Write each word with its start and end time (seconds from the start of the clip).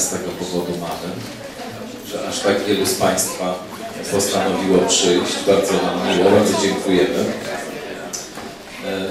z 0.00 0.08
tego 0.08 0.30
powodu 0.30 0.72
mamy, 0.72 1.08
że 2.10 2.28
aż 2.28 2.40
tak 2.40 2.64
wielu 2.64 2.86
z 2.86 2.94
Państwa 2.94 3.54
postanowiło 4.12 4.78
przyjść. 4.78 5.34
Bardzo 5.46 5.72
nam 5.72 6.18
miło, 6.18 6.30
bardzo 6.30 6.62
dziękujemy. 6.62 7.24
E, 8.86 9.08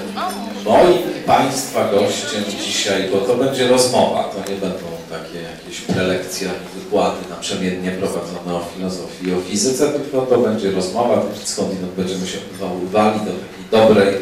Moim 0.64 0.98
Państwa 1.26 1.90
gościem 1.90 2.44
dzisiaj, 2.64 3.08
bo 3.12 3.18
to 3.20 3.34
będzie 3.34 3.68
rozmowa, 3.68 4.24
to 4.24 4.50
nie 4.50 4.56
będą 4.56 4.84
takie 5.10 5.38
jakieś 5.42 5.80
prelekcje, 5.80 6.48
wykłady 6.74 7.16
naprzemiennie 7.30 7.90
prowadzone 7.90 8.54
o 8.54 8.64
filozofii 8.76 9.28
i 9.28 9.34
o 9.34 9.40
fizyce, 9.40 9.88
tylko 9.88 10.26
to 10.26 10.38
będzie 10.38 10.70
rozmowa, 10.70 11.22
skądinąd 11.44 11.92
będziemy 11.92 12.26
się 12.26 12.38
odwoływali 12.52 13.20
do 13.20 13.26
takiej 13.26 13.64
dobrej, 13.70 14.14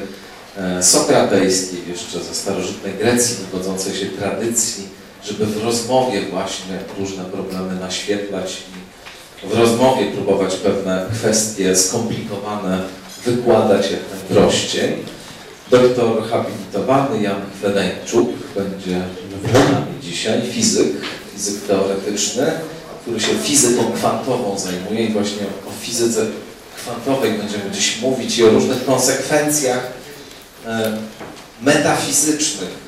e, 0.59 0.83
sokratejskiej 0.83 1.89
jeszcze 1.89 2.21
ze 2.21 2.35
starożytnej 2.35 2.95
Grecji 2.95 3.37
wywodzącej 3.37 3.95
się 3.95 4.07
tradycji, 4.07 4.96
żeby 5.27 5.47
w 5.47 5.65
rozmowie 5.65 6.23
właśnie 6.23 6.79
różne 6.99 7.25
problemy 7.25 7.81
naświetlać 7.81 8.57
i 9.45 9.49
w 9.49 9.59
rozmowie 9.59 10.07
próbować 10.07 10.55
pewne 10.55 11.07
kwestie 11.13 11.77
skomplikowane 11.77 12.83
wykładać 13.25 13.91
jak 13.91 14.01
najprościej. 14.11 14.97
Doktor 15.71 16.29
habilitowany 16.31 17.23
Jan 17.23 17.41
Kwedańczuk 17.59 18.29
będzie 18.55 19.03
z 19.51 19.53
nami 19.53 20.01
dzisiaj, 20.03 20.43
fizyk, 20.43 20.89
fizyk 21.33 21.63
teoretyczny, 21.63 22.53
który 23.03 23.21
się 23.21 23.35
fizyką 23.35 23.93
kwantową 23.93 24.59
zajmuje 24.59 25.07
i 25.07 25.13
właśnie 25.13 25.43
o 25.43 25.71
fizyce 25.81 26.27
kwantowej 26.77 27.33
będziemy 27.33 27.71
dziś 27.73 28.01
mówić 28.01 28.39
i 28.39 28.45
o 28.45 28.51
różnych 28.51 28.85
konsekwencjach 28.85 29.93
e, 30.67 30.99
metafizycznych 31.63 32.86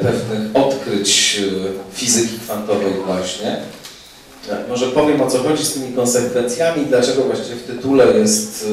pewnych 0.00 0.56
odkryć 0.56 1.40
e, 1.40 1.94
fizyki 1.96 2.38
kwantowej 2.38 2.92
właśnie. 3.06 3.56
Może 4.68 4.86
powiem 4.86 5.20
o 5.20 5.30
co 5.30 5.38
chodzi 5.38 5.64
z 5.64 5.72
tymi 5.72 5.92
konsekwencjami, 5.92 6.86
dlaczego 6.86 7.22
właściwie 7.22 7.56
w 7.56 7.66
tytule 7.66 8.18
jest 8.18 8.66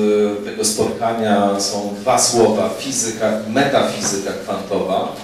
tego 0.46 0.66
spotkania 0.66 1.60
są 1.60 1.96
dwa 2.02 2.20
słowa, 2.20 2.70
fizyka 2.80 3.32
i 3.48 3.52
metafizyka 3.52 4.32
kwantowa. 4.44 5.16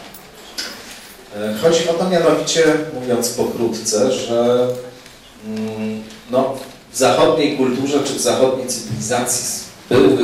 Chodzi 1.61 1.89
o 1.89 1.93
to 1.93 2.09
mianowicie, 2.09 2.63
mówiąc 2.93 3.29
pokrótce, 3.29 4.11
że 4.11 4.67
mm, 5.47 6.03
no, 6.31 6.55
w 6.91 6.97
zachodniej 6.97 7.57
kulturze 7.57 7.99
czy 8.03 8.13
w 8.13 8.21
zachodniej 8.21 8.67
cywilizacji 8.67 9.59
były 9.89 10.17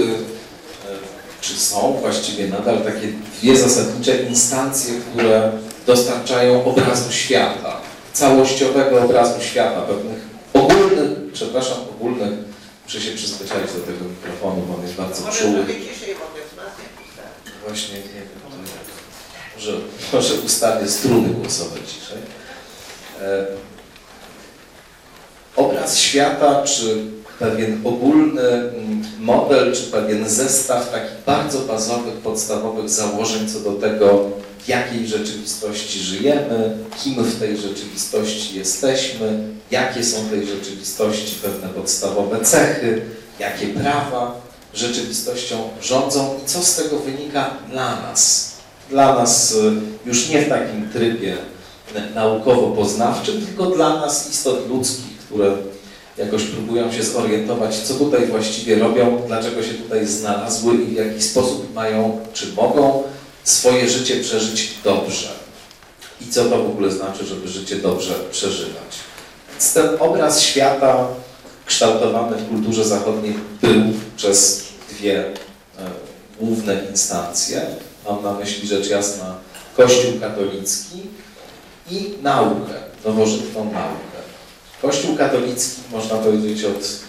czy 1.41 1.57
są 1.57 1.97
właściwie 2.01 2.47
nadal 2.47 2.81
takie 2.81 3.07
dwie 3.07 3.57
zasadnicze 3.57 4.23
instancje, 4.23 4.93
które 5.11 5.51
dostarczają 5.85 6.65
obrazu 6.65 7.11
świata, 7.11 7.77
całościowego 8.13 9.01
obrazu 9.01 9.41
świata, 9.41 9.81
pewnych 9.81 10.19
ogólnych, 10.53 11.31
przepraszam, 11.33 11.77
ogólnych, 11.91 12.31
muszę 12.85 13.01
się 13.01 13.11
przyzwyczaić 13.11 13.73
do 13.73 13.79
tego 13.79 14.05
mikrofonu, 14.05 14.61
bo 14.67 14.75
on 14.75 14.81
jest 14.81 14.95
bardzo 14.95 15.31
czuły. 15.31 15.65
Właśnie 17.67 17.95
nie 17.95 18.03
wiem, 18.03 18.41
może, 19.55 19.71
może 20.13 20.33
ustawię 20.33 20.87
struny 20.87 21.29
głosowe 21.29 21.77
ciszej. 21.87 22.17
E, 23.21 23.45
obraz 25.55 25.97
świata, 25.97 26.63
czy 26.63 27.05
pewien 27.41 27.81
ogólny 27.83 28.41
mm, 28.41 29.03
model, 29.19 29.75
czy 29.75 29.83
pewien 29.83 30.29
zestaw 30.29 30.91
takich 30.91 31.17
bardzo 31.25 31.59
bazowych, 31.59 32.13
podstawowych 32.13 32.89
założeń 32.89 33.49
co 33.49 33.59
do 33.59 33.71
tego, 33.71 34.29
w 34.59 34.67
jakiej 34.67 35.07
rzeczywistości 35.07 35.99
żyjemy, 35.99 36.77
kim 37.03 37.23
w 37.23 37.39
tej 37.39 37.57
rzeczywistości 37.57 38.57
jesteśmy, 38.57 39.47
jakie 39.71 40.03
są 40.03 40.29
tej 40.29 40.47
rzeczywistości 40.47 41.35
pewne 41.41 41.67
podstawowe 41.69 42.39
cechy, 42.39 43.01
jakie 43.39 43.67
prawa 43.67 44.41
rzeczywistością 44.73 45.57
rządzą 45.81 46.39
i 46.43 46.47
co 46.47 46.63
z 46.63 46.75
tego 46.75 46.99
wynika 46.99 47.49
dla 47.71 48.01
nas. 48.01 48.51
Dla 48.89 49.15
nas 49.15 49.51
y, 49.51 49.71
już 50.05 50.29
nie 50.29 50.41
w 50.41 50.49
takim 50.49 50.89
trybie 50.93 51.37
naukowo-poznawczym, 52.15 53.45
tylko 53.45 53.65
dla 53.65 53.99
nas 53.99 54.29
istot 54.29 54.69
ludzkich, 54.69 55.17
które 55.17 55.51
jakoś 56.17 56.43
próbują 56.43 56.91
się 56.91 57.03
zorientować, 57.03 57.79
co 57.79 57.93
tutaj 57.93 58.27
właściwie 58.27 58.79
robią, 58.79 59.21
dlaczego 59.27 59.63
się 59.63 59.73
tutaj 59.73 60.07
znalazły 60.07 60.73
i 60.75 60.85
w 60.85 60.93
jaki 60.93 61.21
sposób 61.21 61.73
mają, 61.73 62.19
czy 62.33 62.53
mogą 62.53 63.03
swoje 63.43 63.89
życie 63.89 64.21
przeżyć 64.21 64.69
dobrze. 64.83 65.29
I 66.21 66.31
co 66.31 66.45
to 66.45 66.63
w 66.63 66.69
ogóle 66.69 66.91
znaczy, 66.91 67.25
żeby 67.25 67.47
życie 67.47 67.75
dobrze 67.75 68.13
przeżywać. 68.31 68.99
Więc 69.51 69.73
ten 69.73 69.89
obraz 69.99 70.41
świata 70.41 71.07
kształtowany 71.65 72.37
w 72.37 72.49
kulturze 72.49 72.85
zachodniej 72.85 73.33
był 73.61 73.83
przez 74.17 74.63
dwie 74.89 75.25
e, 75.25 75.33
główne 76.39 76.77
instancje. 76.89 77.61
Mam 78.05 78.23
na 78.23 78.33
myśli 78.33 78.67
rzecz 78.67 78.89
jasna 78.89 79.35
Kościół 79.77 80.19
katolicki 80.21 81.01
i 81.91 82.13
naukę, 82.21 82.73
nowożytną 83.05 83.63
naukę. 83.63 84.10
Kościół 84.81 85.15
katolicki, 85.15 85.81
można 85.91 86.15
powiedzieć, 86.15 86.65
od 86.65 86.99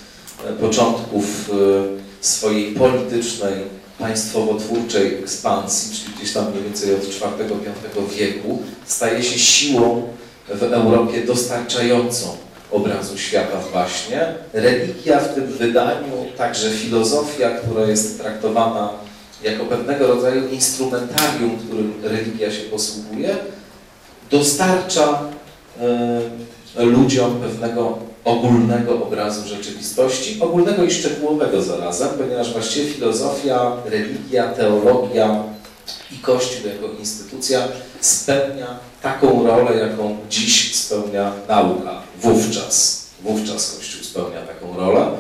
e, 0.46 0.52
początków 0.52 1.50
e, 1.50 2.24
swojej 2.24 2.74
politycznej, 2.74 3.54
państwowo-twórczej 3.98 5.14
ekspansji, 5.14 5.96
czyli 5.96 6.16
gdzieś 6.16 6.32
tam 6.32 6.50
mniej 6.50 6.62
więcej 6.62 6.94
od 6.94 7.04
IV-V 7.04 8.16
wieku, 8.16 8.62
staje 8.86 9.22
się 9.22 9.38
siłą 9.38 10.02
w 10.48 10.62
Europie 10.62 11.24
dostarczającą 11.26 12.36
obrazu 12.70 13.18
świata 13.18 13.60
właśnie. 13.72 14.34
Religia 14.52 15.20
w 15.20 15.34
tym 15.34 15.46
wydaniu, 15.46 16.26
także 16.36 16.70
filozofia, 16.70 17.50
która 17.50 17.86
jest 17.86 18.20
traktowana 18.20 18.90
jako 19.42 19.64
pewnego 19.64 20.06
rodzaju 20.06 20.48
instrumentarium, 20.48 21.58
którym 21.66 21.94
religia 22.02 22.50
się 22.50 22.62
posługuje, 22.62 23.36
dostarcza 24.30 25.22
y, 25.80 25.82
ludziom 26.76 27.40
pewnego 27.40 27.98
ogólnego 28.24 29.06
obrazu 29.06 29.48
rzeczywistości, 29.48 30.40
ogólnego 30.40 30.84
i 30.84 30.90
szczegółowego 30.90 31.62
zarazem, 31.62 32.08
ponieważ 32.18 32.52
właściwie 32.52 32.92
filozofia, 32.92 33.76
religia, 33.84 34.48
teologia 34.48 35.44
i 36.12 36.18
Kościół 36.18 36.68
jako 36.68 36.98
instytucja 37.00 37.68
spełnia 38.00 38.78
taką 39.02 39.46
rolę, 39.46 39.88
jaką 39.88 40.16
dziś 40.30 40.76
spełnia 40.76 41.32
nauka, 41.48 42.02
wówczas. 42.20 43.02
Wówczas 43.22 43.76
Kościół 43.76 44.04
spełnia 44.04 44.40
taką 44.42 44.76
rolę. 44.76 45.10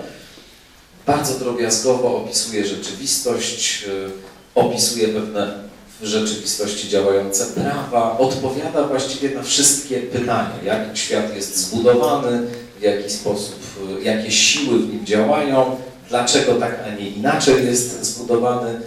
Bardzo 1.06 1.38
drobiazgowo 1.38 2.16
opisuje 2.16 2.66
rzeczywistość, 2.66 3.84
y, 3.88 4.10
opisuje 4.54 5.08
pewne 5.08 5.71
w 6.02 6.06
rzeczywistości 6.06 6.88
działające 6.88 7.46
prawa, 7.46 8.18
odpowiada 8.18 8.86
właściwie 8.86 9.34
na 9.34 9.42
wszystkie 9.42 10.00
pytania, 10.00 10.52
jak 10.64 10.96
świat 10.96 11.36
jest 11.36 11.56
zbudowany, 11.56 12.46
w 12.78 12.82
jaki 12.82 13.10
sposób, 13.10 13.54
y, 14.00 14.02
jakie 14.02 14.30
siły 14.30 14.78
w 14.78 14.92
nim 14.92 15.06
działają, 15.06 15.76
dlaczego 16.08 16.54
tak, 16.54 16.78
a 16.86 16.94
nie 17.00 17.08
inaczej 17.08 17.66
jest 17.66 18.04
zbudowany, 18.04 18.80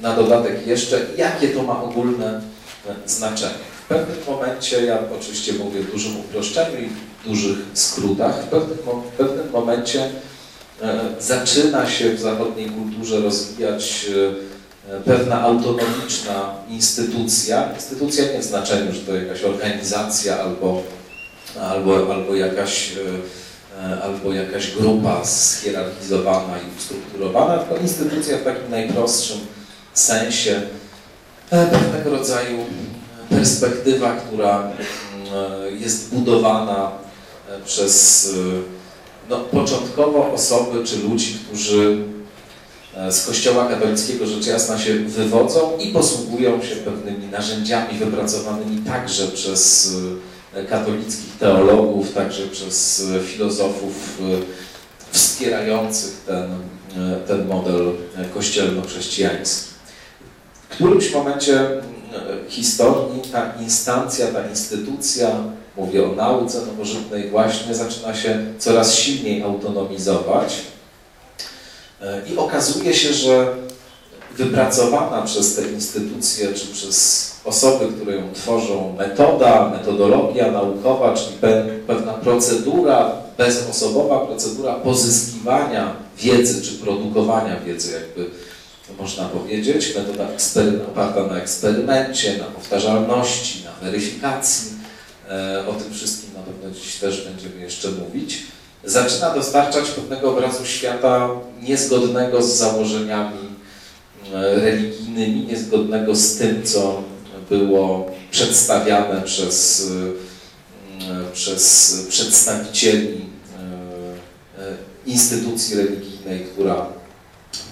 na 0.00 0.16
dodatek 0.16 0.66
jeszcze, 0.66 1.06
jakie 1.16 1.48
to 1.48 1.62
ma 1.62 1.82
ogólne 1.82 2.40
y, 3.06 3.08
znaczenie. 3.08 3.54
W 3.84 3.86
pewnym 3.88 4.16
momencie, 4.26 4.84
ja 4.84 4.98
oczywiście 5.20 5.52
mówię 5.52 5.80
w 5.80 5.92
dużym 5.92 6.20
uproszczeniu 6.20 6.78
i 6.80 6.88
w 6.88 7.28
dużych 7.28 7.58
skrótach, 7.74 8.44
w 8.44 8.48
pewnym, 8.48 8.78
w 8.78 9.16
pewnym 9.18 9.50
momencie 9.50 10.10
e, 10.82 11.00
zaczyna 11.20 11.90
się 11.90 12.10
w 12.10 12.20
zachodniej 12.20 12.70
kulturze 12.70 13.20
rozwijać 13.20 14.06
pewna 15.04 15.40
autonomiczna 15.40 16.54
instytucja. 16.68 17.72
Instytucja 17.74 18.32
nie 18.32 18.38
w 18.38 18.44
znaczeniu, 18.44 18.92
że 18.92 19.00
to 19.00 19.14
jakaś 19.14 19.42
organizacja 19.42 20.38
albo, 20.38 20.82
albo, 21.60 22.14
albo, 22.14 22.34
jakaś, 22.34 22.92
e, 23.82 24.02
albo 24.02 24.32
jakaś 24.32 24.70
grupa 24.70 25.24
schierarchizowana 25.24 26.58
i 26.58 26.78
ustrukturowana, 26.78 27.58
tylko 27.58 27.82
instytucja 27.82 28.38
w 28.38 28.44
takim 28.44 28.70
najprostszym 28.70 29.38
sensie 29.94 30.62
pewnego 31.50 32.10
rodzaju 32.10 32.58
perspektywa, 33.30 34.16
która 34.16 34.62
mm, 34.62 35.80
jest 35.80 36.14
budowana 36.14 36.90
e, 37.48 37.60
przez 37.64 38.26
e, 38.26 39.30
no, 39.30 39.40
początkowo 39.40 40.32
osoby 40.32 40.84
czy 40.84 40.98
ludzi, 40.98 41.38
którzy 41.46 41.98
e, 42.10 42.13
z 43.10 43.26
Kościoła 43.26 43.68
katolickiego 43.68 44.26
rzecz 44.26 44.46
jasna 44.46 44.78
się 44.78 44.94
wywodzą 44.94 45.78
i 45.78 45.88
posługują 45.88 46.62
się 46.62 46.76
pewnymi 46.76 47.26
narzędziami 47.26 47.98
wypracowanymi 47.98 48.78
także 48.78 49.28
przez 49.28 49.92
katolickich 50.68 51.38
teologów, 51.38 52.12
także 52.12 52.46
przez 52.46 53.02
filozofów 53.26 54.18
wspierających 55.10 56.22
ten, 56.26 56.48
ten 57.26 57.46
model 57.46 57.92
kościelno-chrześcijański. 58.34 59.68
W 60.68 60.74
którymś 60.74 61.12
momencie 61.12 61.68
historii 62.48 63.22
ta 63.32 63.52
instancja, 63.60 64.26
ta 64.26 64.48
instytucja 64.48 65.30
mówię 65.76 66.04
o 66.06 66.14
nauce 66.14 66.66
nowożytnej, 66.66 67.30
właśnie 67.30 67.74
zaczyna 67.74 68.14
się 68.14 68.46
coraz 68.58 68.94
silniej 68.94 69.42
autonomizować. 69.42 70.54
I 72.32 72.36
okazuje 72.36 72.94
się, 72.94 73.12
że 73.12 73.54
wypracowana 74.36 75.22
przez 75.22 75.54
te 75.54 75.62
instytucje 75.68 76.52
czy 76.52 76.66
przez 76.66 77.30
osoby, 77.44 77.88
które 77.92 78.16
ją 78.16 78.32
tworzą, 78.34 78.94
metoda, 78.98 79.70
metodologia 79.70 80.50
naukowa, 80.50 81.14
czyli 81.14 81.36
pewna 81.86 82.12
procedura, 82.12 83.12
bezosobowa 83.38 84.26
procedura 84.26 84.74
pozyskiwania 84.74 85.96
wiedzy 86.18 86.62
czy 86.62 86.72
produkowania 86.72 87.60
wiedzy, 87.60 87.92
jakby 87.92 88.30
można 88.98 89.24
powiedzieć, 89.24 89.94
metoda 89.96 90.28
oparta 90.88 91.26
na 91.26 91.36
eksperymencie, 91.36 92.38
na 92.38 92.44
powtarzalności, 92.44 93.64
na 93.64 93.86
weryfikacji. 93.86 94.72
E, 95.30 95.64
o 95.68 95.72
tym 95.72 95.94
wszystkim 95.94 96.30
na 96.34 96.40
pewno 96.40 96.80
dziś 96.80 96.94
też 96.94 97.28
będziemy 97.28 97.60
jeszcze 97.60 97.90
mówić. 97.90 98.38
Zaczyna 98.86 99.34
dostarczać 99.34 99.90
pewnego 99.90 100.30
obrazu 100.30 100.66
świata 100.66 101.28
niezgodnego 101.62 102.42
z 102.42 102.56
założeniami 102.56 103.38
e, 104.34 104.54
religijnymi, 104.54 105.46
niezgodnego 105.46 106.14
z 106.14 106.36
tym, 106.36 106.62
co 106.62 107.02
było 107.50 108.10
przedstawiane 108.30 109.22
przez, 109.22 109.90
e, 111.00 111.32
przez 111.32 112.06
przedstawicieli 112.08 113.24
instytucji 115.06 115.76
religijnej, 115.76 116.40
która 116.40 116.86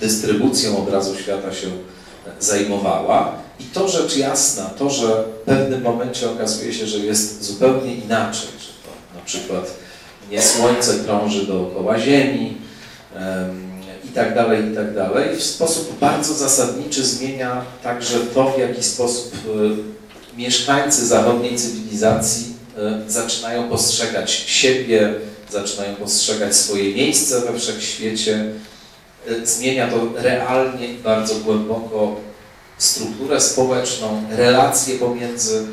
dystrybucją 0.00 0.78
obrazu 0.78 1.16
świata 1.18 1.52
się 1.52 1.68
zajmowała. 2.40 3.32
I 3.60 3.64
to 3.64 3.88
rzecz 3.88 4.16
jasna, 4.16 4.64
to, 4.64 4.90
że 4.90 5.24
w 5.42 5.44
pewnym 5.44 5.82
momencie 5.82 6.30
okazuje 6.30 6.74
się, 6.74 6.86
że 6.86 6.98
jest 6.98 7.44
zupełnie 7.44 7.94
inaczej, 7.94 8.48
że 8.60 8.66
to 8.66 9.18
na 9.18 9.24
przykład 9.24 9.74
nie 10.30 10.42
Słońce 10.42 10.94
krąży 11.04 11.46
dookoła 11.46 11.98
Ziemi 11.98 12.56
i 14.12 14.14
tak 14.14 14.34
dalej, 14.34 14.72
i 14.72 14.74
tak 14.74 14.94
dalej, 14.94 15.36
w 15.36 15.42
sposób 15.42 15.98
bardzo 15.98 16.34
zasadniczy 16.34 17.04
zmienia 17.04 17.64
także 17.82 18.18
to, 18.18 18.50
w 18.50 18.58
jaki 18.58 18.82
sposób 18.82 19.34
e, 19.34 20.38
mieszkańcy 20.38 21.06
zachodniej 21.06 21.58
cywilizacji 21.58 22.54
e, 22.78 23.10
zaczynają 23.10 23.68
postrzegać 23.68 24.30
siebie, 24.30 25.14
zaczynają 25.50 25.96
postrzegać 25.96 26.56
swoje 26.56 26.94
miejsce 26.94 27.40
we 27.40 27.58
wszechświecie, 27.58 28.52
e, 29.28 29.46
zmienia 29.46 29.90
to 29.90 30.22
realnie 30.22 30.88
i 30.88 30.98
bardzo 30.98 31.34
głęboko 31.34 32.16
strukturę 32.78 33.40
społeczną, 33.40 34.24
relacje 34.30 34.94
pomiędzy 34.94 35.66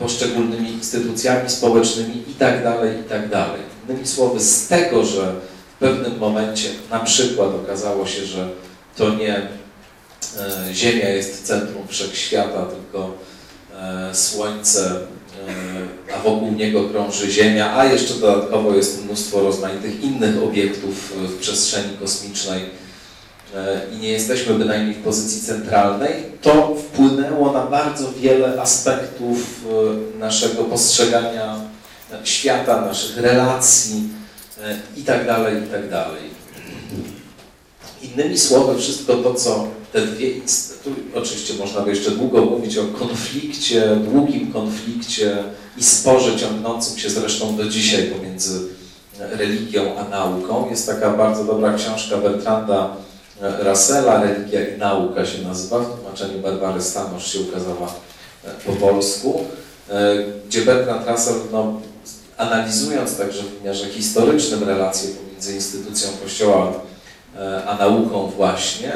poszczególnymi 0.00 0.70
instytucjami 0.70 1.50
społecznymi 1.50 2.24
tak 2.38 2.54
itd. 2.96 3.46
Innymi 3.88 4.06
słowy, 4.06 4.40
z 4.40 4.68
tego, 4.68 5.04
że 5.04 5.34
w 5.76 5.78
pewnym 5.78 6.18
momencie 6.18 6.68
na 6.90 7.00
przykład 7.00 7.48
okazało 7.64 8.06
się, 8.06 8.26
że 8.26 8.48
to 8.96 9.14
nie 9.14 9.36
e, 9.36 9.48
Ziemia 10.72 11.08
jest 11.08 11.46
centrum 11.46 11.88
wszechświata, 11.88 12.66
tylko 12.66 13.14
Słońce 14.12 15.00
E, 15.48 16.14
a 16.14 16.22
wokół 16.22 16.52
niego 16.52 16.88
krąży 16.88 17.30
Ziemia, 17.30 17.76
a 17.76 17.84
jeszcze 17.84 18.14
dodatkowo 18.14 18.74
jest 18.74 19.04
mnóstwo 19.04 19.40
rozmaitych 19.40 20.04
innych 20.04 20.42
obiektów 20.42 21.12
w 21.12 21.38
przestrzeni 21.38 21.96
kosmicznej 22.00 22.62
e, 23.54 23.80
i 23.94 23.96
nie 23.96 24.08
jesteśmy 24.08 24.54
bynajmniej 24.54 24.94
w 24.94 25.02
pozycji 25.02 25.42
centralnej, 25.42 26.12
to 26.42 26.74
wpłynęło 26.74 27.52
na 27.52 27.66
bardzo 27.66 28.12
wiele 28.12 28.60
aspektów 28.60 29.64
e, 30.16 30.18
naszego 30.18 30.64
postrzegania 30.64 31.60
świata, 32.24 32.80
naszych 32.80 33.16
relacji 33.16 34.08
itd., 34.96 35.24
tak 35.26 35.54
itd. 35.54 35.90
Tak 35.90 36.08
Innymi 38.02 38.38
słowy, 38.38 38.78
wszystko 38.78 39.14
to, 39.14 39.34
co 39.34 39.66
te 39.92 40.00
dwie 40.06 40.30
instytucje, 40.30 41.02
oczywiście 41.14 41.54
można 41.54 41.80
by 41.80 41.90
jeszcze 41.90 42.10
długo 42.10 42.44
mówić 42.44 42.78
o 42.78 42.84
konflikcie, 42.84 43.96
długim 43.96 44.52
konflikcie 44.52 45.36
i 45.76 45.84
sporze 45.84 46.36
ciągnącym 46.36 46.98
się 46.98 47.10
zresztą 47.10 47.56
do 47.56 47.64
dzisiaj 47.64 48.02
pomiędzy 48.02 48.60
religią 49.18 49.98
a 49.98 50.08
nauką. 50.08 50.70
Jest 50.70 50.86
taka 50.86 51.10
bardzo 51.10 51.44
dobra 51.44 51.74
książka 51.74 52.16
Bertranda 52.16 52.96
Russella, 53.40 54.22
Religia 54.22 54.68
i 54.68 54.78
nauka 54.78 55.26
się 55.26 55.42
nazywa, 55.42 55.78
w 55.78 55.94
tłumaczeniu 55.94 56.38
Barbary 56.38 56.82
Stanosz 56.82 57.32
się 57.32 57.40
ukazała 57.40 57.92
po 58.66 58.72
polsku, 58.72 59.44
gdzie 60.48 60.62
Bertrand 60.62 61.08
Russell, 61.08 61.34
no, 61.52 61.80
analizując 62.38 63.16
także 63.16 63.42
w 63.42 63.58
wymiarze 63.58 63.88
historycznym 63.88 64.64
relacje 64.64 65.08
pomiędzy 65.08 65.54
instytucją 65.54 66.08
Kościoła 66.22 66.72
a 67.66 67.76
nauką 67.76 68.30
właśnie, 68.36 68.92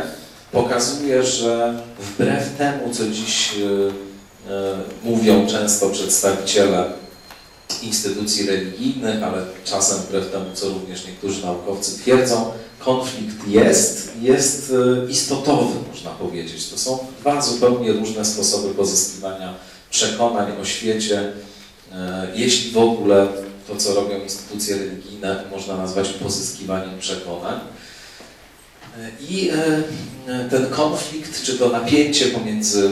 pokazuje, 0.52 1.22
że 1.22 1.74
wbrew 2.00 2.56
temu, 2.58 2.94
co 2.94 3.08
dziś 3.10 3.54
e, 3.54 4.52
e, 4.52 4.74
mówią 5.04 5.46
często 5.46 5.90
przedstawiciele 5.90 6.92
instytucji 7.82 8.46
religijnych, 8.46 9.22
ale 9.22 9.44
czasem 9.64 9.98
wbrew 9.98 10.30
temu, 10.30 10.44
co 10.54 10.68
również 10.68 11.06
niektórzy 11.06 11.42
naukowcy 11.42 11.98
twierdzą, 11.98 12.52
konflikt 12.78 13.48
jest, 13.48 14.10
jest 14.20 14.72
e, 15.06 15.10
istotowy, 15.10 15.74
można 15.90 16.10
powiedzieć. 16.10 16.68
To 16.68 16.78
są 16.78 16.98
dwa 17.20 17.42
zupełnie 17.42 17.92
różne 17.92 18.24
sposoby 18.24 18.74
pozyskiwania 18.74 19.54
przekonań 19.90 20.52
o 20.62 20.64
świecie, 20.64 21.32
jeśli 22.34 22.70
w 22.70 22.78
ogóle 22.78 23.26
to, 23.68 23.76
co 23.76 23.94
robią 23.94 24.20
instytucje 24.22 24.76
religijne, 24.76 25.44
można 25.50 25.76
nazwać 25.76 26.08
pozyskiwaniem 26.08 26.98
przekonań. 26.98 27.60
I 29.28 29.50
e, 30.28 30.48
ten 30.50 30.66
konflikt, 30.66 31.42
czy 31.42 31.58
to 31.58 31.68
napięcie 31.68 32.26
pomiędzy, 32.26 32.90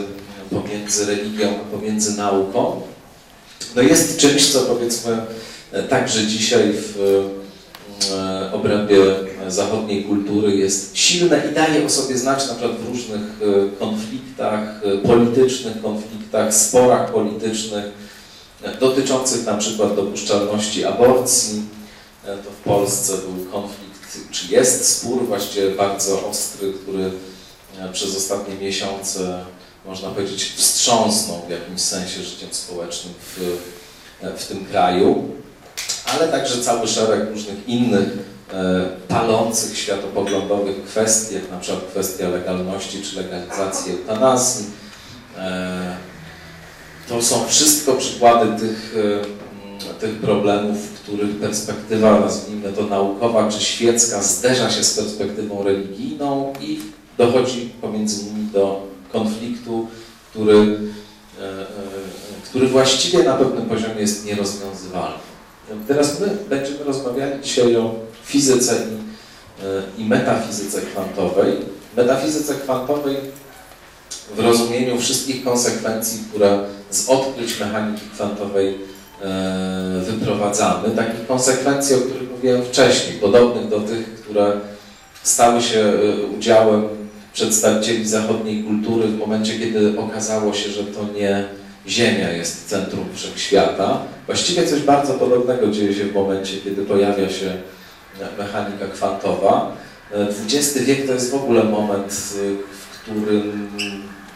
pomiędzy 0.49 1.05
religią, 1.05 1.53
pomiędzy 1.71 2.17
nauką, 2.17 2.81
no 3.75 3.81
jest 3.81 4.17
czymś, 4.17 4.51
co 4.51 4.61
powiedzmy 4.61 5.17
także 5.89 6.27
dzisiaj 6.27 6.73
w 6.73 6.99
e, 8.11 8.53
obrębie 8.53 8.97
zachodniej 9.47 10.03
kultury 10.03 10.55
jest 10.55 10.97
silne 10.97 11.43
i 11.51 11.55
daje 11.55 11.85
o 11.85 11.89
sobie 11.89 12.17
znać 12.17 12.47
na 12.47 12.53
przykład 12.53 12.77
w 12.77 12.89
różnych 12.89 13.21
e, 13.21 13.79
konfliktach 13.79 14.81
politycznych, 15.03 15.81
konfliktach, 15.81 16.53
sporach 16.53 17.11
politycznych 17.11 17.85
dotyczących 18.79 19.45
na 19.45 19.57
przykład 19.57 19.95
dopuszczalności 19.95 20.85
aborcji. 20.85 21.61
To 22.25 22.51
w 22.51 22.63
Polsce 22.63 23.13
był 23.17 23.45
konflikt 23.51 23.91
czy 24.31 24.53
jest 24.53 24.97
spór 24.97 25.25
właściwie 25.27 25.71
bardzo 25.71 26.27
ostry, 26.29 26.73
który 26.73 27.11
e, 27.79 27.91
przez 27.93 28.17
ostatnie 28.17 28.55
miesiące, 28.55 29.45
można 29.85 30.09
powiedzieć, 30.09 30.53
wstrząsnął 30.55 31.41
w 31.47 31.49
jakimś 31.49 31.81
sensie 31.81 32.23
życiem 32.23 32.49
społecznym 32.51 33.13
w, 33.35 33.57
e, 34.21 34.37
w 34.37 34.47
tym 34.47 34.65
kraju, 34.65 35.29
ale 36.05 36.27
także 36.27 36.61
cały 36.61 36.87
szereg 36.87 37.29
różnych 37.29 37.69
innych 37.69 38.09
e, 38.53 38.85
palących 39.07 39.77
światopoglądowych 39.77 40.83
kwestii, 40.83 41.35
jak 41.35 41.51
na 41.51 41.59
przykład 41.59 41.83
kwestia 41.85 42.29
legalności 42.29 43.01
czy 43.01 43.15
legalizacji 43.15 43.91
eutanazji. 43.91 44.65
To 47.11 47.21
są 47.21 47.45
wszystko 47.47 47.93
przykłady 47.93 48.59
tych 48.59 48.95
tych 50.01 50.19
problemów, 50.19 50.77
których 51.03 51.39
perspektywa, 51.39 52.19
nazwijmy 52.19 52.73
to 52.73 52.83
naukowa 52.83 53.49
czy 53.49 53.63
świecka, 53.63 54.21
zderza 54.21 54.69
się 54.69 54.83
z 54.83 54.93
perspektywą 54.93 55.63
religijną 55.63 56.53
i 56.61 56.79
dochodzi 57.17 57.69
pomiędzy 57.81 58.25
nimi 58.25 58.47
do 58.53 58.87
konfliktu, 59.11 59.87
który, 60.29 60.79
e, 61.41 61.43
e, 61.43 61.65
który 62.49 62.67
właściwie 62.67 63.23
na 63.23 63.33
pewnym 63.33 63.65
poziomie 63.65 64.01
jest 64.01 64.25
nierozwiązywalny. 64.25 65.17
Teraz 65.87 66.19
my 66.19 66.37
będziemy 66.49 66.83
rozmawiali 66.83 67.43
dzisiaj 67.43 67.75
o 67.75 67.95
fizyce 68.25 68.77
i, 69.97 70.01
i 70.01 70.05
metafizyce 70.05 70.81
kwantowej. 70.81 71.57
Metafizyce 71.97 72.55
kwantowej 72.55 73.15
w 74.35 74.39
rozumieniu 74.39 74.99
wszystkich 74.99 75.43
konsekwencji, 75.43 76.19
które 76.29 76.59
z 76.89 77.09
odkryć 77.09 77.59
mechaniki 77.59 78.01
kwantowej 78.13 78.77
E, 79.23 80.01
wyprowadzamy, 80.05 80.89
takich 80.89 81.27
konsekwencji, 81.27 81.95
o 81.95 81.99
których 81.99 82.31
mówiłem 82.31 82.63
wcześniej, 82.63 83.19
podobnych 83.19 83.67
do 83.67 83.79
tych, 83.79 84.13
które 84.13 84.53
stały 85.23 85.61
się 85.61 85.79
e, 85.79 86.25
udziałem 86.37 86.83
przedstawicieli 87.33 88.07
zachodniej 88.07 88.63
kultury 88.63 89.07
w 89.07 89.17
momencie, 89.17 89.59
kiedy 89.59 89.99
okazało 89.99 90.53
się, 90.53 90.69
że 90.69 90.83
to 90.83 90.99
nie 91.15 91.45
Ziemia 91.87 92.29
jest 92.29 92.69
centrum 92.69 93.05
wszechświata. 93.13 93.99
Właściwie 94.25 94.67
coś 94.67 94.81
bardzo 94.81 95.13
podobnego 95.13 95.67
dzieje 95.67 95.93
się 95.93 96.03
w 96.03 96.13
momencie, 96.13 96.57
kiedy 96.57 96.85
pojawia 96.85 97.29
się 97.29 97.53
mechanika 98.37 98.87
kwantowa. 98.93 99.75
XX 100.43 100.77
e, 100.77 100.79
wiek 100.79 101.07
to 101.07 101.13
jest 101.13 101.31
w 101.31 101.35
ogóle 101.35 101.63
moment, 101.63 102.13
w 102.71 102.99
którym 103.01 103.69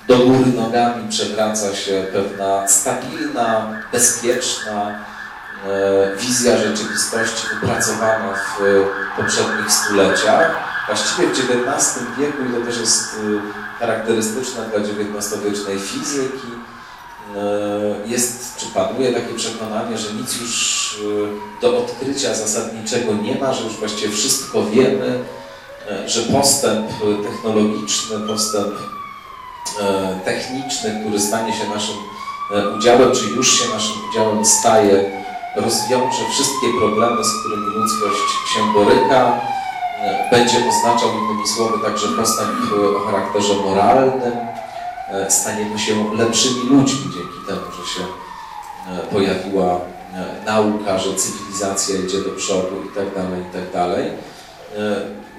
do 0.08 0.18
góry 0.18 0.52
nogami 0.56 1.10
przewraca 1.10 1.76
się 1.76 2.06
pewna 2.14 2.68
stabilna, 2.68 3.82
bezpieczna, 3.92 5.06
e, 5.66 6.18
wizja 6.18 6.58
rzeczywistości 6.58 7.48
wypracowana 7.54 8.34
w 8.34 8.64
poprzednich 9.18 9.72
stuleciach. 9.72 10.56
Właściwie 10.88 11.28
w 11.28 11.32
XIX 11.32 12.06
wieku, 12.20 12.38
i 12.50 12.60
to 12.60 12.66
też 12.66 12.80
jest 12.80 13.16
e, 13.16 13.80
charakterystyczne 13.80 14.66
dla 14.66 14.80
XIX-wiecznej 14.80 15.80
fizyki, 15.80 16.48
e, 17.36 18.08
jest, 18.08 18.58
czy 18.58 18.66
panuje 18.66 19.14
takie 19.14 19.34
przekonanie, 19.34 19.98
że 19.98 20.14
nic 20.14 20.42
już 20.42 20.76
do 21.62 21.78
odkrycia 21.78 22.36
zasadniczego 22.36 23.14
nie 23.14 23.40
ma, 23.40 23.54
że 23.54 23.64
już 23.64 23.74
właściwie 23.74 24.14
wszystko 24.14 24.66
wiemy, 24.66 25.20
że 26.06 26.22
postęp 26.22 26.88
technologiczny, 27.24 28.20
postęp 28.28 28.76
techniczny, 30.26 31.02
który 31.02 31.20
stanie 31.20 31.54
się 31.54 31.70
naszym 31.70 31.96
udziałem, 32.78 33.12
czy 33.12 33.26
już 33.26 33.60
się 33.60 33.74
naszym 33.74 33.96
udziałem 34.10 34.46
staje, 34.46 35.12
rozwiąże 35.56 36.30
wszystkie 36.32 36.68
problemy, 36.80 37.24
z 37.24 37.40
którymi 37.40 37.66
ludzkość 37.66 38.22
się 38.56 38.74
boryka, 38.74 39.42
będzie 40.32 40.58
oznaczał 40.70 41.10
innymi 41.10 41.48
słowy 41.48 41.86
także 41.86 42.08
postęp 42.08 42.52
o 42.98 43.00
charakterze 43.00 43.54
moralnym, 43.54 44.34
staniemy 45.30 45.80
się 45.80 46.16
lepszymi 46.18 46.70
ludźmi 46.70 47.12
dzięki 47.14 47.46
temu, 47.48 47.62
że 47.72 47.94
się 47.94 48.08
pojawiła 49.12 49.80
nauka, 50.46 51.00
że 51.00 51.16
cywilizacja 51.16 51.96
idzie 51.96 52.18
do 52.22 52.30
przodu 52.30 52.76
itd. 52.84 53.12
Tak 53.16 53.24
itd. 53.54 53.72
Tak 53.74 53.90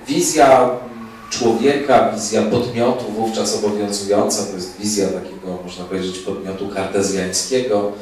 wizja 0.06 0.70
człowieka, 1.38 2.12
wizja 2.14 2.42
podmiotu 2.42 3.04
wówczas 3.12 3.54
obowiązująca, 3.54 4.42
to 4.46 4.54
jest 4.54 4.78
wizja 4.78 5.06
takiego, 5.06 5.58
można 5.64 5.84
powiedzieć, 5.84 6.18
podmiotu 6.18 6.68
kartezjańskiego, 6.68 7.92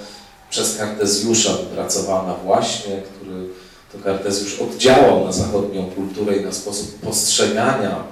przez 0.50 0.78
Kartezjusza 0.78 1.52
wypracowana 1.52 2.34
właśnie, 2.34 3.02
który 3.14 3.48
to 3.92 3.98
Kartezjusz 4.04 4.60
oddziałał 4.60 5.24
na 5.24 5.32
zachodnią 5.32 5.90
kulturę 5.90 6.36
i 6.36 6.44
na 6.44 6.52
sposób 6.52 7.00
postrzegania 7.00 8.04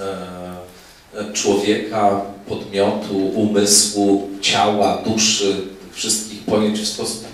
e, 0.00 1.32
człowieka, 1.32 2.20
podmiotu, 2.48 3.16
umysłu, 3.18 4.28
ciała, 4.40 5.02
duszy, 5.06 5.56
tych 5.84 5.94
wszystkich 5.94 6.44
pojęć 6.44 6.80
w 6.80 6.88
sposób 6.88 7.33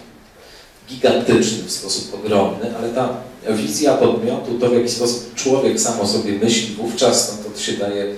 gigantyczny, 0.90 1.62
w 1.66 1.73
sposób 1.73 2.14
ogromny, 2.14 2.76
ale 2.78 2.88
ta 2.88 3.16
wizja 3.49 3.94
podmiotu, 3.94 4.59
to 4.59 4.70
w 4.70 4.75
jaki 4.75 4.88
sposób 4.88 5.35
człowiek 5.35 5.80
sam 5.80 6.00
o 6.00 6.06
sobie 6.06 6.32
myśli 6.32 6.75
wówczas, 6.75 7.38
no 7.38 7.50
to 7.50 7.61
się 7.61 7.73
daje 7.73 8.14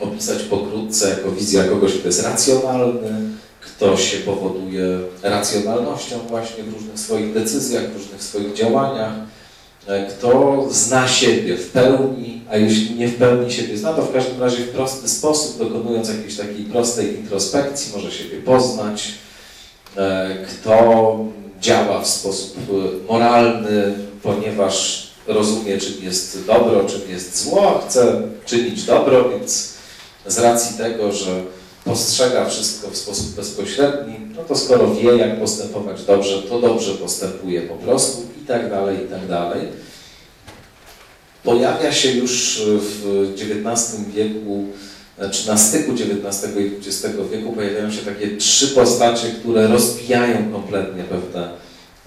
opisać 0.00 0.42
pokrótce 0.42 1.10
jako 1.10 1.30
wizja 1.30 1.64
kogoś, 1.64 1.94
kto 1.94 2.06
jest 2.06 2.22
racjonalny, 2.22 3.20
kto 3.60 3.96
się 3.96 4.16
powoduje 4.18 4.98
racjonalnością 5.22 6.18
właśnie 6.28 6.64
w 6.64 6.72
różnych 6.72 6.98
swoich 6.98 7.34
decyzjach, 7.34 7.90
w 7.90 7.96
różnych 7.96 8.22
swoich 8.22 8.54
działaniach, 8.54 9.12
e, 9.86 10.06
kto 10.06 10.64
zna 10.70 11.08
siebie 11.08 11.56
w 11.56 11.70
pełni, 11.70 12.42
a 12.50 12.56
jeśli 12.56 12.94
nie 12.94 13.08
w 13.08 13.16
pełni 13.16 13.52
siebie 13.52 13.76
zna, 13.76 13.92
to 13.92 14.02
w 14.02 14.12
każdym 14.12 14.40
razie 14.40 14.56
w 14.56 14.68
prosty 14.68 15.08
sposób, 15.08 15.58
dokonując 15.58 16.08
jakiejś 16.08 16.36
takiej 16.36 16.64
prostej 16.64 17.16
introspekcji, 17.16 17.92
może 17.96 18.12
siebie 18.12 18.36
poznać, 18.36 19.12
e, 19.96 20.36
kto 20.48 21.18
działa 21.64 22.00
w 22.00 22.08
sposób 22.08 22.56
moralny, 23.08 23.94
ponieważ 24.22 25.06
rozumie, 25.26 25.78
czym 25.78 25.94
jest 26.02 26.46
dobro, 26.46 26.84
czym 26.84 27.10
jest 27.10 27.42
zło, 27.42 27.82
chce 27.88 28.22
czynić 28.46 28.84
dobro, 28.84 29.28
więc 29.28 29.74
z 30.26 30.38
racji 30.38 30.78
tego, 30.78 31.12
że 31.12 31.42
postrzega 31.84 32.44
wszystko 32.44 32.90
w 32.90 32.96
sposób 32.96 33.26
bezpośredni, 33.26 34.14
no 34.36 34.42
to 34.42 34.56
skoro 34.56 34.94
wie, 34.94 35.16
jak 35.16 35.40
postępować 35.40 36.04
dobrze, 36.04 36.42
to 36.42 36.60
dobrze 36.60 36.94
postępuje 36.94 37.62
po 37.62 37.74
prostu 37.74 38.22
i 38.42 38.46
tak 38.46 38.70
dalej, 38.70 38.96
i 39.04 39.08
tak 39.08 39.28
dalej. 39.28 39.68
Pojawia 41.42 41.92
się 41.92 42.10
już 42.10 42.62
w 42.66 43.32
XIX 43.34 44.00
wieku, 44.14 44.64
czy 45.30 45.48
na 45.48 45.56
styku 45.56 45.92
XIX 45.92 46.56
i 46.56 46.76
XX 46.76 47.16
wieku 47.32 47.52
pojawiają 47.52 47.90
się 47.90 48.02
takie 48.02 48.36
trzy 48.36 48.68
postacie, 48.68 49.28
które 49.28 49.66
rozbijają 49.66 50.52
kompletnie 50.52 51.04
pewne 51.04 51.48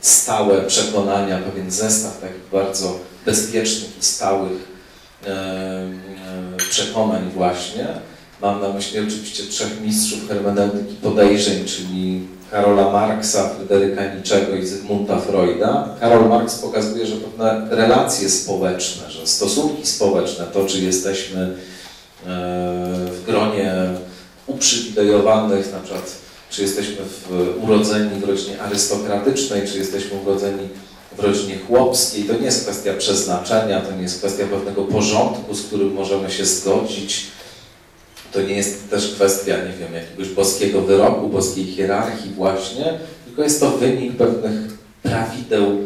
stałe 0.02 0.62
przekonania, 0.62 1.40
pewien 1.40 1.72
zestaw 1.72 2.22
takich 2.22 2.50
bardzo 2.52 3.00
bezpiecznych 3.26 3.98
i 4.00 4.04
stałych 4.06 4.78
przekonań 6.70 7.32
właśnie. 7.36 7.88
Mam 8.42 8.62
na 8.62 8.70
myśli 8.70 9.00
oczywiście 9.00 9.44
trzech 9.44 9.82
mistrzów 9.82 10.28
hermeneutyki 10.28 10.96
podejrzeń, 10.96 11.66
czyli 11.66 12.28
Karola 12.52 12.92
Marksa, 12.92 13.50
Fryderyka 13.50 14.16
Niczego 14.16 14.56
i 14.56 14.68
Zygmunta 14.68 15.20
Freuda. 15.20 15.96
Karol 16.00 16.30
Marx 16.30 16.56
pokazuje, 16.56 17.06
że 17.06 17.16
pewne 17.16 17.68
relacje 17.70 18.30
społeczne, 18.30 19.12
że 19.12 19.28
stosunki 19.28 19.88
społeczne, 19.88 20.46
to 20.54 20.66
czy 20.66 20.80
jesteśmy 20.80 21.54
w 23.12 23.22
gronie 23.26 23.74
uprzywilejowanych, 24.48 25.72
na 25.72 25.80
przykład 25.80 26.28
czy 26.50 26.62
jesteśmy 26.62 26.96
w, 27.06 27.58
urodzeni 27.64 28.20
w 28.20 28.24
rodzinie 28.24 28.62
arystokratycznej, 28.62 29.68
czy 29.68 29.78
jesteśmy 29.78 30.20
urodzeni 30.26 30.70
w 31.18 31.20
rodzinie 31.20 31.58
chłopskiej, 31.68 32.24
to 32.24 32.34
nie 32.34 32.46
jest 32.46 32.64
kwestia 32.64 32.94
przeznaczenia, 32.94 33.82
to 33.82 33.92
nie 33.92 34.02
jest 34.02 34.18
kwestia 34.18 34.46
pewnego 34.46 34.84
porządku, 34.84 35.56
z 35.56 35.62
którym 35.64 35.94
możemy 35.94 36.32
się 36.32 36.46
zgodzić, 36.46 37.26
to 38.32 38.42
nie 38.42 38.56
jest 38.56 38.90
też 38.90 39.12
kwestia, 39.16 39.58
nie 39.58 39.74
wiem, 39.80 39.94
jakiegoś 39.94 40.30
boskiego 40.30 40.82
wyroku, 40.82 41.30
boskiej 41.30 41.66
hierarchii 41.66 42.32
właśnie, 42.34 42.94
tylko 43.26 43.44
jest 43.44 43.60
to 43.60 43.72
wynik 43.72 44.18
pewnych 44.18 44.78
prawideł 45.04 45.78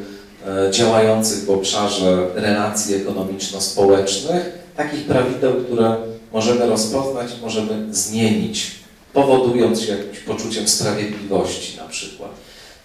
e, 0.48 0.72
działających 0.72 1.46
w 1.46 1.50
obszarze 1.50 2.28
relacji 2.36 2.96
ekonomiczno-społecznych, 2.96 4.52
takich 4.76 5.06
prawideł, 5.06 5.54
które 5.54 5.96
możemy 6.34 6.66
rozpoznać 6.66 7.32
i 7.38 7.42
możemy 7.42 7.96
zmienić, 7.96 8.72
powodując 9.14 9.82
się 9.82 9.98
jakimś 9.98 10.20
poczuciem 10.20 10.68
sprawiedliwości 10.68 11.78
na 11.78 11.84
przykład. 11.84 12.32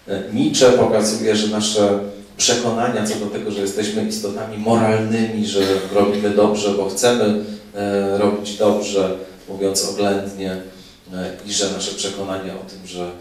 E, 0.07 0.23
Nietzsche 0.33 0.71
pokazuje, 0.71 1.35
że 1.35 1.47
nasze 1.47 1.99
przekonania 2.37 3.07
co 3.07 3.15
do 3.15 3.25
tego, 3.25 3.51
że 3.51 3.61
jesteśmy 3.61 4.07
istotami 4.07 4.57
moralnymi, 4.57 5.47
że 5.47 5.59
robimy 5.93 6.29
dobrze, 6.29 6.69
bo 6.69 6.89
chcemy 6.89 7.45
e, 7.75 8.17
robić 8.17 8.57
dobrze, 8.57 9.17
mówiąc 9.49 9.89
oględnie, 9.89 10.51
e, 11.13 11.31
i 11.45 11.53
że 11.53 11.71
nasze 11.71 11.91
przekonanie 11.91 12.51
o 12.53 12.69
tym, 12.69 12.87
że 12.87 13.11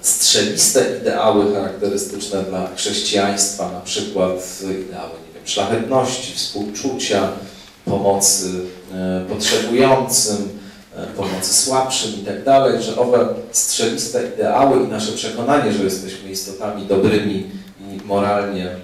strzeliste 0.00 0.98
ideały 1.00 1.54
charakterystyczne 1.54 2.42
dla 2.42 2.70
chrześcijaństwa, 2.76 3.72
na 3.72 3.80
przykład 3.80 4.60
ideały 4.62 5.12
nie 5.26 5.34
wiem, 5.34 5.46
szlachetności, 5.46 6.32
współczucia, 6.34 7.28
pomocy 7.90 8.50
e, 8.94 9.24
potrzebującym, 9.28 10.60
pomocy 11.16 11.54
słabszym 11.54 12.10
i 12.22 12.24
tak 12.24 12.44
dalej, 12.44 12.82
że 12.82 12.96
owe 12.96 13.28
strzeliste 13.52 14.28
ideały 14.34 14.84
i 14.84 14.88
nasze 14.88 15.12
przekonanie, 15.12 15.72
że 15.72 15.84
jesteśmy 15.84 16.30
istotami 16.30 16.86
dobrymi 16.86 17.46
i 17.80 18.06
moralnie 18.06 18.76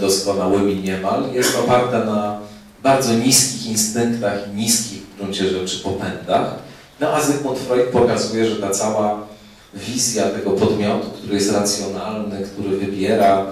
doskonałymi 0.00 0.82
niemal, 0.82 1.24
jest 1.32 1.58
oparte 1.58 2.04
na 2.04 2.38
bardzo 2.82 3.14
niskich 3.14 3.66
instynktach 3.66 4.34
i 4.48 4.56
niskich 4.56 5.02
gruncie 5.18 5.50
rzeczy 5.50 5.78
popędach. 5.78 6.54
No 7.00 7.08
a 7.08 7.22
Zygmunt 7.22 7.58
Freud 7.58 7.88
pokazuje, 7.88 8.46
że 8.46 8.56
ta 8.56 8.70
cała 8.70 9.26
wizja 9.74 10.28
tego 10.28 10.50
podmiotu, 10.50 11.10
który 11.10 11.34
jest 11.34 11.52
racjonalny, 11.52 12.46
który 12.52 12.76
wybiera 12.76 13.40
e, 13.40 13.44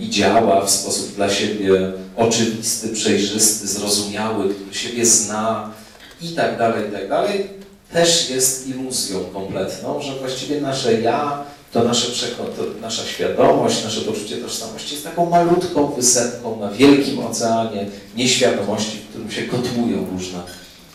i 0.00 0.10
działa 0.10 0.64
w 0.64 0.70
sposób 0.70 1.14
dla 1.14 1.30
siebie 1.30 1.92
oczywisty, 2.16 2.88
przejrzysty, 2.88 3.68
zrozumiały, 3.68 4.54
który 4.54 4.74
siebie 4.74 5.06
zna 5.06 5.70
i 6.22 6.28
tak 6.28 6.58
dalej, 6.58 6.88
i 6.88 6.92
tak 6.92 7.08
dalej, 7.08 7.46
też 7.92 8.30
jest 8.30 8.68
iluzją 8.68 9.20
kompletną, 9.32 10.00
że 10.02 10.14
właściwie 10.14 10.60
nasze 10.60 11.00
ja, 11.00 11.44
to, 11.72 11.84
nasze 11.84 12.28
to 12.56 12.80
nasza 12.80 13.04
świadomość, 13.04 13.84
nasze 13.84 14.00
poczucie 14.00 14.36
tożsamości 14.36 14.94
jest 14.94 15.04
taką 15.04 15.30
malutką 15.30 15.86
wysepką 15.86 16.60
na 16.60 16.70
wielkim 16.70 17.26
oceanie 17.26 17.86
nieświadomości, 18.16 18.98
w 18.98 19.08
którym 19.08 19.30
się 19.30 19.42
kotłują 19.42 20.06
różne 20.12 20.38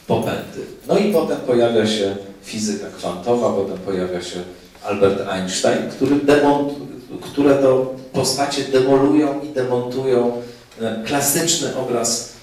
popędy. 0.07 0.59
No 0.87 0.97
i 0.97 1.13
potem 1.13 1.37
pojawia 1.37 1.87
się 1.87 2.15
fizyka 2.43 2.85
kwantowa, 2.97 3.53
potem 3.53 3.77
pojawia 3.77 4.21
się 4.21 4.39
Albert 4.83 5.27
Einstein, 5.29 5.89
który 5.89 6.15
demont, 6.15 6.73
które 7.22 7.55
to 7.55 7.96
postacie 8.13 8.63
demolują 8.63 9.41
i 9.41 9.48
demontują 9.48 10.41
e, 10.82 11.03
klasyczny 11.05 11.75
obraz 11.75 12.34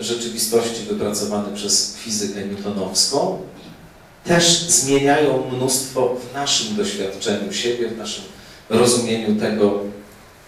rzeczywistości 0.00 0.82
wypracowany 0.88 1.56
przez 1.56 1.96
fizykę 1.96 2.46
newtonowską. 2.46 3.38
Też 4.24 4.60
zmieniają 4.60 5.50
mnóstwo 5.52 6.16
w 6.30 6.34
naszym 6.34 6.76
doświadczeniu 6.76 7.52
siebie, 7.52 7.88
w 7.88 7.98
naszym 7.98 8.24
rozumieniu 8.70 9.40
tego, 9.40 9.80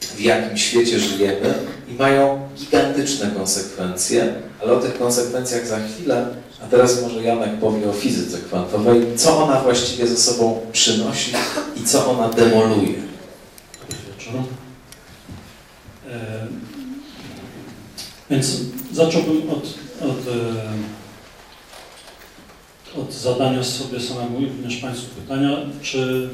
w 0.01 0.21
jakim 0.21 0.57
świecie 0.57 0.99
żyjemy 0.99 1.55
i 1.89 1.95
mają 1.95 2.49
gigantyczne 2.59 3.31
konsekwencje, 3.37 4.35
ale 4.63 4.73
o 4.73 4.81
tych 4.81 4.99
konsekwencjach 4.99 5.67
za 5.67 5.79
chwilę. 5.81 6.27
A 6.65 6.67
teraz 6.67 7.03
może 7.03 7.23
Janek 7.23 7.59
powie 7.61 7.91
o 7.91 7.93
fizyce 7.93 8.39
kwantowej, 8.39 9.07
co 9.17 9.45
ona 9.45 9.61
właściwie 9.61 10.07
ze 10.07 10.17
sobą 10.17 10.61
przynosi 10.73 11.33
i 11.77 11.85
co 11.85 12.11
ona 12.11 12.29
demoluje. 12.29 13.12
Więc 18.31 18.61
zacząłbym 18.93 19.51
od, 19.51 19.65
od, 20.01 20.29
e, 22.97 23.01
od 23.01 23.13
zadania 23.13 23.65
sobie 23.65 24.01
samemu 24.01 24.41
i 24.41 24.47
również 24.47 24.77
Państwu 24.77 25.21
pytania, 25.21 25.57
czy, 25.83 26.31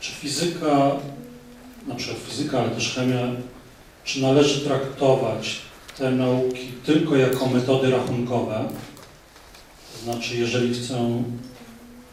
czy 0.00 0.12
fizyka, 0.12 0.90
na 1.86 1.94
przykład 1.94 2.18
fizyka, 2.22 2.60
ale 2.60 2.70
też 2.70 2.94
chemia, 2.94 3.22
czy 4.04 4.22
należy 4.22 4.60
traktować 4.60 5.60
te 5.98 6.10
nauki 6.10 6.72
tylko 6.86 7.16
jako 7.16 7.46
metody 7.46 7.90
rachunkowe? 7.90 8.68
To 9.92 10.04
znaczy, 10.04 10.36
jeżeli 10.36 10.74
chcę, 10.74 11.22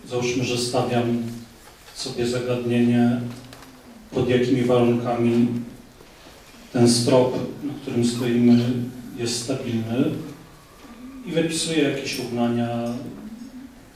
załóżmy, 0.09 0.43
że 0.43 0.57
stawiam 0.57 1.23
sobie 1.95 2.27
zagadnienie, 2.27 3.21
pod 4.13 4.29
jakimi 4.29 4.61
warunkami 4.61 5.47
ten 6.73 6.89
strop, 6.89 7.33
na 7.63 7.73
którym 7.81 8.05
stoimy, 8.05 8.59
jest 9.17 9.43
stabilny 9.43 10.11
i 11.25 11.31
wypisuję 11.31 11.83
jakieś 11.83 12.19
równania 12.19 12.93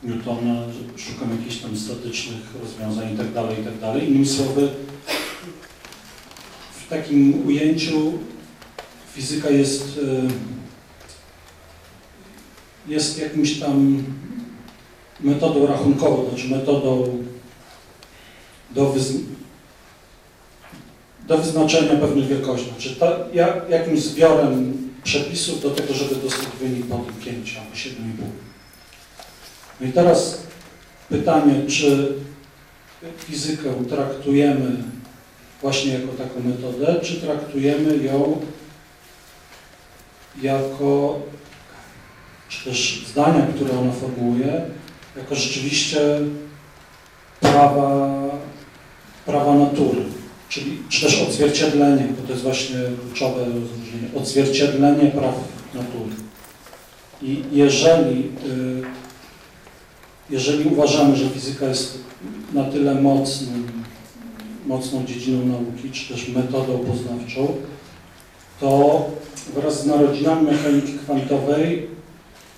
Newtona, 0.03 0.61
szukam 0.97 1.37
jakichś 1.37 1.61
tam 1.61 1.77
statycznych 1.77 2.41
rozwiązań 2.61 3.11
itd., 3.11 3.43
itd. 3.57 4.05
Innymi 4.05 4.27
słowy, 4.27 4.69
w 6.85 6.89
takim 6.89 7.47
ujęciu 7.47 8.13
fizyka 9.13 9.49
jest, 9.49 9.99
jest 12.87 13.19
jakimś 13.19 13.59
tam 13.59 14.03
metodą 15.21 15.67
rachunkową, 15.67 16.29
znaczy 16.29 16.49
metodą 16.49 17.23
do, 18.75 18.95
do 21.27 21.37
wyznaczenia 21.37 21.95
pewnych 21.95 22.27
wielkości. 22.27 22.69
Znaczy 22.69 22.95
ta, 22.95 23.11
jak, 23.33 23.69
jakimś 23.69 23.99
zbiorem 23.99 24.73
przepisów 25.03 25.61
do 25.61 25.69
tego, 25.69 25.93
żeby 25.93 26.15
dostać 26.15 26.47
wynik 26.61 26.85
po 26.85 26.97
tym 26.97 27.15
5 27.15 27.57
albo 27.57 27.75
7,5. 27.75 28.23
No 29.81 29.87
i 29.87 29.91
teraz 29.91 30.43
pytanie, 31.09 31.53
czy 31.67 32.13
fizykę 33.17 33.69
traktujemy 33.89 34.83
właśnie 35.61 35.93
jako 35.93 36.07
taką 36.07 36.49
metodę, 36.49 36.99
czy 37.01 37.21
traktujemy 37.21 37.97
ją 37.97 38.41
jako, 40.41 41.19
czy 42.49 42.65
też 42.65 43.05
zdania, 43.07 43.47
które 43.55 43.79
ona 43.79 43.91
formułuje, 43.91 44.61
jako 45.17 45.35
rzeczywiście 45.35 45.99
prawa, 47.39 48.21
prawa 49.25 49.55
natury, 49.55 50.01
czyli 50.49 50.77
czy 50.89 51.01
też 51.01 51.21
odzwierciedlenie, 51.21 52.07
bo 52.21 52.27
to 52.27 52.33
jest 52.33 52.43
właśnie 52.43 52.77
kluczowe 53.01 53.45
rozróżnienie, 53.45 54.07
odzwierciedlenie 54.15 55.11
praw 55.11 55.35
natury. 55.73 56.15
I 57.21 57.43
jeżeli, 57.51 58.31
jeżeli 60.29 60.69
uważamy, 60.69 61.15
że 61.15 61.29
fizyka 61.29 61.65
jest 61.65 61.99
na 62.53 62.63
tyle 62.63 62.95
mocnym, 62.95 63.67
mocną 64.67 65.05
dziedziną 65.05 65.45
nauki, 65.45 65.91
czy 65.91 66.13
też 66.13 66.27
metodą 66.27 66.79
poznawczą, 66.79 67.55
to 68.59 69.05
wraz 69.55 69.83
z 69.83 69.85
narodzinami 69.85 70.51
mechaniki 70.51 70.93
kwantowej 70.93 71.87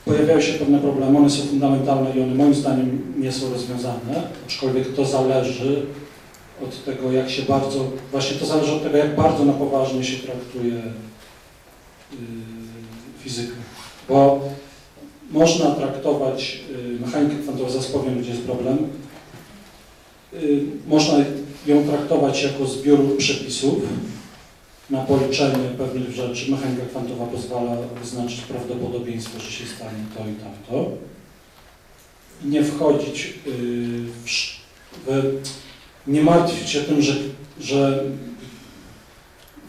pojawiają 0.05 0.41
się 0.41 0.53
pewne 0.53 0.79
problemy, 0.79 1.17
one 1.17 1.29
są 1.29 1.45
fundamentalne 1.45 2.15
i 2.15 2.21
one 2.21 2.35
moim 2.35 2.53
zdaniem 2.53 3.13
nie 3.17 3.31
są 3.31 3.49
rozwiązane, 3.49 4.23
aczkolwiek 4.45 4.95
to 4.95 5.05
zależy 5.05 5.85
od 6.63 6.85
tego, 6.85 7.11
jak 7.11 7.29
się 7.29 7.41
bardzo, 7.41 7.91
właśnie 8.11 8.37
to 8.37 8.45
zależy 8.45 8.71
od 8.71 8.83
tego, 8.83 8.97
jak 8.97 9.15
bardzo 9.15 9.45
na 9.45 9.53
poważnie 9.53 10.03
się 10.03 10.17
traktuje 10.17 10.73
yy, 10.73 12.17
fizykę. 13.19 13.55
Bo 14.09 14.39
można 15.31 15.71
traktować 15.71 16.59
yy, 16.71 16.99
mechanikę 16.99 17.35
kwantową, 17.35 17.69
zaraz 17.69 17.87
powiem, 17.87 18.19
gdzie 18.21 18.29
jest 18.29 18.43
problem, 18.43 18.77
yy, 20.33 20.61
można 20.87 21.17
ją 21.67 21.87
traktować 21.87 22.43
jako 22.43 22.65
zbiór 22.65 23.17
przepisów, 23.17 23.83
na 24.89 25.01
policzenie 25.01 25.69
pewnych 25.77 26.11
rzeczy. 26.11 26.51
Mechanika 26.51 26.85
kwantowa 26.85 27.25
pozwala 27.25 27.77
wyznaczyć 28.01 28.41
prawdopodobieństwo, 28.41 29.39
że 29.39 29.51
się 29.51 29.65
stanie 29.65 30.03
to 30.17 30.19
i 30.19 30.33
tamto. 30.33 30.91
Nie 32.45 32.63
wchodzić 32.63 33.33
w, 33.45 34.29
w 35.05 35.41
nie 36.07 36.21
martwić 36.21 36.69
się 36.69 36.81
tym, 36.81 37.01
że, 37.01 37.13
że, 37.61 38.03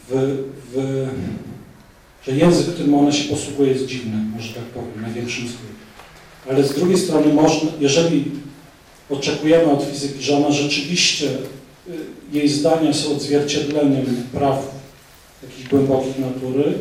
w, 0.08 0.38
w, 0.72 1.06
że 2.26 2.32
język, 2.32 2.66
którym 2.66 2.94
ona 2.94 3.12
się 3.12 3.28
posługuje 3.28 3.72
jest 3.72 3.86
dziwny, 3.86 4.16
może 4.36 4.54
tak 4.54 4.64
powiem, 4.64 5.02
na 5.02 5.10
większym 5.10 5.48
skrócie. 5.48 5.68
Ale 6.50 6.64
z 6.64 6.74
drugiej 6.74 6.98
strony 6.98 7.34
można, 7.34 7.70
jeżeli 7.80 8.24
oczekujemy 9.10 9.70
od 9.70 9.84
fizyki, 9.84 10.22
że 10.22 10.36
ona 10.36 10.50
rzeczywiście, 10.50 11.30
jej 12.32 12.48
zdania 12.48 12.92
są 12.92 13.16
odzwierciedleniem 13.16 14.06
praw 14.32 14.74
jakichś 15.42 15.68
głębokich 15.68 16.18
natury, 16.18 16.74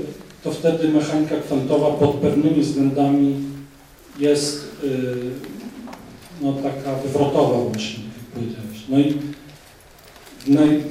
to 0.43 0.51
wtedy 0.51 0.89
mechanika 0.89 1.35
kwantowa 1.35 1.91
pod 1.91 2.11
pewnymi 2.11 2.61
względami 2.61 3.35
jest 4.19 4.67
yy, 4.83 4.91
no, 6.41 6.53
taka 6.53 6.95
wywrotowa 6.95 7.57
właśnie, 7.57 8.03
jak 8.03 8.25
powiedziałeś. 8.33 8.77
No 8.89 8.99
i, 8.99 9.13
no 10.47 10.65
i 10.65 10.83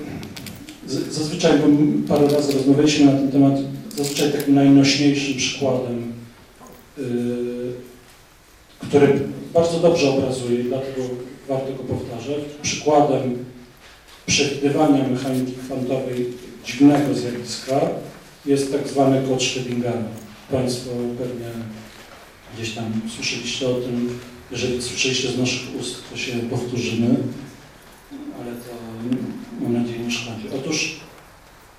zazwyczaj, 1.11 1.53
bo 1.59 1.67
parę 2.15 2.29
razy 2.29 2.53
rozmawialiśmy 2.53 3.07
na 3.07 3.13
ten 3.13 3.33
temat, 3.33 3.55
zazwyczaj 3.97 4.33
takim 4.33 4.55
najnośniejszym 4.55 5.37
przykładem, 5.37 6.13
yy, 6.99 7.05
który 8.79 9.21
bardzo 9.55 9.81
dobrze 9.81 10.11
obrazuje, 10.11 10.65
dlatego 10.65 11.03
warto 11.49 11.73
go 11.73 11.83
powtarzać, 11.83 12.39
przykładem 12.63 13.45
przewidywania 14.27 15.09
mechaniki 15.09 15.53
kwantowej 15.53 16.27
dziwnego 16.65 17.15
zjawiska 17.15 17.81
jest 18.47 18.73
tak 18.73 18.89
zwany 18.89 19.23
kod 19.29 19.41
Schrödingera. 19.41 20.03
Państwo 20.51 20.91
pewnie 21.19 21.47
gdzieś 22.55 22.75
tam 22.75 23.01
słyszeliście 23.17 23.69
o 23.69 23.75
tym. 23.75 24.19
Jeżeli 24.51 24.83
słyszeliście 24.83 25.29
z 25.29 25.39
naszych 25.39 25.81
ust, 25.81 25.97
to 26.11 26.17
się 26.17 26.33
powtórzymy, 26.33 27.17
ale 28.41 28.53
to 28.53 28.73
mam 29.61 29.73
nadzieję 29.73 29.99
nie 29.99 30.11
szkodzi. 30.11 30.49
Otóż 30.59 30.97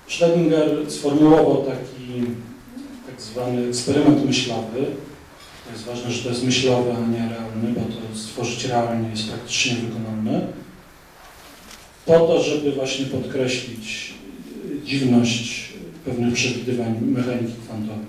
Schrödinger 0.08 0.90
sformułował 0.90 1.64
taki 1.64 2.22
tak 3.06 3.22
zwany 3.22 3.68
eksperyment 3.68 4.26
myślowy. 4.26 4.86
To 5.66 5.72
jest 5.72 5.84
ważne, 5.84 6.10
że 6.10 6.22
to 6.22 6.28
jest 6.28 6.44
myślowy, 6.44 6.90
a 6.92 7.00
nie 7.00 7.18
realny, 7.18 7.72
bo 7.74 7.80
to 7.80 8.18
stworzyć 8.18 8.64
realnie 8.64 9.10
jest 9.10 9.28
praktycznie 9.28 9.74
wykonalne. 9.74 10.46
Po 12.06 12.12
to, 12.12 12.42
żeby 12.42 12.72
właśnie 12.72 13.06
podkreślić 13.06 14.14
dziwność 14.84 15.72
pewnych 16.04 16.34
przewidywań 16.34 17.00
mechaniki 17.00 17.54
kwantowej. 17.64 18.06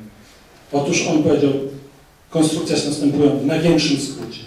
Otóż 0.72 1.08
on 1.08 1.24
powiedział, 1.24 1.54
konstrukcja 2.30 2.76
jest 2.76 2.88
następująca 2.88 3.38
w 3.38 3.46
największym 3.46 4.00
skrócie. 4.00 4.42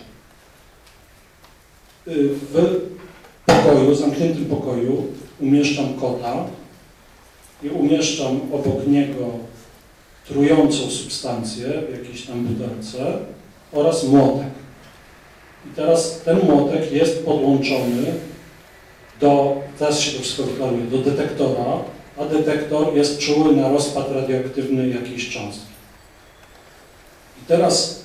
W 2.06 2.80
pokoju, 3.46 3.94
zamkniętym 3.94 4.44
pokoju 4.44 5.07
umieszczam 5.40 5.94
kota 5.94 6.44
i 7.62 7.68
umieszczam 7.68 8.40
obok 8.52 8.87
niego 8.87 9.26
trującą 10.26 10.90
substancję 10.90 11.66
w 11.66 11.98
jakiejś 11.98 12.26
tam 12.26 12.44
butelce 12.44 13.18
oraz 13.72 14.05
młotek. 14.05 14.48
I 15.66 15.74
teraz 15.76 16.20
ten 16.20 16.38
młotek 16.38 16.92
jest 16.92 17.24
podłączony 17.24 18.14
do, 19.20 19.57
teraz 19.78 20.00
się 20.00 20.18
to 20.18 20.22
wszystko 20.22 20.42
do 20.90 20.98
detektora, 20.98 21.78
a 22.18 22.24
detektor 22.24 22.96
jest 22.96 23.18
czuły 23.18 23.57
na 23.57 23.68
rozpad 23.68 24.12
radioaktywny 24.12 24.88
jakiejś 24.88 25.31
cząstki. 25.31 25.72
I 27.42 27.46
teraz 27.46 28.01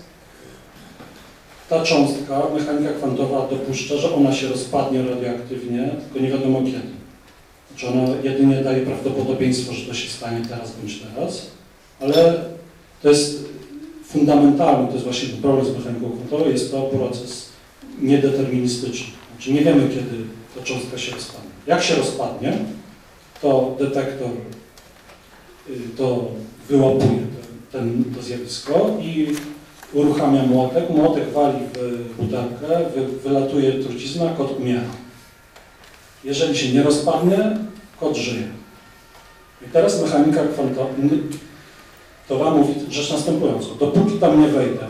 ta 1.69 1.83
cząstka, 1.83 2.41
mechanika 2.53 2.93
kwantowa 2.93 3.47
dopuszcza, 3.47 3.97
że 3.97 4.15
ona 4.15 4.33
się 4.33 4.47
rozpadnie 4.47 5.03
radioaktywnie, 5.03 5.89
tylko 6.03 6.25
nie 6.25 6.31
wiadomo 6.31 6.61
kiedy. 6.61 6.97
Znaczy 7.71 7.87
ona 7.87 8.15
jedynie 8.23 8.55
daje 8.55 8.85
prawdopodobieństwo, 8.85 9.73
że 9.73 9.85
to 9.85 9.93
się 9.93 10.09
stanie 10.09 10.45
teraz 10.49 10.75
bądź 10.75 10.99
teraz, 10.99 11.47
ale 11.99 12.45
to 13.01 13.09
jest 13.09 13.45
fundamentalny, 14.03 14.87
to 14.87 14.93
jest 14.93 15.05
właśnie 15.05 15.29
problem 15.29 15.65
z 15.65 15.77
mechaniką 15.77 16.11
kwantową, 16.11 16.49
jest 16.49 16.71
to 16.71 16.81
proces 16.81 17.49
niedeterministyczny. 18.01 19.07
Znaczy 19.35 19.53
nie 19.53 19.61
wiemy, 19.61 19.89
kiedy 19.89 20.23
ta 20.55 20.63
cząstka 20.63 20.97
się 20.97 21.11
rozpadnie. 21.11 21.49
Jak 21.67 21.83
się 21.83 21.95
rozpadnie, 21.95 22.57
to 23.41 23.75
detektor 23.79 24.29
y, 25.69 25.73
to 25.97 26.25
wyłapuje 26.69 27.19
ten, 27.71 28.03
to 28.15 28.21
zjawisko 28.21 28.97
i 29.01 29.27
uruchamia 29.93 30.43
młotek. 30.43 30.89
Młotek 30.89 31.33
wali 31.33 31.59
w 31.73 32.15
butelkę, 32.17 32.89
wy, 32.95 33.07
wylatuje 33.07 33.83
trucizna, 33.83 34.29
kot 34.37 34.59
umiera. 34.59 34.81
Jeżeli 36.23 36.57
się 36.57 36.73
nie 36.73 36.83
rozpadnie, 36.83 37.57
kot 37.99 38.17
żyje. 38.17 38.47
I 39.67 39.69
teraz 39.69 40.01
mechanika 40.01 40.41
kwantowa 40.43 42.51
mówi 42.51 42.73
rzecz 42.89 43.11
następującą. 43.11 43.67
Dopóki 43.79 44.19
tam 44.19 44.41
nie 44.41 44.47
wejdę, 44.47 44.87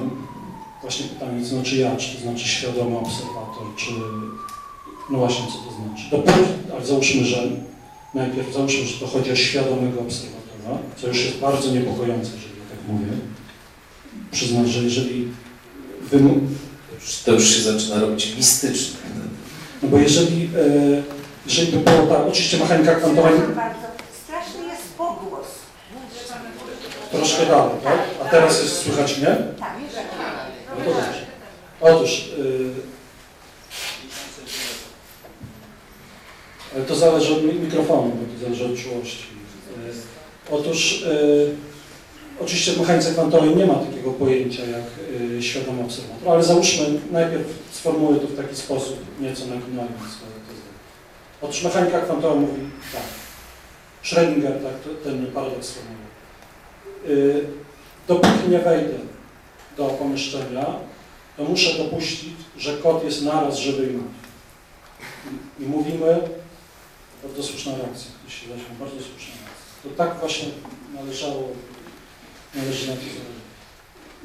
właśnie 0.82 1.06
pytanie, 1.06 1.44
co 1.44 1.50
znaczy 1.50 1.76
ja, 1.76 1.96
czy 1.96 2.16
to 2.16 2.22
znaczy 2.22 2.48
świadomy 2.48 2.98
obserwator, 2.98 3.76
czy 3.78 3.92
no 5.10 5.18
właśnie, 5.18 5.46
co 5.46 5.54
to 5.54 5.76
znaczy. 5.76 6.04
Dopóki, 6.12 6.50
ale 6.74 6.86
załóżmy, 6.86 7.26
że 7.26 7.44
najpierw 8.14 8.54
załóżmy, 8.54 8.86
że 8.86 9.00
to 9.00 9.08
chodzi 9.08 9.32
o 9.32 9.36
świadomego 9.36 10.02
obserwatora, 10.02 10.78
co 10.96 11.08
już 11.08 11.26
jest 11.26 11.38
bardzo 11.38 11.72
niepokojące, 11.72 12.32
jeżeli 12.36 12.62
tak 12.70 12.80
mówię. 12.88 13.08
Przyznam, 14.32 14.68
że 14.68 14.84
jeżeli 14.84 15.28
wy, 16.02 16.20
To 17.26 17.32
już 17.32 17.50
się 17.56 17.62
zaczyna 17.62 18.00
robić 18.00 18.36
mistyczne. 18.38 18.98
no 19.84 19.90
bo 19.90 19.98
jeżeli, 19.98 20.44
e, 20.46 21.04
jeżeli 21.46 21.72
by 21.72 21.78
było 21.92 22.08
tak, 22.08 22.28
oczywiście 22.28 22.58
mechanika 22.58 22.96
kwantowa 22.96 23.30
bardzo, 23.32 23.88
straszny 24.26 24.64
jest 24.68 24.84
pogłos. 24.98 25.48
troszkę 27.12 27.46
dalej, 27.46 27.74
tak? 27.84 28.00
A 28.26 28.30
teraz 28.30 28.64
jest 28.64 28.78
słychać 28.82 29.18
mnie? 29.18 29.38
Tak. 29.60 29.74
No 30.80 30.86
to 30.86 30.92
dobrze. 30.92 31.26
Otóż, 31.82 32.30
y, 32.40 32.70
ale 36.76 36.86
to 36.86 36.96
zależy 36.96 37.34
od 37.36 37.44
mi- 37.44 37.54
mikrofonu, 37.54 38.12
bo 38.16 38.34
to 38.34 38.44
zależy 38.44 38.66
od 38.66 38.84
czułości. 38.84 39.24
Y, 39.88 40.52
Otóż, 40.52 41.02
y, 41.02 41.56
oczywiście 42.42 42.72
w 42.72 42.80
mechanice 42.80 43.12
kwantowej 43.12 43.56
nie 43.56 43.66
ma 43.66 43.76
takiego 43.76 44.12
pojęcia 44.12 44.64
jak 44.66 44.84
y, 45.38 45.44
świadomy 45.44 45.84
obserwator, 45.84 46.30
ale 46.30 46.44
załóżmy, 46.44 46.86
najpierw 47.12 47.48
sformułuję 47.72 48.20
to 48.20 48.28
w 48.28 48.38
taki 48.38 48.56
sposób, 48.56 48.98
nieco 49.20 49.46
naginając 49.46 50.12
swoje 50.12 50.32
tezy. 50.48 50.62
Otóż 51.42 51.64
mechanika 51.64 52.00
kwantowa 52.00 52.36
mówi 52.36 52.62
tak, 52.94 53.02
Schrödinger 54.04 54.64
tak 54.64 54.94
ten 55.04 55.26
paradoks 55.26 55.68
sformułował. 55.68 56.08
Y, 57.10 57.46
Dopóki 58.08 58.50
nie 58.50 58.60
wejdę 58.60 58.94
do 59.78 59.86
pomieszczenia, 59.86 60.66
to 61.38 61.44
muszę 61.44 61.78
dopuścić, 61.84 62.34
że 62.58 62.78
kot 62.78 63.04
jest 63.04 63.24
naraz 63.24 63.58
żywy 63.58 63.84
i 63.84 63.94
martwy. 63.94 64.28
I, 65.60 65.64
mówimy, 65.64 66.20
bardzo 67.24 67.44
słuszna 67.44 67.72
reakcja, 67.72 68.12
się 68.28 68.48
zaśmiał, 68.48 68.78
bardzo 68.80 68.96
słuszna 68.96 69.34
reakcja. 69.36 69.68
To 69.84 69.90
tak 69.98 70.20
właśnie 70.20 70.48
należało, 70.96 71.44
należy 72.58 72.88
na 72.88 72.94
to 72.94 73.02
zależeć. 73.02 73.28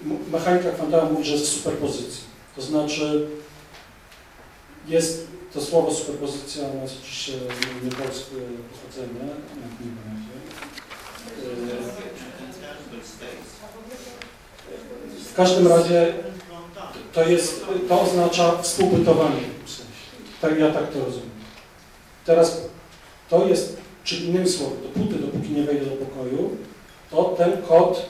M- 0.04 0.30
Mechanika 0.32 0.70
kwantowa 0.70 1.10
mówi, 1.10 1.24
że 1.24 1.32
jest 1.32 1.48
superpozycji. 1.52 2.24
To 2.56 2.62
znaczy, 2.62 3.26
jest 4.88 5.26
to 5.54 5.60
słowo 5.60 5.94
superpozycja, 5.94 6.62
ma 6.62 6.68
oczywiście 6.84 7.32
nie- 7.32 7.84
niepolskie 7.90 8.36
pochodzenie, 8.72 9.20
będzie. 9.20 9.92
W 15.30 15.34
każdym 15.34 15.68
razie 15.68 16.14
to 17.12 17.28
jest, 17.28 17.64
to 17.88 18.00
oznacza 18.00 18.62
współbytowanie 18.62 19.40
w 19.64 19.70
sensie. 19.70 19.92
Tak, 20.40 20.58
ja 20.58 20.70
tak 20.70 20.92
to 20.92 21.04
rozumiem. 21.04 21.30
Teraz 22.24 22.60
to 23.28 23.46
jest, 23.48 23.76
czyli 24.04 24.26
innymi 24.28 24.48
słowy, 24.48 24.76
dopóty, 24.82 25.14
dopóki 25.18 25.48
nie 25.50 25.62
wejdę 25.62 25.86
do 25.86 25.96
pokoju, 25.96 26.56
to 27.10 27.24
ten 27.38 27.62
kod, 27.62 28.06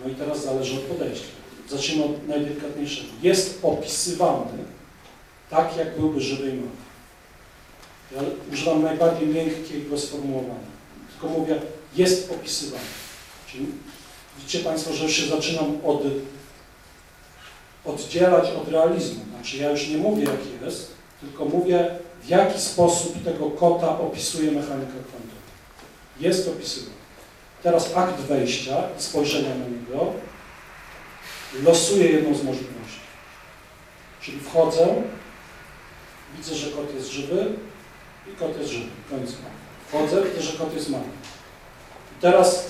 no 0.00 0.10
i 0.10 0.14
teraz 0.14 0.44
zależy 0.44 0.76
od 0.76 0.82
podejścia. 0.82 1.26
Zacznijmy 1.68 2.04
od 2.04 2.28
najdelikatniejszego. 2.28 3.08
Jest 3.22 3.58
opisywany 3.62 4.64
tak, 5.50 5.76
jak 5.76 5.96
byłby 5.96 6.20
żywy 6.20 6.50
i 6.50 6.54
martwy. 6.54 6.82
Ja 8.12 8.52
używam 8.52 8.82
najbardziej 8.82 9.28
miękkiego 9.28 9.98
sformułowania. 9.98 10.72
Tylko 11.10 11.38
mówię, 11.38 11.60
jest 11.96 12.32
opisywany. 12.32 12.84
Czyli 13.52 13.66
widzicie 14.38 14.58
Państwo, 14.58 14.92
że 14.92 15.04
już 15.04 15.12
się 15.12 15.26
zaczynam 15.26 15.78
od, 15.84 16.02
oddzielać 17.84 18.50
od 18.50 18.68
realizmu. 18.68 19.24
Znaczy 19.34 19.56
ja 19.56 19.70
już 19.70 19.88
nie 19.88 19.96
mówię 19.96 20.24
jak 20.24 20.62
jest, 20.62 20.90
tylko 21.20 21.44
mówię 21.44 21.90
w 22.22 22.28
jaki 22.28 22.60
sposób 22.60 23.24
tego 23.24 23.50
kota 23.50 23.98
opisuje 23.98 24.50
mechanika 24.50 24.92
kwantowa. 24.92 25.42
Jest 26.20 26.48
opisywany. 26.48 26.91
Teraz 27.62 27.96
akt 27.96 28.20
wejścia 28.20 28.76
spojrzenia 28.96 29.48
na 29.48 29.64
niego 29.64 30.12
losuję 31.62 32.06
jedną 32.06 32.34
z 32.34 32.44
możliwości. 32.44 33.00
Czyli 34.20 34.40
wchodzę, 34.40 34.86
widzę, 36.36 36.54
że 36.54 36.70
kot 36.70 36.94
jest 36.94 37.10
żywy 37.10 37.46
i 38.32 38.36
kot 38.36 38.58
jest 38.58 38.70
żywy. 38.70 38.86
Koniec. 39.10 39.32
Wchodzę, 39.88 40.22
widzę, 40.22 40.42
że 40.42 40.58
kot 40.58 40.74
jest 40.74 40.90
martwy. 40.90 41.10
I 42.18 42.22
teraz 42.22 42.66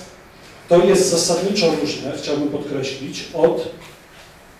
to 0.69 0.85
jest 0.85 1.09
zasadniczo 1.09 1.75
różne, 1.81 2.13
chciałbym 2.17 2.49
podkreślić, 2.49 3.23
od 3.33 3.67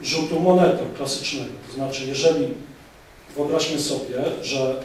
rzutu 0.01 0.39
monetą 0.39 0.85
klasycznego. 0.97 1.51
To 1.67 1.73
znaczy, 1.73 2.05
jeżeli 2.05 2.47
wyobraźmy 3.35 3.79
sobie, 3.79 4.23
że 4.41 4.83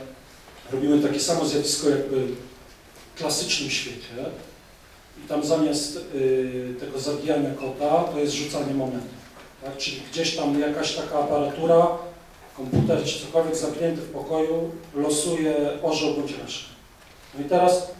robimy 0.72 1.08
takie 1.08 1.20
samo 1.20 1.44
zjawisko 1.44 1.88
jakby 1.88 2.26
w 3.14 3.18
klasycznym 3.18 3.70
świecie 3.70 4.14
i 5.24 5.28
tam 5.28 5.44
zamiast 5.44 5.96
y, 6.14 6.74
tego 6.80 6.98
zabijania 6.98 7.50
kota, 7.50 8.04
to 8.04 8.18
jest 8.18 8.32
rzucanie 8.32 8.74
monetą. 8.74 9.06
Tak? 9.64 9.76
Czyli 9.76 10.00
gdzieś 10.12 10.36
tam 10.36 10.60
jakaś 10.60 10.94
taka 10.94 11.18
aparatura, 11.18 11.88
komputer 12.56 13.04
czy 13.04 13.26
cokolwiek 13.26 13.56
zamknięty 13.56 14.00
w 14.02 14.10
pokoju 14.10 14.70
losuje 14.94 15.54
orzeł 15.82 16.14
bądź 16.14 16.34
resztę. 16.42 16.68
No 17.34 17.46
i 17.46 17.48
teraz 17.48 17.90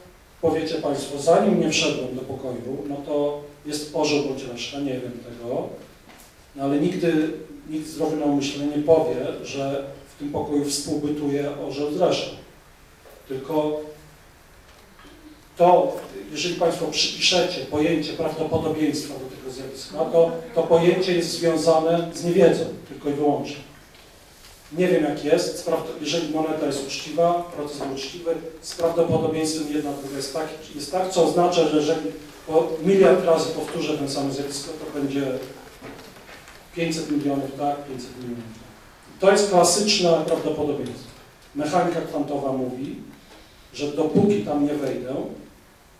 powiecie 0.40 0.74
Państwo, 0.74 1.18
zanim 1.18 1.60
nie 1.60 1.70
wszedłem 1.70 2.14
do 2.14 2.20
pokoju, 2.20 2.84
no 2.88 2.96
to 2.96 3.40
jest 3.66 3.90
orzeł 3.96 4.24
bądź 4.24 4.44
reszta, 4.44 4.80
nie 4.80 4.92
wiem 4.92 5.12
tego, 5.12 5.68
no 6.56 6.64
ale 6.64 6.80
nigdy 6.80 7.30
nikt 7.70 7.88
zdrowy 7.88 8.16
na 8.16 8.26
umyśle 8.26 8.66
nie 8.66 8.82
powie, 8.82 9.16
że 9.44 9.84
w 10.14 10.18
tym 10.18 10.30
pokoju 10.30 10.64
współbytuje 10.64 11.50
orzeł 11.68 11.92
z 11.92 12.00
resztą. 12.00 12.36
Tylko 13.28 13.80
to, 15.58 15.96
jeżeli 16.30 16.54
Państwo 16.54 16.86
przypiszecie 16.86 17.60
pojęcie 17.60 18.12
prawdopodobieństwa 18.12 19.14
do 19.14 19.36
tego 19.36 19.50
zjawiska, 19.50 19.98
to 19.98 20.30
to 20.54 20.62
pojęcie 20.62 21.14
jest 21.14 21.30
związane 21.30 22.10
z 22.14 22.24
niewiedzą, 22.24 22.64
tylko 22.88 23.10
i 23.10 23.12
wyłącznie. 23.12 23.56
Nie 24.72 24.88
wiem 24.88 25.04
jak 25.04 25.24
jest, 25.24 25.70
jeżeli 26.00 26.34
moneta 26.34 26.66
jest 26.66 26.86
uczciwa, 26.86 27.52
proces 27.56 27.78
był 27.78 27.94
uczciwy, 27.94 28.34
z 28.60 28.74
prawdopodobieństwem 28.74 29.72
jedna 29.72 29.92
druga 29.92 30.16
jest 30.16 30.34
tak, 30.34 30.48
jest 30.74 30.92
tak, 30.92 31.10
co 31.10 31.24
oznacza, 31.24 31.68
że 31.68 31.76
jeżeli 31.76 32.00
miliard 32.84 33.24
razy 33.24 33.50
powtórzę 33.50 33.98
ten 33.98 34.10
sam 34.10 34.32
zjawisko, 34.32 34.70
to 34.70 35.00
będzie 35.00 35.22
500 36.74 37.10
milionów 37.10 37.50
tak, 37.58 37.84
500 37.86 38.16
milionów. 38.16 38.44
To 39.20 39.30
jest 39.30 39.50
klasyczne 39.50 40.22
prawdopodobieństwo. 40.26 41.08
Mechanika 41.54 42.00
kwantowa 42.00 42.52
mówi, 42.52 42.96
że 43.74 43.92
dopóki 43.92 44.42
tam 44.42 44.66
nie 44.66 44.74
wejdę, 44.74 45.14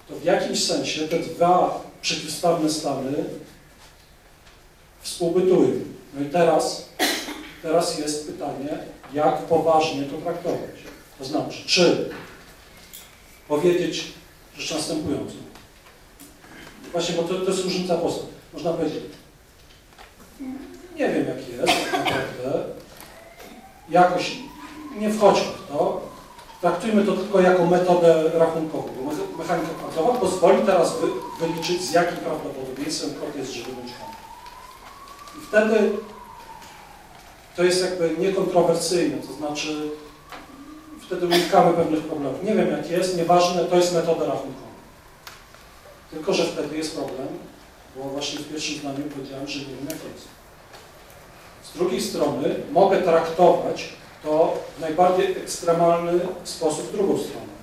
to 0.09 0.17
w 0.17 0.25
jakimś 0.25 0.65
sensie 0.65 1.09
te 1.09 1.19
dwa 1.19 1.85
przeciwstawne 2.03 2.71
stany 2.71 3.25
współbytują. 5.01 5.71
No 6.15 6.27
i 6.27 6.31
teraz, 6.31 6.89
teraz 7.63 7.99
jest 7.99 8.27
pytanie, 8.27 8.79
jak 9.13 9.39
poważnie 9.39 10.03
to 10.03 10.17
traktować. 10.19 10.71
To 11.19 11.25
znaczy, 11.25 11.59
czy 11.67 12.11
powiedzieć 13.49 14.05
rzecz 14.59 14.71
następującą. 14.75 15.35
Właśnie, 16.93 17.15
bo 17.15 17.23
to, 17.23 17.35
to 17.35 17.51
jest 17.51 17.65
różnica 17.65 17.95
postaw. 17.95 18.27
Można 18.53 18.73
powiedzieć, 18.73 19.03
nie 20.97 21.09
wiem 21.09 21.27
jaki 21.29 21.53
jest 21.53 21.91
tak 21.91 22.05
naprawdę, 22.05 22.65
jakoś 23.91 24.37
nie 24.99 25.11
wchodźmy 25.11 25.53
w 25.53 25.69
to, 25.69 26.08
traktujmy 26.61 27.05
to 27.05 27.13
tylko 27.13 27.41
jako 27.41 27.67
metodę 27.67 28.31
rachunkową, 28.35 28.89
mechanika 29.39 29.69
kwantowa 29.79 30.19
pozwoli 30.19 30.63
teraz 30.67 31.01
wy, 31.01 31.07
wyliczyć 31.41 31.83
z 31.83 31.93
jakim 31.93 32.17
prawdopodobieństwem 32.17 33.15
krok 33.15 33.37
jest 33.37 33.53
żywy 33.53 33.73
bądź 33.73 33.93
martwy. 34.01 34.23
I 35.39 35.47
wtedy 35.49 35.91
to 37.57 37.65
jest 37.65 37.83
jakby 37.83 38.17
niekontrowersyjne, 38.19 39.17
to 39.17 39.33
znaczy 39.33 39.91
wtedy 41.01 41.27
unikamy 41.27 41.73
pewnych 41.73 42.05
problemów. 42.05 42.45
Nie 42.45 42.55
wiem 42.55 42.71
jak 42.71 42.91
jest, 42.91 43.17
nieważne, 43.17 43.65
to 43.65 43.77
jest 43.77 43.95
metoda 43.95 44.27
rachunkowa. 44.27 44.69
Tylko, 46.11 46.33
że 46.33 46.45
wtedy 46.45 46.77
jest 46.77 46.97
problem, 46.97 47.29
bo 47.97 48.03
właśnie 48.03 48.39
w 48.39 48.49
pierwszym 48.49 48.79
zdaniu 48.79 49.05
powiedziałem, 49.15 49.49
że 49.49 49.59
nie 49.59 49.67
wiem 49.67 49.85
jak 49.85 49.99
jest. 50.15 50.29
Z 51.63 51.73
drugiej 51.73 52.01
strony 52.01 52.55
mogę 52.73 53.03
traktować 53.03 53.89
to 54.23 54.63
w 54.77 54.81
najbardziej 54.81 55.33
ekstremalny 55.33 56.21
sposób 56.45 56.93
drugą 56.93 57.19
stronę. 57.19 57.59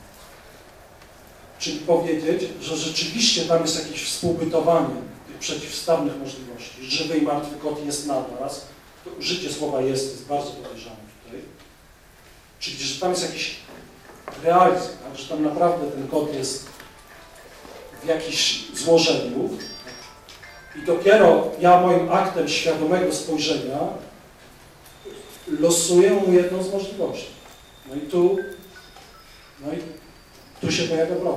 Czyli 1.59 1.79
powiedzieć, 1.79 2.49
że 2.61 2.77
rzeczywiście 2.77 3.45
tam 3.45 3.61
jest 3.61 3.85
jakieś 3.85 4.03
współbytowanie 4.03 4.95
tych 5.27 5.37
przeciwstawnych 5.37 6.19
możliwości. 6.19 6.85
Żywy 6.85 7.17
i 7.17 7.21
martwy 7.21 7.55
kot 7.55 7.85
jest 7.85 8.07
naraz. 8.07 8.65
To 9.03 9.09
użycie 9.19 9.53
słowa 9.53 9.81
jest 9.81 10.11
jest 10.11 10.25
bardzo 10.25 10.51
podejrzane 10.51 10.95
tutaj. 11.23 11.39
Czyli, 12.59 12.77
że 12.77 13.01
tam 13.01 13.09
jest 13.09 13.23
jakiś 13.23 13.55
realizm, 14.43 14.87
tak, 14.87 15.17
że 15.17 15.29
tam 15.29 15.43
naprawdę 15.43 15.91
ten 15.91 16.07
kod 16.07 16.33
jest 16.33 16.65
w 18.03 18.07
jakimś 18.07 18.63
złożeniu 18.73 19.49
i 20.75 20.85
dopiero 20.85 21.51
ja 21.59 21.81
moim 21.81 22.11
aktem 22.11 22.47
świadomego 22.47 23.13
spojrzenia 23.13 23.79
losuję 25.47 26.11
mu 26.11 26.33
jedną 26.33 26.63
z 26.63 26.71
możliwości. 26.71 27.27
No 27.89 27.95
i 27.95 27.99
tu, 27.99 28.37
no 29.65 29.73
i 29.73 29.77
tu 30.61 30.71
się 30.71 30.83
pojawia 30.83 31.15
problem. 31.15 31.35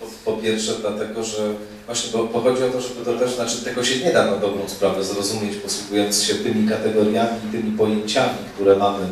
Po, 0.00 0.06
po 0.24 0.42
pierwsze 0.42 0.72
dlatego, 0.80 1.24
że 1.24 1.54
właśnie 1.86 2.12
bo, 2.12 2.24
bo 2.24 2.40
chodzi 2.40 2.62
o 2.64 2.70
to, 2.70 2.80
żeby 2.80 3.04
to 3.04 3.18
też, 3.18 3.34
znaczy 3.34 3.64
tego 3.64 3.84
się 3.84 4.04
nie 4.04 4.12
da 4.12 4.26
na 4.26 4.36
dobrą 4.36 4.68
sprawę 4.68 5.04
zrozumieć, 5.04 5.56
posługując 5.56 6.22
się 6.22 6.34
tymi 6.34 6.68
kategoriami 6.68 7.38
i 7.48 7.52
tymi 7.52 7.78
pojęciami, 7.78 8.38
które 8.54 8.76
mamy 8.76 9.04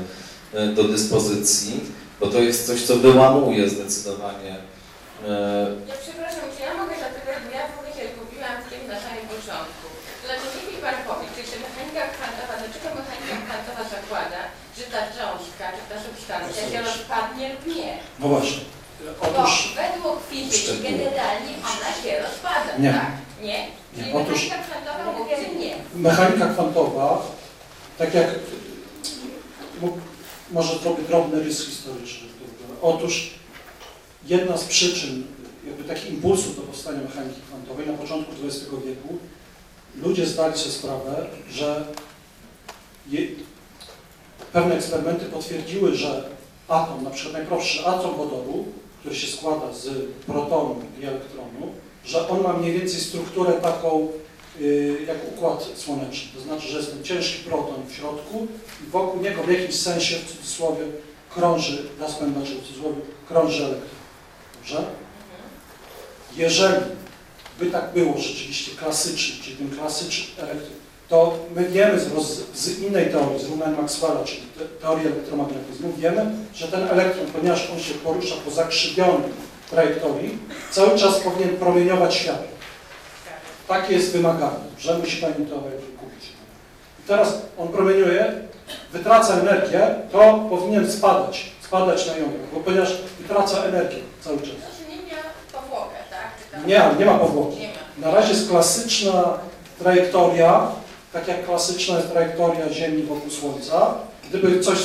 e, 0.55 0.67
do 0.67 0.85
dyspozycji, 0.85 1.81
bo 2.21 2.27
to 2.27 2.39
jest 2.39 2.67
coś, 2.67 2.83
co 2.83 2.97
wyłamuje 2.97 3.69
zdecydowanie 3.69 4.57
e, 5.29 5.67
Ja 5.89 5.95
przepraszam, 6.05 6.47
czy 6.55 6.61
ja 6.67 6.73
mogę 6.83 6.95
zapytać, 7.07 7.39
bo 7.45 7.51
ja 7.59 7.65
w 7.69 7.75
ogóle 7.79 7.91
się 7.97 8.05
zgubiłam 8.13 8.57
w 8.63 8.67
tym 8.71 8.83
na 8.93 8.99
samym 9.05 9.27
początku. 9.35 9.85
To 10.21 10.25
znaczy, 10.27 10.47
niech 10.55 10.67
mi 10.71 10.79
Pan 10.85 10.99
powie, 11.09 11.27
czy 11.33 11.41
jeszcze 11.43 11.59
mechanika 11.67 12.03
kwantowa, 12.17 12.55
dlaczego 12.61 12.89
mechanika 13.01 13.35
kwantowa 13.47 13.83
zakłada, 13.97 14.41
że 14.77 14.84
ta 14.95 15.01
cząstka, 15.17 15.65
czy 15.77 15.83
ta 15.95 15.97
substancja 16.07 16.63
się 16.71 16.83
rozpadnie 16.83 17.53
lub 17.53 17.77
nie? 17.77 17.99
No 18.21 18.29
właśnie. 18.29 18.61
Bo 19.21 19.27
Otóż 19.29 19.75
według 19.77 20.19
fizyki 20.31 20.57
Szczegóły. 20.59 20.83
generalnie 20.83 21.51
ona 21.73 21.91
się 22.03 22.23
rozpada, 22.23 22.79
Nie. 22.79 22.93
tak? 22.93 23.11
Nie? 23.43 23.67
Czyli 23.95 24.07
Nie. 24.07 24.15
Otóż- 24.15 24.43
mechanika 24.51 24.57
kwantowa 24.71 25.13
mówi, 25.19 25.31
że 25.31 25.59
nie. 25.61 25.75
mechanika 25.95 26.47
kwantowa, 26.49 27.23
tak 27.99 28.15
jak 28.15 28.29
mo- 29.83 29.99
może 30.51 30.79
zrobię 30.79 31.03
drobny 31.03 31.41
rys 31.45 31.67
historyczny. 31.67 32.29
Otóż 32.83 33.31
jedna 34.27 34.57
z 34.57 34.65
przyczyn 34.65 35.25
jakby 35.67 35.85
takich 35.85 36.11
impulsów 36.11 36.57
do 36.57 36.63
powstania 36.63 37.01
mechaniki 37.01 37.41
kwantowej 37.49 37.87
na 37.87 37.93
początku 37.93 38.33
XX 38.45 38.65
wieku 38.87 39.19
ludzie 39.97 40.27
zdali 40.27 40.59
sobie 40.59 40.71
sprawę, 40.71 41.27
że 41.51 41.85
pewne 44.55 44.75
eksperymenty 44.75 45.25
potwierdziły, 45.25 45.95
że 45.95 46.25
atom, 46.69 47.05
na 47.05 47.11
przykład 47.11 47.33
najprostszy 47.33 47.87
atom 47.87 48.17
wodoru, 48.17 48.65
który 49.01 49.15
się 49.15 49.37
składa 49.37 49.73
z 49.73 49.89
protonu 50.27 50.77
i 51.01 51.05
elektronu, 51.05 51.73
że 52.05 52.29
on 52.29 52.43
ma 52.43 52.53
mniej 52.53 52.73
więcej 52.73 53.01
strukturę 53.01 53.53
taką 53.53 54.09
y, 54.61 55.05
jak 55.07 55.17
układ 55.35 55.69
słoneczny. 55.77 56.29
To 56.35 56.41
znaczy, 56.41 56.69
że 56.69 56.79
jest 56.79 56.93
ten 56.93 57.05
ciężki 57.05 57.45
proton 57.45 57.87
w 57.89 57.93
środku 57.93 58.47
i 58.87 58.91
wokół 58.91 59.23
niego 59.23 59.43
w 59.43 59.51
jakimś 59.51 59.75
sensie, 59.75 60.17
w 60.17 60.37
cudzysłowie, 60.37 60.85
krąży, 61.31 61.89
raz 62.01 62.19
znaczy 62.19 62.55
w 62.55 62.67
cudzysłowie, 62.67 63.01
krąży 63.29 63.65
elektron. 63.65 63.91
Dobrze? 64.55 64.85
Jeżeli 66.37 66.85
by 67.59 67.67
tak 67.67 67.93
było 67.93 68.19
rzeczywiście 68.19 68.71
klasycznie, 68.77 69.45
czyli 69.45 69.57
ten 69.57 69.71
klasyczny 69.71 70.43
elektron, 70.43 70.84
to 71.09 71.39
my 71.57 71.65
wiemy 71.65 72.01
z, 72.01 72.09
z 72.55 72.79
innej 72.79 73.07
teorii, 73.07 73.39
z 73.39 73.49
równania 73.49 73.81
Maxwella, 73.83 74.25
czyli 74.25 74.43
te, 74.43 74.65
teorii 74.65 75.07
elektromagnetyzmu, 75.07 75.93
wiemy, 75.99 76.27
że 76.55 76.69
ten 76.69 76.89
elektron, 76.89 77.27
ponieważ 77.27 77.71
on 77.71 77.81
się 77.81 77.95
porusza 77.95 78.35
po 78.45 78.51
zakrzywionej 78.51 79.31
trajektorii, 79.71 80.39
cały 80.71 80.99
czas 80.99 81.21
powinien 81.21 81.57
promieniować 81.57 82.15
światło. 82.15 82.55
Takie 83.69 83.95
jest 83.95 84.13
wymaganie, 84.13 84.65
że 84.79 84.99
musi 84.99 85.23
Pani 85.23 85.47
to 85.47 85.57
kupić. 86.01 86.29
I 87.05 87.09
teraz 87.09 87.43
on 87.59 87.69
promieniuje, 87.69 88.35
wytraca 88.93 89.35
energię, 89.35 89.95
to 90.13 90.47
powinien 90.51 90.93
spadać, 90.93 91.53
spadać 91.61 92.07
na 92.07 92.17
jądro, 92.17 92.39
bo 92.55 92.61
ponieważ 92.61 92.97
wytraca 93.21 93.65
energię 93.65 93.99
cały 94.21 94.39
czas. 94.39 94.47
Znaczy 94.47 94.91
nie 94.91 94.97
miała 94.97 95.23
powłokę, 95.53 95.97
tak? 96.11 96.67
Nie, 96.67 96.99
nie 96.99 97.05
ma 97.05 97.19
powłoki. 97.19 97.69
Na 97.99 98.11
razie 98.11 98.29
jest 98.29 98.49
klasyczna 98.49 99.39
trajektoria, 99.79 100.69
tak 101.15 101.29
jak 101.29 101.47
klasyczna 101.47 101.97
jest 101.97 102.11
trajektoria 102.11 102.73
Ziemi 102.73 103.03
wokół 103.03 103.31
Słońca. 103.31 103.95
Gdyby 104.29 104.61
coś 104.61 104.79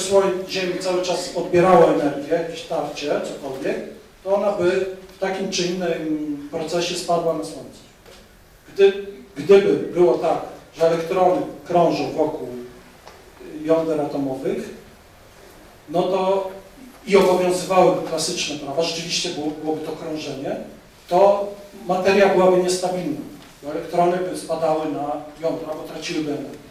Ziemi 0.50 0.80
cały 0.80 1.02
czas 1.02 1.30
odbierało 1.36 1.90
energię, 1.90 2.34
jakieś 2.34 2.62
tarcie, 2.62 3.22
cokolwiek, 3.22 3.78
to 4.24 4.36
ona 4.36 4.52
by 4.52 4.86
w 5.16 5.20
takim 5.20 5.52
czy 5.52 5.64
innym 5.64 6.50
procesie 6.52 6.96
spadła 6.96 7.34
na 7.34 7.44
Słońce. 7.44 7.80
Gdy, 8.74 8.94
gdyby 9.36 9.74
było 9.94 10.14
tak, 10.14 10.42
że 10.78 10.88
elektrony 10.88 11.42
krążą 11.66 12.12
wokół 12.12 12.48
jąder 13.64 14.02
atomowych, 14.02 14.70
no 15.90 16.04
to 16.04 16.50
i 17.08 17.18
obowiązywałyby 17.18 18.08
klasyczne 18.08 18.56
prawa, 18.56 18.84
rzeczywiście 18.84 19.30
było, 19.30 19.48
byłoby 19.48 19.86
to 19.86 19.92
krążenie, 19.92 20.56
to 21.08 21.48
materia 21.88 22.30
byłaby 22.30 22.64
niestabilna, 22.64 23.20
elektrony 23.66 24.18
by 24.18 24.38
spadały 24.38 24.92
na 24.92 25.12
jądra, 25.42 25.74
bo 25.74 25.84
traciłyby 25.94 26.32
energię. 26.32 26.70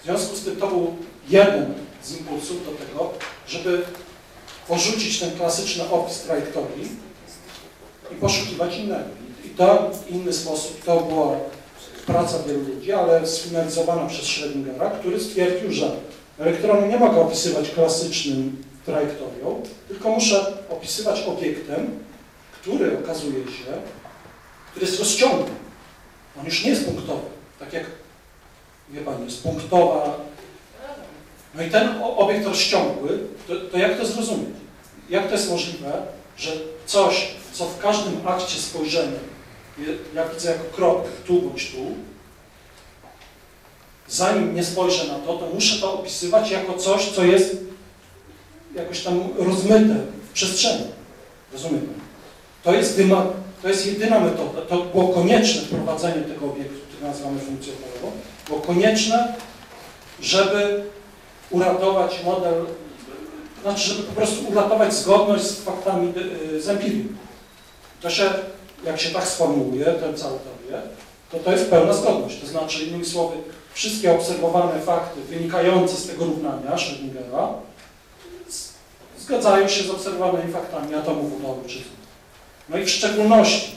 W 0.00 0.04
związku 0.04 0.36
z 0.36 0.44
tym 0.44 0.56
to 0.56 0.66
był 0.66 0.96
jeden 1.28 1.74
z 2.02 2.18
impulsów 2.18 2.66
do 2.66 2.72
tego, 2.72 3.10
żeby 3.48 3.82
porzucić 4.68 5.20
ten 5.20 5.30
klasyczny 5.30 5.90
opis 5.90 6.20
trajektorii 6.20 6.88
i 8.12 8.14
poszukiwać 8.14 8.76
innego. 8.76 9.08
I 9.44 9.48
to 9.48 9.90
inny 10.08 10.32
sposób, 10.32 10.84
to 10.84 11.00
była 11.00 11.36
praca 12.06 12.38
wielu 12.38 12.60
ludzi, 12.60 12.92
ale 12.92 13.26
sfinalizowana 13.26 14.06
przez 14.06 14.24
Schrödingera, 14.24 14.90
który 14.90 15.20
stwierdził, 15.20 15.72
że 15.72 15.90
elektrony 16.38 16.88
nie 16.88 16.96
mogę 16.96 17.20
opisywać 17.20 17.70
klasycznym 17.70 18.62
trajektorią, 18.86 19.62
tylko 19.88 20.10
muszę 20.10 20.46
opisywać 20.70 21.22
obiektem, 21.22 21.90
który 22.60 22.98
okazuje 22.98 23.44
się, 23.44 23.72
który 24.70 24.86
jest 24.86 24.98
rozciągły. 24.98 25.61
On 26.40 26.44
już 26.46 26.64
nie 26.64 26.70
jest 26.70 26.84
punktowy, 26.84 27.22
tak 27.58 27.72
jak, 27.72 27.84
wie 28.90 29.00
Pani, 29.00 29.24
jest 29.24 29.42
punktowa. 29.42 30.16
No 31.54 31.62
i 31.62 31.70
ten 31.70 31.88
obiekt 32.16 32.46
rozciągły, 32.46 33.18
to, 33.48 33.54
to 33.72 33.78
jak 33.78 33.98
to 33.98 34.06
zrozumieć? 34.06 34.48
Jak 35.10 35.26
to 35.26 35.32
jest 35.32 35.50
możliwe, 35.50 36.02
że 36.36 36.50
coś, 36.86 37.28
co 37.52 37.64
w 37.64 37.78
każdym 37.78 38.28
akcie 38.28 38.58
spojrzenia, 38.58 39.18
ja 40.14 40.28
widzę 40.28 40.50
jako 40.50 40.64
krok 40.76 41.04
tu 41.26 41.42
bądź 41.42 41.70
tu, 41.70 41.78
zanim 44.08 44.54
nie 44.54 44.64
spojrzę 44.64 45.04
na 45.04 45.14
to, 45.14 45.36
to 45.36 45.46
muszę 45.54 45.80
to 45.80 45.92
opisywać 45.94 46.50
jako 46.50 46.74
coś, 46.74 47.08
co 47.10 47.24
jest 47.24 47.56
jakoś 48.74 49.00
tam 49.00 49.28
rozmyte 49.38 49.96
w 50.30 50.32
przestrzeni. 50.32 50.84
Rozumie 51.52 51.78
Pan? 51.78 51.94
To 52.62 52.74
jest, 52.74 52.98
wyma- 52.98 53.32
to 53.62 53.68
jest 53.68 53.86
jedyna 53.86 54.20
metoda. 54.20 54.60
To 54.68 54.76
było 54.76 55.08
konieczne 55.08 55.62
wprowadzenie 55.62 56.22
tego 56.22 56.46
obiektu, 56.46 56.80
który 56.88 57.08
nazywamy 57.08 57.40
funkcją 57.40 57.72
polową. 57.72 58.16
Było 58.48 58.60
konieczne, 58.60 59.34
żeby 60.20 60.84
uratować 61.50 62.24
model, 62.24 62.66
znaczy, 63.62 63.88
żeby 63.88 64.02
po 64.02 64.12
prostu 64.12 64.48
uratować 64.48 64.94
zgodność 64.94 65.44
z 65.44 65.60
faktami 65.60 66.12
y, 66.52 66.62
z 66.62 66.68
empirium. 66.68 67.16
To 68.00 68.10
się, 68.10 68.30
jak 68.84 69.00
się 69.00 69.10
tak 69.10 69.28
sformułuje, 69.28 69.84
tę 69.84 70.14
całą 70.14 70.38
teorię, 70.38 70.86
to 71.30 71.38
to 71.38 71.52
jest 71.52 71.70
pełna 71.70 71.92
zgodność. 71.92 72.40
To 72.40 72.46
znaczy, 72.46 72.84
innymi 72.84 73.04
słowy, 73.04 73.36
wszystkie 73.74 74.12
obserwowane 74.12 74.80
fakty 74.80 75.20
wynikające 75.20 75.96
z 75.96 76.06
tego 76.06 76.24
równania 76.24 76.76
Schrödingera 76.76 77.48
zgadzają 79.18 79.68
się 79.68 79.82
z 79.84 79.90
obserwowanymi 79.90 80.52
faktami 80.52 80.94
atomu 80.94 81.28
wodoru 81.28 81.62
czy 81.66 81.78
no 82.68 82.78
i 82.78 82.84
w 82.84 82.90
szczególności, 82.90 83.72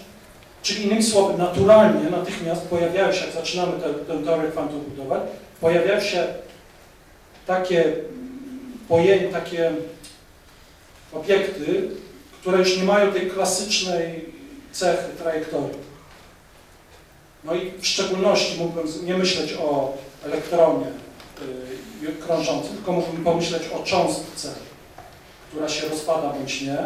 czyli 0.62 0.84
innymi 0.84 1.04
słowy, 1.04 1.38
naturalnie 1.38 2.10
natychmiast 2.10 2.62
pojawiają 2.62 3.14
się, 3.14 3.26
jak 3.26 3.36
zaczynamy 3.36 3.72
tę, 3.72 3.94
tę 3.94 4.24
teorię 4.24 4.52
budować, 4.90 5.22
pojawiają 5.62 6.02
się 6.02 6.28
takie 7.46 7.94
pojęcia, 8.88 9.32
takie 9.32 9.72
obiekty, 11.14 11.90
które 12.42 12.58
już 12.58 12.78
nie 12.78 12.84
mają 12.84 13.14
tej 13.14 13.30
klasycznej 13.32 14.26
cechy 14.72 15.14
trajektorii. 15.18 15.86
No 17.44 17.54
i 17.56 17.72
w 17.82 17.88
szczególności 17.88 18.58
mógłbym 18.60 19.06
nie 19.06 19.18
myśleć 19.18 19.54
o 19.54 19.94
elektronie 20.26 20.88
y, 22.04 22.26
krążącym, 22.26 22.76
tylko 22.76 22.92
mógłbym 22.92 23.24
pomyśleć 23.24 23.64
o 23.68 23.84
cząstce, 23.84 24.54
która 25.50 25.70
się 25.70 25.90
rozpada 25.90 26.30
bądź 26.30 26.62
nie, 26.62 26.78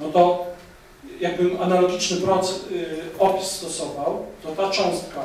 no 0.00 0.08
to 0.08 0.46
jakbym 1.20 1.62
analogiczny 1.62 2.16
proces, 2.16 2.60
y, 2.70 3.00
opis 3.18 3.48
stosował, 3.48 4.26
to 4.42 4.48
ta 4.52 4.70
cząstka, 4.70 5.20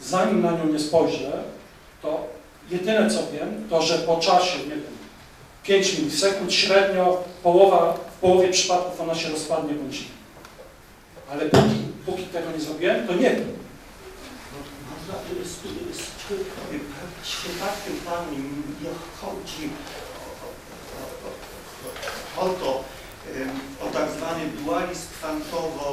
zanim 0.00 0.42
na 0.42 0.50
nią 0.50 0.66
nie 0.66 0.78
spojrzę, 0.78 1.42
to 2.02 2.26
jedyne 2.70 3.10
co 3.10 3.18
wiem, 3.32 3.66
to 3.70 3.82
że 3.82 3.98
po 3.98 4.16
czasie, 4.16 4.58
nie 4.58 4.68
wiem, 4.68 5.00
5 5.62 5.98
milisekund 5.98 6.52
średnio 6.52 7.22
połowa, 7.42 7.94
w 8.16 8.20
połowie 8.20 8.48
przypadków 8.48 9.00
ona 9.00 9.14
się 9.14 9.28
rozpadnie 9.28 9.74
bądź 9.74 10.00
nie. 10.00 10.06
Ale 11.32 11.46
póki, 11.46 11.76
póki 12.06 12.22
tego 12.22 12.50
nie 12.50 12.60
zrobiłem, 12.60 13.06
to 13.06 13.14
nie 13.14 13.30
wiem. 13.30 13.56
Można, 14.90 15.14
z, 15.44 16.10
przypadkiem 17.22 17.94
Pani 18.06 18.36
chodzi 19.20 19.70
o, 22.36 22.48
to, 22.48 22.84
o 23.84 23.86
tak 23.96 24.06
zwany 24.16 24.42
dualizm 24.58 25.06
kwantowo, 25.18 25.86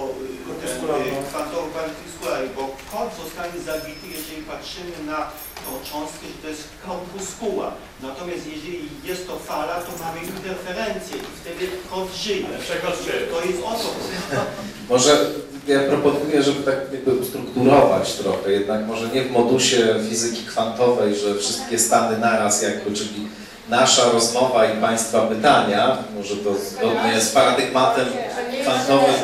Korpuskularny. 0.48 1.12
kwantowo-kwantowo 1.32 2.08
bo 2.56 2.64
kod 2.92 3.10
zostanie 3.24 3.60
zabity, 3.66 4.06
jeżeli 4.18 4.42
patrzymy 4.52 4.98
na 5.06 5.20
tą 5.66 5.72
cząstkę, 5.90 6.26
że 6.28 6.38
to 6.44 6.48
jest 6.54 6.64
korpuskuła. 6.86 7.68
Natomiast 8.08 8.44
jeżeli 8.54 8.90
jest 9.04 9.28
to 9.28 9.40
fala, 9.40 9.76
to 9.82 9.92
mamy 10.04 10.20
interferencję 10.36 11.18
i 11.18 11.32
wtedy 11.42 11.64
kod 11.92 12.08
żyje. 12.24 12.48
To 13.32 13.46
jest 13.46 13.62
o 13.64 13.72
to. 13.82 13.90
Może 14.90 15.12
ja 15.68 15.80
proponuję, 15.80 16.44
żeby 16.44 16.64
tak 16.64 16.76
jakby 16.92 17.12
ustrukturować 17.12 18.14
trochę, 18.14 18.52
jednak 18.52 18.88
może 18.88 19.08
nie 19.08 19.22
w 19.22 19.32
modusie 19.32 19.96
fizyki 20.10 20.46
kwantowej, 20.46 21.16
że 21.16 21.36
wszystkie 21.36 21.80
stany 21.80 22.18
naraz 22.18 22.62
jakby, 22.62 22.96
czyli 22.96 23.28
nasza 23.70 24.12
rozmowa 24.12 24.66
i 24.66 24.82
Państwa 24.82 25.22
pytania, 25.22 25.98
może 26.18 26.36
to 26.36 26.54
zgodnie 26.54 27.22
z 27.22 27.30
paradygmatem 27.30 28.06
kwantowym. 28.62 29.16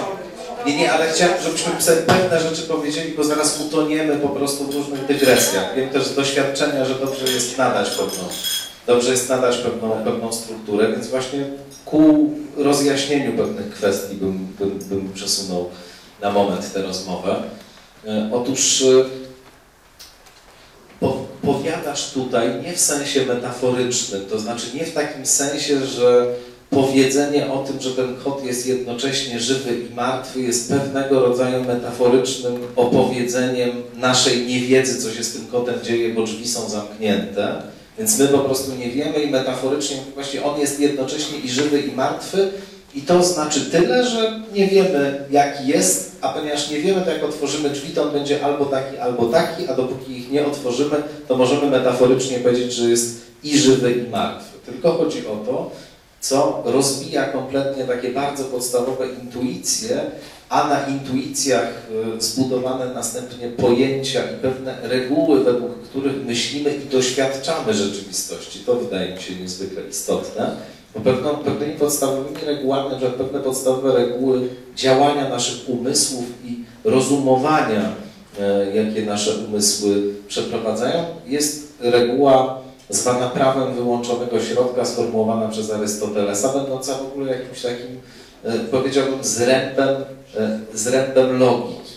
Nie, 0.66 0.78
nie, 0.78 0.92
ale 0.92 1.12
chciałem, 1.12 1.34
żebyśmy 1.44 1.82
sobie 1.82 2.02
pewne 2.02 2.40
rzeczy 2.42 2.62
powiedzieli, 2.62 3.12
bo 3.18 3.24
zaraz 3.24 3.62
utoniemy 3.62 4.16
po 4.16 4.30
prostu 4.30 4.64
w 4.64 4.76
różnych 4.76 5.06
dygresjach. 5.06 5.76
Wiem 5.76 5.90
też 5.90 6.04
z 6.06 6.16
doświadczenia, 6.16 6.86
że 6.86 6.96
dobrze 6.96 7.34
jest 7.34 7.58
nadać 7.58 7.90
pewną, 7.90 8.24
dobrze 8.88 9.12
jest 9.12 9.30
nadać 9.30 9.58
pewną, 9.58 10.04
pewną 10.04 10.34
strukturę, 10.34 10.92
więc 10.92 11.08
właśnie 11.08 11.40
ku 11.86 12.32
rozjaśnieniu 12.58 13.38
pewnych 13.38 13.70
kwestii 13.70 14.16
bym, 14.16 14.48
bym, 14.60 14.80
bym 14.80 15.14
przesunął 15.14 15.70
na 16.22 16.32
moment 16.32 16.74
tę 16.74 16.82
rozmowę. 16.82 17.36
E, 18.08 18.30
Otóż 18.34 18.82
e, 18.82 19.23
powiadasz 21.42 22.12
tutaj 22.12 22.50
nie 22.66 22.74
w 22.74 22.80
sensie 22.80 23.26
metaforycznym, 23.26 24.26
to 24.30 24.40
znaczy 24.40 24.66
nie 24.74 24.86
w 24.86 24.94
takim 24.94 25.26
sensie, 25.26 25.86
że 25.86 26.26
powiedzenie 26.70 27.52
o 27.52 27.64
tym, 27.64 27.82
że 27.82 27.92
ten 27.92 28.16
kot 28.24 28.46
jest 28.46 28.68
jednocześnie 28.68 29.40
żywy 29.40 29.80
i 29.80 29.96
martwy 29.96 30.42
jest 30.42 30.70
pewnego 30.70 31.20
rodzaju 31.20 31.64
metaforycznym 31.64 32.58
opowiedzeniem 32.76 33.72
naszej 33.96 34.46
niewiedzy, 34.46 35.02
co 35.02 35.12
się 35.12 35.24
z 35.24 35.34
tym 35.34 35.48
kotem 35.48 35.76
dzieje, 35.84 36.14
bo 36.14 36.24
drzwi 36.24 36.48
są 36.48 36.70
zamknięte. 36.70 37.62
Więc 37.98 38.20
my 38.20 38.28
po 38.28 38.40
prostu 38.40 38.76
nie 38.76 38.90
wiemy 38.90 39.24
i 39.24 39.30
metaforycznie 39.30 39.98
właśnie 40.14 40.44
on 40.44 40.60
jest 40.60 40.80
jednocześnie 40.80 41.40
i 41.40 41.50
żywy 41.50 41.80
i 41.80 41.92
martwy, 41.92 42.52
i 42.96 43.02
to 43.02 43.24
znaczy 43.24 43.62
tyle, 43.62 44.06
że 44.06 44.40
nie 44.54 44.68
wiemy 44.68 45.26
jaki 45.32 45.68
jest, 45.68 46.16
a 46.22 46.30
ponieważ 46.30 46.70
nie 46.70 46.80
wiemy, 46.80 47.02
to 47.02 47.12
jak 47.12 47.24
otworzymy 47.24 47.70
drzwi, 47.70 47.94
to 47.94 48.04
on 48.04 48.12
będzie 48.12 48.46
albo 48.46 48.66
taki, 48.66 48.98
albo 48.98 49.26
taki, 49.26 49.68
a 49.68 49.74
dopóki 49.74 50.18
ich 50.18 50.32
nie 50.32 50.46
otworzymy, 50.46 51.04
to 51.28 51.38
możemy 51.38 51.68
metaforycznie 51.68 52.40
powiedzieć, 52.40 52.74
że 52.74 52.90
jest 52.90 53.22
i 53.44 53.58
żywy, 53.58 53.92
i 53.92 54.10
martwy. 54.10 54.58
Tylko 54.66 54.92
chodzi 54.92 55.28
o 55.28 55.36
to, 55.46 55.72
co 56.20 56.64
rozbija 56.66 57.24
kompletnie 57.26 57.84
takie 57.84 58.10
bardzo 58.10 58.44
podstawowe 58.44 59.08
intuicje, 59.24 60.02
a 60.50 60.68
na 60.68 60.88
intuicjach 60.88 61.70
y, 62.18 62.22
zbudowane 62.22 62.94
następnie 62.94 63.48
pojęcia 63.48 64.24
i 64.24 64.42
pewne 64.42 64.78
reguły, 64.84 65.44
według 65.44 65.82
których 65.82 66.26
myślimy 66.26 66.76
i 66.76 66.90
doświadczamy 66.90 67.74
rzeczywistości. 67.74 68.60
To 68.60 68.76
wydaje 68.76 69.16
mi 69.16 69.22
się 69.22 69.36
niezwykle 69.36 69.82
istotne. 69.90 70.56
Pewną, 70.94 71.30
pewnymi 71.30 71.74
podstawowymi 71.74 72.46
regułami, 72.46 73.00
że 73.00 73.10
pewne 73.10 73.40
podstawowe 73.40 73.96
reguły 73.96 74.50
działania 74.76 75.30
naszych 75.30 75.70
umysłów 75.70 76.26
i 76.46 76.64
rozumowania, 76.84 77.90
e, 78.40 78.76
jakie 78.76 79.06
nasze 79.06 79.32
umysły 79.48 80.14
przeprowadzają, 80.28 81.06
jest 81.26 81.74
reguła 81.80 82.64
zwana 82.90 83.30
prawem 83.30 83.74
wyłączonego 83.74 84.40
środka, 84.40 84.86
sformułowana 84.86 85.48
przez 85.48 85.72
Arystotelesa, 85.72 86.54
będąca 86.54 86.94
w 86.94 87.06
ogóle 87.06 87.38
jakimś 87.38 87.62
takim, 87.62 88.02
e, 88.44 88.60
powiedziałbym, 88.60 89.24
zrębem, 89.24 89.96
e, 90.38 90.60
zrębem 90.74 91.40
logiki. 91.40 91.94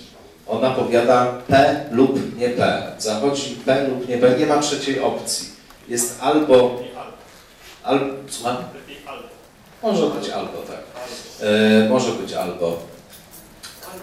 Ona 0.47 0.71
powiada 0.71 1.35
P 1.49 1.81
lub 1.91 2.39
nie 2.39 2.49
P. 2.49 2.83
Zachodzi 2.99 3.57
P 3.67 3.89
lub 3.89 4.09
nie 4.09 4.19
P, 4.19 4.39
nie 4.39 4.47
ma 4.47 4.59
trzeciej 4.59 5.01
opcji. 5.01 5.49
Jest 5.89 6.17
albo, 6.21 6.79
albo 7.83 8.05
słucham? 8.29 8.57
Może 9.83 10.07
być 10.07 10.31
albo 10.31 10.53
tak. 10.53 10.83
E, 11.43 11.89
może 11.89 12.13
być 12.13 12.33
albo. 12.33 12.79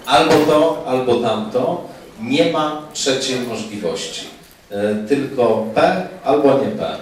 Albo 0.05 0.33
to, 0.33 0.83
albo 0.87 1.15
tamto. 1.15 1.83
Nie 2.21 2.51
ma 2.51 2.81
trzeciej 2.93 3.39
możliwości. 3.39 4.27
E, 4.69 4.95
tylko 4.95 5.65
P 5.75 6.07
albo 6.23 6.59
nie 6.59 6.71
P. 6.71 6.97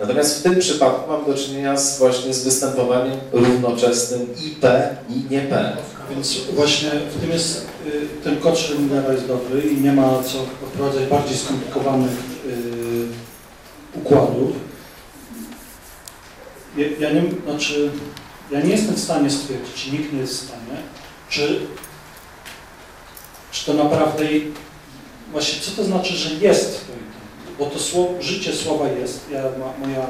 Natomiast 0.00 0.40
w 0.40 0.42
tym 0.42 0.58
przypadku 0.58 1.10
mam 1.10 1.24
do 1.24 1.34
czynienia 1.34 1.76
z, 1.76 1.98
właśnie 1.98 2.34
z 2.34 2.44
występowaniem 2.44 3.18
równoczesnym 3.32 4.26
i 4.46 4.50
P 4.50 4.96
i 5.08 5.24
nie 5.30 5.40
P. 5.40 5.76
Więc 6.10 6.40
właśnie 6.54 6.90
w 6.90 7.20
tym 7.20 7.30
jest, 7.30 7.66
y, 7.86 8.24
ten 8.24 8.36
kod 8.36 8.54
Schrödingera 8.54 9.12
jest 9.12 9.26
dobry 9.26 9.60
i 9.60 9.80
nie 9.80 9.92
ma 9.92 10.22
co 10.22 10.38
wprowadzać 10.72 11.06
bardziej 11.06 11.36
skomplikowanych 11.36 12.10
y, 12.46 13.98
układów. 13.98 14.52
Ja, 16.76 16.86
ja, 17.00 17.14
nie, 17.14 17.22
znaczy, 17.44 17.90
ja 18.54 18.60
nie 18.60 18.70
jestem 18.70 18.94
w 18.94 19.00
stanie 19.00 19.30
stwierdzić, 19.30 19.86
nikt 19.86 20.12
nie 20.12 20.18
jest 20.20 20.34
w 20.34 20.46
stanie, 20.46 20.82
czy, 21.30 21.66
czy 23.52 23.66
to 23.66 23.74
naprawdę, 23.74 24.24
właśnie 25.32 25.60
co 25.60 25.70
to 25.70 25.84
znaczy, 25.84 26.12
że 26.12 26.34
jest 26.34 26.86
to 26.86 26.92
i 26.92 26.96
to? 26.96 27.64
Bo 27.64 27.70
to 27.70 27.78
słowo, 27.78 28.22
życie 28.22 28.52
słowa 28.52 28.88
jest, 28.88 29.20
ja, 29.30 29.42
moja 29.80 30.04
y, 30.04 30.08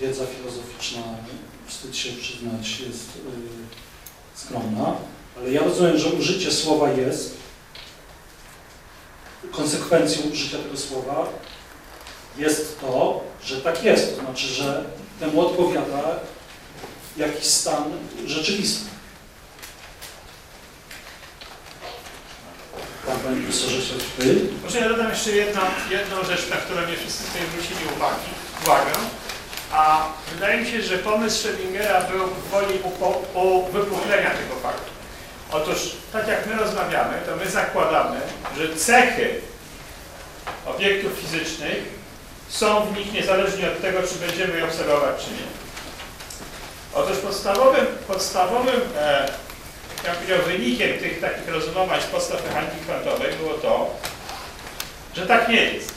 wiedza 0.00 0.24
filozoficzna, 0.26 1.02
wstyd 1.66 1.96
się 1.96 2.12
przyznać, 2.12 2.80
jest 2.80 3.16
y, 3.16 4.38
skromna, 4.38 4.96
ale 5.36 5.50
ja 5.50 5.64
rozumiem, 5.64 5.98
że 5.98 6.08
użycie 6.08 6.52
słowa 6.52 6.90
jest, 6.90 7.36
konsekwencją 9.52 10.22
użycia 10.32 10.58
tego 10.58 10.76
słowa 10.76 11.26
jest 12.38 12.80
to, 12.80 13.24
że 13.44 13.60
tak 13.60 13.84
jest, 13.84 14.16
to 14.16 14.22
znaczy, 14.22 14.46
że 14.46 14.84
temu 15.20 15.40
odpowiada 15.40 16.20
jakiś 17.16 17.44
stan 17.44 17.84
rzeczywisty. 18.26 18.90
Pan 23.06 23.18
Panie 23.18 23.42
Profesorze? 23.42 23.94
Może 24.64 24.80
ja 24.80 24.88
dodam 24.88 25.10
jeszcze 25.10 25.30
jedną, 25.30 25.60
jedną 25.90 26.24
rzecz, 26.24 26.50
na 26.50 26.56
którą 26.56 26.86
nie 26.86 26.96
wszyscy 26.96 27.24
tutaj 27.24 27.42
zwrócili 27.48 27.90
uwagi, 27.96 28.28
uwagę. 28.62 28.92
A 29.72 30.06
wydaje 30.34 30.60
mi 30.60 30.70
się, 30.70 30.82
że 30.82 30.98
pomysł 30.98 31.48
Schrödingera 31.48 32.10
był 32.10 32.28
woli 32.50 32.78
uwypuklenia 33.34 34.30
tego 34.30 34.60
faktu. 34.62 34.90
Otóż, 35.52 35.78
tak 36.12 36.28
jak 36.28 36.46
my 36.46 36.54
rozmawiamy, 36.54 37.20
to 37.26 37.36
my 37.36 37.50
zakładamy, 37.50 38.20
że 38.56 38.76
cechy 38.76 39.40
obiektów 40.66 41.12
fizycznych 41.12 41.82
są 42.48 42.86
w 42.86 42.98
nich 42.98 43.12
niezależnie 43.12 43.68
od 43.68 43.80
tego, 43.80 43.98
czy 44.02 44.14
będziemy 44.26 44.58
je 44.58 44.64
obserwować, 44.64 45.24
czy 45.24 45.30
nie. 45.30 45.65
Otóż 46.96 47.18
podstawowym, 47.18 47.86
podstawowym 48.08 48.80
e, 48.98 49.28
jak 50.04 50.14
powiedział, 50.16 50.38
wynikiem 50.46 50.98
tych 50.98 51.20
takich 51.20 51.48
rozumowań 51.48 52.00
z 52.00 52.04
podstaw 52.04 52.46
mechaniki 52.48 52.76
kwantowej 52.84 53.32
było 53.32 53.54
to, 53.54 53.90
że 55.14 55.26
tak 55.26 55.48
nie 55.48 55.62
jest. 55.62 55.94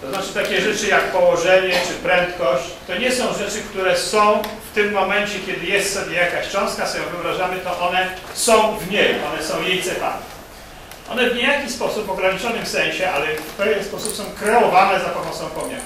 To 0.00 0.08
znaczy 0.08 0.34
takie 0.34 0.60
rzeczy 0.60 0.86
jak 0.86 1.04
położenie 1.04 1.74
czy 1.88 1.94
prędkość, 1.94 2.64
to 2.86 2.96
nie 2.96 3.12
są 3.12 3.24
rzeczy, 3.38 3.62
które 3.70 3.98
są 3.98 4.42
w 4.70 4.74
tym 4.74 4.92
momencie, 4.92 5.38
kiedy 5.46 5.66
jest 5.66 5.94
sobie 5.94 6.16
jakaś 6.16 6.48
cząstka, 6.48 6.86
sobie 6.86 7.04
wyobrażamy, 7.04 7.56
to 7.56 7.88
one 7.88 8.08
są 8.34 8.76
w 8.78 8.90
niej, 8.90 9.14
one 9.32 9.42
są 9.42 9.62
jej 9.62 9.82
cechami. 9.82 10.22
One 11.10 11.30
w 11.30 11.36
niejaki 11.36 11.72
sposób, 11.72 12.06
w 12.06 12.10
ograniczonym 12.10 12.66
sensie, 12.66 13.10
ale 13.10 13.26
w 13.26 13.52
pewien 13.52 13.84
sposób 13.84 14.16
są 14.16 14.24
kreowane 14.40 15.00
za 15.00 15.08
pomocą 15.08 15.50
pomiaru. 15.50 15.82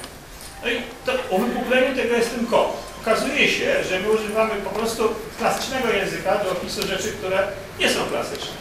No 0.63 0.71
i 0.71 0.83
to, 1.07 1.13
uwypukleniu 1.31 1.97
tego 1.97 2.17
jest 2.17 2.35
ten 2.37 2.47
kod. 2.47 2.94
Okazuje 3.07 3.49
się, 3.49 3.85
że 3.89 4.01
my 4.01 4.11
używamy 4.11 4.55
po 4.55 4.71
prostu 4.71 5.15
klasycznego 5.39 5.89
języka 5.89 6.39
do 6.39 6.53
opisu 6.53 6.87
rzeczy, 6.87 7.13
które 7.13 7.39
nie 7.79 7.91
są 7.91 8.01
klasyczne. 8.13 8.55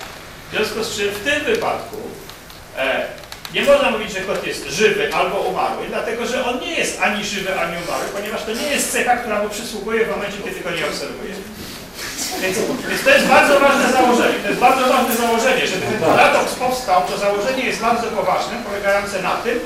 W 0.51 0.55
związku 0.55 0.83
z 0.83 0.97
czym 0.97 1.09
w 1.09 1.23
tym 1.23 1.43
wypadku 1.43 1.97
e, 2.77 3.05
nie 3.53 3.61
można 3.61 3.91
mówić, 3.91 4.11
że 4.11 4.19
kot 4.19 4.47
jest 4.47 4.65
żywy 4.69 5.13
albo 5.15 5.37
umarły, 5.39 5.85
dlatego 5.89 6.25
że 6.25 6.45
on 6.45 6.59
nie 6.59 6.75
jest 6.75 7.01
ani 7.01 7.25
żywy, 7.25 7.59
ani 7.59 7.75
umarły, 7.83 8.07
ponieważ 8.15 8.43
to 8.43 8.53
nie 8.53 8.67
jest 8.67 8.91
cecha, 8.91 9.17
która 9.17 9.43
mu 9.43 9.49
przysługuje 9.49 10.05
w 10.05 10.09
momencie, 10.09 10.37
kiedy 10.45 10.59
go 10.59 10.71
nie 10.71 10.85
obserwuje. 10.87 11.33
Więc, 12.41 12.57
więc 12.89 13.03
to 13.03 13.09
jest 13.09 13.27
bardzo 13.27 13.59
ważne 13.59 13.91
założenie. 13.91 14.39
To 14.43 14.49
jest 14.49 14.59
bardzo 14.59 14.87
ważne 14.93 15.15
założenie. 15.15 15.67
Żeby 15.67 15.85
ten 15.85 15.99
paradoks 16.01 16.53
powstał, 16.55 17.01
to 17.01 17.17
założenie 17.17 17.65
jest 17.65 17.81
bardzo 17.81 18.07
poważne, 18.07 18.53
polegające 18.65 19.21
na 19.21 19.35
tym, 19.35 19.59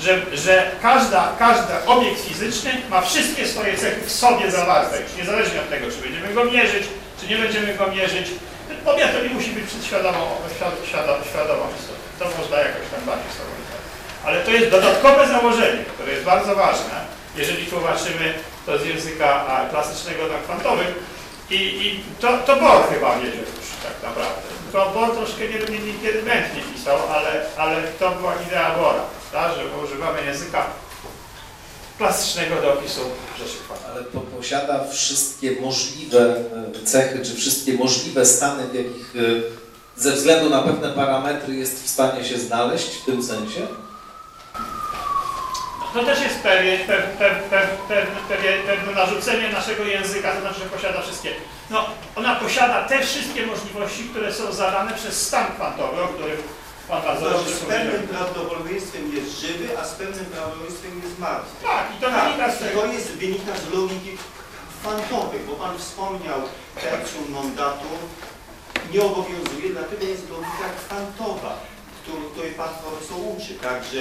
że, 0.00 0.36
że 0.36 0.70
każda, 0.82 1.32
każdy 1.38 1.72
obiekt 1.86 2.20
fizyczny 2.28 2.70
ma 2.90 3.00
wszystkie 3.00 3.46
swoje 3.46 3.76
cechy 3.76 4.00
w 4.06 4.12
sobie 4.12 4.50
zawarte, 4.50 4.98
niezależnie 5.18 5.60
od 5.60 5.70
tego, 5.70 5.86
czy 5.90 5.96
będziemy 6.08 6.34
go 6.34 6.44
mierzyć, 6.44 6.84
czy 7.20 7.26
nie 7.26 7.36
będziemy 7.36 7.74
go 7.74 7.86
mierzyć. 7.86 8.26
Pomiar 8.84 9.08
to 9.12 9.22
nie 9.22 9.28
musi 9.28 9.50
być 9.50 9.64
świadomą, 9.86 10.18
świad- 10.56 10.88
świadom, 10.88 11.16
świadomą 11.30 11.64
istotą. 11.78 11.98
To 12.18 12.24
można 12.42 12.56
jakoś 12.56 12.86
tam 12.94 13.02
bardziej 13.06 13.30
sformułować. 13.32 13.82
Ale 14.24 14.40
to 14.40 14.50
jest 14.50 14.70
dodatkowe 14.70 15.28
założenie, 15.28 15.82
które 15.94 16.12
jest 16.12 16.24
bardzo 16.24 16.56
ważne, 16.56 16.94
jeżeli 17.36 17.66
tłumaczymy 17.66 18.34
to 18.66 18.78
z 18.78 18.86
języka 18.86 19.44
klasycznego 19.70 20.22
na 20.26 20.38
kwantowy. 20.38 20.84
I, 21.50 21.54
i 21.54 22.04
to, 22.20 22.38
to 22.38 22.56
Bohr 22.56 22.82
chyba 22.92 23.16
wiedział 23.16 23.44
już 23.58 23.68
tak 23.86 23.96
naprawdę. 24.10 24.42
To 24.72 24.90
Bohr 24.90 25.10
troszkę 25.16 25.40
nie, 25.40 25.58
nie, 25.72 25.78
nie, 26.02 26.36
nie 26.56 26.62
pisał, 26.74 26.98
ale, 27.14 27.30
ale 27.56 27.82
to 27.98 28.10
była 28.10 28.32
idea 28.46 28.70
Bohra, 28.70 29.02
tak? 29.32 29.52
że 29.54 29.84
używamy 29.84 30.24
języka 30.24 30.66
klasycznego 31.98 32.62
do 32.62 32.74
opisu 32.74 33.00
rzeczy. 33.38 33.56
Ale 33.92 34.04
po, 34.04 34.20
posiada 34.20 34.84
wszystkie 34.92 35.60
możliwe 35.60 36.36
e, 36.82 36.84
cechy, 36.84 37.24
czy 37.24 37.34
wszystkie 37.34 37.74
możliwe 37.74 38.26
stany, 38.26 38.66
w 38.66 38.74
jakich 38.74 39.14
e, 39.16 39.68
ze 40.00 40.12
względu 40.12 40.50
na 40.50 40.62
pewne 40.62 40.88
parametry 40.88 41.54
jest 41.54 41.84
w 41.84 41.88
stanie 41.88 42.24
się 42.24 42.38
znaleźć 42.38 42.88
w 42.88 43.04
tym 43.04 43.22
sensie? 43.22 43.66
To 45.94 46.04
też 46.04 46.20
jest 46.20 46.38
pewien, 46.40 46.86
pew, 46.86 47.02
pew, 47.18 47.32
pew, 47.50 47.68
pew, 47.88 48.06
pewien, 48.28 48.62
pewne 48.66 48.92
narzucenie 48.92 49.48
naszego 49.48 49.84
języka, 49.84 50.32
to 50.34 50.40
znaczy, 50.40 50.60
że 50.60 50.66
posiada 50.66 51.02
wszystkie. 51.02 51.30
No, 51.70 51.84
ona 52.16 52.34
posiada 52.34 52.88
te 52.88 53.06
wszystkie 53.06 53.46
możliwości, 53.46 54.04
które 54.04 54.34
są 54.34 54.52
zadane 54.52 54.92
przez 54.94 55.26
stan 55.26 55.46
kwantowy, 55.46 56.02
o 56.02 56.08
którym 56.08 56.36
To 56.88 57.20
dobrze 57.20 57.54
z 57.54 57.60
pewnym 57.72 58.02
prawdopodobieństwem 58.08 59.04
jest 59.16 59.40
żywy, 59.40 59.66
a 59.78 59.84
z 59.84 59.92
pewnym 60.00 60.24
prawdopodobieństwem 60.32 61.00
jest 61.04 61.18
martwy. 61.18 61.56
Tak, 61.72 61.84
i 61.94 61.96
to 62.02 62.06
wynika 62.10 62.46
z 62.52 62.58
Tak, 62.58 62.68
tego. 62.68 62.80
to 62.80 62.86
jest 62.96 63.08
wynika 63.22 63.52
z 63.62 63.64
logiki 63.74 64.12
kwantowej, 64.80 65.40
bo 65.48 65.52
Pan 65.62 65.78
wspomniał 65.78 66.40
tertium 66.82 67.24
non 67.36 67.54
datum, 67.54 67.98
nie 68.92 69.00
obowiązuje, 69.02 69.66
dlatego 69.76 70.02
jest 70.14 70.30
logika 70.30 70.68
kwantowa, 70.80 71.52
którą, 72.02 72.18
której 72.32 72.52
Pan 72.60 72.72
profesor 72.82 73.18
uczy, 73.36 73.52
tak, 73.66 73.78
że, 73.92 74.00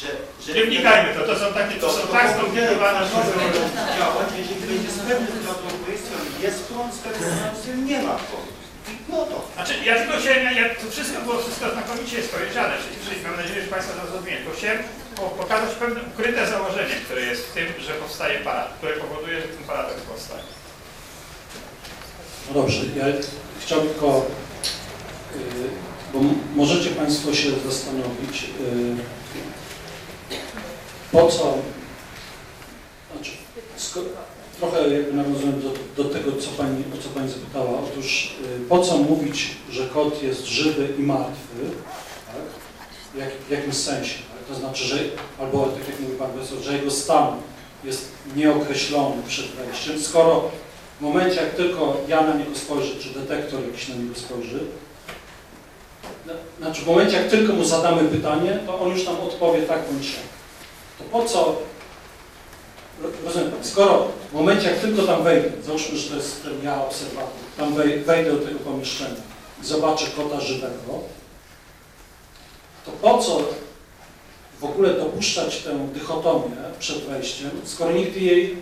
że, 0.00 0.08
że 0.44 0.50
Nie 0.58 0.64
wnikajmy, 0.70 1.08
to, 1.14 1.22
to 1.30 1.34
są 1.42 1.46
takie, 1.60 1.74
to 1.80 1.88
są 1.92 2.02
tak 2.08 2.26
skomplikowane 2.36 3.00
działać, 3.98 4.28
jeżeli 4.38 4.60
będzie 4.70 4.90
z 4.98 5.00
pewnym 5.08 5.34
prawdopodobieństwem 5.44 6.20
jest 6.46 6.58
prąd, 6.68 6.90
z 6.94 6.98
pewnym 6.98 7.20
prawdopodobieństwem 7.30 7.86
nie 7.90 7.98
ma 8.06 8.14
prądu. 8.28 8.55
No 9.08 9.26
to. 9.26 9.48
Znaczy, 9.54 9.74
ja 9.84 9.94
tylko 9.98 10.12
chciałem, 10.20 10.56
ja, 10.56 10.64
to 10.74 10.90
wszystko 10.90 11.22
było 11.22 11.38
wszystko 11.38 11.70
znakomicie 11.72 12.16
jest 12.16 12.32
powiedziane, 12.32 12.74
czyli, 13.04 13.22
mam 13.22 13.36
nadzieję, 13.36 13.62
że 13.62 13.68
Państwo 13.68 13.92
to 14.00 14.06
zrozumieli, 14.10 14.44
bo 14.44 14.50
chciałem 14.56 14.78
po- 15.16 15.22
pokazać 15.42 15.74
pewne 15.74 16.00
ukryte 16.14 16.46
założenie, 16.46 16.94
które 17.04 17.20
jest 17.20 17.42
w 17.46 17.52
tym, 17.52 17.66
że 17.86 17.92
powstaje 17.92 18.38
paradoks, 18.38 18.76
które 18.78 18.92
powoduje, 18.96 19.36
że 19.42 19.48
ten 19.48 19.64
paradoks 19.66 20.00
powstaje. 20.02 20.42
No 22.48 22.54
dobrze, 22.62 22.80
ja 22.96 23.04
chciałbym 23.60 23.88
tylko, 23.88 24.26
y, 25.36 25.38
bo 26.12 26.18
możecie 26.54 26.90
Państwo 26.90 27.34
się 27.34 27.50
zastanowić, 27.66 28.44
y, 28.44 28.96
po 31.12 31.26
co, 31.28 31.54
znaczy, 33.14 33.30
sko- 33.78 34.00
trochę 34.60 34.88
jakby 34.94 35.12
nawiązując 35.12 35.64
do, 35.64 36.02
do 36.04 36.10
tego, 36.10 36.32
co 36.32 36.50
pani, 36.50 36.84
o 36.98 37.02
co 37.02 37.08
Pani 37.08 37.28
zapytała, 37.30 37.78
otóż 37.80 38.36
y, 38.64 38.68
po 38.68 38.78
co 38.78 38.98
mówić, 38.98 39.46
że 39.70 39.86
kot 39.86 40.22
jest 40.22 40.46
żywy 40.46 40.88
i 40.98 41.02
martwy, 41.02 41.56
tak? 42.26 42.42
Jak, 43.20 43.30
w 43.48 43.50
jakimś 43.50 43.74
sensie, 43.76 44.14
tak? 44.14 44.48
to 44.48 44.54
znaczy, 44.60 44.84
że, 44.84 44.98
albo 45.40 45.66
tak 45.66 45.88
jak 45.88 46.00
mówi 46.00 46.16
Pan 46.16 46.30
Profesor, 46.30 46.58
że 46.58 46.76
jego 46.76 46.90
stan 46.90 47.36
jest 47.84 48.08
nieokreślony 48.36 49.22
przed 49.28 49.46
wejściem, 49.46 50.00
skoro 50.02 50.50
w 50.98 51.02
momencie, 51.02 51.36
jak 51.40 51.54
tylko 51.54 51.96
ja 52.08 52.20
na 52.20 52.34
niego 52.34 52.54
spojrzę, 52.54 52.94
czy 53.00 53.08
detektor 53.10 53.60
jakiś 53.66 53.88
na 53.88 53.94
niego 53.94 54.14
spojrzy, 54.14 54.60
na- 56.26 56.32
znaczy 56.58 56.82
w 56.82 56.86
momencie, 56.86 57.16
jak 57.16 57.28
tylko 57.30 57.52
mu 57.52 57.64
zadamy 57.64 58.08
pytanie, 58.08 58.58
to 58.66 58.80
on 58.80 58.90
już 58.90 59.04
nam 59.06 59.16
odpowie 59.20 59.62
tak 59.62 59.80
bądź 59.92 60.06
siak. 60.06 60.22
To 60.98 61.04
po 61.04 61.24
co, 61.24 61.56
rozumiem 63.24 63.50
skoro 63.62 64.08
w 64.30 64.34
momencie, 64.34 64.70
jak 64.70 64.80
tylko 64.80 65.02
tam 65.02 65.24
wejdę, 65.24 65.50
załóżmy, 65.66 65.98
że 65.98 66.10
to 66.10 66.16
jest 66.16 66.42
ten 66.42 66.64
ja 66.64 66.84
obserwator, 66.86 67.30
tam 67.56 67.74
wej- 67.74 68.00
wejdę 68.04 68.32
do 68.32 68.38
tego 68.46 68.58
pomieszczenia 68.58 69.20
i 69.62 69.66
zobaczę 69.66 70.06
kota 70.16 70.40
żywego, 70.40 70.98
to 72.86 72.90
po 72.92 73.18
co 73.18 73.40
w 74.60 74.64
ogóle 74.64 74.94
dopuszczać 74.94 75.56
tę 75.56 75.88
dychotomię 75.94 76.56
przed 76.78 76.98
wejściem, 76.98 77.50
skoro 77.64 77.92
nigdy 77.92 78.20
jej 78.20 78.56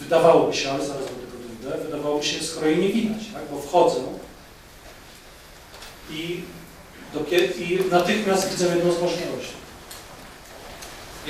wydawałoby 0.00 0.56
się, 0.56 0.70
ale 0.70 0.86
zaraz 0.86 1.02
do 1.02 1.08
tego 1.08 1.26
dojdę, 1.70 1.84
wydawałoby 1.84 2.24
się, 2.24 2.44
skoro 2.44 2.66
jej 2.66 2.78
nie 2.78 2.88
widać, 2.88 3.18
tak? 3.34 3.42
bo 3.52 3.58
wchodzę 3.60 4.00
i, 6.10 6.40
dokie- 7.14 7.60
i 7.60 7.90
natychmiast 7.90 8.50
widzę 8.50 8.76
jedną 8.76 8.92
z 8.92 9.00
możliwości. 9.02 9.52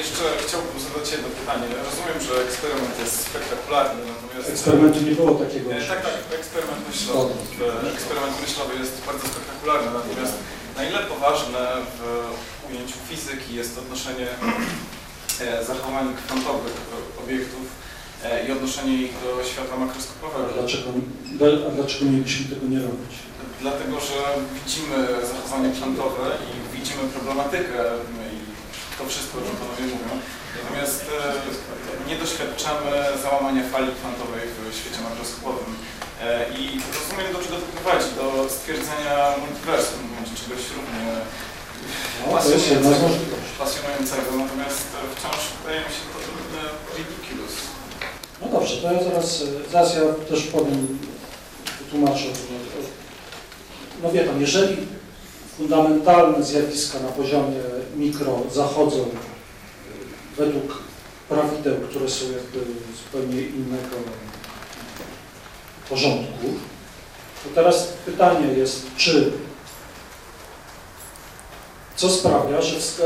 Jeszcze 0.02 0.22
chciałbym 0.44 0.76
zadać 0.86 1.06
jedno 1.14 1.28
pytanie. 1.40 1.66
Rozumiem, 1.88 2.18
że 2.26 2.32
eksperyment 2.46 2.94
jest 3.04 3.14
spektakularny, 3.28 4.00
natomiast... 4.14 4.46
Eksperymentu 4.54 4.98
nie 5.08 5.14
było 5.20 5.32
takiego. 5.44 5.66
E, 5.72 5.80
Tak, 5.92 6.00
tak, 6.06 6.16
eksperyment 6.40 6.80
myślowy. 6.92 7.32
E, 7.84 7.92
Eksperyment 7.94 8.34
myślowy 8.46 8.72
jest 8.82 8.94
bardzo 9.08 9.24
spektakularny, 9.32 9.88
natomiast 10.00 10.34
na 10.76 10.82
ile 10.88 10.98
poważne 11.12 11.62
w 11.96 12.00
ujęciu 12.68 12.98
fizyki 13.10 13.50
jest 13.60 13.72
odnoszenie 13.82 14.28
e, 15.40 15.64
zachowań 15.70 16.06
kwantowych 16.26 16.76
obiektów 17.22 17.66
e, 18.24 18.46
i 18.46 18.52
odnoszenie 18.52 18.94
ich 19.06 19.14
do 19.24 19.30
świata 19.50 19.72
A 19.76 19.78
makroskopowego. 19.84 20.48
dlaczego, 20.58 20.88
a 21.66 21.70
dlaczego 21.78 22.04
mielibyśmy 22.04 22.44
tego 22.52 22.66
nie 22.74 22.80
robić? 22.88 23.14
Dlatego, 23.64 23.94
że 24.08 24.18
widzimy 24.58 24.96
zachowanie 25.32 25.70
kwantowe 25.78 26.24
i 26.48 26.76
widzimy 26.76 27.02
problematykę 27.14 27.78
to 28.98 29.02
wszystko, 29.10 29.34
o 29.38 29.42
czym 29.46 29.56
panowie 29.62 29.84
mówią. 29.94 30.12
Natomiast 30.58 31.00
e, 32.04 32.08
nie 32.08 32.16
doświadczamy 32.22 32.90
załamania 33.24 33.64
fali 33.72 33.90
kwantowej 34.00 34.42
w 34.72 34.76
świecie 34.80 35.00
makroskopowym. 35.08 35.72
E, 36.22 36.26
I 36.58 36.62
rozumiem, 36.98 37.28
do 37.34 37.40
czego 37.44 37.56
to 37.62 37.66
prowadzi, 37.76 38.10
do 38.20 38.26
stwierdzenia 38.56 39.14
multiversum, 39.44 40.00
bądź 40.14 40.30
czegoś 40.40 40.62
równie 40.76 41.04
No, 42.26 42.32
możliwości. 42.32 43.10
pasjonującego, 43.62 44.28
natomiast 44.42 44.86
wciąż 45.16 45.40
wydaje 45.58 45.80
mi 45.86 45.90
się 45.96 46.02
to 46.12 46.18
trudne 46.26 46.62
ridiculous. 46.96 47.54
No 48.40 48.46
dobrze, 48.54 48.74
to 48.82 48.86
ja 48.92 49.00
zaraz, 49.08 49.28
zaraz 49.72 49.88
ja 49.96 50.02
też 50.30 50.40
powiem, 50.56 50.98
wytłumaczę. 51.78 52.28
No 54.02 54.12
wie 54.12 54.20
Pan, 54.24 54.40
jeżeli 54.40 54.76
fundamentalne 55.56 56.44
zjawiska 56.44 56.98
na 57.00 57.08
poziomie 57.08 57.60
mikro 57.96 58.42
zachodzą 58.52 59.08
według 60.36 60.82
prawideł, 61.28 61.74
które 61.90 62.10
są 62.10 62.24
jakby 62.24 62.72
zupełnie 63.04 63.42
innego 63.42 63.96
porządku, 65.88 66.46
to 67.44 67.50
teraz 67.54 67.86
pytanie 68.06 68.46
jest, 68.46 68.86
czy 68.96 69.32
co 71.96 72.10
sprawia, 72.10 72.62
że 72.62 72.80
w, 72.80 73.00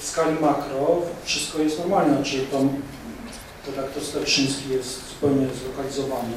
w 0.00 0.06
skali 0.06 0.40
makro 0.40 1.02
wszystko 1.24 1.58
jest 1.58 1.78
normalne, 1.78 2.24
czy 2.24 2.38
tam 2.38 2.68
redaktor 3.66 4.04
Starczyński 4.04 4.68
jest 4.70 5.00
zupełnie 5.16 5.46
zlokalizowany. 5.60 6.32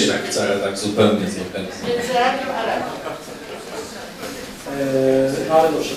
Się 0.00 0.12
tak 0.12 0.24
wcale 0.30 0.54
tak 0.66 0.74
zupełnie 0.78 1.26
zlokalizowany. 1.34 1.88
Między 1.88 2.12
radią 2.12 2.46
a 2.58 2.62
radią. 2.70 2.90
Eee, 4.70 5.48
no 5.48 5.52
ale 5.58 5.68
dobrze. 5.72 5.94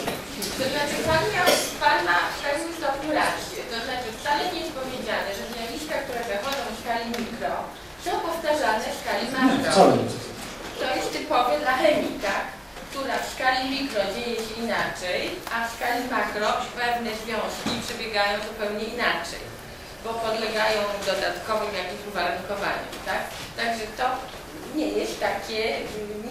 To 0.60 0.64
znaczy 0.72 0.98
pan 1.10 1.24
miał, 1.34 1.50
pan 1.84 2.00
ma 2.08 2.18
w 2.34 2.38
pewnym 2.44 2.72
stopniu 2.80 3.10
rację. 3.24 3.60
To 3.72 3.78
znaczy 3.86 4.08
wcale 4.18 4.42
nie 4.54 4.60
jest 4.64 4.76
powiedziane, 4.82 5.30
że 5.38 5.44
zjawiska, 5.52 5.96
które 6.06 6.22
zachodzą 6.32 6.64
w 6.72 6.80
skali 6.82 7.06
mikro, 7.20 7.54
są 8.06 8.12
powtarzane 8.28 8.86
w 8.94 8.98
skali 9.02 9.26
makro. 9.36 9.74
To 10.80 10.86
jest 10.96 11.10
typowe 11.18 11.54
dla 11.64 11.74
chemika, 11.82 12.36
która 12.90 13.16
w 13.24 13.28
skali 13.34 13.62
mikro 13.76 14.02
dzieje 14.16 14.38
się 14.46 14.54
inaczej, 14.66 15.20
a 15.54 15.56
w 15.66 15.70
skali 15.76 16.02
makro 16.16 16.48
pewne 16.82 17.12
związki 17.22 17.74
przebiegają 17.86 18.36
zupełnie 18.48 18.86
inaczej, 18.96 19.44
bo 20.06 20.12
podlegają 20.26 20.80
dodatkowym 21.10 21.72
jakimś 21.82 22.02
uwarunkowaniom, 22.12 22.90
tak? 23.10 23.22
Także 23.60 23.84
to 24.00 24.06
nie 24.80 24.88
jest 25.00 25.20
takie 25.20 25.60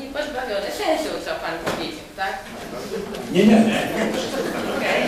niepozbawione 0.00 0.68
sensu, 0.82 1.10
co 1.24 1.30
Pan 1.42 1.54
powiedział, 1.66 2.06
tak? 2.16 2.34
Nie, 3.32 3.46
nie. 3.46 3.58
Okej. 4.76 5.00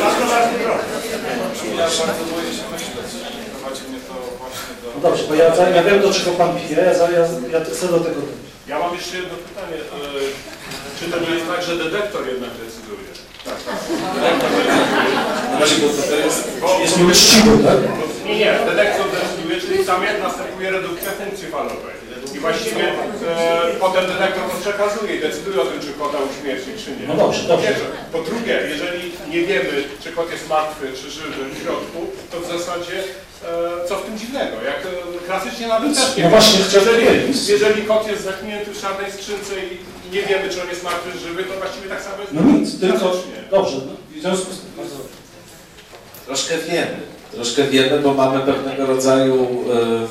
Bardzo 0.00 0.24
ważny 0.34 0.58
problem. 0.64 0.86
Ja 1.78 1.86
bardzo 2.06 2.24
boję 2.32 2.50
się 2.58 2.64
myśleć 2.72 3.10
i 3.46 3.50
prowadzi 3.50 3.82
mnie 3.88 4.00
to 4.08 4.14
właśnie 4.40 4.74
do... 4.82 4.86
No 4.94 5.00
dobrze, 5.08 5.24
bo 5.28 5.34
ja, 5.34 5.44
ja 5.76 5.82
wiem 5.82 6.00
do 6.02 6.12
czego 6.14 6.30
Pan 6.30 6.50
pije, 6.58 6.82
ja, 6.82 6.94
za- 6.94 7.10
ja, 7.10 7.24
ja 7.52 7.64
chcę 7.64 7.88
do 7.88 8.00
tego. 8.00 8.20
Ja 8.68 8.78
mam 8.78 8.94
jeszcze 8.94 9.16
jedno 9.16 9.36
pytanie. 9.48 9.76
E, 9.76 10.98
Czy 10.98 11.04
to 11.10 11.20
nie 11.20 11.30
jest 11.36 11.46
tak, 11.48 11.62
że 11.62 11.76
detektor 11.84 12.22
jednak 12.28 12.50
decyduje? 12.50 13.08
Bo 15.80 15.88
to 16.08 16.16
jest... 16.16 16.48
Jest 16.80 16.94
tak? 17.64 17.78
nie, 18.24 18.38
nie, 18.38 18.52
detektor 18.66 19.06
decyduje, 19.10 19.60
czyli 19.60 19.84
tam 19.86 20.04
jak 20.04 20.22
następuje 20.22 20.70
redukcja 20.70 21.10
funkcji 21.10 21.48
falowej. 21.48 21.94
I 22.34 22.38
właściwie 22.38 22.84
e, 22.88 22.94
potem 23.80 24.06
detektor 24.06 24.42
to 24.50 24.56
przekazuje 24.60 25.16
i 25.16 25.20
decyduje 25.20 25.60
o 25.62 25.64
tym, 25.64 25.80
czy 25.80 25.92
kota 25.98 26.18
uśmierci, 26.30 26.70
czy 26.84 26.90
nie. 26.90 27.06
No 27.08 27.14
dobrze, 27.16 27.42
dobrze. 27.48 27.56
Po 27.56 27.62
pierwsze. 27.68 27.84
Po 28.12 28.20
drugie, 28.22 28.60
jeżeli 28.68 29.12
nie 29.30 29.40
wiemy, 29.46 29.84
czy 30.02 30.12
kot 30.12 30.30
jest 30.32 30.48
martwy, 30.48 30.86
czy 31.02 31.10
żywy 31.10 31.44
w 31.54 31.62
środku, 31.62 31.98
to 32.30 32.40
w 32.40 32.46
zasadzie 32.58 32.96
e, 33.84 33.88
co 33.88 33.96
w 33.98 34.04
tym 34.04 34.18
dziwnego? 34.18 34.56
Jak 34.66 34.80
e, 34.86 35.26
klasycznie 35.26 35.66
nawet 35.66 35.94
też 35.94 36.16
nie 36.16 36.24
No 36.24 36.30
wiem. 36.30 36.40
właśnie 36.40 36.58
jeżeli, 36.74 37.06
jeżeli 37.48 37.82
kot 37.82 38.08
jest 38.08 38.24
zamknięty 38.24 38.70
w 38.74 38.80
czarnej 38.82 39.12
skrzynce 39.12 39.52
i 39.58 40.03
nie 40.14 40.22
wiemy, 40.22 40.48
czy 40.48 40.62
on 40.62 40.68
jest 40.68 40.84
martwy, 40.84 41.12
czy 41.12 41.18
żywy, 41.18 41.44
to 41.44 41.58
właściwie 41.58 41.88
tak 41.88 42.02
samo 42.02 42.20
jest 42.20 42.32
No 42.32 42.42
nic, 42.42 42.80
tylko... 42.80 43.12
Dobrze, 43.50 43.76
no, 43.76 43.92
w 44.16 44.20
związku 44.20 44.52
z 44.52 44.58
tym. 44.58 44.74
Troszkę 46.26 46.58
wiemy. 46.58 46.96
Troszkę 47.32 47.62
wiemy, 47.62 48.00
bo 48.00 48.14
mamy 48.14 48.40
pewnego 48.40 48.86
rodzaju 48.86 49.64
e, 49.72 50.06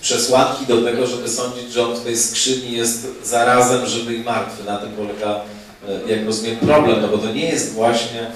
przesłanki 0.00 0.66
do 0.66 0.82
tego, 0.82 1.06
żeby 1.06 1.28
sądzić, 1.28 1.72
że 1.72 1.86
on 1.88 1.96
w 1.96 2.04
tej 2.04 2.16
skrzyni 2.16 2.72
jest 2.72 3.06
zarazem 3.24 3.86
żywy 3.86 4.14
i 4.14 4.24
martwy. 4.24 4.64
Na 4.64 4.76
tym 4.76 4.90
polega, 4.90 5.40
e, 5.88 6.12
jak 6.12 6.26
rozumiem, 6.26 6.56
problem, 6.56 7.02
no 7.02 7.08
bo 7.08 7.18
to 7.18 7.32
nie 7.32 7.48
jest 7.48 7.72
właśnie, 7.72 8.26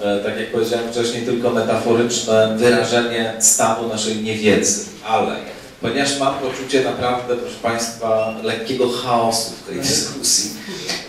e, 0.00 0.18
tak 0.18 0.40
jak 0.40 0.52
powiedziałem 0.52 0.92
wcześniej, 0.92 1.22
tylko 1.22 1.50
metaforyczne 1.50 2.56
wyrażenie 2.58 3.34
stanu 3.40 3.88
naszej 3.88 4.16
niewiedzy, 4.16 4.84
ale 5.06 5.36
ponieważ 5.80 6.18
mam 6.18 6.34
poczucie 6.34 6.84
naprawdę, 6.84 7.36
proszę 7.36 7.56
Państwa, 7.62 8.34
lekkiego 8.42 8.88
chaosu 8.88 9.50
w 9.50 9.68
tej 9.68 9.80
dyskusji, 9.80 10.50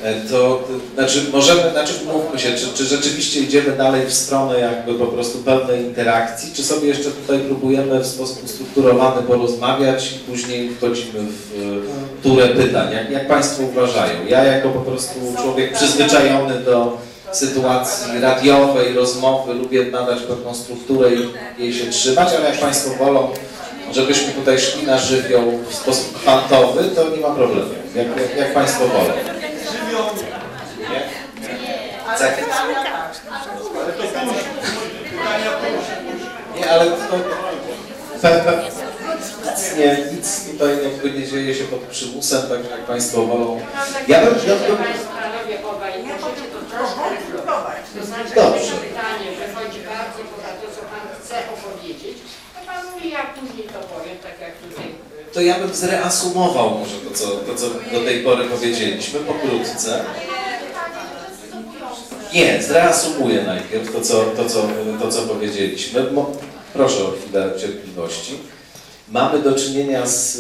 e, 0.04 0.22
to, 0.22 0.64
to 0.68 0.96
znaczy 0.96 1.26
możemy, 1.32 1.72
znaczy 1.72 1.94
mówmy 2.06 2.40
się, 2.40 2.54
czy, 2.54 2.68
czy 2.74 2.86
rzeczywiście 2.86 3.40
idziemy 3.40 3.78
dalej 3.78 4.06
w 4.08 4.14
stronę 4.14 4.60
jakby 4.60 4.94
po 4.94 5.06
prostu 5.06 5.40
pełnej 5.40 5.82
interakcji, 5.86 6.54
czy 6.54 6.64
sobie 6.64 6.88
jeszcze 6.88 7.12
tutaj 7.12 7.40
próbujemy 7.40 8.00
w 8.00 8.08
sposób 8.08 8.44
ustrukturowany 8.46 9.24
porozmawiać 9.24 10.12
i 10.12 10.20
później 10.20 10.70
wchodzimy 10.70 11.20
w 11.20 11.82
turę 12.24 12.48
pytań. 12.48 12.94
Jak, 12.94 13.12
jak 13.12 13.28
Państwo 13.28 13.64
uważają? 13.64 14.26
Ja 14.28 14.44
jako 14.44 14.70
po 14.70 14.80
prostu 14.80 15.20
człowiek 15.42 15.74
przyzwyczajony 15.74 16.60
do 16.60 16.98
sytuacji 17.32 18.22
radiowej, 18.22 18.94
rozmowy, 18.94 19.54
lubię 19.54 19.86
nadać 19.86 20.20
pewną 20.20 20.54
strukturę 20.54 21.10
i 21.16 21.62
jej 21.64 21.74
się 21.74 21.90
trzymać, 21.92 22.30
ale 22.38 22.50
jak 22.50 22.60
Państwo 22.60 23.06
wolą, 23.06 23.30
żebyśmy 23.94 24.34
tutaj 24.34 24.60
szli 24.60 24.84
na 24.84 24.98
żywioł 24.98 25.60
w 25.70 25.76
sposób 25.76 26.20
kwantowy, 26.20 26.84
to 26.96 27.10
nie 27.10 27.18
ma 27.18 27.30
problemu. 27.30 27.70
Jak, 27.96 28.08
jak, 28.08 28.38
jak 28.38 28.54
Państwo 28.54 28.88
wolą. 28.88 29.14
Żywią, 29.72 29.98
Nie? 30.80 31.02
Ale 32.20 32.32
to. 32.32 32.58
Pytania. 34.02 34.34
Nie, 36.56 36.72
ale 36.72 36.86
to 36.86 37.18
nic, 39.46 39.78
nie, 39.78 39.98
nic 40.16 40.52
tutaj 40.52 40.70
jakby 40.84 41.12
nie 41.12 41.28
dzieje 41.28 41.56
się 41.56 41.64
pod 41.64 41.80
przymusem, 41.80 42.42
tak 42.42 42.72
jak 42.72 42.86
Państwo 42.86 43.26
wolą. 43.26 43.62
Ja 44.08 44.20
bym, 44.26 44.34
ja 44.48 44.56
bym, 44.56 44.78
Panowie 45.22 45.58
ja 53.10 53.26
później 53.40 53.68
to 53.68 53.80
powiem, 53.80 54.18
tak 54.24 54.42
jak 54.42 54.54
tutaj. 54.58 54.86
y, 54.86 55.34
to 55.34 55.42
ja 55.42 55.60
bym 55.60 55.74
zreasumował 55.74 56.70
może 56.70 56.96
to 56.96 57.14
co, 57.14 57.28
to, 57.28 57.56
co 57.56 57.68
do 57.68 58.06
tej 58.06 58.24
pory 58.24 58.46
powiedzieliśmy, 58.46 59.20
pokrótce. 59.20 60.06
Nie, 62.34 62.64
zreasumuję 62.64 63.44
najpierw 63.44 63.94
to, 63.94 64.02
co, 64.02 64.26
to, 64.38 64.50
co, 64.50 64.68
to, 65.00 65.12
co 65.12 65.22
powiedzieliśmy. 65.22 66.06
Proszę 66.74 67.04
o 67.04 67.12
chwilę 67.12 67.52
cierpliwości. 67.60 68.38
Mamy 69.10 69.40
do 69.40 69.54
czynienia 69.54 70.08
z, 70.08 70.40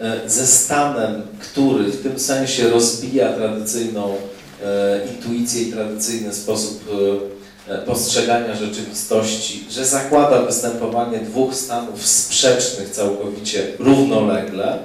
e, 0.00 0.28
ze 0.28 0.46
stanem, 0.46 1.22
który 1.40 1.84
w 1.84 2.02
tym 2.02 2.18
sensie 2.18 2.70
rozbija 2.70 3.32
tradycyjną 3.32 4.16
e, 4.64 5.00
intuicję 5.06 5.62
i 5.62 5.72
tradycyjny 5.72 6.34
sposób 6.34 6.82
e, 6.88 7.41
postrzegania 7.86 8.54
rzeczywistości, 8.54 9.64
że 9.70 9.86
zakłada 9.86 10.42
występowanie 10.42 11.18
dwóch 11.18 11.54
stanów 11.54 12.06
sprzecznych 12.06 12.90
całkowicie 12.90 13.66
równolegle. 13.78 14.78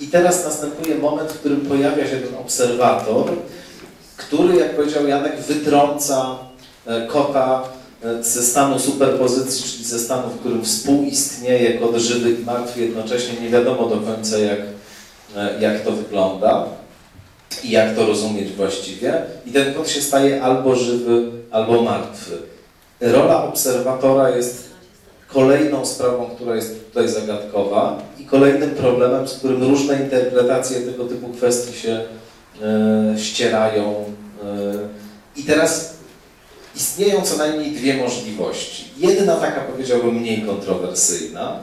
I 0.00 0.06
teraz 0.06 0.44
następuje 0.44 0.94
moment, 0.94 1.32
w 1.32 1.38
którym 1.38 1.60
pojawia 1.60 2.08
się 2.08 2.16
ten 2.16 2.34
obserwator, 2.40 3.26
który, 4.16 4.56
jak 4.56 4.76
powiedział 4.76 5.06
Janek, 5.06 5.40
wytrąca 5.40 6.38
e, 6.86 7.06
kota 7.06 7.62
e, 8.04 8.24
ze 8.24 8.42
stanu 8.42 8.78
superpozycji, 8.78 9.72
czyli 9.72 9.84
ze 9.84 9.98
stanu, 9.98 10.28
w 10.28 10.40
którym 10.40 10.64
współistnieje 10.64 11.78
kot 11.78 11.96
żywy 11.96 12.30
i 12.30 12.44
martwy, 12.44 12.80
jednocześnie 12.80 13.40
nie 13.40 13.48
wiadomo 13.48 13.86
do 13.86 13.96
końca, 13.96 14.38
jak, 14.38 14.58
e, 15.36 15.60
jak 15.60 15.84
to 15.84 15.92
wygląda 15.92 16.66
i 17.64 17.70
jak 17.70 17.96
to 17.96 18.06
rozumieć 18.06 18.52
właściwie. 18.52 19.22
I 19.46 19.50
ten 19.50 19.74
kot 19.74 19.88
się 19.88 20.00
staje 20.00 20.42
albo 20.42 20.76
żywy, 20.76 21.39
albo 21.50 21.82
martwy. 21.82 22.38
Rola 23.00 23.44
obserwatora 23.44 24.30
jest 24.30 24.70
kolejną 25.28 25.86
sprawą, 25.86 26.30
która 26.34 26.56
jest 26.56 26.86
tutaj 26.88 27.08
zagadkowa 27.08 28.02
i 28.18 28.24
kolejnym 28.24 28.70
problemem, 28.70 29.28
z 29.28 29.34
którym 29.34 29.62
różne 29.62 30.02
interpretacje 30.02 30.80
tego 30.80 31.04
typu 31.04 31.28
kwestii 31.28 31.78
się 31.78 32.00
e, 32.62 33.18
ścierają. 33.18 34.04
E, 34.44 34.56
I 35.36 35.42
teraz 35.42 35.94
istnieją 36.76 37.22
co 37.22 37.36
najmniej 37.36 37.72
dwie 37.72 37.96
możliwości. 37.96 38.84
Jedna 38.96 39.36
taka 39.36 39.60
powiedziałbym 39.60 40.14
mniej 40.14 40.42
kontrowersyjna, 40.42 41.56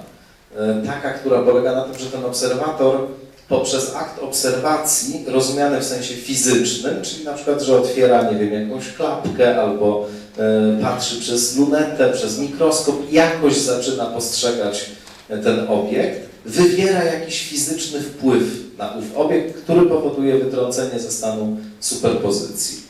e, 0.58 0.82
taka, 0.86 1.10
która 1.14 1.42
polega 1.42 1.76
na 1.76 1.82
tym, 1.82 2.00
że 2.00 2.06
ten 2.06 2.26
obserwator 2.26 3.08
poprzez 3.50 3.96
akt 3.96 4.20
obserwacji, 4.20 5.26
rozumiany 5.28 5.80
w 5.80 5.86
sensie 5.86 6.14
fizycznym, 6.16 7.02
czyli 7.02 7.26
na 7.26 7.34
przykład, 7.34 7.62
że 7.62 7.78
otwiera, 7.78 8.32
nie 8.32 8.38
wiem, 8.38 8.70
jakąś 8.70 8.94
klapkę 8.94 9.62
albo 9.62 10.08
e, 10.38 10.82
patrzy 10.82 11.20
przez 11.20 11.58
lunetę, 11.58 12.14
przez 12.14 12.40
mikroskop, 12.40 13.12
jakoś 13.12 13.58
zaczyna 13.58 14.06
postrzegać 14.06 14.86
ten 15.28 15.68
obiekt, 15.70 16.30
wywiera 16.46 17.04
jakiś 17.04 17.50
fizyczny 17.50 18.02
wpływ 18.02 18.44
na 18.78 18.92
ów 18.92 19.18
obiekt, 19.18 19.58
który 19.58 19.86
powoduje 19.86 20.38
wytrącenie 20.38 21.00
ze 21.00 21.12
stanu 21.12 21.58
superpozycji. 21.80 22.82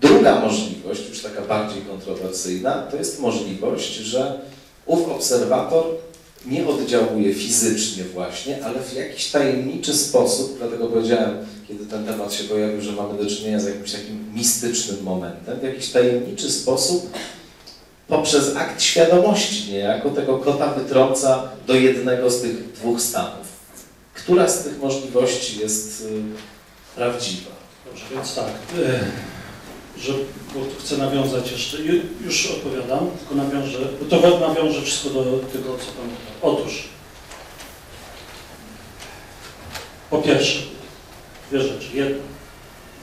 Druga 0.00 0.40
możliwość, 0.40 1.08
już 1.08 1.22
taka 1.22 1.42
bardziej 1.42 1.82
kontrowersyjna, 1.82 2.72
to 2.90 2.96
jest 2.96 3.20
możliwość, 3.20 3.94
że 3.94 4.40
ów 4.86 5.08
obserwator 5.08 5.84
nie 6.48 6.66
oddziałuje 6.66 7.34
fizycznie 7.34 8.04
właśnie, 8.04 8.64
ale 8.64 8.80
w 8.80 8.94
jakiś 8.94 9.30
tajemniczy 9.30 9.94
sposób, 9.94 10.58
dlatego 10.58 10.86
powiedziałem, 10.86 11.36
kiedy 11.68 11.86
ten 11.86 12.06
temat 12.06 12.32
się 12.32 12.44
pojawił, 12.44 12.80
że 12.80 12.92
mamy 12.92 13.24
do 13.24 13.30
czynienia 13.30 13.60
z 13.60 13.66
jakimś 13.66 13.92
takim 13.92 14.34
mistycznym 14.34 15.02
momentem, 15.02 15.60
w 15.60 15.62
jakiś 15.62 15.90
tajemniczy 15.90 16.52
sposób 16.52 17.10
poprzez 18.08 18.56
akt 18.56 18.82
świadomości 18.82 19.72
niejako 19.72 20.10
tego 20.10 20.38
kota 20.38 20.66
wytrąca 20.72 21.48
do 21.66 21.74
jednego 21.74 22.30
z 22.30 22.40
tych 22.40 22.72
dwóch 22.72 23.00
stanów. 23.00 23.48
Która 24.14 24.48
z 24.48 24.64
tych 24.64 24.78
możliwości 24.78 25.60
jest 25.60 26.00
y, 26.00 26.06
prawdziwa? 26.96 27.50
Dobrze, 27.86 28.04
więc 28.14 28.34
tak, 28.34 28.52
że, 30.02 30.12
bo 30.54 30.60
chcę 30.80 30.96
nawiązać 30.96 31.50
jeszcze, 31.52 31.76
ju- 31.78 32.02
już 32.24 32.46
odpowiadam, 32.50 33.10
tylko 33.18 33.34
nawiążę, 33.34 33.78
bo 34.00 34.16
to 34.18 34.40
nawiążę 34.40 34.82
wszystko 34.82 35.10
do 35.10 35.22
tego, 35.24 35.78
co 35.78 35.84
Pan 35.92 36.04
mówił. 36.04 36.18
Otóż, 36.42 36.84
po 40.10 40.18
pierwsze, 40.18 40.58
dwie 41.50 41.60
rzeczy. 41.62 41.86
Jedna, 41.94 42.22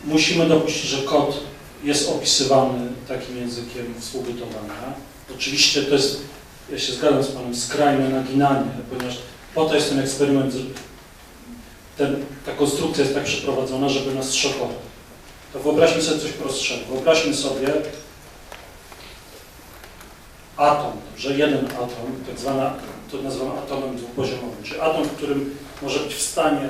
musimy 0.06 0.46
dopuścić, 0.48 0.84
że 0.84 0.98
kod 0.98 1.40
jest 1.84 2.10
opisywany 2.10 2.88
takim 3.08 3.38
językiem 3.38 3.94
współbytowania. 4.00 4.94
Oczywiście 5.36 5.82
to 5.84 5.96
jest, 5.96 6.22
ja 6.72 6.80
się 6.80 6.94
zgadzam 6.94 7.24
z 7.24 7.28
Panem, 7.28 7.56
skrajne 7.56 8.10
naginanie, 8.10 8.72
ponieważ 8.90 9.18
po 9.56 9.66
to 9.66 9.76
jest 9.76 9.90
ten 9.90 10.00
eksperyment, 10.00 10.54
ten, 11.98 12.26
ta 12.46 12.52
konstrukcja 12.52 13.04
jest 13.04 13.16
tak 13.16 13.24
przeprowadzona, 13.24 13.90
żeby 13.90 14.16
nas 14.16 14.34
szokować. 14.34 14.85
To 15.56 15.60
wyobraźmy 15.60 16.02
sobie 16.02 16.20
coś 16.20 16.32
prostszego. 16.32 16.86
Wyobraźmy 16.90 17.36
sobie 17.36 17.68
atom, 20.58 20.92
że 21.18 21.34
jeden 21.34 21.66
atom, 21.66 22.24
tak 22.28 22.40
zwana, 22.40 22.74
to 23.12 23.18
nazywam 23.18 23.52
atomem 23.52 23.98
dwupoziomowym, 23.98 24.64
czyli 24.64 24.80
atom, 24.80 25.04
w 25.04 25.12
którym 25.12 25.58
może 25.82 26.00
być 26.00 26.16
w 26.16 26.22
stanie 26.22 26.70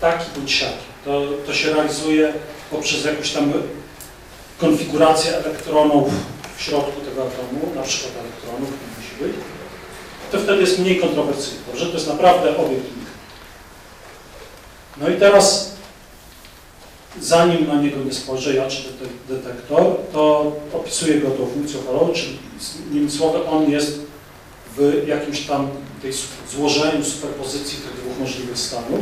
taki 0.00 0.24
bądź 0.36 0.52
siaki. 0.52 0.86
To, 1.04 1.22
to 1.46 1.54
się 1.54 1.72
realizuje 1.74 2.32
poprzez 2.70 3.04
jakąś 3.04 3.32
tam 3.32 3.52
konfigurację 4.58 5.36
elektronów 5.36 6.08
w 6.56 6.62
środku 6.62 7.00
tego 7.00 7.22
atomu, 7.22 7.74
na 7.74 7.82
przykład 7.82 8.12
elektronów, 8.24 8.70
nie 8.70 8.96
musi 8.96 9.24
być. 9.24 9.44
To 10.32 10.38
wtedy 10.38 10.60
jest 10.60 10.78
mniej 10.78 11.00
kontrowersyjne, 11.00 11.60
że 11.74 11.86
to 11.86 11.92
jest 11.92 12.08
naprawdę 12.08 12.56
obiekt. 12.56 12.86
No 14.96 15.08
i 15.08 15.16
teraz, 15.16 15.75
zanim 17.20 17.66
na 17.68 17.74
niego 17.74 17.96
nie 18.04 18.12
spojrzę 18.12 18.54
ja 18.54 18.68
czy 18.68 18.76
dete- 18.82 19.34
detektor, 19.36 19.82
to 20.12 20.52
opisuję 20.72 21.20
go 21.20 21.30
tą 21.30 21.46
funkcją 21.46 21.80
falową, 21.80 22.12
czyli 22.12 22.38
innymi 22.90 23.10
słowy 23.10 23.46
on 23.46 23.70
jest 23.70 24.00
w 24.76 25.04
jakimś 25.08 25.40
tam 25.40 25.68
tej 26.02 26.12
złożeniu, 26.50 27.04
superpozycji 27.04 27.78
tych 27.78 27.92
dwóch 28.00 28.18
możliwych 28.20 28.58
stanów 28.58 29.00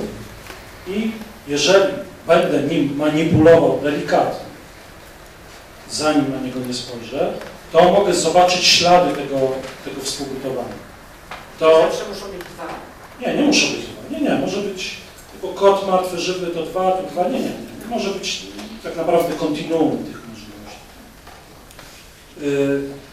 i 0.88 1.10
jeżeli 1.48 1.94
będę 2.26 2.62
nim 2.62 2.96
manipulował 2.96 3.80
delikatnie, 3.82 4.44
zanim 5.90 6.30
na 6.32 6.40
niego 6.40 6.60
nie 6.60 6.74
spojrzę, 6.74 7.32
to 7.72 7.92
mogę 7.92 8.14
zobaczyć 8.14 8.64
ślady 8.64 9.14
tego, 9.14 9.36
tego 9.84 10.00
współbytowania. 10.02 10.74
To 11.58 11.82
Zawsze 11.90 12.08
muszą 12.08 12.26
być 12.26 12.40
dwa. 12.54 12.66
nie, 13.20 13.34
nie 13.40 13.46
muszą 13.46 13.66
być 13.66 13.80
dwa. 13.86 14.18
Nie, 14.18 14.20
nie, 14.20 14.34
może 14.40 14.60
być 14.60 14.94
bo 15.42 15.48
kot 15.48 15.86
martwy, 15.88 16.18
żywy 16.18 16.46
to 16.46 16.62
dwa, 16.62 16.92
to 16.92 17.02
dwa, 17.12 17.28
nie, 17.28 17.40
nie. 17.40 17.50
Może 17.88 18.10
być 18.10 18.42
tak 18.82 18.96
naprawdę 18.96 19.34
kontinuum 19.34 20.04
tych 20.04 20.20
możliwości. 20.28 20.78
Yy, 22.40 23.04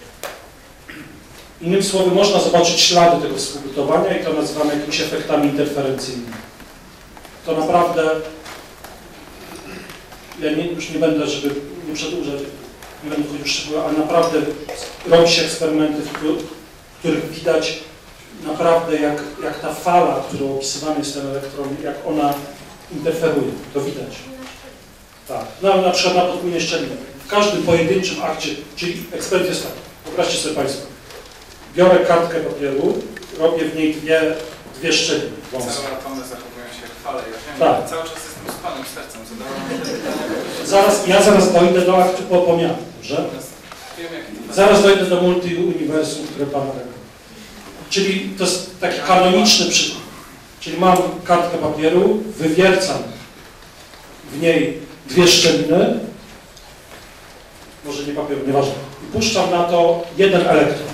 Innymi 1.62 1.84
słowy, 1.84 2.12
można 2.12 2.40
zobaczyć 2.40 2.80
ślady 2.80 3.22
tego 3.22 3.38
współbytowania 3.38 4.18
i 4.18 4.26
to 4.26 4.34
nazywamy 4.34 4.76
jakimiś 4.76 5.02
efektami 5.02 5.50
interferencyjnymi. 5.50 6.34
To 7.46 7.58
naprawdę, 7.58 8.10
ja 10.40 10.52
nie, 10.52 10.68
już 10.68 10.90
nie 10.90 11.00
będę, 11.00 11.28
żeby 11.28 11.56
nie 11.88 11.96
przedłużać, 11.96 12.42
nie 13.04 13.10
będę 13.10 13.28
wchodził 13.28 13.46
w 13.46 13.50
szczegóły, 13.50 13.82
ale 13.84 13.94
naprawdę 13.94 14.40
robi 15.08 15.30
się 15.30 15.42
eksperymenty, 15.42 16.02
w 16.02 16.12
których 17.00 17.32
widać 17.32 17.80
naprawdę 18.48 19.00
jak, 19.00 19.24
jak 19.44 19.60
ta 19.60 19.74
fala, 19.74 20.24
którą 20.30 20.56
opisywany 20.56 21.00
jest 21.00 21.14
ten 21.14 21.28
elektron, 21.28 21.76
jak 21.84 21.96
ona 22.08 22.34
interferuje. 22.92 23.52
To 23.74 23.82
widać. 23.82 24.20
Tak. 25.32 25.46
No, 25.62 25.82
na 25.82 25.90
przykład 25.92 26.16
na 26.16 26.22
podwójnej 26.22 26.62
szczelinie. 26.62 26.96
W 27.26 27.28
każdym 27.28 27.64
pojedynczym 27.64 28.24
akcie, 28.24 28.50
czyli 28.76 29.04
eksperyment 29.14 29.50
jest 29.56 29.64
tak. 29.64 29.72
Wyobraźcie 30.06 30.38
sobie 30.38 30.56
Państwo. 30.56 30.86
Biorę 31.76 32.06
kartkę 32.06 32.40
papieru, 32.40 33.02
robię 33.40 33.66
w 33.66 33.76
niej 33.76 33.94
dwie, 33.96 34.22
dwie 34.80 34.94
szczeliny 34.94 35.30
wąskie. 35.52 35.72
Całe 35.72 35.98
atomy 35.98 36.16
zachowują 36.16 36.66
się 36.76 36.82
jak 36.82 36.92
fale. 37.04 37.18
Ja 37.18 37.24
wiem, 37.48 37.60
Tak. 37.60 37.90
cały 37.90 38.04
czas 38.04 38.14
jestem 38.14 38.54
z 38.54 38.64
panem 38.64 38.84
sercem, 38.96 39.22
zadałem 39.30 40.66
Zaraz, 40.66 41.08
ja 41.08 41.22
zaraz 41.22 41.54
dojdę 41.54 41.82
do 41.82 41.98
aktu 42.04 42.24
po 42.24 42.38
pomiaru, 42.42 42.76
dobrze? 42.98 43.24
Zaraz 44.54 44.84
dojdę 44.84 45.06
do 45.06 45.22
multi-uniwersum, 45.22 46.28
które 46.28 46.46
Pan 46.46 46.62
rekomenduje. 46.62 47.02
Czyli 47.90 48.30
to 48.38 48.44
jest 48.44 48.80
taki 48.80 49.00
kanoniczny 49.08 49.66
przykład. 49.72 50.02
Czyli 50.60 50.78
mam 50.78 50.98
kartkę 51.24 51.58
papieru, 51.58 52.24
wywiercam 52.38 52.98
w 54.32 54.42
niej 54.42 54.91
dwie 55.06 55.28
szczeliny, 55.28 56.00
może 57.86 58.04
nie 58.04 58.14
papieru, 58.14 58.48
nieważne, 58.48 58.74
i 59.04 59.14
puszczam 59.14 59.52
na 59.52 59.64
to 59.64 60.04
jeden 60.18 60.48
elektron. 60.48 60.88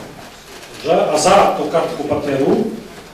Dobrze? 0.84 1.12
A 1.12 1.18
za 1.18 1.32
tą 1.32 1.70
kartką 1.70 2.03
papieru 2.03 2.64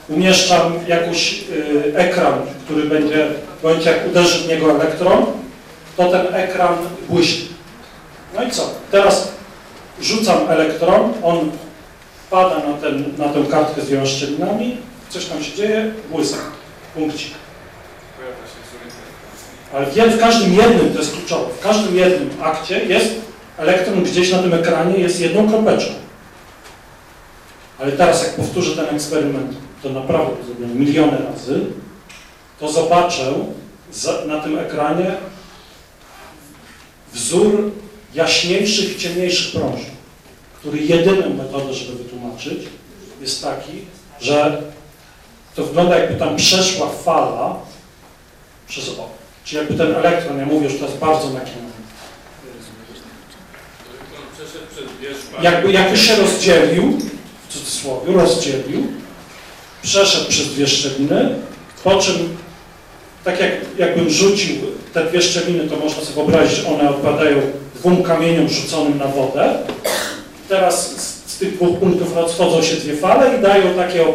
umieszczam 0.09 0.73
jakiś 0.87 1.43
y, 1.49 1.93
ekran, 1.95 2.33
który 2.65 2.83
będzie, 2.83 3.27
w 3.59 3.63
momencie 3.63 3.89
jak 3.89 4.07
uderzy 4.07 4.39
w 4.39 4.47
niego 4.47 4.71
elektron, 4.71 5.25
to 5.97 6.11
ten 6.11 6.35
ekran 6.35 6.75
błyśnie. 7.09 7.45
No 8.35 8.43
i 8.43 8.51
co? 8.51 8.69
Teraz 8.91 9.31
rzucam 10.01 10.49
elektron, 10.49 11.13
on 11.23 11.51
pada 12.29 12.55
na, 12.55 12.77
ten, 12.81 13.13
na 13.17 13.29
tę 13.29 13.43
kartkę 13.51 13.81
z 13.81 13.85
dwiema 13.85 14.05
szczelinami, 14.05 14.77
coś 15.09 15.25
tam 15.25 15.43
się 15.43 15.55
dzieje, 15.55 15.93
błysk, 16.11 16.37
punkcik. 16.95 17.33
pojawia 18.17 18.35
się 18.35 18.59
wzór 18.65 18.79
interferencji. 18.85 19.53
Ale 19.73 19.85
w, 19.85 19.95
jed- 19.95 20.09
w 20.11 20.19
każdym 20.19 20.53
jednym, 20.53 20.93
to 20.93 20.99
jest 20.99 21.13
kluczowe, 21.13 21.53
w 21.53 21.59
każdym 21.59 21.95
jednym 21.95 22.29
akcie 22.41 22.85
jest 22.85 23.11
elektron 23.57 24.03
gdzieś 24.03 24.31
na 24.31 24.39
tym 24.39 24.53
ekranie, 24.53 24.97
jest 24.97 25.19
jedną 25.19 25.49
kropeczką. 25.49 25.93
Ale 27.79 27.91
teraz 27.91 28.23
jak 28.23 28.35
powtórzę 28.35 28.75
ten 28.75 28.95
eksperyment, 28.95 29.51
to 29.83 29.89
naprawdę 29.89 30.43
zrobię 30.45 30.65
miliony 30.65 31.17
razy, 31.31 31.59
to 32.59 32.71
zobaczę 32.71 33.33
na 34.27 34.39
tym 34.39 34.59
ekranie 34.59 35.11
wzór 37.13 37.71
jaśniejszych 38.13 38.97
ciemniejszych 38.97 39.51
prążów, 39.61 39.91
który 40.59 40.79
jedyną 40.79 41.33
metodą, 41.33 41.73
żeby 41.73 42.03
wytłumaczyć, 42.03 42.59
jest 43.21 43.43
taki, 43.43 43.71
że 44.21 44.61
to 45.55 45.63
wygląda 45.63 45.97
jakby 45.97 46.19
tam 46.19 46.35
przeszła 46.35 46.89
fala 46.89 47.55
przez 48.67 48.89
o. 48.89 49.22
Czyli 49.43 49.57
jakby 49.57 49.77
ten 49.77 49.95
elektron, 49.95 50.39
ja 50.39 50.45
mówię, 50.45 50.69
że 50.69 50.79
to 50.79 50.85
jest 50.85 50.97
bardzo 50.97 51.27
szpary. 55.33 55.43
Jakby, 55.43 55.71
jakby 55.71 55.97
się 55.97 56.15
rozdzielił, 56.15 56.97
w 57.49 57.53
cudzysłowie, 57.53 58.13
rozdzielił, 58.13 58.87
przeszedł 59.81 60.29
przez 60.29 60.47
dwie 60.47 60.67
szczeliny, 60.67 61.35
po 61.83 61.97
czym, 61.97 62.37
tak 63.23 63.39
jak, 63.39 63.51
jakbym 63.77 64.09
rzucił 64.09 64.55
te 64.93 65.05
dwie 65.05 65.21
szczeliny, 65.21 65.69
to 65.69 65.75
można 65.75 66.03
sobie 66.03 66.15
wyobrazić, 66.15 66.57
że 66.57 66.67
one 66.67 66.89
odpadają 66.89 67.41
dwóm 67.75 68.03
kamieniom 68.03 68.49
rzuconym 68.49 68.97
na 68.97 69.07
wodę. 69.07 69.57
Teraz 70.49 70.91
z, 70.91 71.31
z 71.31 71.37
tych 71.37 71.55
dwóch 71.55 71.79
punktów 71.79 72.15
rozchodzą 72.15 72.61
się 72.61 72.75
dwie 72.75 72.95
fale 72.95 73.37
i 73.37 73.41
dają 73.41 73.73
takie, 73.73 74.05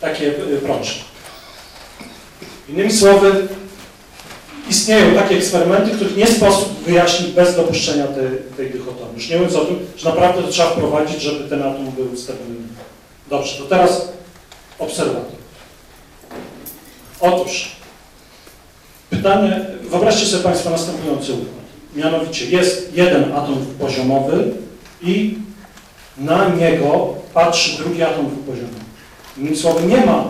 takie 0.00 0.26
y, 0.26 0.60
prążki. 0.62 1.04
Innymi 2.68 2.92
słowy, 2.92 3.48
istnieją 4.70 5.14
takie 5.14 5.36
eksperymenty, 5.36 5.90
których 5.90 6.16
nie 6.16 6.26
sposób 6.26 6.84
wyjaśnić 6.84 7.30
bez 7.30 7.56
dopuszczenia 7.56 8.06
tej, 8.06 8.26
tej 8.56 8.70
dychotomii. 8.70 9.14
Już 9.14 9.28
nie 9.28 9.36
mówiąc 9.36 9.56
o 9.56 9.64
tym, 9.64 9.78
że 9.96 10.08
naprawdę 10.08 10.42
to 10.42 10.48
trzeba 10.48 10.70
wprowadzić, 10.70 11.22
żeby 11.22 11.48
ten 11.48 11.62
atom 11.62 11.90
był 11.90 12.16
stabilny. 12.16 12.68
Dobrze, 13.30 13.58
to 13.58 13.64
teraz 13.64 14.08
obserwator. 14.78 15.34
Otóż, 17.20 17.76
pytanie, 19.10 19.66
wyobraźcie 19.82 20.26
sobie 20.26 20.42
Państwo 20.42 20.70
następujący 20.70 21.32
układ. 21.32 21.64
Mianowicie 21.96 22.46
jest 22.46 22.96
jeden 22.96 23.32
atom 23.32 23.66
poziomowy 23.78 24.50
i 25.02 25.38
na 26.18 26.48
niego 26.48 27.14
patrzy 27.34 27.76
drugi 27.76 28.02
atom 28.02 28.26
dwupoziomowy. 28.26 28.84
Innymi 29.38 29.56
słowy, 29.56 29.86
nie 29.86 30.06
ma, 30.06 30.24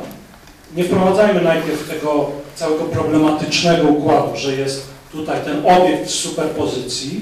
nie 0.76 0.84
wprowadzajmy 0.84 1.42
najpierw 1.42 1.88
tego 1.88 2.30
całego 2.56 2.84
problematycznego 2.84 3.88
układu, 3.88 4.36
że 4.36 4.56
jest 4.56 4.86
tutaj 5.12 5.40
ten 5.44 5.66
obiekt 5.66 6.06
w 6.06 6.14
superpozycji, 6.14 7.20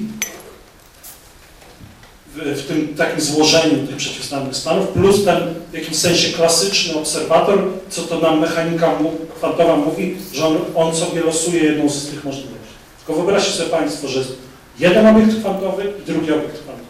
w, 2.35 2.63
w 2.63 2.67
tym 2.69 2.95
takim 2.97 3.21
złożeniu 3.21 3.87
tych 3.87 3.97
przeciwstawnych 3.97 4.57
stanów, 4.57 4.89
plus 4.89 5.25
ten 5.25 5.55
w 5.71 5.75
jakimś 5.75 5.97
sensie 5.97 6.33
klasyczny 6.33 6.99
obserwator, 6.99 7.63
co 7.89 8.03
to 8.03 8.21
nam 8.21 8.41
mechanika 8.41 8.99
kwantowa 9.37 9.77
mówi, 9.77 10.17
że 10.33 10.47
on, 10.47 10.57
on 10.75 10.97
sobie 10.97 11.21
losuje 11.21 11.65
jedną 11.65 11.89
z 11.89 12.07
tych 12.07 12.25
możliwości. 12.25 12.73
Tylko 12.99 13.23
wyobraźcie 13.23 13.53
sobie 13.53 13.71
Państwo, 13.71 14.09
że 14.09 14.19
jest 14.19 14.33
jeden 14.79 15.07
obiekt 15.07 15.41
kwantowy 15.41 15.93
i 16.03 16.07
drugi 16.07 16.33
obiekt 16.33 16.63
kwantowy. 16.63 16.83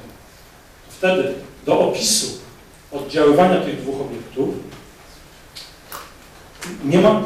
Wtedy 0.88 1.34
do 1.66 1.80
opisu 1.80 2.26
oddziaływania 2.93 3.61
tych 3.61 3.82
dwóch 3.82 4.01
obiektów 4.01 4.49
nie 6.84 7.01
ma, 7.01 7.22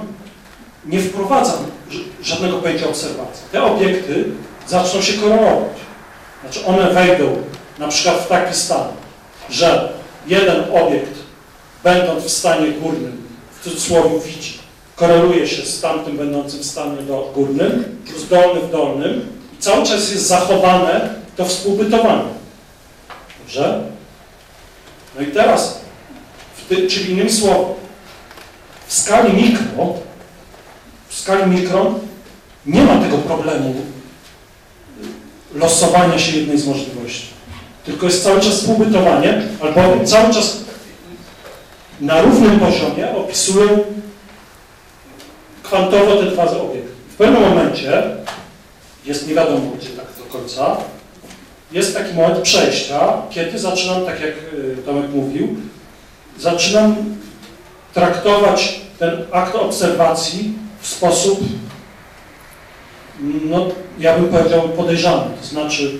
nie 0.86 1.00
wprowadzam 1.00 1.58
żadnego 2.22 2.58
pojęcia 2.58 2.88
obserwacji. 2.88 3.44
Te 3.52 3.62
obiekty 3.62 4.24
zaczną 4.68 5.02
się 5.02 5.12
korelować. 5.12 5.68
Znaczy 6.42 6.66
one 6.66 6.90
wejdą 6.90 7.36
na 7.78 7.88
przykład 7.88 8.16
w 8.16 8.28
taki 8.28 8.54
stan, 8.54 8.88
że 9.50 9.92
jeden 10.26 10.64
obiekt, 10.74 11.14
będąc 11.84 12.24
w 12.24 12.30
stanie 12.30 12.68
górnym, 12.68 13.28
w 13.60 13.64
cudzysłowie 13.64 14.20
widzi, 14.20 14.58
koreluje 14.96 15.48
się 15.48 15.62
z 15.62 15.80
tamtym 15.80 16.16
będącym 16.16 16.60
w 16.60 16.64
stanie 16.64 17.02
do 17.02 17.30
górnym, 17.34 17.98
plus 18.06 18.28
dolny 18.28 18.60
w 18.60 18.70
dolnym 18.70 19.28
i 19.58 19.62
cały 19.62 19.86
czas 19.86 20.10
jest 20.12 20.26
zachowane 20.26 21.14
to 21.36 21.44
współbytowanie. 21.44 22.36
Dobrze? 23.38 23.82
No 25.16 25.22
i 25.22 25.26
teraz, 25.26 25.80
ty, 26.68 26.86
czyli 26.86 27.10
innymi 27.10 27.32
słowy, 27.32 27.74
w 28.86 28.94
skali 28.94 29.32
mikro, 29.42 29.94
w 31.16 31.18
skali 31.18 31.50
mikron 31.50 31.98
nie 32.66 32.82
ma 32.82 32.98
tego 32.98 33.18
problemu 33.18 33.74
losowania 35.54 36.18
się 36.18 36.36
jednej 36.36 36.58
z 36.58 36.66
możliwości. 36.66 37.26
Tylko 37.84 38.06
jest 38.06 38.24
cały 38.24 38.40
czas 38.40 38.54
współbytowanie, 38.54 39.42
albowiem 39.62 40.06
cały 40.06 40.34
czas 40.34 40.64
na 42.00 42.22
równym 42.22 42.60
poziomie 42.60 43.16
opisują 43.16 43.84
kwantowo 45.62 46.16
te 46.16 46.30
dwa 46.30 46.44
obiekty. 46.44 46.90
W 47.08 47.16
pewnym 47.16 47.42
momencie, 47.42 48.02
jest 49.04 49.28
nie 49.28 49.34
wiadomo 49.34 49.70
gdzie 49.80 49.88
tak 49.88 50.06
do 50.18 50.38
końca, 50.38 50.76
jest 51.72 51.94
taki 51.96 52.14
moment 52.14 52.40
przejścia, 52.40 53.12
kiedy 53.30 53.58
zaczynam, 53.58 54.06
tak 54.06 54.20
jak 54.20 54.32
y, 54.54 54.76
Tomek 54.86 55.10
mówił, 55.14 55.56
zaczynam 56.38 56.96
traktować 57.94 58.80
ten 58.98 59.24
akt 59.32 59.54
obserwacji 59.54 60.65
w 60.86 60.88
sposób, 60.88 61.40
no, 63.20 63.66
ja 63.98 64.18
bym 64.18 64.28
powiedział 64.28 64.68
podejrzany. 64.68 65.36
To 65.40 65.46
znaczy, 65.46 65.98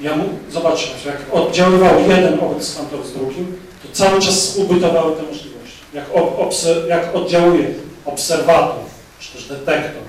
ja 0.00 0.16
mu, 0.16 0.24
zobaczcie, 0.50 0.88
jak 1.06 1.16
oddziaływał 1.32 2.00
jeden 2.08 2.40
obiekt 2.40 2.72
kwantowy 2.72 3.08
z 3.08 3.12
drugim, 3.12 3.58
to 3.82 3.88
cały 3.92 4.20
czas 4.20 4.34
współbytowały 4.34 5.16
te 5.16 5.22
możliwości. 5.22 5.78
Jak, 5.94 6.04
ob, 6.14 6.38
obser, 6.38 6.88
jak 6.88 7.14
oddziałuje 7.14 7.74
obserwator, 8.04 8.84
czy 9.20 9.32
też 9.32 9.44
detektor 9.44 10.02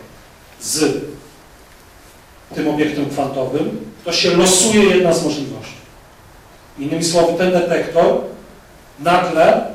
z 0.61 1.01
tym 2.55 2.67
obiektem 2.67 3.09
kwantowym, 3.09 3.93
to 4.05 4.13
się 4.13 4.37
losuje 4.37 4.83
jedna 4.83 5.13
z 5.13 5.23
możliwości. 5.23 5.73
Innymi 6.79 7.03
słowy, 7.03 7.33
ten 7.37 7.51
detektor 7.51 8.21
nagle 8.99 9.65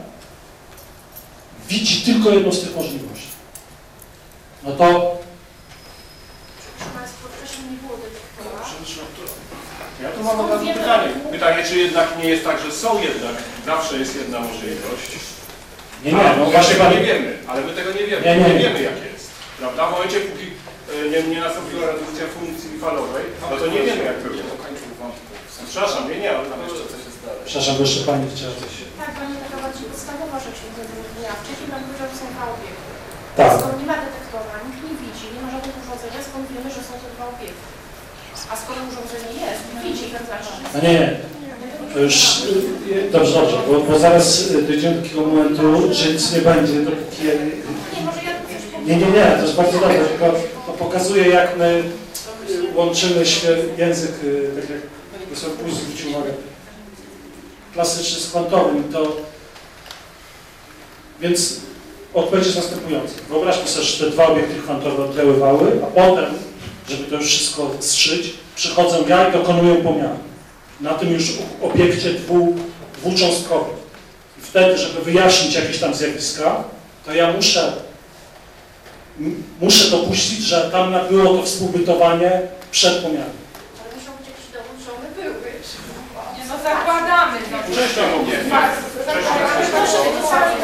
widzi 1.68 2.02
tylko 2.02 2.30
jedną 2.30 2.52
z 2.52 2.60
tych 2.60 2.76
możliwości. 2.76 3.17
No 4.64 4.70
to 4.72 5.18
Proszę 6.76 6.90
Państwa, 6.98 7.24
wcześniej 7.36 7.64
nie 7.70 7.78
było 7.82 7.96
detektora. 8.04 8.58
Ja 10.02 10.08
tu 10.14 10.20
mam 10.24 10.40
od 10.40 10.50
razu 10.50 10.66
pytanie. 10.66 11.08
Pytanie, 11.36 11.60
czy 11.68 11.74
jednak 11.86 12.08
nie 12.18 12.28
jest 12.32 12.44
tak, 12.44 12.58
że 12.64 12.72
są 12.72 12.88
jednak, 13.08 13.36
zawsze 13.66 13.98
jest 13.98 14.16
jedna 14.16 14.38
możliwość. 14.40 15.10
nie, 16.04 16.12
nie, 16.12 16.34
no 16.38 16.44
właśnie 16.44 16.74
tego 16.74 16.90
nie 16.90 17.02
wiemy, 17.08 17.30
ale 17.48 17.60
my 17.66 17.72
tego 17.72 17.90
nie 17.98 18.04
wiemy. 18.06 18.22
Nie, 18.26 18.36
nie, 18.36 18.54
nie. 18.54 18.60
wiemy 18.64 18.80
jak 18.82 18.98
jest. 19.12 19.26
Prawda? 19.58 19.86
W 19.86 19.90
momencie, 19.92 20.20
póki 20.20 20.46
e, 20.46 21.08
nie, 21.12 21.20
nie 21.34 21.40
nastąpiła 21.40 21.86
redukcja 21.86 22.24
funkcji 22.36 22.70
falowej, 22.84 23.24
no 23.50 23.56
to 23.56 23.66
nie 23.66 23.82
wiemy 23.82 24.04
jak 24.04 24.18
było. 24.22 24.42
Przepraszam, 25.70 26.02
nie, 26.10 26.18
nie, 26.22 26.30
ale 26.36 26.50
tam 26.50 26.60
jeszcze 26.66 26.84
coś 26.92 27.02
jest 27.08 27.20
dalej. 27.26 27.42
przepraszam, 27.46 27.76
jeszcze 27.84 28.00
Pani 28.10 28.24
chciała 28.34 28.54
coś. 28.62 28.74
Tak, 29.02 29.12
Pani 29.20 29.34
taka 29.44 29.58
bardziej 29.64 29.86
podstawowa 29.92 30.38
rzecz 30.46 30.58
wyjaśnienia. 30.66 31.32
Wcześniej 31.42 31.68
Pan 31.72 31.82
powiedział, 31.84 32.08
że 32.12 32.16
są 32.20 32.26
dwa 32.34 32.44
obiekty. 32.56 32.87
Tak, 33.38 33.52
Skoro 33.60 33.74
nie 33.80 33.86
ma 33.86 33.96
detektora, 34.06 34.54
nikt 34.66 34.80
nie 34.86 34.94
widzi, 35.02 35.24
nie 35.34 35.40
ma 35.44 35.50
żadnego 35.54 35.76
urządzenia, 35.84 36.20
skąd 36.28 36.44
wiemy, 36.52 36.68
że 36.76 36.80
są 36.88 36.92
to 37.02 37.08
dwa 37.14 37.26
obiekty. 37.34 37.66
A 38.52 38.56
skoro 38.62 38.78
urządzenie 38.90 39.30
jest, 39.46 39.62
widzi, 39.84 40.04
to 40.14 40.18
znaczy, 40.28 40.50
że 40.56 40.62
no 40.74 40.78
nie, 40.88 40.98
już, 42.02 42.16
y, 43.06 43.10
dobrze, 43.12 43.32
dobrze, 43.40 43.58
bo, 43.68 43.80
bo 43.80 43.98
zaraz 43.98 44.50
y, 44.50 44.62
dojdziemy 44.62 44.94
do 44.96 45.02
takiego 45.02 45.20
momentu, 45.26 45.94
że 45.94 46.12
nic 46.12 46.32
nie 46.32 46.40
będzie, 46.40 46.72
dopóki 46.80 47.22
nie, 48.86 48.96
Nie. 48.96 49.06
Nie, 49.06 49.36
to 49.36 49.42
jest 49.42 49.54
bardzo 49.56 49.78
dobre, 49.78 50.04
tylko 50.04 50.26
to 50.66 50.72
pokazuje, 50.72 51.28
jak 51.28 51.56
my 51.58 51.82
y, 52.50 52.74
łączymy 52.74 53.24
świe- 53.26 53.78
język, 53.78 54.12
y, 54.24 54.50
tak 54.60 54.70
jak 54.70 54.80
profesor 55.26 55.50
Puls 55.50 55.74
zwrócił 55.74 56.10
uwagę, 56.10 56.30
klasyczny 57.74 58.20
z 58.20 58.26
kwantowym, 58.30 58.92
to 58.92 59.16
więc 61.20 61.67
odpowiedź 62.18 62.46
jest 62.46 62.56
następująca. 62.56 63.14
Wyobraźmy 63.28 63.68
sobie, 63.68 63.84
że 63.84 64.04
te 64.04 64.10
dwa 64.10 64.26
obiekty 64.26 64.54
kwantowe 64.62 65.04
oddziaływały, 65.04 65.80
a 65.82 65.86
potem, 65.86 66.24
żeby 66.88 67.04
to 67.04 67.16
już 67.16 67.26
wszystko 67.26 67.70
zszyć, 67.80 68.34
przychodzę 68.56 68.96
ja 69.08 69.28
i 69.28 69.32
dokonuję 69.32 69.74
pomiaru. 69.74 70.18
Na 70.80 70.94
tym 70.94 71.12
już 71.12 71.32
obiekcie 71.62 72.10
dwu, 72.10 72.56
dwucząstkowym. 72.98 73.76
I 74.38 74.40
wtedy, 74.40 74.78
żeby 74.78 75.00
wyjaśnić 75.00 75.54
jakieś 75.54 75.78
tam 75.78 75.94
zjawiska, 75.94 76.64
to 77.04 77.14
ja 77.14 77.32
muszę 77.32 77.72
muszę 79.60 79.90
dopuścić, 79.90 80.40
że 80.40 80.70
tam 80.72 80.94
było 81.10 81.36
to 81.36 81.42
współbytowanie 81.42 82.40
przed 82.70 82.94
pomiarem. 82.94 83.36
Ale 83.80 83.94
musiał 83.96 84.14
być 84.18 84.26
jakiś 84.28 84.46
dowód, 84.52 84.76
że 84.84 84.90
one 84.92 85.08
były. 85.16 85.52
Nie, 86.38 86.44
no 86.48 86.54
zakładamy, 86.62 87.38
no. 87.50 87.76
Częściowo 87.76 88.16
nie. 88.22 88.54
Ale 88.56 88.72
proszę, 89.70 89.98
pisali 90.20 90.56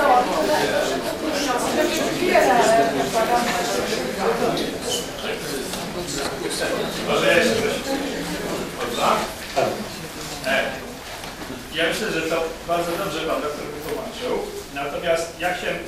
ja 11.75 11.85
myślę, 11.89 12.11
że 12.11 12.23
to 12.23 12.45
bardzo 12.69 12.91
dobrze 12.91 13.21
Pan 13.21 13.43
doktor 13.43 13.67
wytłumaczył. 13.75 14.33
Natomiast 14.75 15.41
ja 15.41 15.55
chciałem 15.55 15.79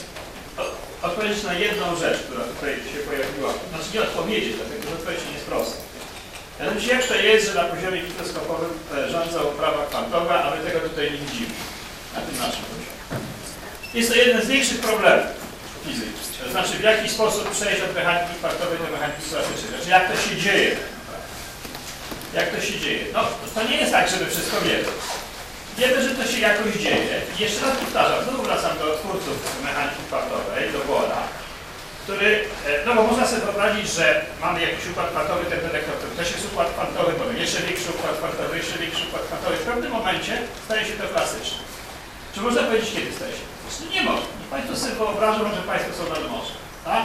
odpowiedzieć 1.03 1.45
na 1.45 1.55
jedną 1.55 1.97
rzecz, 1.97 2.19
która 2.19 2.45
tutaj 2.45 2.75
się 2.75 2.99
pojawiła. 3.09 3.51
Znaczy 3.71 3.89
nie 3.95 4.03
odpowiedzieć, 4.03 4.55
dlatego 4.57 4.83
że 4.83 4.95
odpowiedź 4.95 5.21
nie 5.27 5.35
jest 5.35 5.47
prosta. 5.47 5.77
Mianowicie 6.61 6.93
jak 6.93 7.07
to 7.07 7.15
jest, 7.15 7.47
że 7.47 7.55
na 7.55 7.65
poziomie 7.65 8.03
mikroskopowym 8.03 8.71
e, 8.95 9.11
rządzą 9.11 9.39
prawa 9.39 9.87
kwantowe, 9.87 10.35
a 10.45 10.57
my 10.57 10.71
tego 10.71 10.81
tutaj 10.89 11.11
nie 11.11 11.19
widzimy 11.19 11.55
na 12.15 12.21
tym 12.21 12.39
naszym 12.39 12.65
poziomie. 12.71 12.95
Jest 13.95 14.11
to 14.11 14.17
jeden 14.17 14.43
z 14.43 14.47
większych 14.47 14.81
problemów 14.81 15.46
fizyki. 15.87 16.23
To 16.45 16.51
znaczy 16.51 16.73
w 16.79 16.87
jaki 16.91 17.09
sposób 17.17 17.51
przejść 17.51 17.81
od 17.83 17.95
mechaniki 17.95 18.35
kwantowej 18.41 18.79
do 18.79 18.89
mechaniki 18.97 19.23
klasycznej. 19.31 19.71
Znaczy 19.73 19.91
jak 19.97 20.05
to 20.11 20.17
się 20.25 20.37
dzieje. 20.45 20.71
Jak 22.39 22.49
to 22.55 22.61
się 22.67 22.77
dzieje? 22.81 23.03
No, 23.15 23.21
to 23.55 23.61
nie 23.69 23.77
jest 23.81 23.93
tak, 23.93 24.09
że 24.11 24.17
my 24.17 24.27
wszystko 24.27 24.57
wiemy. 24.61 24.89
Wiemy, 25.79 25.99
że 26.09 26.11
to 26.19 26.25
się 26.31 26.39
jakoś 26.51 26.73
dzieje. 26.85 27.15
I 27.33 27.43
jeszcze 27.43 27.61
raz 27.67 27.77
powtarzam, 27.77 28.25
znowu 28.25 28.43
wracam 28.43 28.79
do 28.79 28.87
twórców 28.99 29.37
mechaniki 29.65 30.03
kwantowej, 30.09 30.73
do 30.73 30.81
Bohra, 30.89 31.23
który, 32.03 32.31
e, 32.67 32.87
no 32.87 32.95
bo 32.95 33.03
można 33.03 33.27
sobie 33.27 33.43
wyobrazić, 33.43 33.87
że 33.99 34.07
mamy 34.41 34.59
jakiś 34.69 34.87
układ 34.91 35.09
kwantowy, 35.11 35.45
ten 35.51 35.61
to 35.61 36.09
też 36.19 36.29
jest 36.35 36.47
układ 36.51 36.69
kwantowy, 36.77 37.13
potem 37.13 37.37
jeszcze 37.37 37.59
większy 37.67 37.91
układ 37.91 38.15
kwantowy, 38.21 38.57
jeszcze 38.57 38.79
większy 38.79 39.05
układ 39.09 39.23
kwantowy. 39.29 39.57
W 39.57 39.69
pewnym 39.71 39.93
momencie 39.93 40.35
staje 40.65 40.83
się 40.87 40.93
to 40.93 41.05
klasyczne. 41.15 41.63
Czy 42.35 42.41
można 42.41 42.63
powiedzieć, 42.63 42.91
kiedy 42.95 43.13
staje 43.19 43.33
się 43.33 43.56
klasyczne? 43.67 43.95
Nie 43.95 44.03
można. 44.03 44.27
Państwo 44.51 44.77
sobie 44.77 44.95
wyobrażą, 44.95 45.41
że 45.57 45.63
Państwo 45.73 45.93
są 45.99 46.05
nad 46.11 46.31
morzem. 46.31 46.57
Tak? 46.85 47.05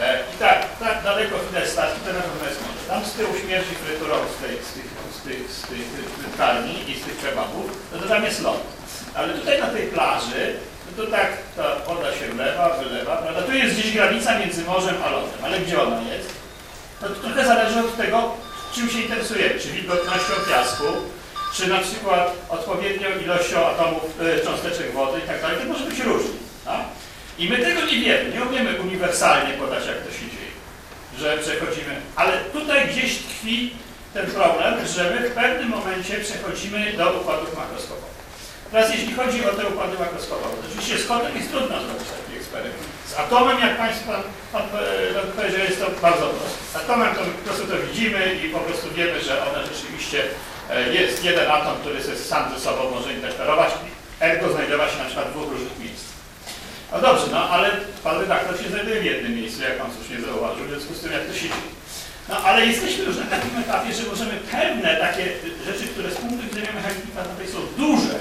E, 0.00 0.20
I 0.34 0.38
tak, 0.38 0.58
tak 0.78 1.02
daleko 1.04 1.36
widać 1.38 1.68
statki, 1.68 2.00
to 2.00 2.12
na 2.12 2.20
pewno 2.20 2.48
jest 2.48 2.60
morze. 2.60 2.82
Tam 2.88 3.04
z 3.04 3.12
tyłu 3.12 3.32
śmierdzi 3.40 3.74
fryturą 3.74 4.16
z, 4.34 4.36
tej, 4.42 4.54
z 4.68 4.70
tych, 4.74 4.88
z 5.16 5.20
tych, 5.26 5.42
z 5.58 5.62
tych 5.68 6.08
frytkarni 6.18 6.90
i 6.90 7.00
z 7.00 7.04
tych 7.04 7.18
kebabów, 7.22 7.70
no 7.92 7.98
to 7.98 8.08
tam 8.08 8.24
jest 8.24 8.42
lot. 8.42 8.62
Ale 9.14 9.34
tutaj 9.34 9.60
na 9.60 9.66
tej 9.66 9.86
plaży, 9.86 10.42
no 10.86 11.04
to 11.04 11.10
tak 11.10 11.28
ta 11.56 11.64
woda 11.86 12.14
się 12.18 12.26
wlewa, 12.28 12.68
wylewa, 12.68 13.16
prawda? 13.16 13.42
Tu 13.42 13.52
jest 13.52 13.74
gdzieś 13.74 13.92
granica 13.92 14.38
między 14.38 14.64
morzem 14.64 14.94
a 15.06 15.10
lotem, 15.10 15.44
ale 15.44 15.60
gdzie 15.60 15.82
ona 15.82 16.00
jest? 16.02 16.28
No 17.02 17.08
to 17.08 17.14
trochę 17.14 17.46
zależy 17.46 17.80
od 17.80 17.96
tego, 17.96 18.34
czym 18.74 18.90
się 18.90 19.00
interesujemy, 19.00 19.60
czy 19.60 19.68
wilgotnością 19.68 20.34
piasku, 20.50 20.84
czy 21.54 21.66
na 21.66 21.78
przykład 21.78 22.32
odpowiednią 22.48 23.08
ilością 23.24 23.66
atomów, 23.66 24.02
y, 24.20 24.44
cząsteczek 24.44 24.92
wody 24.92 25.18
i 25.18 25.28
tak 25.28 25.40
dalej, 25.40 25.58
to 25.58 25.64
może 25.72 25.84
być 25.84 26.00
różnie. 26.00 26.38
Tak? 26.64 26.80
I 27.38 27.48
my 27.48 27.58
tego 27.58 27.80
nie 27.80 28.00
wiemy, 28.00 28.30
nie 28.34 28.42
umiemy 28.42 28.80
uniwersalnie 28.80 29.54
podać, 29.54 29.86
jak 29.86 29.98
to 29.98 30.10
się 30.12 30.26
dzieje, 30.34 30.52
że 31.18 31.38
przechodzimy, 31.38 32.00
ale 32.16 32.32
tutaj 32.32 32.88
gdzieś 32.88 33.16
tkwi 33.16 33.74
ten 34.14 34.26
problem, 34.26 34.86
że 34.86 35.10
my 35.10 35.30
w 35.30 35.34
pewnym 35.34 35.68
momencie 35.68 36.20
przechodzimy 36.20 36.92
do 36.92 37.12
układów 37.12 37.56
makroskopowych. 37.56 38.18
Teraz 38.70 38.94
jeśli 38.94 39.14
chodzi 39.14 39.44
o 39.44 39.52
te 39.52 39.68
układy 39.68 39.98
makroskopowe, 39.98 40.56
to 40.56 40.68
oczywiście 40.68 40.98
z 40.98 41.06
kodem 41.06 41.36
jest 41.36 41.50
trudno 41.50 41.80
zrobić 41.80 42.08
taki 42.18 42.36
eksperyment. 42.38 42.88
Z 43.06 43.18
atomem, 43.18 43.58
jak 43.60 43.76
Państwo 43.78 44.12
pan, 44.12 44.22
pan 44.52 44.62
powiedział, 45.36 45.60
jest 45.60 45.80
to 45.80 45.86
bardzo 46.02 46.26
proste. 46.26 46.58
Z 46.72 46.76
atomem 46.76 47.14
to 47.14 47.20
po 47.20 47.44
prostu 47.44 47.66
to 47.66 47.76
widzimy 47.86 48.34
i 48.44 48.48
po 48.48 48.58
prostu 48.58 48.86
wiemy, 48.94 49.20
że 49.22 49.42
one 49.50 49.60
rzeczywiście 49.66 50.22
jest 50.92 51.24
jeden 51.24 51.50
atom, 51.50 51.76
który 51.80 52.16
sam 52.16 52.54
ze 52.54 52.60
sobą 52.60 52.90
może 52.90 53.12
interferować, 53.12 53.70
ergo 54.20 54.52
znajdować 54.52 54.92
się 54.92 54.98
na 54.98 55.04
przykład 55.04 55.28
w 55.28 55.30
dwóch 55.30 55.52
różnych 55.52 55.78
miejscach. 55.78 56.18
No 56.92 57.00
dobrze, 57.00 57.26
no 57.30 57.48
ale 57.50 57.70
pan 58.04 58.20
redaktor 58.20 58.58
się 58.62 58.68
znajduje 58.68 59.00
w 59.00 59.04
jednym 59.04 59.34
miejscu, 59.34 59.62
jak 59.62 59.78
pan 59.78 59.90
słusznie 59.94 60.20
zauważył, 60.20 60.64
w 60.64 60.68
związku 60.68 60.94
z 60.94 61.00
tym 61.00 61.12
jak 61.12 61.24
to 61.26 61.32
się 61.32 61.40
dzieje. 61.40 61.78
No 62.28 62.36
ale 62.48 62.66
jesteśmy 62.66 63.04
już 63.04 63.16
na 63.16 63.26
takim 63.26 63.58
etapie, 63.64 63.94
że 63.94 64.02
możemy 64.12 64.34
pewne 64.50 64.96
takie 64.96 65.24
rzeczy, 65.66 65.84
które 65.92 66.10
z 66.10 66.14
punktu 66.14 66.42
widzenia 66.48 66.72
mechaniki 66.72 67.08
kwantowej 67.12 67.48
są 67.48 67.58
duże, 67.76 68.18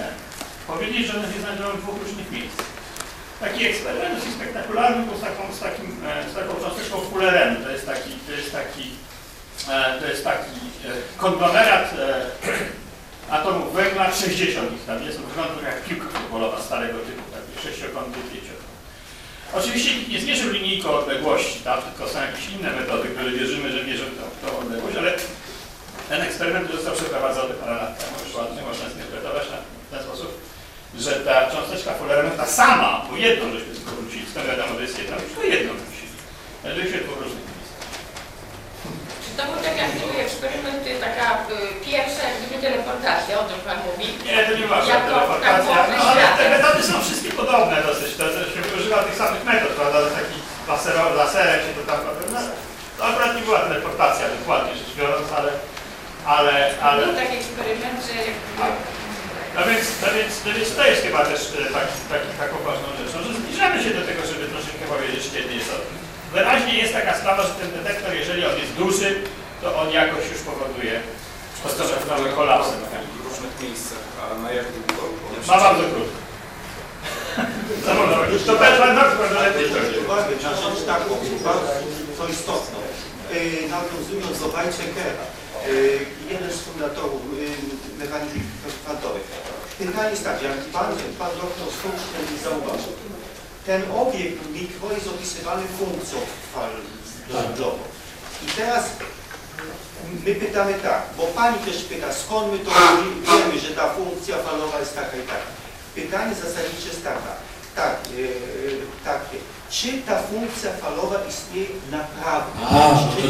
powiedzieć, 0.67 1.07
że 1.07 1.17
one 1.17 1.27
się 1.33 1.39
znajdują 1.39 1.69
w 1.69 1.81
dwóch 1.81 1.97
różnych 2.03 2.31
miejscach. 2.31 2.69
Taki 3.39 3.65
eksperyment 3.65 4.15
dosyć 4.15 4.33
spektakularny 4.33 5.05
był 5.05 5.17
z 5.17 5.21
taką, 5.21 5.41
z 5.57 5.59
takim, 5.59 5.89
e, 6.07 6.29
z 6.31 6.33
taką 6.39 6.51
cząsteczką 6.63 6.95
Fullerenu. 7.01 7.55
To 7.65 7.69
jest 7.71 7.85
taki, 7.85 8.11
to 8.27 8.31
jest 8.39 8.51
taki, 8.59 8.85
e, 9.73 9.99
to 9.99 10.05
jest 10.11 10.23
taki 10.23 10.57
e, 10.76 10.76
konglomerat 11.17 11.93
e, 11.93 12.25
atomów 13.29 13.73
węgla, 13.73 14.11
60 14.11 14.73
ich 14.73 14.85
tam 14.85 15.03
jest, 15.03 15.19
wygląda 15.19 15.69
jak 15.69 15.83
piłka 15.83 16.07
futbolowa 16.07 16.61
starego 16.61 16.97
typu, 16.99 17.23
taki 17.31 17.67
sześciokątny, 17.67 18.23
pięciokątny. 18.31 18.77
Oczywiście 19.53 19.95
nikt 19.95 20.09
nie 20.09 20.21
zmierzył 20.21 20.51
linijką 20.51 20.89
odległości, 20.89 21.59
tylko 21.59 22.11
są 22.13 22.21
jakieś 22.21 22.49
inne 22.49 22.71
metody, 22.71 23.07
które 23.07 23.31
wierzymy, 23.31 23.71
że 23.71 23.83
mierzą 23.83 24.03
tą, 24.03 24.47
tą 24.47 24.59
odległość, 24.59 24.97
ale 24.97 25.13
ten 26.09 26.21
eksperyment 26.21 26.71
został 26.71 26.93
przeprowadzony 26.95 27.53
parę 27.53 27.75
lat 27.75 27.99
temu, 27.99 28.15
już 28.25 28.35
ładnie 28.35 28.61
można 28.61 28.89
zinterpretować 28.89 29.43
na 29.49 29.57
ten 29.97 30.07
sposób, 30.07 30.29
że 30.99 31.11
ta 31.11 31.51
cząsteczka 31.51 31.93
Fullerenu, 31.93 32.29
ta 32.37 32.45
sama, 32.45 33.05
bo 33.09 33.17
jedną 33.17 33.51
żeśmy 33.51 33.75
tylko 33.75 33.91
wrócili, 33.91 34.25
skąd 34.31 34.47
wiadomo, 34.47 34.75
że 34.75 34.81
jest 34.81 34.99
jedna, 34.99 35.15
tylko 35.17 35.43
jedną 35.43 35.73
wrócili. 35.73 36.11
Znajduje 36.61 36.91
się 36.91 36.97
dwóch 36.97 37.21
różnych. 37.21 37.56
To 39.37 39.43
był 39.49 39.59
tak 39.67 39.75
jak 39.83 39.91
były 39.99 40.15
eksperymenty, 40.25 40.89
taka 41.07 41.25
y, 41.33 41.85
pierwsza 41.87 42.21
jak 42.27 42.35
gdyby 42.37 42.57
teleportacja, 42.65 43.33
o 43.41 43.43
czym 43.49 43.59
Pan 43.67 43.79
mówi. 43.87 44.07
Nie, 44.27 44.37
to 44.47 44.53
nie 44.59 44.67
wasza 44.73 44.93
Jako 44.93 45.07
teleportacja, 45.09 45.75
takowy 45.75 45.97
no, 45.97 46.03
ale 46.11 46.23
te 46.37 46.45
metody 46.55 46.79
są 46.89 46.95
wszystkie 47.01 47.31
podobne 47.41 47.77
dosyć, 47.89 48.09
to, 48.19 48.23
to 48.35 48.39
się 48.53 48.61
używa 48.77 48.97
tych 49.03 49.17
samych 49.21 49.43
metod, 49.49 49.71
prawda, 49.79 49.97
taki 50.19 50.37
lasero, 50.69 51.01
laserem 51.19 51.59
się 51.65 51.71
to 51.77 51.83
tam, 51.89 51.99
prawda, 52.05 52.39
to 52.97 53.01
akurat 53.09 53.31
nie 53.35 53.43
była 53.47 53.59
teleportacja 53.59 54.25
dokładnie 54.39 54.73
rzecz 54.79 54.93
biorąc, 54.99 55.27
ale, 55.39 55.51
ale, 56.35 56.53
ale, 56.87 56.99
Był 57.05 57.15
taki 57.15 57.35
eksperyment, 57.41 57.97
że 58.07 58.13
no 59.55 59.61
więc, 59.69 59.85
no 60.03 60.09
więc, 60.17 60.31
no 60.45 60.51
więc 60.57 60.69
to 60.75 60.83
jest 60.89 61.01
chyba 61.07 61.21
też 61.25 61.41
e, 61.41 61.73
taki, 61.77 61.95
taki, 62.13 62.29
taką 62.43 62.55
ważną 62.69 62.87
rzeczą, 62.99 63.17
że 63.25 63.33
zbliżamy 63.39 63.83
się 63.83 63.91
do 63.99 64.03
tego, 64.09 64.21
żeby 64.31 64.43
troszeczkę 64.53 64.83
powiedzieć, 64.93 65.23
kiedy 65.33 65.53
jest 65.53 65.69
to. 65.71 66.06
Wyraźnie 66.33 66.73
jest 66.77 66.93
taka 66.93 67.17
sprawa, 67.17 67.43
że 67.43 67.49
ten 67.49 67.71
detektor, 67.71 68.13
jeżeli 68.13 68.45
on 68.45 68.57
jest 68.57 68.73
duży, 68.73 69.21
to 69.61 69.79
on 69.81 69.89
jakoś 69.91 70.23
już 70.31 70.41
powoduje 70.41 70.99
Postępowały 71.63 72.29
kolapsy. 72.29 72.71
w 72.71 73.25
różnych 73.27 73.61
miejscach, 73.63 74.03
a 74.21 74.41
na 74.43 74.51
jak 74.51 74.65
długo? 74.71 75.03
Ma 75.47 75.57
bardzo 75.57 75.83
krótko. 75.83 76.17
Zawodowy. 77.85 78.39
To 78.39 78.55
też 78.55 78.79
pan 78.79 78.95
doktor, 78.95 79.27
ale 79.37 79.49
na 80.43 80.53
rzecz 80.61 80.85
taką, 80.85 81.09
bardzo 81.43 81.67
co 82.17 82.27
istotną. 82.27 82.77
Yy, 83.33 83.69
nawiązując 83.75 84.39
do 84.41 84.47
Weizsäckera, 84.55 85.23
yy, 85.67 85.99
jeden 86.31 86.51
z 86.51 86.59
fundatorów 86.65 87.21
yy, 87.39 88.01
mechaniki 88.01 88.39
kwantowej. 88.83 89.21
Pytanie 89.77 90.09
jest 90.09 90.23
tak, 90.23 90.43
jak 90.43 90.57
pan, 90.75 90.89
pan 91.19 91.31
doktor 91.41 91.67
słusznie 91.81 92.37
zauważył, 92.43 92.93
ten 93.67 93.81
obiekt 93.91 94.41
mikro 94.53 94.91
jest 94.95 95.07
opisywany 95.07 95.63
funkcją 95.79 96.17
fal 96.53 96.69
dożywiowo. 97.29 97.83
I 98.43 98.51
teraz 98.57 98.83
my 100.25 100.35
pytamy 100.35 100.73
tak, 100.73 101.01
bo 101.17 101.23
pani 101.23 101.57
też 101.59 101.77
pyta, 101.83 102.13
skąd 102.13 102.51
my 102.53 102.59
to 102.59 102.71
wiemy, 103.27 103.59
że 103.59 103.69
ta 103.75 103.89
funkcja 103.93 104.35
falowa 104.37 104.79
jest 104.79 104.95
taka 104.95 105.17
i 105.17 105.21
taka. 105.21 105.47
Pytanie 105.95 106.35
zasadnicze 106.35 106.87
jest 106.87 107.03
taka, 107.03 107.31
tak, 107.75 107.95
yy, 108.17 108.81
takie, 109.05 109.37
czy 109.69 109.87
ta 110.07 110.21
funkcja 110.21 110.71
falowa 110.81 111.15
istnieje 111.29 111.67
naprawdę? 111.91 112.51
A, 112.65 112.89
Czy- 113.15 113.27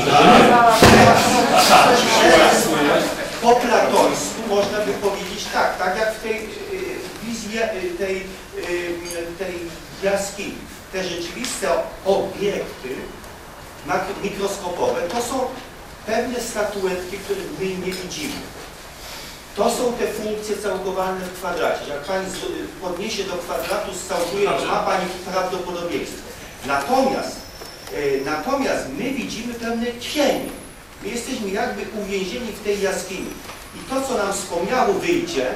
Teraz 2.21 2.67
po 3.41 3.55
platońsku 3.55 4.39
można 4.49 4.77
by 4.85 4.93
powiedzieć 4.93 5.45
tak, 5.53 5.77
tak 5.77 5.97
jak 5.97 6.13
w 6.15 6.21
tej 6.23 6.35
y, 6.35 6.47
wizji 7.23 7.59
tej 7.97 8.23
jaskini. 10.03 10.57
Te 10.91 11.03
rzeczywiste 11.03 11.69
obiekty 12.05 12.95
mikroskopowe 14.23 15.01
to 15.01 15.21
są 15.21 15.39
pewne 16.05 16.41
statuetki, 16.41 17.17
których 17.17 17.59
my 17.59 17.65
nie 17.65 17.93
widzimy. 17.93 18.33
To 19.55 19.71
są 19.71 19.93
te 19.93 20.07
funkcje 20.07 20.57
całkowane 20.57 21.25
w 21.25 21.33
kwadracie. 21.33 21.87
Jak 21.89 22.03
Pani 22.03 22.25
podniesie 22.81 23.23
do 23.23 23.33
kwadratu, 23.33 23.91
scałkuje, 24.05 24.49
to 24.49 24.65
ma 24.65 24.79
Pani 24.79 25.05
prawdopodobieństwo. 25.31 26.21
Natomiast, 26.65 27.35
e, 27.93 28.25
natomiast 28.25 28.85
my 28.97 29.11
widzimy 29.11 29.53
pewne 29.53 29.85
cienie. 29.99 30.49
My 31.03 31.09
jesteśmy 31.09 31.49
jakby 31.49 31.81
uwięzieni 32.01 32.51
w 32.51 32.63
tej 32.63 32.81
jaskini. 32.81 33.29
I 33.75 33.89
to, 33.89 34.01
co 34.01 34.17
nam 34.17 34.33
wspomniało 34.33 34.93
wyjdzie, 34.93 35.47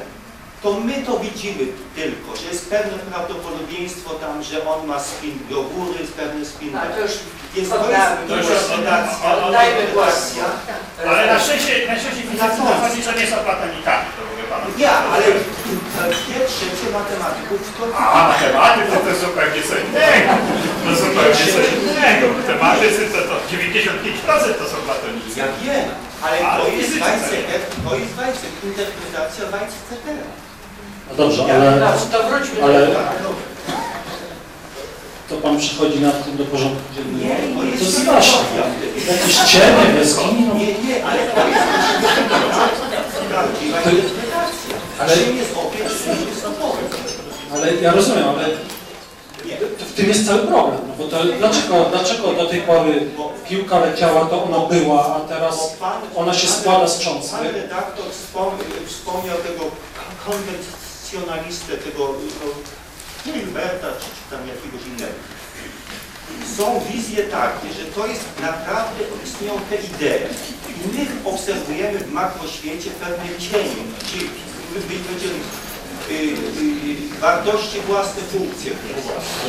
to 0.64 0.70
my 0.88 0.94
to 1.06 1.20
widzimy 1.20 1.64
tylko, 1.96 2.30
że 2.42 2.46
jest 2.52 2.70
pewne 2.70 2.98
prawdopodobieństwo 3.12 4.10
tam, 4.14 4.44
że 4.44 4.58
on 4.70 4.88
ma 4.88 5.00
spin 5.00 5.40
do 5.50 5.62
góry, 5.74 6.00
pewny 6.18 6.46
spin 6.46 6.72
do 6.72 6.80
A 6.82 6.86
to 6.86 7.00
już 7.02 7.12
Więc 7.56 7.70
to 7.70 7.76
jest 7.76 7.88
to 7.88 7.88
oddamy. 7.88 8.22
interpretacja, 8.22 9.36
Oddajmy 9.48 9.84
głos. 9.94 10.16
interpretacja. 10.36 10.46
Ale 11.10 11.22
na 11.34 11.40
szczęście, 11.44 11.74
na 11.92 11.96
szczęście 12.00 12.22
fizycy 12.30 12.58
zachodzi, 12.72 13.00
że 13.08 13.14
nie 13.20 13.28
są 13.32 13.38
platonikami, 13.48 14.06
to 14.16 14.22
mówię 14.30 14.44
panu. 14.52 14.66
Nie, 14.82 14.92
ale 15.14 15.26
dwie 16.16 16.40
trzecie 16.52 16.88
matematyków 17.00 17.60
to 17.78 17.84
A 17.98 18.18
matematycy 18.34 18.98
to 19.06 19.12
zupełnie 19.26 19.62
co 19.70 19.76
innego. 19.86 20.32
To 20.86 20.90
zupełnie 21.04 21.46
co 21.56 21.62
innego. 21.78 22.26
Matematycy 22.40 23.02
to, 23.14 23.20
to 23.30 23.36
95% 23.52 24.54
to 24.62 24.66
są 24.72 24.78
platonicy. 24.88 25.34
Ja 25.42 25.48
wiem, 25.64 25.88
ale 26.26 26.36
Ale 26.50 26.64
to 26.64 26.70
jest 26.78 26.94
Weizsäcker, 27.06 27.60
to 27.86 27.92
jest 28.02 28.14
Weizsäcker, 28.20 28.62
interpretacja 28.70 29.44
Weizsäckera. 29.54 30.28
No 31.18 31.24
dobrze, 31.24 31.44
ale, 31.54 31.88
ale 32.64 32.88
to 35.30 35.36
pan 35.38 35.58
przychodzi 35.58 36.00
nad 36.00 36.26
tym 36.26 36.38
do 36.38 36.44
porządku 36.46 36.82
dziennego. 36.96 37.26
Nie, 37.26 37.54
to 37.54 37.60
To 37.60 37.66
jest 37.84 38.02
straszne. 38.02 38.38
Jakieś 39.08 39.36
cienie, 39.38 40.00
jaskini, 40.00 40.48
no 40.48 40.54
Nie, 40.56 40.66
nie, 40.66 41.06
ale 41.06 41.18
to 43.84 43.90
jest 43.90 44.12
ale-? 45.00 45.16
Ale 47.54 47.76
ja 47.76 47.92
rozumiem, 47.94 48.24
ale 48.30 48.48
Nie. 49.46 49.58
w 49.86 49.94
tym 49.94 50.08
jest 50.10 50.28
cały 50.28 50.40
problem. 50.40 50.80
No 50.88 50.94
bo 50.98 51.04
to 51.12 51.24
dlaczego, 51.24 51.86
dlaczego 51.92 52.34
do 52.34 52.46
tej 52.46 52.62
pory 52.62 53.06
piłka 53.50 53.80
leciała, 53.80 54.26
to 54.26 54.44
ona 54.44 54.60
była, 54.60 55.16
a 55.16 55.20
teraz 55.20 55.78
ona 56.16 56.34
się 56.34 56.48
składa 56.48 56.88
z 56.88 57.00
cząstek? 57.00 57.40
Pan 57.40 57.48
redaktor 57.56 58.06
wspom- 58.06 58.88
wspomniał 58.88 59.38
tego 59.38 59.64
konwencjonalistę, 61.12 61.78
tego 61.78 62.14
no, 62.40 62.52
Hilberta, 63.24 63.88
czy, 64.00 64.06
czy 64.06 64.24
tam 64.36 64.48
jakiegoś 64.48 64.88
innego. 64.88 65.14
Są 66.58 66.82
wizje 66.94 67.24
takie, 67.24 67.74
że 67.74 67.86
to 67.86 68.08
jest 68.08 68.26
naprawdę, 68.42 69.00
istnieją 69.26 69.60
te 69.70 69.76
idee. 69.76 70.24
I 70.70 70.98
my 70.98 71.06
obserwujemy 71.32 72.00
w 72.00 72.12
makroświecie 72.12 72.90
pewne 72.90 73.40
cienie, 73.40 73.84
czyli 74.12 74.30
my- 74.74 74.80
my 74.90 74.96
będziemy 75.10 75.34
wartości 77.22 77.82
własne, 77.88 78.22
funkcje. 78.22 78.72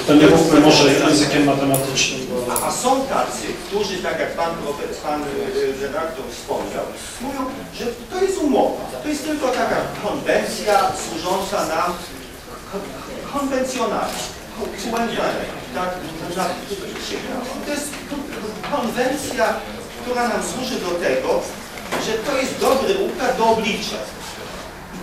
To 0.07 0.15
nie 0.15 0.27
mówmy 0.27 0.61
może 0.61 0.93
językiem 0.93 1.45
matematycznym, 1.45 2.21
bo... 2.31 2.67
A, 2.67 2.73
są 2.73 3.07
tacy, 3.07 3.47
którzy, 3.67 3.97
tak 4.03 4.21
jak 4.21 4.37
pan, 4.37 4.51
pan 5.03 5.23
y, 5.23 5.27
redaktor 5.83 6.25
wspomniał, 6.33 6.85
mówią, 7.21 7.41
że 7.79 7.85
to 8.11 8.25
jest 8.25 8.39
umowa. 8.39 8.85
To 9.03 9.09
jest 9.09 9.25
tylko 9.27 9.49
taka 9.49 9.77
konwencja 10.05 10.93
służąca 11.05 11.67
nam 11.67 11.93
kon- 12.73 12.93
konwencjonalnie, 13.33 14.23
konwencjonalnie, 14.59 15.45
tak, 15.75 15.89
na, 16.37 16.45
to 17.67 17.71
jest 17.73 17.89
konwencja, 18.71 19.55
która 20.03 20.29
nam 20.29 20.41
służy 20.55 20.75
do 20.81 20.91
tego, 20.91 21.41
że 22.07 22.13
to 22.13 22.37
jest 22.39 22.59
dobry 22.61 22.95
układ 22.95 23.39
do 23.39 23.47
oblicza. 23.47 23.97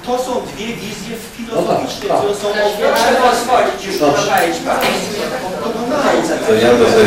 To 0.06 0.18
są 0.18 0.32
dwie 0.56 0.68
wizje 0.68 1.16
filozoficzne, 1.38 2.10
tak. 2.10 2.18
które 2.18 2.36
są 2.36 2.48
Proszę 2.80 3.22
pozwolić 3.22 3.86
już, 3.86 3.98
prowadzić. 3.98 4.56
To 6.48 6.54
ja 6.54 6.70
tutaj 6.72 7.06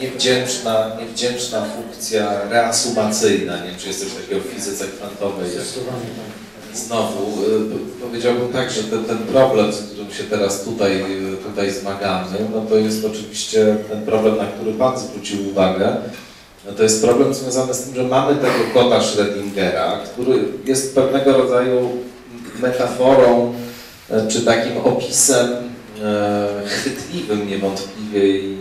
niewdzięczna, 0.00 0.90
niewdzięczna 1.00 1.66
funkcja 1.76 2.48
reasumacyjna, 2.50 3.56
nie 3.56 3.70
wiem 3.70 3.78
czy 3.78 3.88
jest 3.88 4.04
coś 4.04 4.22
takiego 4.22 4.40
w 4.40 4.54
fizyce 4.54 4.84
kwantowej. 4.86 5.48
jak 5.54 5.64
tak. 5.64 6.74
Znowu, 6.74 7.44
y, 7.44 8.02
powiedziałbym 8.02 8.52
tak, 8.52 8.70
że 8.70 8.82
ten, 8.82 9.04
ten 9.04 9.18
problem, 9.18 9.72
z 9.72 9.82
którym 9.82 10.12
się 10.12 10.24
teraz 10.24 10.62
tutaj, 10.64 11.02
y, 11.32 11.36
tutaj 11.36 11.70
zmagamy, 11.70 12.38
no 12.54 12.60
to 12.60 12.76
jest 12.76 13.04
oczywiście 13.04 13.76
ten 13.90 14.02
problem, 14.02 14.36
na 14.36 14.44
który 14.44 14.72
Pan 14.72 14.98
zwrócił 14.98 15.48
uwagę. 15.50 15.96
No 16.66 16.72
to 16.72 16.82
jest 16.82 17.04
problem 17.04 17.34
związany 17.34 17.74
z 17.74 17.82
tym, 17.82 17.94
że 17.94 18.02
mamy 18.02 18.34
tego 18.34 18.54
kota 18.74 18.98
Schrödingera, 19.00 19.98
który 20.04 20.44
jest 20.64 20.94
pewnego 20.94 21.32
rodzaju 21.32 21.90
metaforą, 22.62 23.54
e, 24.10 24.28
czy 24.28 24.40
takim 24.44 24.76
opisem 24.84 25.48
e, 26.02 26.48
chwytliwym 26.66 27.48
niewątpliwie 27.48 28.38
i 28.38 28.56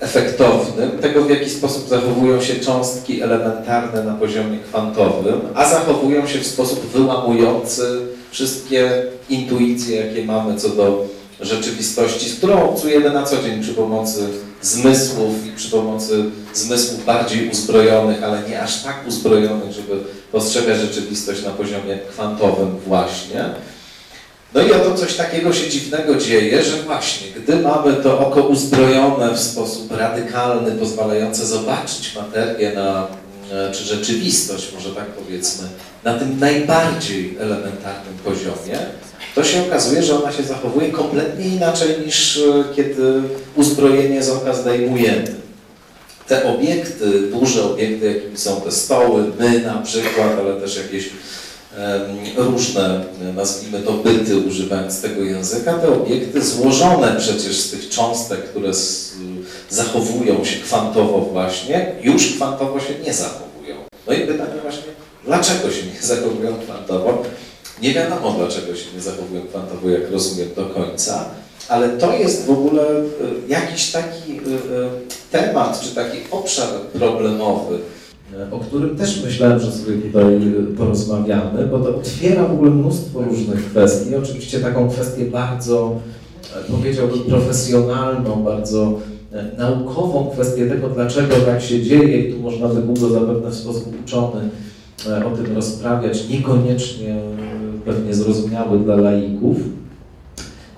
efektownym 0.00 0.90
tego, 0.90 1.24
w 1.24 1.30
jaki 1.30 1.50
sposób 1.50 1.88
zachowują 1.88 2.40
się 2.40 2.54
cząstki 2.54 3.22
elementarne 3.22 4.04
na 4.04 4.14
poziomie 4.14 4.58
kwantowym, 4.58 5.40
a 5.54 5.68
zachowują 5.68 6.26
się 6.26 6.38
w 6.38 6.46
sposób 6.46 6.86
wyłamujący 6.86 7.98
wszystkie 8.30 9.02
intuicje, 9.28 10.06
jakie 10.06 10.24
mamy 10.24 10.56
co 10.56 10.68
do 10.68 11.06
rzeczywistości, 11.40 12.28
z 12.28 12.34
którą 12.34 12.70
obcujemy 12.70 13.10
na 13.10 13.22
co 13.22 13.42
dzień 13.42 13.62
przy 13.62 13.74
pomocy 13.74 14.28
zmysłów 14.62 15.46
i 15.46 15.56
przy 15.56 15.70
pomocy 15.70 16.24
zmysłów 16.54 17.04
bardziej 17.04 17.50
uzbrojonych, 17.50 18.22
ale 18.22 18.42
nie 18.48 18.62
aż 18.62 18.82
tak 18.82 19.06
uzbrojonych, 19.08 19.72
żeby 19.72 19.92
postrzegać 20.32 20.80
rzeczywistość 20.80 21.44
na 21.44 21.50
poziomie 21.50 21.98
kwantowym 21.98 22.78
właśnie. 22.86 23.44
No 24.54 24.62
i 24.62 24.72
oto 24.72 24.94
coś 24.94 25.14
takiego 25.14 25.52
się 25.52 25.70
dziwnego 25.70 26.14
dzieje, 26.14 26.62
że 26.62 26.76
właśnie, 26.76 27.26
gdy 27.36 27.56
mamy 27.56 27.94
to 27.94 28.18
oko 28.18 28.42
uzbrojone 28.42 29.34
w 29.34 29.40
sposób 29.40 29.92
radykalny, 29.92 30.72
pozwalające 30.72 31.46
zobaczyć 31.46 32.16
materię 32.16 32.72
na, 32.72 33.06
mm, 33.52 33.72
czy 33.72 33.84
rzeczywistość, 33.84 34.72
może 34.74 34.90
tak 34.90 35.06
powiedzmy, 35.06 35.68
na 36.04 36.18
tym 36.18 36.38
najbardziej 36.38 37.36
elementarnym 37.40 38.14
poziomie, 38.24 38.78
to 39.36 39.44
się 39.44 39.66
okazuje, 39.66 40.02
że 40.02 40.22
ona 40.22 40.32
się 40.32 40.42
zachowuje 40.42 40.88
kompletnie 40.88 41.46
inaczej 41.46 41.88
niż 42.06 42.36
e, 42.36 42.64
kiedy 42.76 43.22
uzbrojenie 43.54 44.22
z 44.22 44.30
oka 44.30 44.54
zdejmujemy. 44.54 45.34
Te 46.28 46.44
obiekty, 46.44 47.20
duże 47.20 47.64
obiekty, 47.64 48.06
jakimi 48.06 48.36
są 48.36 48.60
te 48.60 48.72
stoły, 48.72 49.24
my 49.38 49.60
na 49.60 49.74
przykład, 49.74 50.38
ale 50.38 50.60
też 50.60 50.76
jakieś 50.76 51.10
różne, 52.36 53.04
e, 53.22 53.32
nazwijmy 53.32 53.80
to 53.80 53.92
byty, 53.92 54.36
używając 54.36 55.00
tego 55.00 55.22
języka, 55.22 55.72
te 55.74 55.88
obiekty 55.88 56.42
złożone 56.42 57.16
przecież 57.18 57.60
z 57.60 57.70
tych 57.70 57.88
cząstek, 57.88 58.44
które 58.44 58.74
z, 58.74 59.14
zachowują 59.70 60.44
się 60.44 60.60
kwantowo 60.60 61.18
właśnie, 61.18 61.92
już 62.02 62.34
kwantowo 62.34 62.80
się 62.80 62.94
nie 63.06 63.14
zachowują. 63.14 63.76
No 64.06 64.12
i 64.12 64.20
pytanie 64.20 64.60
właśnie, 64.62 64.82
dlaczego 65.24 65.70
się 65.70 65.82
nie 65.94 66.02
zachowują 66.02 66.54
kwantowo? 66.64 67.22
Nie 67.82 67.94
wiadomo, 67.94 68.34
dlaczego 68.38 68.76
się 68.76 68.94
nie 68.94 69.00
zachowują 69.00 69.42
kwantowo, 69.42 69.90
jak 69.90 70.10
rozumiem 70.10 70.48
do 70.56 70.66
końca, 70.66 71.24
ale 71.68 71.88
to 71.88 72.12
jest 72.12 72.46
w 72.46 72.50
ogóle 72.50 72.82
e, 72.82 73.02
jakiś 73.48 73.92
taki 73.92 74.32
e, 74.32 74.36
e, 74.36 74.88
temat, 75.30 75.80
czy 75.80 75.94
taki 75.94 76.18
obszar 76.30 76.68
problemowy, 76.92 77.78
o 78.50 78.58
którym 78.58 78.96
też 78.96 79.22
myślałem, 79.24 79.60
że 79.60 79.72
sobie 79.72 79.96
tutaj 79.96 80.24
porozmawiamy, 80.78 81.66
bo 81.66 81.78
to 81.78 81.96
otwiera 81.96 82.44
w 82.44 82.52
ogóle 82.52 82.70
mnóstwo 82.70 83.22
różnych 83.22 83.64
kwestii. 83.64 84.14
Oczywiście 84.16 84.60
taką 84.60 84.90
kwestię 84.90 85.24
bardzo, 85.24 85.96
powiedziałbym, 86.70 87.18
profesjonalną, 87.18 88.44
bardzo 88.44 88.98
naukową 89.58 90.30
kwestię 90.30 90.66
tego, 90.66 90.88
dlaczego 90.88 91.36
tak 91.36 91.62
się 91.62 91.82
dzieje 91.82 92.20
i 92.20 92.32
tu 92.32 92.40
można 92.40 92.68
by 92.68 92.82
długo 92.82 93.08
zapewne 93.08 93.50
w 93.50 93.54
sposób 93.54 93.94
uczony 94.04 94.48
o 95.26 95.36
tym 95.36 95.54
rozprawiać, 95.54 96.28
niekoniecznie 96.28 97.20
pewnie 97.86 98.14
zrozumiały 98.14 98.78
dla 98.78 98.96
laików. 98.96 99.56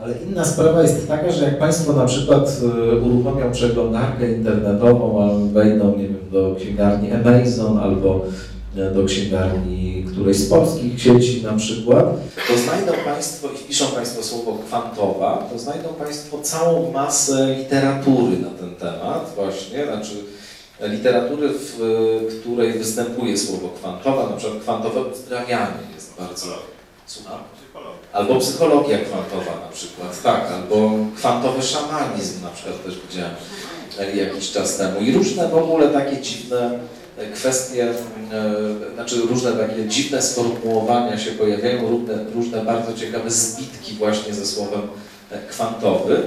Ale 0.03 0.15
inna 0.31 0.45
sprawa 0.45 0.83
jest 0.83 1.09
taka, 1.09 1.33
że 1.33 1.45
jak 1.45 1.59
Państwo 1.59 1.93
na 1.93 2.05
przykład 2.05 2.61
e, 2.93 2.97
uruchomią 2.97 3.53
przeglądarkę 3.53 4.33
internetową, 4.33 5.23
albo 5.23 5.47
wejdą, 5.47 5.97
nie 5.97 6.09
wiem, 6.09 6.31
do 6.33 6.57
księgarni 6.59 7.13
Amazon 7.13 7.79
albo 7.79 8.25
e, 8.77 8.91
do 8.91 9.05
księgarni 9.05 10.05
którejś 10.13 10.37
z 10.37 10.49
polskich 10.49 11.03
sieci 11.03 11.43
na 11.43 11.53
przykład, 11.53 12.07
to 12.49 12.59
znajdą 12.59 12.93
Państwo, 13.05 13.49
i 13.55 13.57
wpiszą 13.57 13.87
Państwo 13.87 14.23
słowo 14.23 14.59
kwantowa, 14.67 15.49
to 15.53 15.59
znajdą 15.59 15.89
Państwo 15.89 16.39
całą 16.43 16.93
masę 16.93 17.57
literatury 17.59 18.39
na 18.39 18.51
ten 18.51 18.75
temat 18.75 19.33
właśnie, 19.37 19.87
znaczy 19.87 20.15
literatury, 20.81 21.49
w 21.49 21.79
której 22.41 22.73
występuje 22.73 23.39
słowo 23.39 23.69
kwantowa, 23.69 24.31
na 24.31 24.37
przykład 24.37 24.63
kwantowe 24.63 25.01
uzdrawianie 25.01 25.79
jest 25.95 26.15
bardzo... 26.19 26.78
Słucham? 27.09 27.39
Albo 28.13 28.37
psychologia 28.37 28.99
kwantowa 28.99 29.61
na 29.61 29.69
przykład, 29.73 30.23
tak, 30.23 30.53
albo 30.53 30.91
kwantowy 31.17 31.63
szamanizm 31.63 32.43
na 32.43 32.49
przykład 32.49 32.85
też 32.85 32.95
widziałem 33.09 33.35
e, 33.99 34.17
jakiś 34.17 34.51
czas 34.53 34.77
temu. 34.77 35.01
I 35.01 35.13
różne 35.13 35.49
w 35.49 35.55
ogóle 35.55 35.89
takie 35.89 36.17
dziwne 36.23 36.79
kwestie, 37.35 37.85
e, 37.85 37.95
znaczy 38.95 39.21
różne 39.21 39.53
takie 39.53 39.89
dziwne 39.89 40.23
sformułowania 40.23 41.19
się 41.19 41.31
pojawiają, 41.31 41.89
różne, 41.89 42.25
różne 42.35 42.65
bardzo 42.65 42.95
ciekawe 42.95 43.31
zbitki 43.31 43.95
właśnie 43.95 44.35
ze 44.35 44.47
słowem 44.47 44.83
e, 45.31 45.39
kwantowy, 45.49 46.23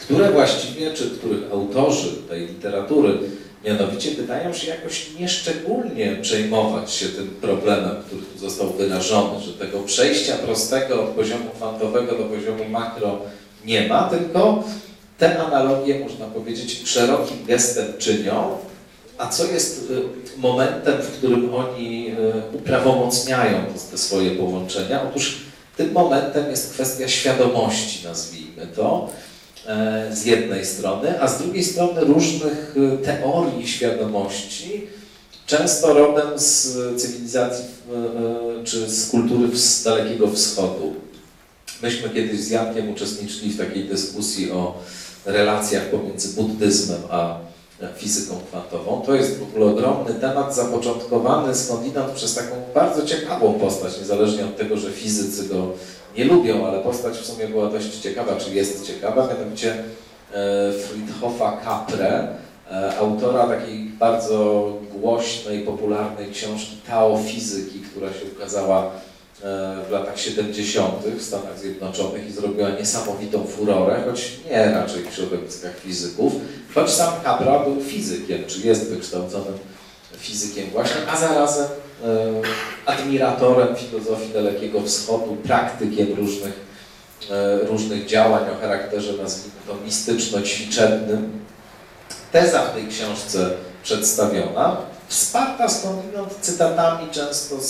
które 0.00 0.32
właściwie, 0.32 0.94
czy 0.94 1.10
których 1.10 1.52
autorzy 1.52 2.08
tej 2.28 2.46
literatury 2.46 3.18
mianowicie 3.66 4.10
wydają 4.10 4.52
się 4.52 4.68
jakoś 4.70 5.06
nieszczególnie 5.20 6.16
przejmować 6.22 6.92
się 6.92 7.08
tym 7.08 7.28
problemem, 7.28 7.96
który 8.06 8.22
tu 8.22 8.38
został 8.38 8.72
wyrażony, 8.72 9.40
że 9.40 9.52
tego 9.52 9.80
przejścia 9.80 10.36
prostego 10.36 11.02
od 11.04 11.08
poziomu 11.10 11.50
kwantowego 11.56 12.18
do 12.18 12.24
poziomu 12.24 12.64
makro 12.70 13.18
nie 13.64 13.88
ma, 13.88 14.02
tylko 14.10 14.64
te 15.18 15.38
analogie, 15.46 16.00
można 16.00 16.26
powiedzieć, 16.26 16.88
szerokim 16.88 17.36
gestem 17.46 17.86
czynią, 17.98 18.58
a 19.18 19.28
co 19.28 19.44
jest 19.44 19.90
y, 19.90 20.38
momentem, 20.38 21.02
w 21.02 21.10
którym 21.18 21.54
oni 21.54 22.08
y, 22.52 22.56
uprawomocniają 22.56 23.58
te- 23.90 23.98
swoje 23.98 24.30
połączenia? 24.30 25.02
Otóż 25.10 25.36
tym 25.76 25.92
momentem 25.92 26.50
jest 26.50 26.72
kwestia 26.72 27.08
świadomości, 27.08 28.04
nazwijmy 28.04 28.66
to, 28.76 29.10
z 30.12 30.24
jednej 30.24 30.66
strony, 30.66 31.22
a 31.22 31.28
z 31.28 31.38
drugiej 31.38 31.64
strony 31.64 32.00
różnych 32.00 32.76
y, 32.76 32.98
teorii 33.04 33.68
świadomości, 33.68 34.86
często 35.46 35.94
rodem 35.94 36.28
z 36.36 36.76
cywilizacji 36.96 37.64
y, 38.60 38.64
czy 38.64 38.90
z 38.90 39.10
kultury 39.10 39.56
z 39.56 39.82
Dalekiego 39.82 40.30
Wschodu. 40.30 40.94
Myśmy 41.82 42.10
kiedyś 42.10 42.40
z 42.40 42.50
Jankiem 42.50 42.90
uczestniczyli 42.90 43.50
w 43.50 43.58
takiej 43.58 43.84
dyskusji 43.84 44.50
o 44.50 44.74
relacjach 45.24 45.90
pomiędzy 45.90 46.28
buddyzmem 46.28 47.00
a 47.10 47.38
fizyką 47.96 48.34
kwantową. 48.48 49.02
To 49.06 49.14
jest 49.14 49.38
w 49.38 49.42
ogóle 49.42 49.66
ogromny 49.66 50.14
temat 50.14 50.54
zapoczątkowany 50.54 51.54
skądinąd 51.54 52.12
przez 52.12 52.34
taką 52.34 52.54
bardzo 52.74 53.06
ciekawą 53.06 53.52
postać, 53.54 53.98
niezależnie 53.98 54.44
od 54.44 54.56
tego, 54.56 54.76
że 54.76 54.90
fizycy 54.90 55.48
go 55.48 55.72
nie 56.18 56.24
lubią, 56.24 56.66
ale 56.66 56.78
postać 56.78 57.16
w 57.16 57.26
sumie 57.26 57.48
była 57.48 57.70
dość 57.70 58.00
ciekawa, 58.00 58.36
czy 58.36 58.54
jest 58.54 58.86
ciekawa, 58.86 59.26
mianowicie 59.26 59.74
e, 59.74 60.72
Friedhofa 60.72 61.60
Capre, 61.64 62.28
e, 62.70 62.96
autora 62.98 63.46
takiej 63.46 63.78
bardzo 63.78 64.72
głośnej, 64.92 65.60
popularnej 65.60 66.30
książki 66.30 66.76
Tao 66.86 67.18
Fizyki, 67.26 67.80
która 67.80 68.08
się 68.08 68.24
ukazała 68.36 68.84
e, 68.84 68.90
w 69.88 69.90
latach 69.90 70.20
70. 70.20 70.94
w 71.18 71.22
Stanach 71.22 71.58
Zjednoczonych 71.58 72.28
i 72.28 72.32
zrobiła 72.32 72.70
niesamowitą 72.70 73.44
furorę, 73.44 74.02
choć 74.06 74.32
nie 74.50 74.70
raczej 74.70 75.02
w 75.02 75.14
środowiskach 75.14 75.78
fizyków, 75.78 76.32
choć 76.74 76.90
sam 76.90 77.12
Capra 77.24 77.58
był 77.58 77.80
fizykiem, 77.80 78.44
czy 78.46 78.66
jest 78.66 78.90
wykształconym 78.90 79.54
fizykiem 80.18 80.70
właśnie, 80.70 81.00
a 81.12 81.16
zarazem 81.16 81.66
admiratorem 82.86 83.76
filozofii 83.76 84.32
Dalekiego 84.32 84.82
Wschodu, 84.82 85.36
praktykiem 85.36 86.14
różnych, 86.14 86.60
e, 87.30 87.58
różnych 87.58 88.06
działań 88.06 88.42
o 88.50 88.60
charakterze, 88.60 89.12
nazwijmy 89.22 89.60
to, 89.66 89.74
mistyczno-ćwiczebnym. 89.84 91.38
Teza 92.32 92.62
w 92.62 92.74
tej 92.74 92.88
książce 92.88 93.50
przedstawiona, 93.82 94.76
wsparta 95.08 95.68
skądinąd 95.68 96.32
cytatami 96.40 97.10
często 97.10 97.60
z 97.60 97.68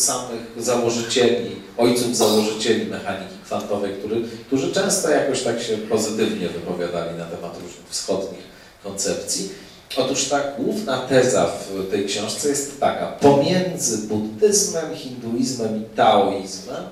samych 0.00 0.40
założycieli, 0.56 1.56
ojców 1.76 2.16
założycieli 2.16 2.86
mechaniki 2.86 3.34
kwantowej, 3.44 3.92
który, 3.98 4.22
którzy 4.46 4.72
często 4.72 5.10
jakoś 5.10 5.42
tak 5.42 5.62
się 5.62 5.76
pozytywnie 5.76 6.48
wypowiadali 6.48 7.18
na 7.18 7.24
temat 7.24 7.54
różnych 7.54 7.88
wschodnich 7.88 8.42
koncepcji. 8.82 9.67
Otóż 9.96 10.24
ta 10.24 10.40
główna 10.58 10.98
teza 10.98 11.46
w 11.46 11.90
tej 11.90 12.06
książce 12.06 12.48
jest 12.48 12.80
taka, 12.80 13.06
pomiędzy 13.06 13.98
buddyzmem, 13.98 14.94
hinduizmem 14.94 15.82
i 15.82 15.96
taoizmem, 15.96 16.84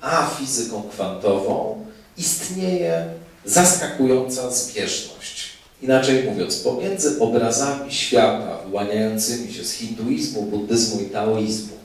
a 0.00 0.26
fizyką 0.26 0.82
kwantową 0.82 1.84
istnieje 2.18 3.06
zaskakująca 3.44 4.50
zbieżność. 4.50 5.50
Inaczej 5.82 6.24
mówiąc, 6.24 6.56
pomiędzy 6.56 7.20
obrazami 7.20 7.92
świata 7.92 8.58
wyłaniającymi 8.66 9.52
się 9.52 9.64
z 9.64 9.72
hinduizmu, 9.72 10.42
buddyzmu 10.42 11.00
i 11.00 11.04
taoizmu, 11.04 11.76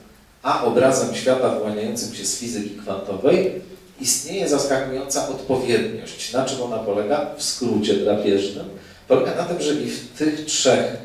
a 0.42 0.64
obrazem 0.64 1.14
świata 1.14 1.48
wyłaniającym 1.48 2.14
się 2.14 2.24
z 2.24 2.36
fizyki 2.36 2.70
kwantowej, 2.70 3.62
istnieje 4.00 4.48
zaskakująca 4.48 5.28
odpowiedniość. 5.28 6.32
Na 6.32 6.44
czym 6.44 6.62
ona 6.62 6.78
polega? 6.78 7.26
W 7.36 7.42
skrócie 7.42 7.94
drapieżnym. 7.94 8.66
Polega 9.12 9.34
na 9.34 9.44
tym, 9.44 9.62
że 9.62 9.74
i 9.74 9.90
w 9.90 10.08
tych 10.18 10.44
trzech 10.44 10.96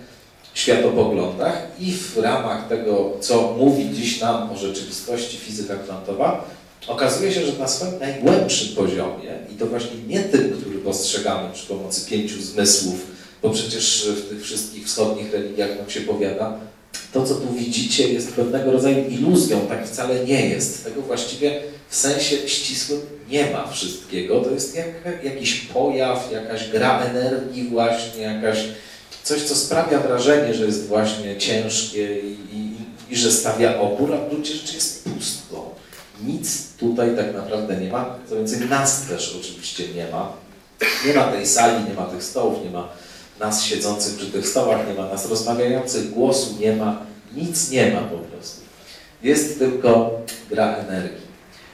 światopoglądach 0.53 1.67
i 1.79 1.91
w 1.91 2.17
ramach 2.17 2.67
tego, 2.67 3.13
co 3.21 3.55
mówi 3.57 3.89
dziś 3.93 4.21
nam 4.21 4.51
o 4.51 4.57
rzeczywistości 4.57 5.37
fizyka 5.37 5.75
kwantowa, 5.75 6.49
okazuje 6.87 7.33
się, 7.33 7.45
że 7.45 7.59
na 7.59 7.67
swoim 7.67 7.99
najgłębszym 7.99 8.75
poziomie, 8.75 9.31
i 9.53 9.55
to 9.55 9.65
właśnie 9.65 10.03
nie 10.07 10.19
tym, 10.19 10.57
który 10.61 10.79
postrzegamy 10.79 11.53
przy 11.53 11.67
pomocy 11.67 12.09
pięciu 12.09 12.41
zmysłów, 12.41 13.07
bo 13.41 13.49
przecież 13.49 14.09
w 14.09 14.29
tych 14.29 14.43
wszystkich 14.43 14.85
wschodnich 14.85 15.33
religiach 15.33 15.77
nam 15.77 15.89
się 15.89 16.01
powiada, 16.01 16.59
to 17.13 17.23
co 17.23 17.35
tu 17.35 17.53
widzicie 17.53 18.13
jest 18.13 18.33
pewnego 18.33 18.71
rodzaju 18.71 19.09
iluzją, 19.09 19.59
tak 19.69 19.87
wcale 19.87 20.25
nie 20.25 20.49
jest. 20.49 20.83
Tego 20.83 21.01
właściwie 21.01 21.61
w 21.89 21.95
sensie 21.95 22.49
ścisłym 22.49 23.01
nie 23.29 23.51
ma 23.51 23.67
wszystkiego. 23.67 24.41
To 24.41 24.51
jest 24.51 24.75
jak, 24.75 24.87
jakiś 25.23 25.55
pojaw, 25.61 26.31
jakaś 26.31 26.69
gra 26.69 26.99
energii 26.99 27.69
właśnie, 27.69 28.21
jakaś 28.21 28.57
coś, 29.23 29.41
co 29.43 29.55
sprawia 29.55 29.99
wrażenie, 29.99 30.53
że 30.53 30.65
jest 30.65 30.87
właśnie 30.87 31.37
ciężkie 31.37 32.19
i, 32.19 32.37
i, 32.53 32.71
i 33.13 33.17
że 33.17 33.31
stawia 33.31 33.79
opór, 33.79 34.13
a 34.13 34.17
w 34.17 34.29
gruncie 34.29 34.53
rzeczy 34.53 34.75
jest 34.75 35.03
pustką. 35.03 35.69
Nic 36.23 36.67
tutaj 36.79 37.15
tak 37.15 37.33
naprawdę 37.33 37.77
nie 37.77 37.89
ma, 37.89 38.15
co 38.29 38.35
więcej 38.35 38.59
nas 38.59 39.01
też 39.01 39.39
oczywiście 39.41 39.83
nie 39.95 40.07
ma. 40.11 40.33
Nie 41.07 41.13
ma 41.13 41.23
tej 41.23 41.47
sali, 41.47 41.89
nie 41.89 41.93
ma 41.93 42.05
tych 42.05 42.23
stołów, 42.23 42.63
nie 42.63 42.69
ma 42.69 42.89
nas 43.39 43.63
siedzących 43.63 44.17
przy 44.17 44.25
tych 44.25 44.47
stołach, 44.47 44.87
nie 44.87 44.93
ma 44.93 45.09
nas 45.09 45.29
rozmawiających, 45.29 46.09
głosu 46.09 46.55
nie 46.59 46.75
ma, 46.75 47.05
nic 47.35 47.71
nie 47.71 47.91
ma 47.91 48.01
po 48.01 48.17
prostu. 48.17 48.61
Jest 49.23 49.59
tylko 49.59 50.21
gra 50.49 50.75
energii. 50.75 51.27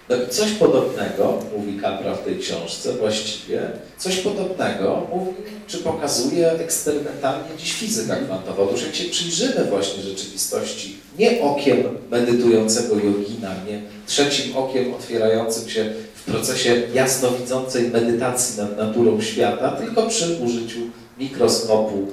No 0.10 0.16
i 0.16 0.30
coś 0.30 0.52
podobnego, 0.52 1.40
mówi 1.58 1.82
Capra 1.82 2.16
w 2.16 2.26
tej 2.26 2.40
książce 2.40 2.94
właściwie, 2.94 3.62
coś 3.98 4.18
podobnego 4.18 5.08
mówi, 5.14 5.32
czy 5.68 5.78
pokazuje 5.78 6.52
eksperymentalnie 6.52 7.58
dziś 7.58 7.74
fizyka 7.74 8.16
kwantowa. 8.16 8.64
Otóż 8.64 8.86
jak 8.86 8.96
się 8.96 9.04
przyjrzymy 9.04 9.66
właśnie 9.70 10.04
rzeczywistości, 10.04 10.98
nie 11.20 11.42
okiem 11.42 11.84
medytującego 12.12 12.96
jogina, 12.96 13.56
nie 13.68 13.82
trzecim 14.08 14.58
okiem 14.58 14.94
otwierającym 14.94 15.70
się 15.70 15.94
w 16.16 16.24
procesie 16.24 16.82
jasnowidzącej 16.94 17.90
medytacji 17.90 18.58
nad 18.58 18.78
naturą 18.78 19.22
świata, 19.22 19.72
tylko 19.72 20.04
przy 20.04 20.38
użyciu 20.46 20.80
mikroskopu 21.18 22.08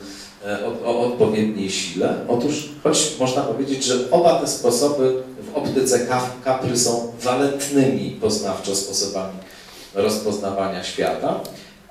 e, 0.47 0.59
o, 0.67 0.85
o 0.85 1.01
odpowiedniej 1.01 1.71
sile. 1.71 2.15
Otóż, 2.29 2.69
choć 2.83 3.17
można 3.21 3.43
powiedzieć, 3.43 3.85
że 3.85 3.95
oba 4.11 4.41
te 4.41 4.47
sposoby 4.49 5.23
w 5.53 5.57
optyce 5.57 6.07
Capry 6.45 6.79
są 6.79 7.13
walentnymi 7.23 8.11
poznawczo 8.21 8.77
sposobami 8.77 9.35
rozpoznawania 9.95 10.85
świata, 10.85 11.41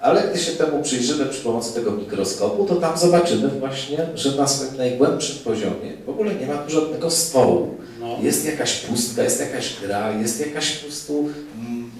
Ale 0.01 0.27
gdy 0.27 0.39
się 0.39 0.51
temu 0.51 0.83
przyjrzymy 0.83 1.25
przy 1.25 1.41
pomocy 1.41 1.73
tego 1.73 1.91
mikroskopu, 1.91 2.65
to 2.65 2.75
tam 2.75 2.97
zobaczymy 2.97 3.47
właśnie, 3.47 3.97
że 4.15 4.31
na 4.31 4.47
swoim 4.47 4.77
najgłębszym 4.77 5.37
poziomie 5.43 5.93
w 6.05 6.09
ogóle 6.09 6.35
nie 6.35 6.45
ma 6.47 6.57
tu 6.57 6.71
żadnego 6.71 7.09
stołu. 7.11 7.75
No, 7.99 8.17
Jest 8.21 8.45
jakaś 8.45 8.75
pustka, 8.75 9.23
jest 9.23 9.39
jakaś 9.39 9.75
gra, 9.81 10.11
jest 10.11 10.39
jakaś 10.39 10.71
po 10.71 10.83
prostu 10.85 11.29
mm, 11.59 11.91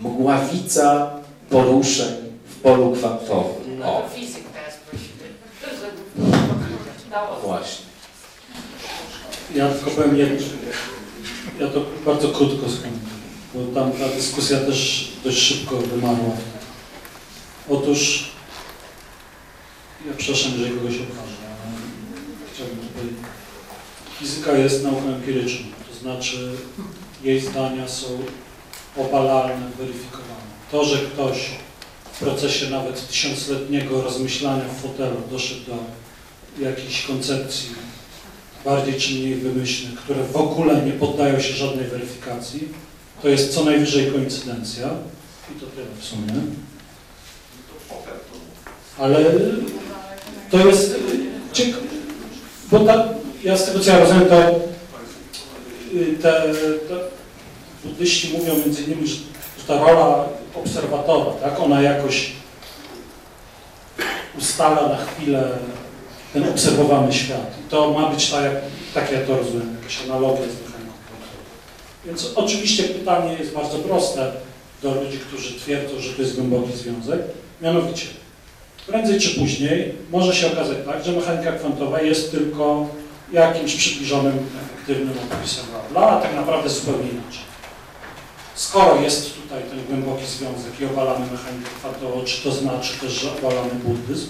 mgławica 0.00 1.10
poruszeń 1.50 2.14
w 2.48 2.56
polu 2.62 2.92
kwantowym. 2.92 3.78
No 3.78 3.96
O, 3.96 4.02
to 4.02 4.08
fizyk 4.08 4.44
teraz 4.54 4.74
prosimy. 4.90 5.10
Dało. 7.10 7.40
właśnie. 7.40 7.86
ja 9.54 9.68
tylko 9.68 9.90
powiem 9.90 10.16
jedno. 10.16 10.46
Ja 11.60 11.68
to 11.68 11.84
bardzo 12.06 12.28
krótko 12.28 12.68
skończę, 12.70 13.10
bo 13.54 13.80
tam 13.80 13.92
ta 13.92 14.08
dyskusja 14.08 14.60
też 14.60 15.10
dość 15.24 15.38
szybko 15.38 15.76
wymarła. 15.76 16.36
Otóż, 17.68 18.30
ja 20.06 20.12
przepraszam, 20.16 20.52
jeżeli 20.52 20.76
kogoś 20.76 20.94
obrażę, 20.94 21.36
ale 21.66 21.76
chciałbym 22.54 22.76
tutaj... 22.76 23.30
Fizyka 24.18 24.52
jest 24.52 24.84
nauką 24.84 25.08
empiryczną, 25.08 25.66
to 25.88 25.98
znaczy 26.00 26.52
jej 27.22 27.40
zdania 27.40 27.88
są 27.88 28.06
obalalne, 28.96 29.70
weryfikowane. 29.78 30.50
To, 30.70 30.84
że 30.84 30.98
ktoś 30.98 31.36
w 32.12 32.18
procesie 32.18 32.70
nawet 32.70 33.08
tysiącletniego 33.08 34.02
rozmyślania 34.02 34.64
w 34.64 34.82
fotelu 34.82 35.16
doszedł 35.30 35.60
do 35.66 35.99
jakiejś 36.60 37.02
koncepcji 37.02 37.70
bardziej 38.64 38.94
czy 38.94 39.14
mniej 39.14 39.34
wymyślnych, 39.34 40.00
które 40.00 40.24
w 40.24 40.36
ogóle 40.36 40.82
nie 40.82 40.92
poddają 40.92 41.40
się 41.40 41.54
żadnej 41.54 41.86
weryfikacji, 41.86 42.68
to 43.22 43.28
jest 43.28 43.54
co 43.54 43.64
najwyżej 43.64 44.12
koincydencja 44.12 44.88
i 45.56 45.60
to 45.60 45.66
tyle 45.66 45.86
w 46.00 46.04
sumie. 46.04 46.32
Ale 48.98 49.24
to 50.50 50.66
jest 50.66 51.00
bo 52.70 52.80
ta, 52.80 53.08
ja 53.44 53.56
z 53.56 53.66
tego 53.66 53.80
co 53.80 53.90
ja 53.90 53.98
rozumiem, 53.98 54.28
to 54.28 54.60
y, 55.94 56.16
te, 56.22 56.32
te 56.88 56.94
buddyści 57.84 58.32
mówią 58.38 58.54
między 58.54 58.82
innymi, 58.82 59.08
że 59.08 59.64
ta 59.68 59.78
rola 59.78 60.24
obserwatora, 60.54 61.30
tak, 61.30 61.60
ona 61.60 61.82
jakoś 61.82 62.32
ustala 64.38 64.88
na 64.88 64.96
chwilę 64.96 65.48
ten 66.32 66.48
obserwowany 66.48 67.12
świat. 67.12 67.58
I 67.66 67.70
to 67.70 67.90
ma 67.90 68.10
być 68.10 68.30
tak, 68.30 68.44
jak, 68.44 68.54
tak 68.94 69.12
ja 69.12 69.18
to 69.26 69.36
rozumiem, 69.36 69.76
jakaś 69.76 70.04
analogia 70.04 70.42
z 70.42 70.68
kwantową. 70.68 70.70
Więc 72.06 72.32
oczywiście 72.34 72.82
pytanie 72.84 73.36
jest 73.38 73.54
bardzo 73.54 73.78
proste 73.78 74.32
do 74.82 74.94
ludzi, 74.94 75.18
którzy 75.18 75.60
twierdzą, 75.60 75.98
że 75.98 76.12
to 76.12 76.22
jest 76.22 76.34
głęboki 76.34 76.72
związek. 76.72 77.20
Mianowicie, 77.62 78.06
prędzej 78.86 79.20
czy 79.20 79.40
później 79.40 79.94
może 80.10 80.34
się 80.34 80.52
okazać 80.52 80.76
tak, 80.86 81.04
że 81.04 81.12
mechanika 81.12 81.52
kwantowa 81.52 82.02
jest 82.02 82.30
tylko 82.30 82.86
jakimś 83.32 83.74
przybliżonym, 83.74 84.46
efektywnym 84.64 85.14
opisem 85.32 85.64
Lorentza, 85.94 86.18
a 86.18 86.20
tak 86.20 86.34
naprawdę 86.34 86.70
zupełnie 86.70 87.10
inaczej. 87.10 87.50
Skoro 88.54 89.00
jest 89.00 89.34
tutaj 89.42 89.62
ten 89.70 89.84
głęboki 89.84 90.26
związek 90.26 90.80
i 90.80 90.84
obalamy 90.84 91.26
mechanikę 91.32 91.70
kwantową, 91.78 92.24
czy 92.24 92.42
to 92.42 92.52
znaczy 92.52 93.00
też, 93.00 93.12
że 93.12 93.28
obalamy 93.38 93.74
buddyzm? 93.84 94.28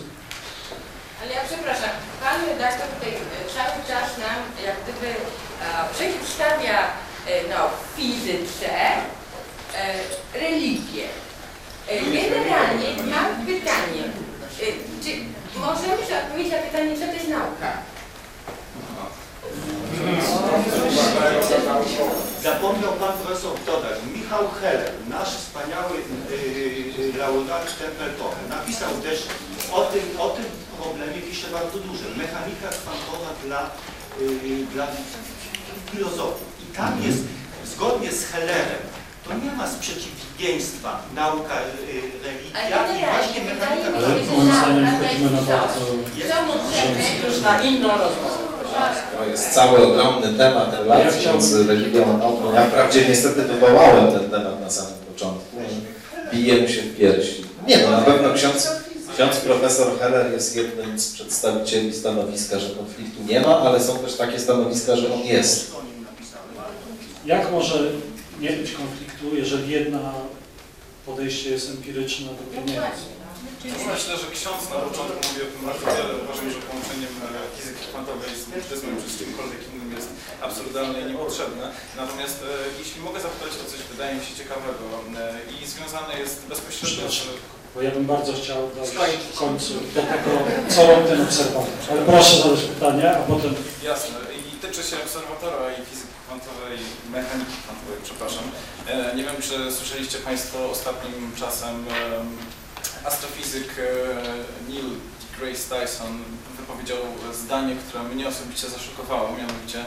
Ale 1.23 1.33
ja 1.35 1.41
przepraszam, 1.49 1.91
pan 2.21 2.47
redaktor 2.49 2.87
tutaj 2.89 3.13
e, 3.13 3.19
cały 3.57 3.79
czas 3.89 4.19
nam 4.19 4.39
jak 4.67 4.77
gdyby 4.83 5.09
e, 5.09 5.15
przeciwstawia 5.95 6.79
e, 6.81 7.49
no, 7.51 7.61
fizyce 7.97 8.71
e, 9.75 9.95
religię. 10.35 11.05
E, 11.89 12.01
generalnie 12.01 12.89
mam 13.13 13.47
pytanie, 13.47 14.03
e, 14.63 14.67
czy 15.05 15.11
możemy 15.59 15.95
odpowiedzieć 15.95 16.53
na 16.53 16.59
pytanie, 16.59 16.97
co 16.99 17.07
to 17.07 17.13
jest 17.13 17.29
nauka? 17.29 17.73
Zapomniał 22.43 22.93
pan 22.93 23.13
profesor 23.19 23.53
dodać, 23.67 23.99
Michał 24.17 24.49
Heller, 24.61 24.93
nasz 25.09 25.29
wspaniały 25.29 25.97
yy, 26.99 27.19
laureat 27.19 27.79
Templetowy, 27.79 28.37
napisał 28.49 28.91
też 29.03 29.27
o 29.73 29.81
tym, 29.83 30.21
o 30.21 30.29
tym 30.29 30.45
problemie, 30.83 31.21
pisze 31.31 31.49
bardzo 31.59 31.79
duże, 31.89 32.07
mechanika 32.23 32.69
kwantowa 32.81 33.31
dla, 33.45 33.61
yy, 34.21 34.67
dla 34.75 34.87
filozofów. 35.93 36.49
I 36.65 36.77
tam 36.77 36.93
jest, 37.07 37.23
zgodnie 37.73 38.13
z 38.13 38.25
Hellerem, 38.31 38.83
to 39.25 39.31
nie 39.45 39.53
ma 39.59 39.67
sprzeciwieństwa 39.77 40.91
nauka, 41.15 41.55
yy, 41.55 42.27
religia 42.27 42.81
i 42.93 43.01
właśnie 43.15 43.41
mechanika 43.51 43.91
możemy 43.91 44.21
Już 47.27 47.41
na 47.43 47.63
inną 47.63 47.89
rozmowę. 47.89 48.51
To 49.19 49.25
jest 49.31 49.55
cały 49.55 49.87
ogromny 49.87 50.39
temat 50.39 50.73
relacji 50.73 51.25
Ja 51.25 51.33
między 51.33 51.67
religią 51.67 52.05
a 52.15 52.17
nauką. 52.17 52.55
Ja 52.55 52.65
wprawdzie 52.67 53.09
niestety 53.09 53.43
wywołałem 53.43 54.13
ten 54.13 54.31
temat 54.31 54.61
na 54.61 54.71
samym 54.71 54.95
początku. 55.13 55.57
Biję 56.33 56.69
się 56.69 56.83
w 56.83 56.97
piersi. 56.97 57.45
Nie 57.67 57.79
no, 57.79 57.91
na 57.91 57.99
pewno 57.99 58.35
ksiądz, 58.35 58.69
ksiądz 59.15 59.37
profesor 59.37 59.99
Heller 59.99 60.33
jest 60.33 60.57
jednym 60.57 61.01
z 61.01 61.13
przedstawicieli 61.13 61.95
stanowiska, 61.95 62.59
że 62.59 62.71
konfliktu 62.71 63.23
nie 63.29 63.41
ma, 63.41 63.59
ale 63.59 63.81
są 63.81 63.99
też 63.99 64.17
takie 64.17 64.39
stanowiska, 64.39 64.97
że 64.97 65.15
on 65.15 65.21
jest. 65.21 65.73
Jak 67.27 67.53
może 67.53 67.91
nie 68.41 68.51
być 68.51 68.73
konfliktu, 68.73 69.37
jeżeli 69.37 69.73
jedna 69.73 70.13
podejście 71.07 71.51
jest 71.51 71.71
empiryczne 71.71 72.27
do 72.27 72.45
pieniędzy? 72.55 73.05
Myślę, 73.65 74.13
że 74.23 74.27
ksiądz 74.39 74.63
na 74.75 74.79
początku 74.87 75.19
mówi 75.27 75.41
o 75.47 75.51
tym 75.53 75.63
bardzo 75.69 75.87
wiele. 75.97 76.13
Uważam, 76.25 76.49
że 76.55 76.61
połączeniem 76.69 77.15
e, 77.25 77.29
fizyki 77.57 77.85
kwantowej 77.91 78.31
z 78.43 78.45
buddyzmem 78.53 78.95
czy 79.03 79.09
z 79.13 79.19
czymkolwiek 79.19 79.63
innym 79.69 79.91
jest 79.99 80.09
absurdalne 80.47 80.97
i 81.01 81.07
niepotrzebne. 81.11 81.65
Natomiast 82.03 82.39
e, 82.43 82.51
jeśli 82.81 82.99
mogę 83.07 83.19
zapytać 83.27 83.53
o 83.63 83.65
coś, 83.71 83.81
wydaje 83.93 84.13
mi 84.17 84.25
się 84.27 84.35
ciekawego 84.41 84.85
e, 84.97 85.03
i 85.55 85.57
związane 85.73 86.13
jest 86.23 86.37
bezpośrednio 86.53 87.07
z... 87.11 87.17
Bo 87.75 87.83
ja 87.83 87.91
bym 87.91 88.05
bardzo 88.07 88.33
chciał 88.33 88.71
dojść 88.77 89.23
w 89.33 89.39
końcu 89.39 89.75
do 89.95 90.03
tego, 90.03 90.31
co 90.69 90.87
robi 90.87 91.09
ten 91.09 91.23
obserwator. 91.23 91.69
Ale 91.91 92.03
proszę 92.03 92.37
zadać 92.43 92.61
pytanie, 92.61 93.11
a 93.17 93.23
potem 93.23 93.55
Jasne. 93.85 94.17
I 94.39 94.59
tyczy 94.61 94.83
się 94.83 94.97
obserwatora 95.05 95.73
i 95.73 95.87
fizyki 95.91 96.15
kwantowej, 96.27 96.79
mechaniki 97.11 97.53
kwantowej, 97.65 97.99
przepraszam. 98.05 98.45
E, 98.89 99.17
Nie 99.17 99.25
wiem, 99.25 99.37
czy 99.43 99.73
słyszeliście 99.73 100.19
Państwo 100.19 100.71
ostatnim 100.71 101.33
czasem 101.39 101.75
em, 101.89 102.37
astrofizyk 103.05 103.69
e, 103.79 103.83
Neil 104.71 104.85
deGrasse 105.23 105.67
Tyson 105.81 106.23
wypowiedział 106.57 106.99
zdanie, 107.45 107.77
które 107.89 108.03
mnie 108.05 108.29
osobiście 108.29 108.69
zaszokowało, 108.69 109.29
mianowicie 109.39 109.85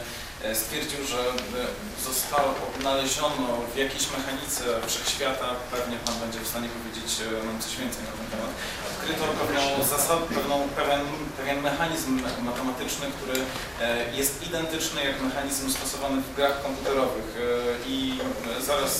stwierdził, 0.54 1.00
że 1.12 1.20
e, 1.20 2.04
zostało, 2.08 2.48
odnaleziono 2.68 3.48
w 3.74 3.76
jakiejś 3.84 4.04
mechanice 4.16 4.62
wszechświata, 4.86 5.46
pewnie 5.74 5.96
Pan 6.04 6.14
będzie 6.22 6.40
w 6.40 6.48
stanie 6.52 6.68
powiedzieć 6.76 7.10
e, 7.20 7.46
nam 7.46 7.56
coś 7.64 7.72
więcej 7.82 8.02
na 8.08 8.12
ten 8.18 8.26
temat, 8.32 8.52
odkryto 8.90 9.24
pewną 9.40 9.84
zasadę, 9.94 10.24
pewną, 10.38 10.56
pewien, 10.78 11.02
pewien 11.38 11.58
mechanizm 11.68 12.10
matematyczny, 12.50 13.06
który 13.16 13.36
e, 13.40 14.16
jest 14.20 14.34
identyczny 14.48 15.04
jak 15.04 15.22
mechanizm 15.22 15.70
stosowany 15.70 16.22
w 16.22 16.36
grach 16.36 16.62
komputerowych. 16.62 17.28
E, 17.36 17.44
i 17.88 18.18
e, 18.58 18.62
zaraz, 18.62 18.92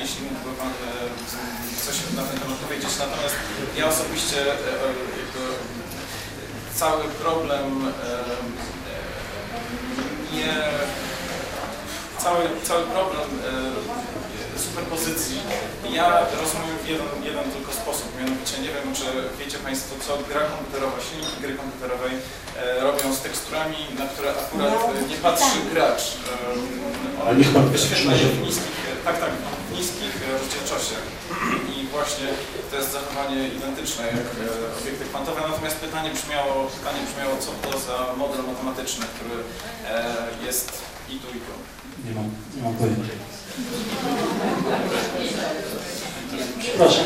jeśli 0.00 0.20
mógłby 0.26 0.50
Pan 0.60 0.68
e, 0.68 0.72
coś 1.86 1.96
na 2.16 2.22
ten 2.28 2.38
temat 2.40 2.58
powiedzieć, 2.58 2.90
natomiast 2.98 3.36
ja 3.76 3.84
osobiście 3.94 4.40
e, 4.42 4.54
e, 4.54 4.88
jakby 5.20 5.42
cały 6.74 7.04
problem 7.04 7.66
e, 7.86 7.90
e, 7.90 8.79
cały, 12.18 12.44
cały 12.62 12.84
problem 12.84 13.28
e, 14.56 14.60
superpozycji 14.60 15.40
ja 15.92 16.06
rozumiem 16.42 16.76
w 16.84 16.88
jeden, 16.88 17.08
jeden 17.24 17.46
tylko 17.56 17.72
sposób, 17.72 18.08
mianowicie 18.18 18.56
nie 18.64 18.72
wiem, 18.74 18.88
czy 18.98 19.06
wiecie 19.38 19.58
Państwo, 19.58 19.92
co 20.06 20.12
gra 20.28 20.40
komputerowa, 20.40 20.96
silniki 21.06 21.36
gry 21.42 21.52
komputerowej 21.54 22.12
e, 22.16 22.80
robią 22.86 23.14
z 23.14 23.20
teksturami, 23.20 23.76
na 23.98 24.06
które 24.12 24.28
akurat 24.42 24.74
e, 24.74 25.08
nie 25.10 25.16
patrzy 25.16 25.58
gracz. 25.72 26.04
E, 27.26 27.54
pan 27.54 27.68
wyświetla 27.68 28.12
je 28.12 28.26
w 28.36 28.40
niskich, 28.46 28.78
e, 28.92 29.04
tak, 29.04 29.20
tak, 29.20 29.30
w 29.68 29.78
niskich 29.78 30.14
rozdzielczościach. 30.32 31.04
I 31.74 31.79
właśnie 31.90 32.26
to 32.70 32.76
jest 32.76 32.92
zachowanie 32.92 33.48
identyczne 33.48 34.06
jak 34.06 34.14
e, 34.16 34.80
obiekty 34.82 35.04
kwantowe, 35.04 35.40
natomiast 35.48 35.76
pytanie 35.76 36.10
brzmiało, 36.10 36.54
pytanie 36.78 37.00
brzmiało, 37.08 37.34
co 37.44 37.50
to 37.62 37.78
za 37.78 38.12
model 38.16 38.42
matematyczny, 38.52 39.04
który 39.14 39.36
e, 39.90 40.46
jest 40.46 40.72
i 41.08 41.12
tu, 41.12 41.28
i 41.28 41.40
tu. 41.46 41.52
nie 42.06 42.14
mam, 42.14 42.30
nie 42.56 42.62
mam 42.62 42.74
pojęcia. 42.74 43.14
Przepraszam. 46.60 47.04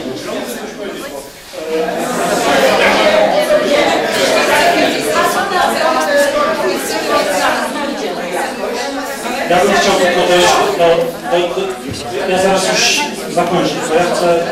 Ja 9.50 9.56
bym 9.64 9.72
chciał 9.74 9.94
tylko 9.94 10.20
dojść 10.28 10.48
do, 10.78 10.88
do, 11.30 11.54
do... 11.54 12.28
Ja 12.28 12.42
zaraz 12.42 12.68
już 12.68 13.00
zakończę, 13.34 13.74
bo 13.88 13.94
ja 13.94 14.04
chcę 14.04 14.44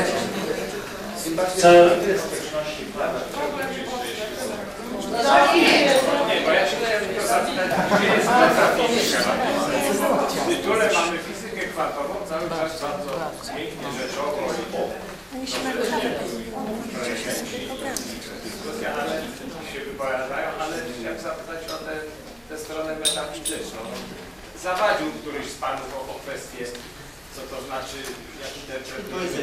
Nie, 6.29 6.41
bo 6.45 6.51
ja 6.53 6.71
się 6.71 6.77
tylko 6.77 7.27
zapytać, 7.27 7.71
gdzie 7.97 8.07
jest? 8.15 8.29
W 10.37 10.47
tytule 10.47 10.91
mamy 10.93 11.19
fizykę 11.19 11.67
kwantową, 11.67 12.15
cały 12.29 12.49
czas 12.51 12.83
bardzo 12.83 13.11
pięknie, 13.57 13.89
rzeczowo 14.01 14.39
i 14.53 14.65
dyskusja, 18.45 18.89
ale 18.95 19.13
się 19.73 19.81
wypowiadają, 19.81 20.49
ale 20.61 20.77
chciałem 21.01 21.21
zapytać 21.21 21.61
o 21.75 21.85
tę 21.85 21.93
tę 22.53 22.59
stronę 22.59 22.97
metafizyczną. 22.97 23.81
Zawadził 24.63 25.07
któryś 25.21 25.47
z 25.47 25.55
Panów 25.55 25.91
o, 25.97 26.01
o 26.13 26.15
kwestię, 26.23 26.65
co 27.35 27.41
to 27.53 27.59
znaczy, 27.67 27.99
jak 28.45 28.53
tak? 28.69 29.03
to 29.13 29.19
jest 29.25 29.37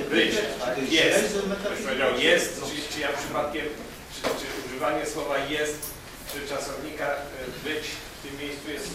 Ktoś 1.32 1.48
metafizyka. 1.53 1.86
powiedział 1.88 2.11
jest, 2.30 2.52
czy, 2.68 2.76
czy 2.94 2.98
ja 3.06 3.10
przypadkiem, 3.22 3.66
czy, 4.14 4.22
czy 4.40 4.45
używanie 4.66 5.03
słowa 5.14 5.38
jest, 5.38 5.80
czy 6.30 6.38
czasownika 6.53 7.07
e, 7.16 7.20
być 7.68 7.84
w 8.16 8.20
tym 8.24 8.34
miejscu 8.41 8.68
jest, 8.76 8.90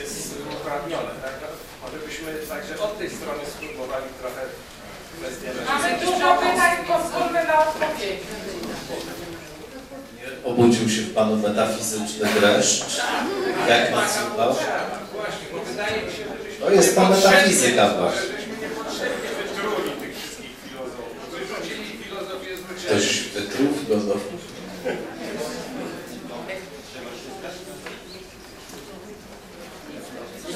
jest 0.00 0.34
uprawnione, 0.56 1.12
tak? 1.24 1.34
No, 1.42 1.48
Może 1.82 1.98
byśmy 2.06 2.28
także 2.52 2.74
od 2.86 2.98
tej 2.98 3.10
strony 3.16 3.42
spróbowali 3.54 4.08
trochę 4.20 4.42
kwestię 5.16 5.48
Mamy 5.72 5.88
dużo 6.04 6.28
pytań, 6.44 6.72
pozwólmy 6.92 7.40
na 7.50 7.56
odpowiedzi. 7.66 8.12
Obudził 10.44 10.88
się 10.90 11.00
w 11.02 11.14
Panu 11.14 11.36
metafizyczny 11.36 12.28
dreszcz. 12.40 12.84
Jak 13.68 13.92
Pan 13.92 14.08
słuchał? 14.10 14.54
Właśnie, 15.14 15.46
bo 15.52 15.58
wydaje 15.58 16.02
mi 16.02 16.12
się, 16.12 16.24
że 16.24 16.37
To 16.68 16.74
jest 16.74 16.94
ta 16.94 17.08
metafizyka 17.08 17.88
właśnie. 17.88 18.38
Z 22.76 22.84
Ktoś 22.84 23.20
wytruł 23.20 23.68
filozofów? 23.86 24.48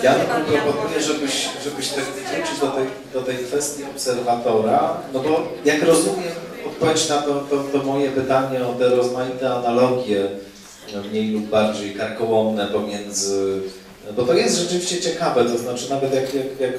Ja 0.03 0.15
proponuję, 0.15 1.01
żebyś, 1.01 1.49
żebyś 1.65 1.89
wrócić 1.89 2.61
do 2.61 2.67
tej, 2.67 2.87
do 3.13 3.23
tej 3.23 3.37
kwestii 3.37 3.85
obserwatora, 3.85 4.97
no 5.13 5.21
bo 5.21 5.49
jak 5.65 5.83
rozumiem, 5.83 6.33
odpowiedź 6.67 7.09
na 7.09 7.23
to, 7.23 7.35
to, 7.35 7.65
to 7.73 7.85
moje 7.85 8.11
pytanie 8.11 8.67
o 8.67 8.73
te 8.73 8.89
rozmaite 8.89 9.55
analogie, 9.55 10.29
no, 10.95 11.03
mniej 11.03 11.31
lub 11.31 11.45
bardziej 11.45 11.95
karkołomne 11.95 12.67
pomiędzy, 12.67 13.63
bo 14.17 14.23
to 14.23 14.35
jest 14.35 14.59
rzeczywiście 14.59 15.01
ciekawe, 15.01 15.45
to 15.45 15.59
znaczy 15.59 15.91
nawet 15.91 16.15
jak, 16.15 16.35
jak, 16.35 16.61
jak 16.61 16.73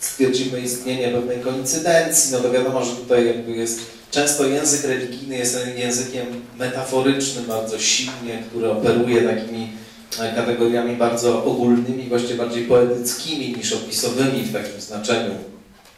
stwierdzimy 0.00 0.60
istnienie 0.60 1.08
pewnej 1.08 1.40
koincydencji, 1.40 2.32
no 2.32 2.38
to 2.38 2.50
wiadomo, 2.50 2.84
że 2.84 2.96
tutaj 2.96 3.26
jakby 3.26 3.52
jest 3.52 3.80
często 4.10 4.46
język 4.46 4.84
religijny 4.84 5.38
jest 5.38 5.58
językiem 5.76 6.26
metaforycznym 6.58 7.44
bardzo 7.44 7.78
silnie, 7.78 8.42
który 8.50 8.70
operuje 8.70 9.22
takimi 9.22 9.72
e, 10.20 10.34
kategoriami 10.34 10.96
bardzo 10.96 11.44
ogólnymi, 11.44 12.08
właściwie 12.08 12.34
bardziej 12.34 12.64
poetyckimi 12.64 13.54
niż 13.56 13.72
opisowymi 13.72 14.42
w 14.42 14.52
takim 14.52 14.80
znaczeniu, 14.80 15.34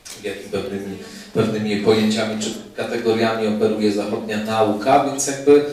w 0.05 0.25
jakim 0.25 0.49
pewnymi, 0.51 0.97
pewnymi 1.35 1.77
pojęciami 1.77 2.43
czy 2.43 2.51
kategoriami 2.77 3.47
operuje 3.47 3.93
zachodnia 3.93 4.45
nauka, 4.45 5.05
więc 5.05 5.27
jakby 5.27 5.65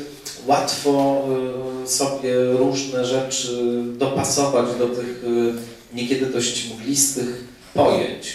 łatwo 0.47 1.21
y, 1.65 1.68
sobie 1.91 2.45
różne 2.45 3.05
rzeczy 3.05 3.83
dopasować 3.97 4.65
do 4.79 4.87
tych 4.87 5.23
y, 5.23 5.53
niekiedy 5.93 6.25
dość 6.25 6.69
mglistych 6.73 7.43
pojęć. 7.73 8.31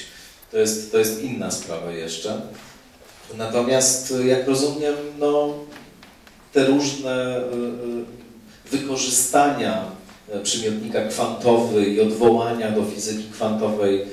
To 0.51 0.59
jest, 0.59 0.93
to 0.93 0.99
jest 0.99 1.23
inna 1.23 1.51
sprawa 1.51 1.93
jeszcze. 1.93 2.41
Natomiast 3.39 4.11
y, 4.11 4.27
jak 4.27 4.49
rozumiem, 4.49 4.95
no, 5.19 5.55
te 6.53 6.67
różne 6.67 7.39
y, 7.39 8.71
wykorzystania 8.71 9.85
y, 10.35 10.41
przymiotnika 10.41 11.05
kwantowy 11.09 11.87
i 11.87 12.01
odwołania 12.01 12.71
do 12.71 12.85
fizyki 12.85 13.25
kwantowej 13.33 14.05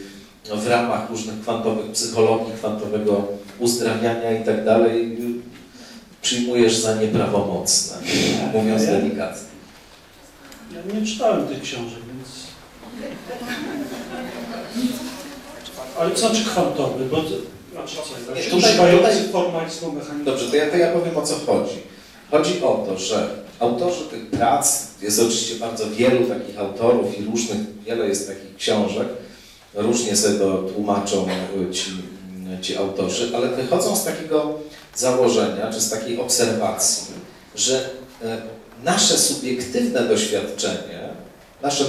w 0.56 0.68
ramach 0.68 1.10
różnych 1.10 1.42
kwantowych 1.42 1.92
psychologii, 1.92 2.54
kwantowego 2.54 3.28
uzdrawiania 3.60 4.42
i 4.42 4.46
tak 4.46 4.66
dalej, 4.66 5.18
przyjmujesz 6.22 6.78
za 6.78 6.96
nieprawomocne, 6.96 7.98
mówiąc 8.54 8.86
delikatnie. 8.86 9.48
ja 10.74 11.00
nie 11.00 11.08
czytałem 11.08 11.48
tych 11.48 11.62
książek, 11.62 12.00
więc... 12.08 12.30
Ale 16.00 16.12
co 16.12 16.20
znaczy 16.20 16.46
kwantowy? 16.46 17.06
Bo, 17.06 17.18
znaczy 17.72 17.96
co, 17.96 18.34
znaczy 18.34 18.50
tutaj- 18.50 18.98
tutaj- 18.98 19.30
formalizmu 19.32 19.92
mechanicznego. 19.92 20.32
Dobrze, 20.32 20.48
to 20.52 20.56
ja, 20.56 20.72
to 20.72 20.78
ja 20.78 20.92
powiem 20.92 21.18
o 21.18 21.22
co 21.22 21.36
chodzi. 21.36 21.76
Chodzi 22.32 22.64
o 22.64 22.86
to, 22.88 22.98
że 22.98 23.30
autorzy 23.60 24.06
tych 24.06 24.30
prac, 24.30 24.88
jest 25.02 25.20
oczywiście 25.20 25.56
bardzo 25.56 25.90
wielu 25.90 26.26
takich 26.26 26.60
autorów 26.60 27.20
i 27.20 27.24
różnych, 27.24 27.58
wiele 27.86 28.08
jest 28.08 28.28
takich 28.28 28.56
książek, 28.56 29.08
różnie 29.74 30.16
sobie 30.16 30.40
to 30.40 30.58
tłumaczą 30.58 31.26
y, 31.70 31.74
ci, 31.74 31.92
ci 32.62 32.78
autorzy, 32.78 33.32
ale 33.36 33.50
wychodzą 33.50 33.96
z 33.96 34.04
takiego 34.04 34.60
założenia, 34.96 35.72
czy 35.74 35.82
z 35.82 35.90
takiej 35.90 36.20
obserwacji, 36.20 37.14
że 37.56 37.90
y, 38.24 38.28
nasze 38.84 39.18
subiektywne 39.18 40.04
doświadczenie, 40.04 41.10
nasze 41.62 41.86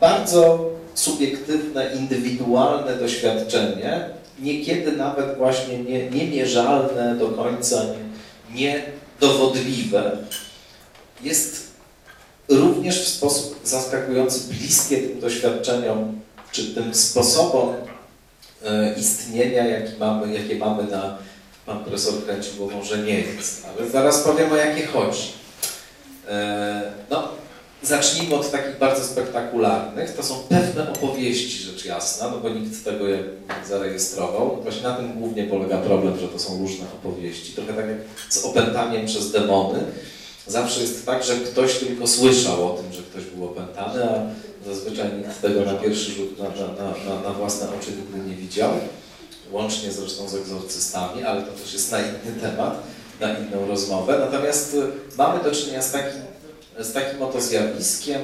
bardzo 0.00 0.70
subiektywne, 0.94 1.94
indywidualne 1.94 2.94
doświadczenie, 2.94 4.10
niekiedy 4.38 4.92
nawet 4.92 5.36
właśnie 5.36 5.78
nie, 5.78 6.10
niemierzalne 6.10 7.16
do 7.16 7.28
końca, 7.28 7.82
nie, 8.54 8.82
niedowodliwe, 9.20 10.16
jest 11.22 11.68
również 12.48 13.02
w 13.02 13.08
sposób 13.08 13.60
zaskakujący 13.64 14.54
bliskie 14.54 14.96
tym 14.96 15.20
doświadczeniom, 15.20 16.20
czy 16.52 16.74
tym 16.74 16.94
sposobom 16.94 17.74
e, 18.64 18.94
istnienia, 18.98 19.66
jaki 19.66 19.98
mamy, 19.98 20.34
jakie 20.34 20.56
mamy 20.56 20.84
na, 20.84 21.18
pan 21.68 21.84
profesor 21.84 22.24
kręci 22.24 22.50
głową, 22.56 22.84
że 22.84 22.98
nie 22.98 23.20
jest, 23.20 23.66
ale 23.66 23.90
zaraz 23.90 24.22
powiem 24.22 24.52
o 24.52 24.56
jakie 24.56 24.86
chodzi. 24.86 25.32
E, 26.28 26.92
no, 27.10 27.28
zacznijmy 27.82 28.34
od 28.34 28.50
takich 28.50 28.78
bardzo 28.78 29.04
spektakularnych. 29.04 30.16
To 30.16 30.22
są 30.22 30.34
pewne 30.34 30.92
opowieści, 30.92 31.58
rzecz 31.58 31.84
jasna, 31.84 32.30
no 32.30 32.38
bo 32.38 32.48
nikt 32.48 32.84
tego 32.84 33.06
nie 33.06 33.22
zarejestrował. 33.68 34.58
Właśnie 34.62 34.82
na 34.82 34.94
tym 34.94 35.12
głównie 35.18 35.44
polega 35.44 35.78
problem, 35.78 36.18
że 36.20 36.28
to 36.28 36.38
są 36.38 36.58
różne 36.58 36.84
opowieści. 37.02 37.52
Trochę 37.52 37.72
tak 37.72 37.86
jak 37.88 37.98
z 38.28 38.44
opętaniem 38.44 39.06
przez 39.06 39.32
demony. 39.32 39.78
Zawsze 40.46 40.80
jest 40.80 41.06
tak, 41.06 41.24
że 41.24 41.36
ktoś 41.36 41.78
tylko 41.78 42.06
słyszał 42.06 42.72
o 42.72 42.76
tym, 42.76 42.92
że 42.92 43.02
ktoś 43.02 43.24
był 43.24 43.44
opętany, 43.44 44.04
a 44.04 44.20
zazwyczaj 44.66 45.08
nikt 45.18 45.42
tego 45.42 45.60
na 45.64 45.74
pierwszy 45.74 46.10
rzut 46.12 46.38
na, 46.38 46.44
na, 46.44 47.14
na, 47.14 47.22
na 47.28 47.30
własne 47.30 47.66
oczy 47.68 47.90
nigdy 47.90 48.30
nie 48.30 48.36
widział. 48.36 48.70
Łącznie 49.52 49.92
zresztą 49.92 50.28
z 50.28 50.34
egzorcystami, 50.34 51.22
ale 51.22 51.42
to 51.42 51.52
też 51.52 51.72
jest 51.72 51.92
na 51.92 51.98
inny 52.00 52.40
temat, 52.40 52.82
na 53.20 53.38
inną 53.38 53.68
rozmowę. 53.68 54.18
Natomiast 54.30 54.74
y, 54.74 54.82
mamy 55.18 55.44
do 55.44 55.50
czynienia 55.50 55.82
z 55.82 55.92
takim 55.92 56.20
z 56.78 56.92
takim 56.92 57.22
oto 57.22 57.40
zjawiskiem 57.40 58.20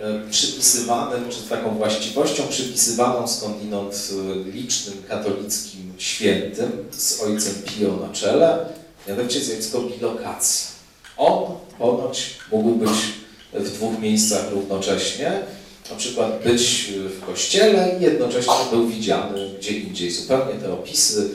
e, 0.00 0.30
przypisywanym, 0.30 1.30
czy 1.30 1.48
taką 1.48 1.76
właściwością 1.76 2.42
przypisywaną 2.48 3.28
skądinąd 3.28 4.10
e, 4.12 4.50
licznym 4.50 5.02
katolickim 5.08 5.92
świętym 5.98 6.70
z 6.92 7.20
ojcem 7.20 7.54
Pio 7.54 7.96
na 7.96 8.12
czele, 8.12 8.66
mianowicie 9.08 9.40
zjawisko 9.40 9.80
bilokacji. 9.80 10.66
On 11.16 11.54
ponoć 11.78 12.30
mógł 12.52 12.70
być 12.70 12.90
w 13.54 13.70
dwóch 13.70 13.98
miejscach 14.00 14.50
równocześnie, 14.50 15.40
na 15.90 15.96
przykład 15.96 16.42
być 16.44 16.92
w 17.20 17.26
kościele 17.26 17.96
i 18.00 18.02
jednocześnie 18.02 18.54
był 18.70 18.86
widziany 18.86 19.50
gdzie 19.58 19.72
indziej. 19.72 20.10
Zupełnie 20.10 20.54
te 20.54 20.72
opisy 20.72 21.30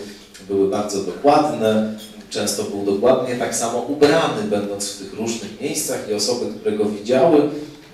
były 0.48 0.69
bardzo 0.69 1.03
dokładne, 1.03 1.99
często 2.30 2.64
był 2.64 2.86
dokładnie 2.86 3.36
tak 3.36 3.56
samo 3.56 3.80
ubrany, 3.80 4.44
będąc 4.49 4.90
w 4.90 4.98
tych 4.98 5.14
różnych 5.14 5.61
miejscach 5.61 6.10
i 6.10 6.14
osoby, 6.14 6.45
które 6.60 6.78
go 6.78 6.86
widziały, 6.86 7.49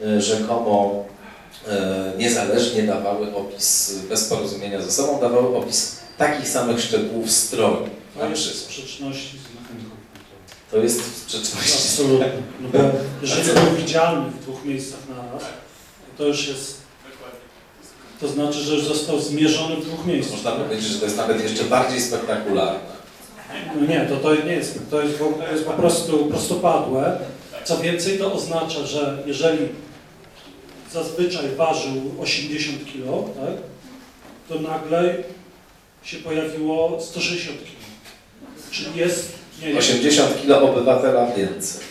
e, 0.06 0.22
rzekomo 0.22 1.06
e, 1.68 2.14
niezależnie 2.18 2.84
dawały 2.84 3.36
opis, 3.36 3.96
bez 4.10 4.24
porozumienia 4.24 4.82
ze 4.82 4.92
sobą, 4.92 5.20
dawały 5.22 5.58
opis 5.58 5.96
takich 6.18 6.50
samych 6.50 6.82
szczegółów 6.82 7.32
stroju. 7.32 7.90
To 8.20 8.30
jest 8.30 8.44
w 8.44 8.56
sprzeczności 8.56 9.38
z 9.38 9.62
mechaniką. 9.62 9.96
To 10.72 10.78
jest 10.78 11.02
w 11.02 11.18
sprzeczności. 11.18 11.74
Absolutnie. 11.74 12.32
No 12.74 12.80
jeżeli 13.22 13.60
był 13.60 13.78
widzialny 13.78 14.30
w 14.32 14.42
dwóch 14.42 14.66
miejscach 14.66 15.00
to 16.18 16.24
już 16.26 16.48
jest, 16.48 16.78
to 18.22 18.28
znaczy, 18.28 18.60
że 18.60 18.74
już 18.76 18.84
został 18.84 19.20
zmierzony 19.20 19.76
w 19.76 19.86
dwóch 19.86 20.06
miejscach. 20.06 20.36
Można 20.36 20.52
powiedzieć, 20.52 20.86
że 20.86 21.00
to 21.00 21.06
jest 21.06 21.18
nawet 21.18 21.44
jeszcze 21.44 21.64
bardziej 21.64 22.02
spektakularne. 22.02 22.98
No 23.76 23.88
nie, 23.88 24.06
to, 24.10 24.16
to 24.18 24.36
nie 24.36 24.52
jest, 24.54 24.80
to 24.92 25.02
jest, 25.02 25.20
po- 25.20 25.34
to 25.46 25.52
jest 25.52 25.66
po 25.66 25.72
prostu 25.74 26.26
prostopadłe. 26.26 27.20
Co 27.66 27.78
więcej, 27.78 28.18
to 28.18 28.34
oznacza, 28.34 28.86
że 28.86 29.18
jeżeli 29.26 29.58
zazwyczaj 30.94 31.56
ważył 31.56 31.92
80 32.22 32.78
kg, 32.94 33.34
tak, 33.36 33.54
to 34.50 34.60
nagle 34.70 35.16
się 36.04 36.18
pojawiło 36.18 37.02
160 37.02 37.58
kg. 37.58 37.72
Czyli 38.72 38.98
jest, 39.00 39.32
nie, 39.62 39.74
nie, 39.74 39.80
80 39.80 40.42
kilo 40.42 40.62
obywatela 40.72 41.26
więcej. 41.36 41.82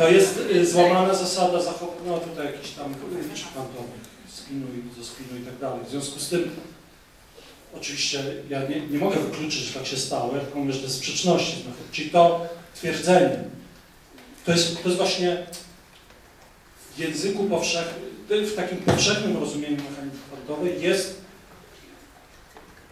To 0.00 0.08
jest 0.08 0.38
y, 0.54 0.66
złamana 0.66 1.14
zasada 1.14 1.62
zachowania, 1.62 2.00
no 2.06 2.18
tutaj 2.18 2.46
jakiś 2.46 2.70
tam 2.70 2.94
liczb 3.30 3.48
kwantowych, 3.48 4.00
spinu 4.28 4.66
i 4.66 4.98
do 4.98 5.04
spinu 5.04 5.40
i 5.42 5.44
tak 5.44 5.58
dalej. 5.58 5.84
W 5.86 5.90
związku 5.90 6.20
z 6.20 6.28
tym, 6.28 6.50
oczywiście 7.76 8.24
ja 8.48 8.68
nie, 8.68 8.86
nie 8.86 8.98
mogę 8.98 9.20
wykluczyć, 9.20 9.60
że 9.60 9.74
tak 9.74 9.86
się 9.86 9.96
stało, 9.96 10.34
ja 10.34 10.40
tylko 10.40 10.58
mówię, 10.58 10.72
że 10.72 10.78
to 10.78 10.84
jest 10.84 10.96
sprzeczności 10.96 11.56
metodą. 11.56 11.84
Czyli 11.92 12.10
to 12.10 12.46
twierdzenie, 12.74 13.44
to 14.44 14.52
jest, 14.52 14.82
to 14.82 14.88
jest 14.88 14.96
właśnie 14.96 15.46
w 16.94 16.98
języku 16.98 17.44
powszechnym, 17.44 18.46
w 18.46 18.54
takim 18.54 18.78
powszechnym 18.78 19.36
rozumieniu 19.36 19.76
mechaniki 19.76 20.18
kwantowej 20.28 20.82
jest, 20.82 21.20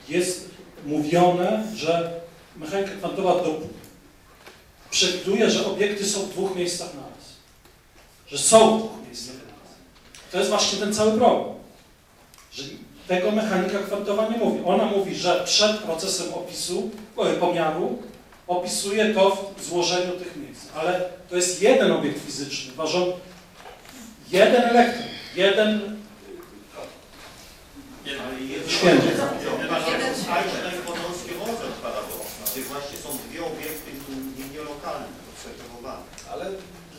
jest 0.09 0.51
mówione, 0.87 1.67
że 1.77 2.21
mechanika 2.57 2.91
kwantowa 2.91 3.35
do, 3.35 3.61
przewiduje, 4.90 5.51
że 5.51 5.66
obiekty 5.66 6.06
są 6.06 6.20
w 6.20 6.28
dwóch 6.28 6.56
miejscach 6.56 6.94
naraz. 6.94 7.24
Że 8.27 8.39
są 8.39 8.78
w 8.78 8.82
dwóch 8.82 9.06
miejscach 9.06 9.35
naraz. 9.35 9.74
To 10.32 10.39
jest 10.39 10.51
właśnie 10.51 10.78
ten 10.78 10.94
cały 10.94 11.12
problem. 11.12 11.55
Że 12.52 12.62
tego 13.09 13.32
mechanika 13.32 13.78
kwantowa 13.78 14.28
nie 14.28 14.36
mówi. 14.36 14.60
Ona 14.65 14.85
mówi, 14.85 15.15
że 15.15 15.44
przed 15.44 15.77
procesem 15.77 16.35
opisu, 16.35 16.90
e, 17.19 17.35
pomiaru 17.35 18.02
opisuje 18.47 19.15
to 19.15 19.55
w 19.56 19.65
złożeniu 19.65 20.12
tych 20.12 20.36
miejsc. 20.36 20.62
Ale 20.74 21.01
to 21.31 21.36
jest 21.36 21.62
jeden 21.62 21.93
obiekt 21.93 22.24
fizyczny, 22.27 22.73
ważą 22.73 23.12
jeden 24.31 24.62
elektron, 24.62 25.09
jeden 25.36 25.98
Ale 28.06 28.40
jest 28.40 28.70
Święty. 28.70 29.06
Einstein 29.06 30.82
podolski 30.86 31.31
rozwój 31.39 31.73
paradoksna, 31.82 32.44
gdzie 32.52 32.62
właśnie 32.62 32.98
są 32.98 33.09
dwie 33.28 33.40
obiekty 33.47 33.88
obserwowane. 34.85 36.03
Ale 36.33 36.47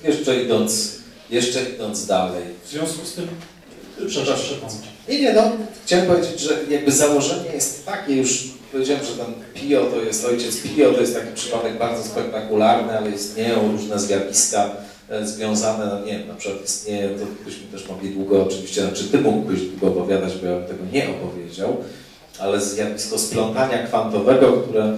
jeszcze 0.04 0.44
idąc, 0.44 0.96
jeszcze 1.30 1.64
idąc 1.76 2.06
dalej. 2.06 2.44
w 2.66 2.70
związku 2.70 3.06
z 3.06 3.14
tym, 3.14 3.28
przepraszam, 4.08 4.46
przepraszam. 4.46 4.80
Nie, 5.10 5.22
nie, 5.22 5.34
no, 5.34 5.52
chciałem 5.86 6.08
powiedzieć, 6.08 6.40
że 6.40 6.60
jakby 6.70 6.92
założenie 6.92 7.52
jest 7.54 7.86
takie, 7.86 8.16
już 8.16 8.44
powiedziałem, 8.72 9.06
że 9.06 9.12
ten 9.12 9.34
Pio 9.54 9.86
to 9.86 10.02
jest 10.02 10.26
ojciec 10.26 10.58
Pio, 10.58 10.94
to 10.94 11.02
jest 11.02 11.14
taki 11.14 11.34
przypadek 11.36 11.78
bardzo 11.78 12.04
spektakularny, 12.04 12.98
ale 12.98 13.12
istnieją 13.12 13.72
różne 13.72 14.00
zjawiska 14.00 14.70
e, 15.10 15.28
związane, 15.28 15.86
no 15.86 16.06
nie 16.06 16.20
wiem, 16.20 16.28
na 16.28 16.34
przykład 16.34 16.66
istnieje, 16.66 17.10
to 17.10 17.26
byśmy 17.46 17.68
też 17.68 17.90
mogli 17.90 18.10
długo 18.10 18.44
oczywiście, 18.44 18.82
znaczy 18.82 19.04
ty 19.04 19.18
mógłbyś 19.18 19.62
długo 19.62 19.88
opowiadać, 19.88 20.34
bo 20.38 20.48
ja 20.48 20.56
bym 20.56 20.68
tego 20.68 20.84
nie 20.94 21.10
opowiedział, 21.10 21.78
ale 22.40 22.62
zjawisko 22.62 23.20
splątania 23.20 23.88
kwantowego, 23.88 24.52
które 24.52 24.98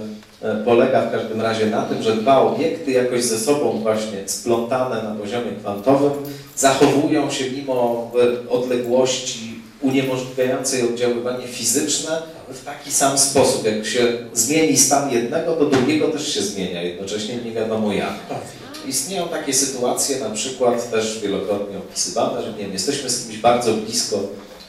polega 0.64 1.02
w 1.02 1.12
każdym 1.12 1.40
razie 1.40 1.66
na 1.66 1.82
tym, 1.82 2.02
że 2.02 2.16
dwa 2.16 2.40
obiekty 2.40 2.90
jakoś 2.90 3.24
ze 3.24 3.38
sobą 3.38 3.78
właśnie 3.82 4.18
splątane 4.26 5.02
na 5.02 5.14
poziomie 5.14 5.52
kwantowym 5.60 6.12
zachowują 6.56 7.30
się 7.30 7.50
mimo 7.50 8.10
e, 8.46 8.50
odległości 8.50 9.62
uniemożliwiającej 9.80 10.82
oddziaływanie 10.82 11.46
fizyczne 11.46 12.22
w 12.48 12.64
taki 12.64 12.92
sam 12.92 13.18
sposób. 13.18 13.66
Jak 13.66 13.86
się 13.86 14.18
zmieni 14.32 14.76
stan 14.76 15.12
jednego, 15.12 15.56
to 15.56 15.66
drugiego 15.66 16.08
też 16.08 16.34
się 16.34 16.42
zmienia 16.42 16.82
jednocześnie, 16.82 17.36
nie 17.36 17.52
wiadomo 17.52 17.92
jak. 17.92 18.14
Istnieją 18.88 19.28
takie 19.28 19.52
sytuacje, 19.52 20.20
na 20.20 20.30
przykład 20.30 20.90
też 20.90 21.20
wielokrotnie 21.22 21.78
opisywane, 21.78 22.42
że 22.42 22.52
nie 22.52 22.58
wiem, 22.58 22.72
jesteśmy 22.72 23.10
z 23.10 23.26
kimś 23.26 23.38
bardzo 23.38 23.74
blisko 23.74 24.20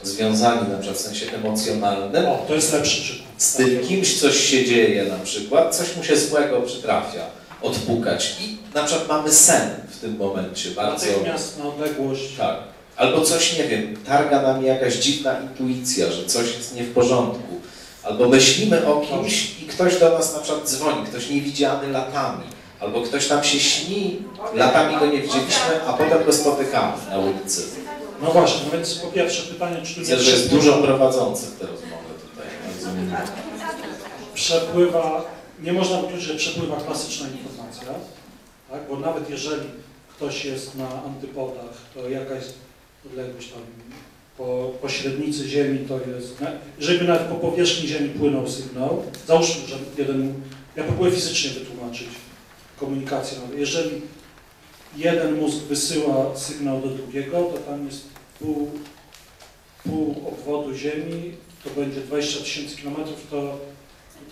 związani, 0.08 0.68
na 0.68 0.78
przykład 0.78 0.98
w 0.98 1.00
sensie 1.00 1.26
emocjonalnym, 1.32 2.26
O, 2.26 2.44
to 2.48 2.54
jest 2.54 2.72
lepszy 2.72 3.02
przykład. 3.02 3.28
z 3.38 3.54
tym 3.54 3.80
kimś 3.88 4.20
coś 4.20 4.36
się 4.36 4.64
dzieje 4.64 5.04
na 5.04 5.18
przykład, 5.24 5.76
coś 5.76 5.96
mu 5.96 6.04
się 6.04 6.16
złego 6.16 6.60
przytrafia, 6.62 7.26
odpukać 7.62 8.36
i 8.40 8.56
na 8.74 8.84
przykład 8.84 9.08
mamy 9.08 9.32
sen 9.32 9.70
w 9.90 10.00
tym 10.00 10.16
momencie 10.16 10.70
bardzo... 10.70 11.06
Natychmiast 11.06 11.58
na 11.58 11.64
odległość. 11.66 12.36
Tak. 12.38 12.56
Albo 12.96 13.20
coś, 13.20 13.58
nie 13.58 13.64
wiem, 13.64 13.96
targa 14.06 14.42
nami 14.42 14.66
jakaś 14.66 14.94
dziwna 14.94 15.40
intuicja, 15.40 16.12
że 16.12 16.24
coś 16.26 16.56
jest 16.56 16.74
nie 16.74 16.82
w 16.82 16.94
porządku. 16.94 17.54
Albo 18.02 18.28
myślimy 18.28 18.86
o 18.86 19.00
kimś 19.00 19.62
i 19.62 19.66
ktoś 19.66 20.00
do 20.00 20.18
nas 20.18 20.34
na 20.34 20.40
przykład 20.40 20.68
dzwoni, 20.70 21.06
ktoś 21.06 21.30
niewidziany 21.30 21.88
latami. 21.92 22.44
Albo 22.80 23.02
ktoś 23.02 23.30
nam 23.30 23.44
się 23.44 23.60
śni, 23.60 24.16
latami 24.54 24.96
go 24.98 25.06
nie 25.06 25.20
widzieliśmy, 25.20 25.82
a 25.86 25.92
potem 25.92 26.24
go 26.24 26.32
spotykamy 26.32 26.92
na 27.10 27.18
ulicy. 27.18 27.62
No 28.22 28.30
właśnie, 28.32 28.60
no 28.66 28.70
więc 28.72 28.94
po 28.94 29.06
pierwsze 29.06 29.42
pytanie, 29.42 29.76
czy 29.82 29.94
tu 29.94 30.00
nie 30.00 30.06
Widzę, 30.06 30.20
że 30.20 30.30
jest 30.30 30.50
dużo 30.50 30.72
prowadzących 30.72 31.50
te 31.50 31.66
rozmowy 31.66 32.14
tutaj. 32.30 32.46
Przepływa, 34.34 35.24
nie 35.62 35.72
można 35.72 36.00
wykluczyć, 36.00 36.26
że 36.26 36.34
przepływa 36.34 36.76
klasyczna 36.76 37.26
informacja, 37.28 37.88
tak? 38.70 38.80
bo 38.90 38.96
nawet 38.96 39.30
jeżeli 39.30 39.66
ktoś 40.16 40.44
jest 40.44 40.74
na 40.74 41.02
antypodach, 41.04 41.74
to 41.94 42.08
jakaś 42.08 42.42
odległość 43.06 43.48
tam 43.48 43.60
po, 44.38 44.70
po 44.82 44.88
średnicy 44.88 45.48
Ziemi 45.48 45.78
to 45.88 45.98
jest, 46.16 46.40
na- 46.40 46.50
jeżeli 46.78 46.98
by 46.98 47.04
nawet 47.04 47.22
po 47.22 47.34
powierzchni 47.34 47.88
Ziemi 47.88 48.08
płynął 48.08 48.48
sygnał, 48.48 49.02
załóżmy, 49.26 49.68
że 49.68 49.76
jeden, 49.98 50.34
ja 50.76 50.84
próbuję 50.84 51.12
fizycznie 51.12 51.50
wytłumaczyć 51.50 52.08
komunikację, 52.80 53.38
no, 53.48 53.58
jeżeli 53.58 54.02
jeden 54.96 55.40
mózg 55.40 55.58
wysyła 55.58 56.36
sygnał 56.36 56.80
do 56.80 56.88
drugiego, 56.88 57.42
to 57.42 57.58
tam 57.58 57.86
jest 57.86 58.04
pół, 58.38 58.70
pół 59.84 60.10
obwodu 60.28 60.74
Ziemi, 60.74 61.32
to 61.64 61.70
będzie 61.70 62.00
20 62.00 62.40
tysięcy 62.40 62.76
kilometrów, 62.76 63.26
to 63.30 63.58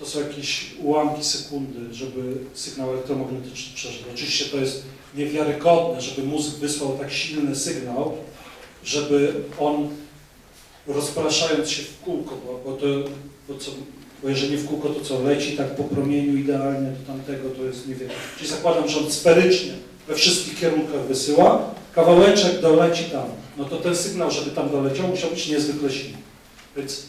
to 0.03 0.07
są 0.07 0.21
jakieś 0.21 0.75
ułamki 0.83 1.25
sekundy, 1.25 1.95
żeby 1.95 2.35
sygnał 2.55 2.93
elektromagnetyczny 2.93 3.75
przeszedł. 3.75 4.05
Oczywiście 4.15 4.45
to 4.45 4.57
jest 4.57 4.83
niewiarygodne, 5.17 6.01
żeby 6.01 6.27
mózg 6.27 6.57
wysłał 6.57 6.99
tak 6.99 7.13
silny 7.13 7.57
sygnał, 7.57 8.17
żeby 8.85 9.35
on 9.59 9.89
rozpraszając 10.87 11.71
się 11.71 11.83
w 11.83 12.01
kółko, 12.01 12.37
bo, 12.47 12.61
bo, 12.65 12.77
to, 12.77 12.87
bo, 13.49 13.59
co, 13.59 13.71
bo 14.23 14.29
jeżeli 14.29 14.57
w 14.57 14.67
kółko, 14.69 14.89
to 14.89 15.01
co 15.01 15.23
leci 15.23 15.57
tak 15.57 15.77
po 15.77 15.85
promieniu 15.85 16.37
idealnie 16.37 16.91
do 16.91 17.07
tamtego, 17.07 17.51
to 17.51 17.65
jest 17.65 17.89
niewiele. 17.89 18.13
Czyli 18.39 18.51
zakładam, 18.51 18.89
że 18.89 18.99
on 18.99 19.13
sferycznie 19.13 19.73
we 20.09 20.15
wszystkich 20.15 20.61
kierunkach 20.61 21.01
wysyła, 21.01 21.71
kawałeczek 21.95 22.61
doleci 22.61 23.05
tam. 23.05 23.27
No 23.57 23.65
to 23.65 23.77
ten 23.77 23.97
sygnał, 23.97 24.31
żeby 24.31 24.51
tam 24.51 24.71
doleciał, 24.71 25.09
musiał 25.09 25.31
być 25.31 25.47
niezwykle 25.49 25.91
silny. 25.91 26.19
Więc 26.77 26.99
y, 26.99 27.03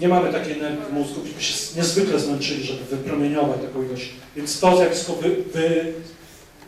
nie 0.00 0.08
mamy 0.08 0.32
takiej 0.32 0.52
energii 0.52 0.84
w 0.90 0.92
mózgu, 0.92 1.20
byśmy 1.20 1.42
się 1.42 1.54
niezwykle 1.76 2.18
zmęczyli, 2.18 2.64
żeby 2.64 2.84
wypromieniować 2.84 3.60
taką 3.60 3.82
ilość. 3.82 4.08
Więc 4.36 4.60
to 4.60 4.76
zjawisko 4.76 5.12
wy, 5.12 5.36
wy, 5.52 5.92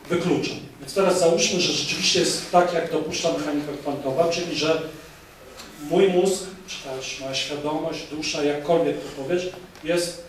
wykluczam. 0.09 0.57
Więc 0.81 0.95
teraz 0.95 1.21
załóżmy, 1.21 1.61
że 1.61 1.73
rzeczywiście 1.73 2.21
jest 2.21 2.51
tak, 2.51 2.75
jak 2.75 2.93
dopuszcza 2.93 3.33
mechanika 3.33 3.73
kwantowa, 3.83 4.29
czyli 4.29 4.57
że 4.57 4.83
mój 5.91 6.09
mózg, 6.09 6.45
czy 6.67 6.77
też 6.89 7.21
moja 7.21 7.35
świadomość, 7.35 8.07
dusza, 8.11 8.45
jakkolwiek 8.45 8.97
to 8.97 9.23
powiesz, 9.23 9.51
jest 9.85 10.25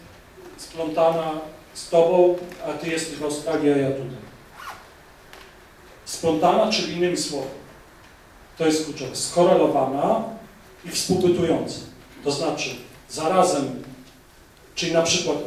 splątana 0.58 1.32
z 1.74 1.90
Tobą, 1.90 2.38
a 2.68 2.74
Ty 2.74 2.90
jesteś 2.90 3.16
w 3.16 3.24
Australii, 3.24 3.72
a 3.72 3.78
ja 3.78 3.92
tutaj. 3.92 4.25
Splątana, 6.06 6.72
czyli 6.72 6.94
innymi 6.94 7.18
słowy, 7.18 7.48
to 8.58 8.66
jest 8.66 8.86
kluczowe, 8.86 9.16
skorelowana 9.16 10.24
i 10.86 10.90
współbytująca. 10.90 11.80
To 12.24 12.32
znaczy 12.32 12.70
zarazem, 13.10 13.84
czyli 14.76 14.94
na 14.94 15.02
przykład 15.02 15.38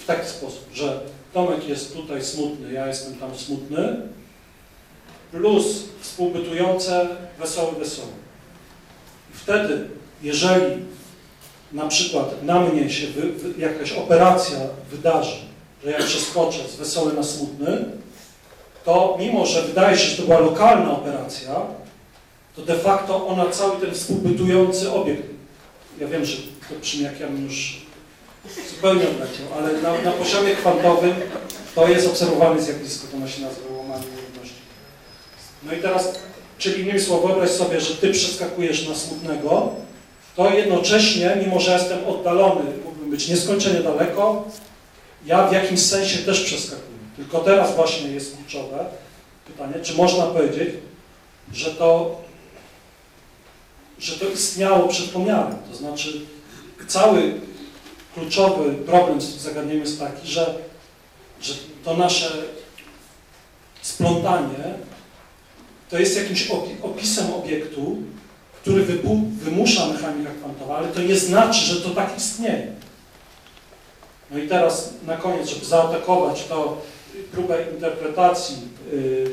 w 0.00 0.06
taki 0.06 0.28
sposób, 0.28 0.68
że 0.74 1.00
Tomek 1.32 1.68
jest 1.68 1.94
tutaj 1.94 2.24
smutny, 2.24 2.72
ja 2.72 2.86
jestem 2.86 3.14
tam 3.14 3.34
smutny, 3.34 3.96
plus 5.32 5.84
współbytujące 6.00 7.08
wesoły, 7.38 7.72
wesoły. 7.78 8.12
I 9.34 9.38
wtedy, 9.38 9.88
jeżeli 10.22 10.82
na 11.72 11.88
przykład 11.88 12.42
na 12.42 12.60
mnie 12.60 12.90
się 12.90 13.06
wy, 13.06 13.32
wy, 13.32 13.60
jakaś 13.60 13.92
operacja 13.92 14.58
wydarzy, 14.90 15.36
że 15.84 15.90
ja 15.90 15.98
przeskoczę 15.98 16.68
z 16.68 16.76
wesoły 16.76 17.12
na 17.12 17.22
smutny, 17.22 17.84
to 18.88 19.16
mimo, 19.20 19.46
że 19.46 19.62
wydaje 19.62 19.98
się, 19.98 20.04
że 20.04 20.16
to 20.16 20.22
była 20.22 20.38
lokalna 20.38 20.92
operacja, 20.92 21.54
to 22.56 22.62
de 22.62 22.74
facto 22.74 23.26
ona 23.26 23.50
cały 23.50 23.80
ten 23.80 23.94
współbytujący 23.94 24.92
obiekt, 24.92 25.22
ja 26.00 26.06
wiem, 26.06 26.24
że 26.24 26.36
to 26.68 26.74
brzmi 26.80 27.04
jak 27.04 27.20
ja 27.20 27.26
już 27.44 27.76
zupełnie 28.70 29.08
odleciał, 29.08 29.46
ale 29.58 29.72
na, 29.82 30.02
na 30.02 30.12
poziomie 30.12 30.56
kwantowym 30.56 31.14
to 31.74 31.88
jest 31.88 32.06
obserwowalne 32.06 32.62
zjawisko, 32.62 33.06
to 33.12 33.16
ma 33.16 33.28
się 33.28 33.42
nazywa 33.42 33.76
łamanie 33.76 34.04
równości. 34.26 34.60
No 35.62 35.72
i 35.72 35.82
teraz, 35.82 36.18
czyli 36.58 36.82
innymi 36.82 37.00
słowy, 37.00 37.26
wyobraź 37.26 37.50
sobie, 37.50 37.80
że 37.80 37.94
ty 37.94 38.10
przeskakujesz 38.12 38.88
na 38.88 38.94
smutnego, 38.94 39.72
to 40.36 40.50
jednocześnie, 40.50 41.36
mimo 41.46 41.60
że 41.60 41.72
jestem 41.72 41.98
oddalony, 42.06 42.64
mógłbym 42.84 43.10
być 43.10 43.28
nieskończenie 43.28 43.80
daleko, 43.80 44.44
ja 45.26 45.48
w 45.48 45.52
jakimś 45.52 45.80
sensie 45.80 46.18
też 46.18 46.44
przeskakuję. 46.44 46.87
Tylko 47.18 47.38
teraz 47.38 47.76
właśnie 47.76 48.10
jest 48.10 48.36
kluczowe 48.36 48.86
pytanie, 49.46 49.74
czy 49.82 49.94
można 49.94 50.26
powiedzieć, 50.26 50.68
że 51.52 51.70
to, 51.70 52.20
że 53.98 54.18
to 54.18 54.28
istniało 54.28 54.88
przed 54.88 55.10
pomiarem. 55.10 55.56
To 55.70 55.76
znaczy 55.76 56.20
cały 56.88 57.40
kluczowy 58.14 58.74
problem 58.74 59.20
z 59.20 59.30
tym 59.30 59.40
zagadnieniem 59.40 59.80
jest 59.80 60.00
taki, 60.00 60.28
że 60.28 60.54
że 61.40 61.54
to 61.84 61.96
nasze 61.96 62.32
splątanie 63.82 64.74
to 65.90 65.98
jest 65.98 66.16
jakimś 66.16 66.48
opi- 66.48 66.82
opisem 66.82 67.34
obiektu, 67.34 67.96
który 68.62 68.84
wymusza 69.42 69.86
mechanika 69.86 70.30
kwantowa, 70.30 70.76
ale 70.76 70.88
to 70.88 71.02
nie 71.02 71.16
znaczy, 71.16 71.60
że 71.60 71.80
to 71.80 71.90
tak 71.90 72.18
istnieje. 72.18 72.72
No 74.30 74.38
i 74.38 74.48
teraz 74.48 74.90
na 75.06 75.16
koniec, 75.16 75.48
żeby 75.48 75.64
zaatakować 75.64 76.44
to 76.44 76.80
próbę 77.32 77.64
interpretacji 77.74 78.56
y, 78.92 79.30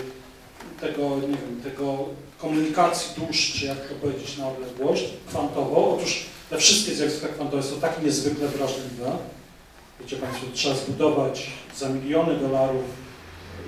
tego, 0.81 1.15
nie 1.15 1.27
wiem, 1.27 1.61
tego 1.63 1.97
komunikacji 2.37 3.21
dusz, 3.21 3.53
czy 3.53 3.65
jak 3.65 3.87
to 3.87 3.95
powiedzieć 3.95 4.37
na 4.37 4.47
odległość, 4.47 5.05
kwantowo. 5.27 5.95
Otóż 5.95 6.25
te 6.49 6.57
wszystkie 6.57 6.95
zjawiska 6.95 7.27
kwantowe 7.27 7.63
są 7.63 7.79
tak 7.79 8.03
niezwykle 8.03 8.47
wrażliwe. 8.47 9.11
Wiecie 9.99 10.15
Państwo, 10.15 10.45
trzeba 10.53 10.75
zbudować 10.75 11.47
za 11.77 11.89
miliony 11.89 12.37
dolarów 12.37 12.83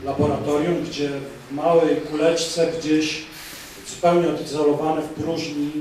laboratorium, 0.06 0.84
gdzie 0.84 1.10
w 1.50 1.54
małej 1.54 1.96
kuleczce 1.96 2.72
gdzieś 2.80 3.24
zupełnie 3.88 4.30
odizolowane 4.30 5.02
w 5.02 5.10
próżni 5.10 5.72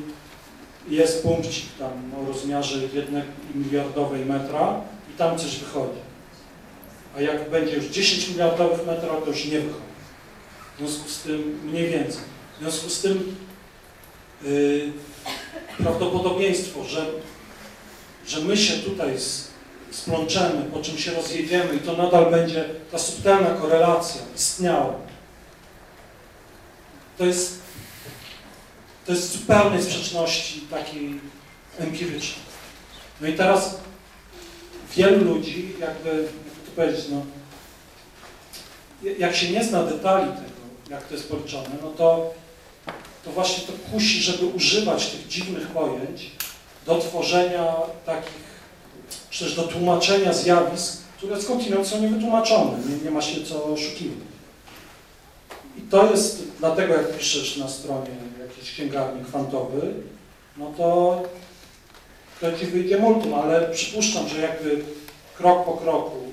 jest 0.89 1.23
punkcik 1.23 1.65
tam 1.79 1.93
o 2.21 2.27
rozmiarze 2.27 2.79
jednej 2.95 3.23
miliardowej 3.55 4.25
metra 4.25 4.81
i 5.15 5.19
tam 5.19 5.39
coś 5.39 5.59
wychodzi. 5.59 6.06
A 7.17 7.21
jak 7.21 7.51
będzie 7.51 7.77
już 7.77 7.85
10 7.85 8.29
miliardowych 8.29 8.87
metra, 8.87 9.09
to 9.09 9.27
już 9.31 9.45
nie 9.45 9.59
wychodzi. 9.61 9.87
W 10.75 10.79
związku 10.79 11.09
z 11.11 11.19
tym 11.23 11.61
mniej 11.65 11.89
więcej. 11.91 12.21
W 12.57 12.61
związku 12.63 12.89
z 12.91 13.01
tym 13.01 13.37
yy, 14.45 14.93
prawdopodobieństwo, 15.79 16.85
że, 16.85 17.07
że 18.27 18.41
my 18.41 18.57
się 18.57 18.73
tutaj 18.79 19.15
s- 19.15 19.49
splączemy, 19.91 20.63
po 20.73 20.83
czym 20.83 20.99
się 20.99 21.13
rozjedziemy 21.13 21.75
i 21.75 21.79
to 21.79 21.93
nadal 21.97 22.31
będzie 22.31 22.65
ta 22.93 22.99
subtelna 22.99 23.51
korelacja 23.51 24.21
istniała. 24.37 24.95
To 27.19 27.27
jest, 27.27 27.59
to 29.07 29.13
jest 29.13 29.33
zupełnej 29.33 29.83
sprzeczności 29.83 30.61
takiej 30.61 31.21
empirycznej. 31.79 32.47
No 33.21 33.29
i 33.29 33.33
teraz 33.33 33.79
wielu 34.97 35.25
ludzi, 35.25 35.73
jakby, 35.81 36.29
jakby 36.83 36.97
to 36.97 37.03
powiedzieć, 37.03 37.07
no, 37.11 37.23
jak 39.19 39.37
się 39.37 39.51
nie 39.51 39.65
zna 39.65 39.83
detali 39.83 40.33
tego, 40.33 40.91
jak 40.91 41.05
to 41.05 41.15
jest 41.15 41.29
policzone, 41.29 41.69
no 41.83 41.91
to, 41.91 42.35
to 43.25 43.31
właśnie 43.31 43.67
to 43.67 43.73
kusi, 43.93 44.23
żeby 44.23 44.47
używać 44.47 45.07
tych 45.07 45.29
dziwnych 45.29 45.67
pojęć 45.67 46.31
do 46.87 46.99
tworzenia 46.99 47.75
takich, 48.07 48.47
czy 49.31 49.45
też 49.45 49.55
do 49.55 49.63
tłumaczenia 49.63 50.33
zjawisk, 50.33 51.03
które 51.17 51.43
skądinąd 51.43 51.87
są 51.87 52.01
niewytłumaczone, 52.01 52.79
nie, 52.89 53.05
nie 53.05 53.11
ma 53.11 53.23
się 53.23 53.45
co 53.45 53.65
oszukiwać. 53.65 54.27
I 55.79 55.81
to 55.81 56.11
jest, 56.11 56.43
dlatego 56.59 56.95
jak 56.95 57.19
piszesz 57.19 57.57
na 57.57 57.69
stronie 57.69 58.11
jakiejś 58.49 58.73
księgarni 58.73 59.25
kwantowy, 59.25 59.95
no 60.57 60.73
to 60.77 61.23
to 62.41 62.59
ci 62.59 62.67
wyjdzie 62.67 62.99
multum, 62.99 63.35
ale 63.35 63.71
przypuszczam, 63.71 64.29
że 64.29 64.41
jakby 64.41 64.85
krok 65.37 65.65
po 65.65 65.73
kroku 65.73 66.26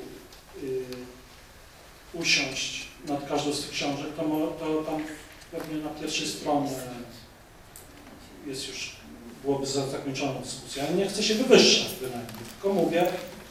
usiąść 2.14 2.88
nad 3.08 3.30
każdą 3.30 3.54
z 3.54 3.62
tych 3.62 3.72
książek, 3.72 4.08
to, 4.18 4.24
to 4.60 4.84
tam 4.92 5.04
pewnie 5.52 5.84
na 5.84 5.90
pierwszej 5.90 6.28
stronie 6.28 6.72
jest 8.48 8.68
już, 8.68 8.96
byłoby 9.44 9.66
za- 9.66 9.88
zakończona 9.88 10.40
dyskusja. 10.40 10.84
Ja 10.84 10.92
nie 10.92 11.08
chcę 11.08 11.24
się 11.24 11.36
wywyższać 11.36 11.92
bynajmniej, 12.02 12.46
tylko 12.54 12.74
mówię, 12.74 13.06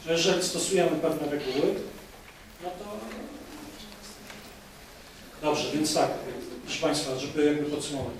że 0.05 0.11
jeżeli 0.13 0.43
stosujemy 0.43 0.91
pewne 0.97 1.29
reguły, 1.31 1.75
no 2.63 2.69
to... 2.69 2.97
Dobrze, 5.41 5.71
więc 5.73 5.93
tak, 5.93 6.09
proszę 6.65 6.81
Państwa, 6.81 7.19
żeby 7.19 7.45
jakby 7.45 7.71
podsumować. 7.71 8.13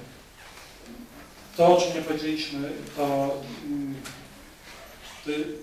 To, 1.57 1.77
o 1.77 1.81
czym 1.81 1.93
nie 1.95 2.01
powiedzieliśmy, 2.01 2.69
to, 2.97 3.35
mm, 3.65 3.95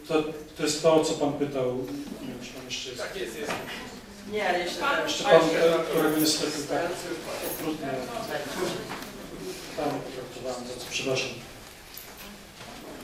to, 0.09 0.23
to 0.57 0.63
jest 0.63 0.83
to, 0.83 1.05
co 1.05 1.13
Pan 1.15 1.33
pytał. 1.33 1.77
Nie 2.23 2.29
wiem, 2.29 2.39
czy 2.45 2.53
Pan 2.53 2.65
jeszcze 2.65 2.89
jest. 2.91 3.03
Tak 3.03 3.17
jest, 3.17 3.39
jest. 3.39 3.53
Nie, 4.33 4.49
ale 4.49 4.59
jeszcze 4.59 4.81
tak. 4.81 5.05
Jeszcze 5.05 5.25
Pan, 5.25 5.35
e, 5.35 5.85
którego 5.91 6.17
niestety 6.17 6.63
tak 6.63 6.83
okrutnie 7.53 7.87
Panu 9.77 10.01
potraktowałem, 10.01 10.67
za 10.69 10.85
co 10.85 10.91
przepraszam. 10.91 11.29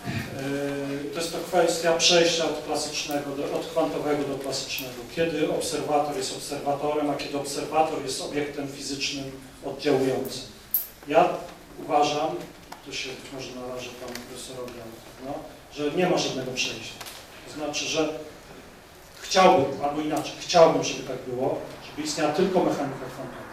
Yy, 0.06 1.10
To 1.10 1.20
jest 1.20 1.32
to 1.32 1.38
kwestia 1.38 1.92
przejścia 1.92 2.44
od 2.44 2.64
klasycznego, 2.66 3.30
do, 3.30 3.44
od 3.56 3.66
kwantowego 3.66 4.24
do 4.24 4.38
klasycznego. 4.38 4.94
Kiedy 5.16 5.50
obserwator 5.52 6.16
jest 6.16 6.36
obserwatorem, 6.36 7.10
a 7.10 7.14
kiedy 7.14 7.38
obserwator 7.38 8.02
jest 8.02 8.22
obiektem 8.22 8.68
fizycznym 8.68 9.30
oddziałującym. 9.64 10.42
Ja 11.08 11.28
uważam, 11.84 12.36
tu 12.84 12.92
się 12.92 13.08
być 13.08 13.32
może 13.32 13.60
narażę 13.60 13.90
Panu 14.00 14.20
Profesorowi, 14.28 14.72
no, 15.24 15.34
że 15.74 15.90
nie 15.90 16.10
ma 16.10 16.18
żadnego 16.18 16.52
przejścia. 16.52 16.94
To 17.46 17.54
znaczy, 17.54 17.84
że 17.84 18.08
chciałbym, 19.28 19.84
albo 19.84 20.00
inaczej, 20.00 20.32
chciałbym, 20.40 20.84
żeby 20.84 21.02
tak 21.02 21.16
było, 21.28 21.58
żeby 21.86 22.02
istniała 22.08 22.32
tylko 22.32 22.58
mechanika 22.58 23.06
kwantowa. 23.14 23.46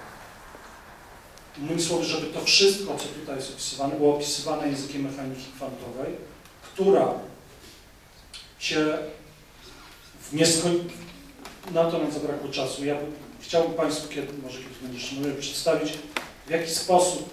Innymi 1.57 1.81
słowy, 1.81 2.03
żeby 2.05 2.27
to 2.27 2.41
wszystko, 2.41 2.97
co 2.97 3.05
tutaj 3.05 3.35
jest 3.35 3.51
opisywane, 3.51 3.95
było 3.95 4.15
opisywane 4.15 4.67
językiem 4.67 5.01
mechaniki 5.01 5.45
kwantowej, 5.55 6.13
która 6.61 7.13
się 8.59 8.97
w 10.21 10.33
nieskoń... 10.33 10.89
Na 11.71 11.91
to 11.91 11.97
nam 11.97 12.11
zabrakło 12.11 12.49
czasu. 12.49 12.85
Ja 12.85 12.95
bym, 12.95 13.13
chciałbym 13.39 13.73
Państwu, 13.73 14.09
kiedy, 14.09 14.33
może 14.43 14.59
kiedyś 14.59 14.77
będzie 14.77 14.97
jeszcze 14.97 15.15
mogę 15.15 15.33
przedstawić, 15.33 15.93
w 16.47 16.49
jaki 16.49 16.69
sposób 16.69 17.29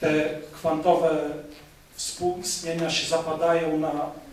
te 0.00 0.38
kwantowe 0.52 1.30
współistnienia 1.94 2.90
się 2.90 3.08
zapadają 3.08 3.78
na 3.78 3.92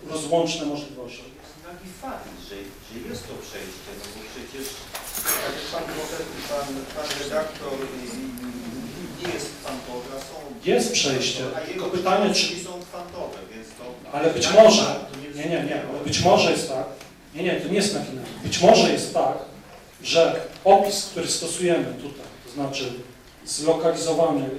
rozłączne 0.09 0.65
możliwości. 0.65 1.23
Taki 1.69 1.89
fakt, 2.01 2.29
że, 2.49 2.55
że 2.87 3.09
jest 3.09 3.27
to 3.27 3.33
przejście, 3.45 3.89
no 3.99 4.05
bo 4.13 4.21
przecież 4.31 4.65
Tak 5.23 5.53
jak 5.57 5.65
pan, 5.71 5.83
profesor, 5.95 6.25
pan, 6.49 6.67
pan 6.95 7.07
redaktor 7.23 7.73
y, 7.73 9.27
nie 9.27 9.33
jest 9.33 9.49
kwantowy, 9.59 10.07
a 10.17 10.19
są... 10.19 10.35
Jest 10.65 10.91
przejście, 10.91 11.43
A 11.55 11.59
tylko 11.59 11.71
jego 11.71 11.85
pytanie, 11.97 12.33
czy... 12.33 12.63
są 12.63 12.71
kwantowe, 12.89 13.37
więc 13.53 13.67
to... 13.67 13.83
Ale 14.11 14.33
być 14.33 14.53
może, 14.53 14.95
nie, 15.35 15.43
nie, 15.43 15.63
nie, 15.63 15.83
ale 15.89 16.03
być 16.05 16.19
może 16.19 16.51
jest 16.51 16.69
tak, 16.69 16.85
nie, 17.35 17.43
nie, 17.43 17.61
to 17.61 17.67
nie 17.67 17.75
jest 17.75 17.93
machinarium. 17.93 18.39
Być 18.43 18.61
może 18.61 18.91
jest 18.91 19.13
tak, 19.13 19.37
że 20.03 20.41
opis, 20.63 21.05
który 21.05 21.27
stosujemy 21.27 21.93
tutaj, 21.93 22.25
to 22.45 22.51
znaczy 22.51 22.93
zlokalizowany 23.45 24.49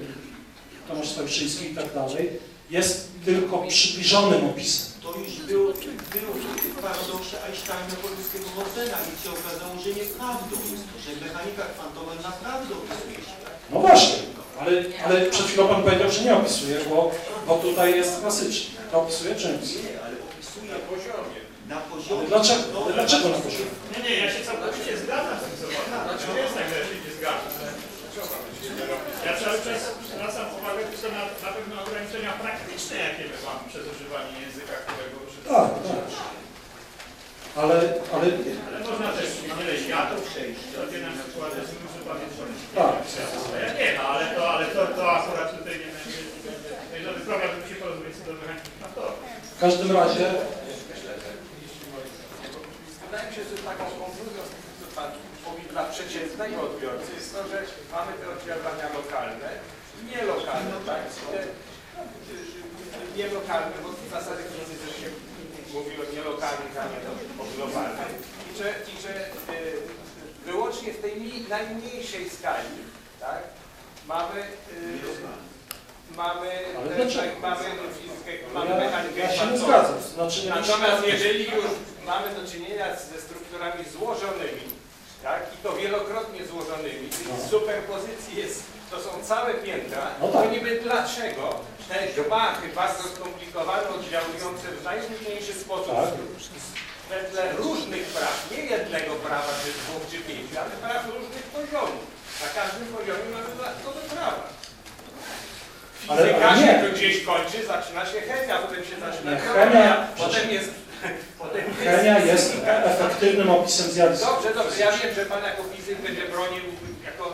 Tomasz 0.88 1.08
Stawiszyński 1.08 1.72
i 1.72 1.74
tak 1.74 1.94
dalej, 1.94 2.30
jest 2.70 3.08
tylko 3.24 3.58
przybliżonym 3.58 4.44
opisem. 4.44 4.89
To 5.02 5.08
już 5.24 5.34
był, 5.50 5.64
był 6.14 6.30
w 6.74 6.80
paradoksie 6.82 7.36
Einsteina 7.46 7.94
polskiego 8.04 8.46
Rodzena 8.58 8.96
i 9.10 9.12
się 9.22 9.30
okazało, 9.38 9.72
że 9.84 9.90
nieprawdą 10.00 10.54
jest 10.72 10.84
to, 10.90 10.96
że 11.04 11.10
mechanika 11.26 11.62
kwantowa 11.74 12.12
naprawdę 12.30 12.70
opisuje 12.80 13.18
świat. 13.28 13.54
No 13.72 13.76
właśnie, 13.86 14.16
ale, 14.60 14.72
ale 15.06 15.14
przed 15.32 15.46
chwilą 15.46 15.68
Pan 15.68 15.82
powiedział, 15.82 16.10
że 16.10 16.20
nie 16.24 16.34
opisuje, 16.36 16.76
bo, 16.90 16.98
bo 17.46 17.52
tutaj 17.66 17.88
jest 18.00 18.20
klasycznie. 18.20 18.70
To 18.90 18.94
opisuje 19.02 19.34
czy 19.34 19.48
nie 19.48 19.54
opisuje? 19.54 19.82
Nie, 19.84 19.94
ale 20.04 20.14
opisuje 20.28 20.68
Na 20.74 20.78
poziomie. 20.92 21.40
na 21.70 21.76
Ale 21.76 21.84
poziomie... 21.92 22.26
dlaczego, 22.32 22.64
ale 22.84 22.92
dlaczego 22.98 23.26
na 23.36 23.38
poziomie? 23.46 23.72
Nie, 23.92 24.00
nie, 24.06 24.14
ja 24.22 24.28
się 24.34 24.40
całkowicie 24.48 24.92
zgadzam 25.04 25.36
z 25.40 25.42
tym, 25.44 25.54
co 25.60 25.64
pan 25.76 26.34
nie 26.34 26.40
jest 26.44 26.54
tak, 26.58 26.66
że 26.70 26.76
ja 26.80 26.84
się 26.90 26.96
nie 27.06 27.12
zgadzam. 27.18 27.50
Ja 29.30 29.36
cały 29.44 29.58
czas 29.66 29.82
zwracam 30.10 30.46
uwagę 30.58 30.82
tylko 30.88 31.08
na, 31.16 31.22
na 31.44 31.50
pewne 31.56 31.74
ograniczenia 31.84 32.32
praktyczne, 32.44 32.94
jakie 33.06 33.24
my 33.32 33.38
mamy 33.46 33.62
przez 33.70 33.84
używanie 33.92 34.32
języka, 34.44 34.74
którego 34.86 35.16
używamy. 35.26 35.50
Tak, 35.54 35.70
tak. 35.88 36.06
Ale, 37.60 37.74
ale 38.14 38.26
Ale 38.68 38.78
można 38.88 39.08
też 39.18 39.28
wiele 39.58 39.74
światów 39.84 40.20
przejść. 40.30 40.62
To 40.74 40.80
na 41.08 41.12
przykład 41.18 41.50
jest 41.58 41.72
używanie 41.86 42.26
Tak. 42.78 42.94
Ja 43.64 43.68
nie 43.78 43.88
no, 43.96 44.02
ale 44.12 44.24
to, 44.34 44.42
ale 44.54 44.64
to, 44.74 44.80
to 44.98 45.02
akurat 45.18 45.48
tutaj 45.58 45.74
nie 45.82 45.90
będzie, 45.94 46.20
żaden 47.04 47.22
problem, 47.28 47.50
żeby 47.54 47.68
się 47.70 47.78
porozumieć 47.82 48.14
co 48.16 48.24
do 48.28 48.32
mechaniki 48.40 48.70
kwantowej. 48.78 49.18
w 49.56 49.60
każdym 49.64 49.90
razie 50.00 50.26
Wydaje 53.02 53.24
mi 53.28 53.34
się, 53.36 53.42
że 53.50 53.56
taką 53.70 53.84
konkluzją 54.00 54.42
z 54.48 54.52
co 54.80 54.86
Pan 54.96 55.10
mówi 55.46 55.62
dla 55.72 55.84
przeciętnego 55.84 56.56
odbiorcy 56.62 57.10
jest 57.14 57.34
to, 57.34 57.40
że 57.48 57.58
mamy 57.92 58.12
te 58.18 58.26
oddziaływania 58.34 58.86
lokalne 58.98 59.50
i 59.96 60.00
nielokalne, 60.10 60.76
tak? 60.86 61.02
Te, 61.32 61.40
no, 61.96 62.02
nielokalne, 63.16 63.76
bo 63.82 63.88
w 63.88 64.10
zasadzie 64.16 64.44
to 64.44 64.86
też 64.86 64.94
się 65.00 65.08
mówi 65.74 65.92
o 66.02 66.04
nielokalnych, 66.14 66.74
a 66.82 66.84
nie 66.92 67.00
o 67.42 67.44
globalnych. 67.54 68.12
I 68.48 68.58
że, 68.58 68.68
i 68.92 69.02
że 69.02 69.12
y, 69.54 69.76
wyłącznie 70.44 70.92
w 70.92 71.00
tej 71.00 71.44
najmniejszej 71.48 72.30
skali, 72.30 72.68
tak? 73.20 73.42
Mamy 74.06 74.40
y, 74.40 75.50
mamy, 76.16 76.48
dlaczego? 76.96 77.20
tak, 77.20 77.42
mamy 77.42 77.64
fizykę, 78.00 78.32
mamy 78.54 78.70
Ja, 78.70 78.76
mechanikę 78.76 79.20
ja 79.20 79.32
się 79.32 79.46
nie 79.46 79.58
zgadzam. 79.58 80.00
Znaczy, 80.14 80.48
Natomiast 80.48 81.06
jeżeli 81.06 81.44
już 81.44 81.64
mamy 82.06 82.34
do 82.34 82.48
czynienia 82.52 82.96
ze 82.96 83.20
strukturami 83.20 83.84
złożonymi, 83.92 84.79
tak, 85.22 85.42
i 85.54 85.56
to 85.62 85.72
wielokrotnie 85.72 86.46
złożonymi, 86.46 87.06
czyli 87.10 87.30
z 87.46 87.50
superpozycji 87.50 88.36
jest, 88.36 88.62
to 88.90 88.96
są 89.00 89.10
całe 89.24 89.54
piętra, 89.54 90.02
No 90.20 90.28
to 90.28 90.42
tak. 90.42 90.52
niby 90.52 90.80
dlaczego 90.80 91.60
te 91.88 92.22
gmachy 92.22 92.68
bardzo 92.74 93.02
skomplikowane, 93.16 93.88
oddziałujące 93.88 94.66
w 94.80 94.84
najróżniejszy 94.84 95.52
sposób 95.54 95.94
Tak. 95.96 96.10
wedle 97.08 97.52
różnych 97.52 98.04
praw, 98.06 98.48
nie 98.50 98.58
jednego 98.64 99.14
prawa, 99.14 99.52
czy 99.64 99.70
dwóch, 99.80 100.02
czy 100.10 100.18
pięciu, 100.18 100.54
ale 100.62 100.70
praw 100.70 101.06
różnych 101.06 101.42
poziomów. 101.56 102.04
Na 102.42 102.48
każdym 102.62 102.86
poziomie 102.96 103.26
mamy 103.34 103.48
dodatkowe 103.56 104.00
prawa. 104.00 104.42
Fizyka 106.00 106.48
ale 106.48 106.60
się 106.60 106.72
tu 106.88 106.96
gdzieś 106.96 107.24
kończy, 107.24 107.66
zaczyna 107.66 108.06
się 108.06 108.20
chemia, 108.20 108.58
potem 108.58 108.84
się 108.84 108.96
zaczyna 109.06 109.30
chemia- 109.32 110.06
potem 110.18 110.50
jest... 110.50 110.70
Chemia 111.84 112.18
jest 112.18 112.56
efektywnym 112.64 113.50
opisem 113.50 113.90
zjawiska. 113.90 114.26
Dobrze, 114.26 114.54
dobrze, 114.54 114.80
ja 114.80 114.92
wiem, 114.92 115.14
że 115.14 115.26
Pan 115.26 115.44
jako 115.44 115.62
fizyk 115.76 115.98
będzie 115.98 116.22
bronił 116.22 116.64
jako, 117.04 117.24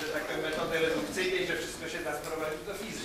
że 0.00 0.06
tak 0.12 0.22
powiem, 0.22 0.42
metody 0.42 0.78
redukcyjnej, 0.78 1.46
że 1.46 1.56
wszystko 1.56 1.88
się 1.88 1.98
da 1.98 2.12
sprowadzić 2.16 2.62
do 2.66 2.74
fizyki. 2.74 3.02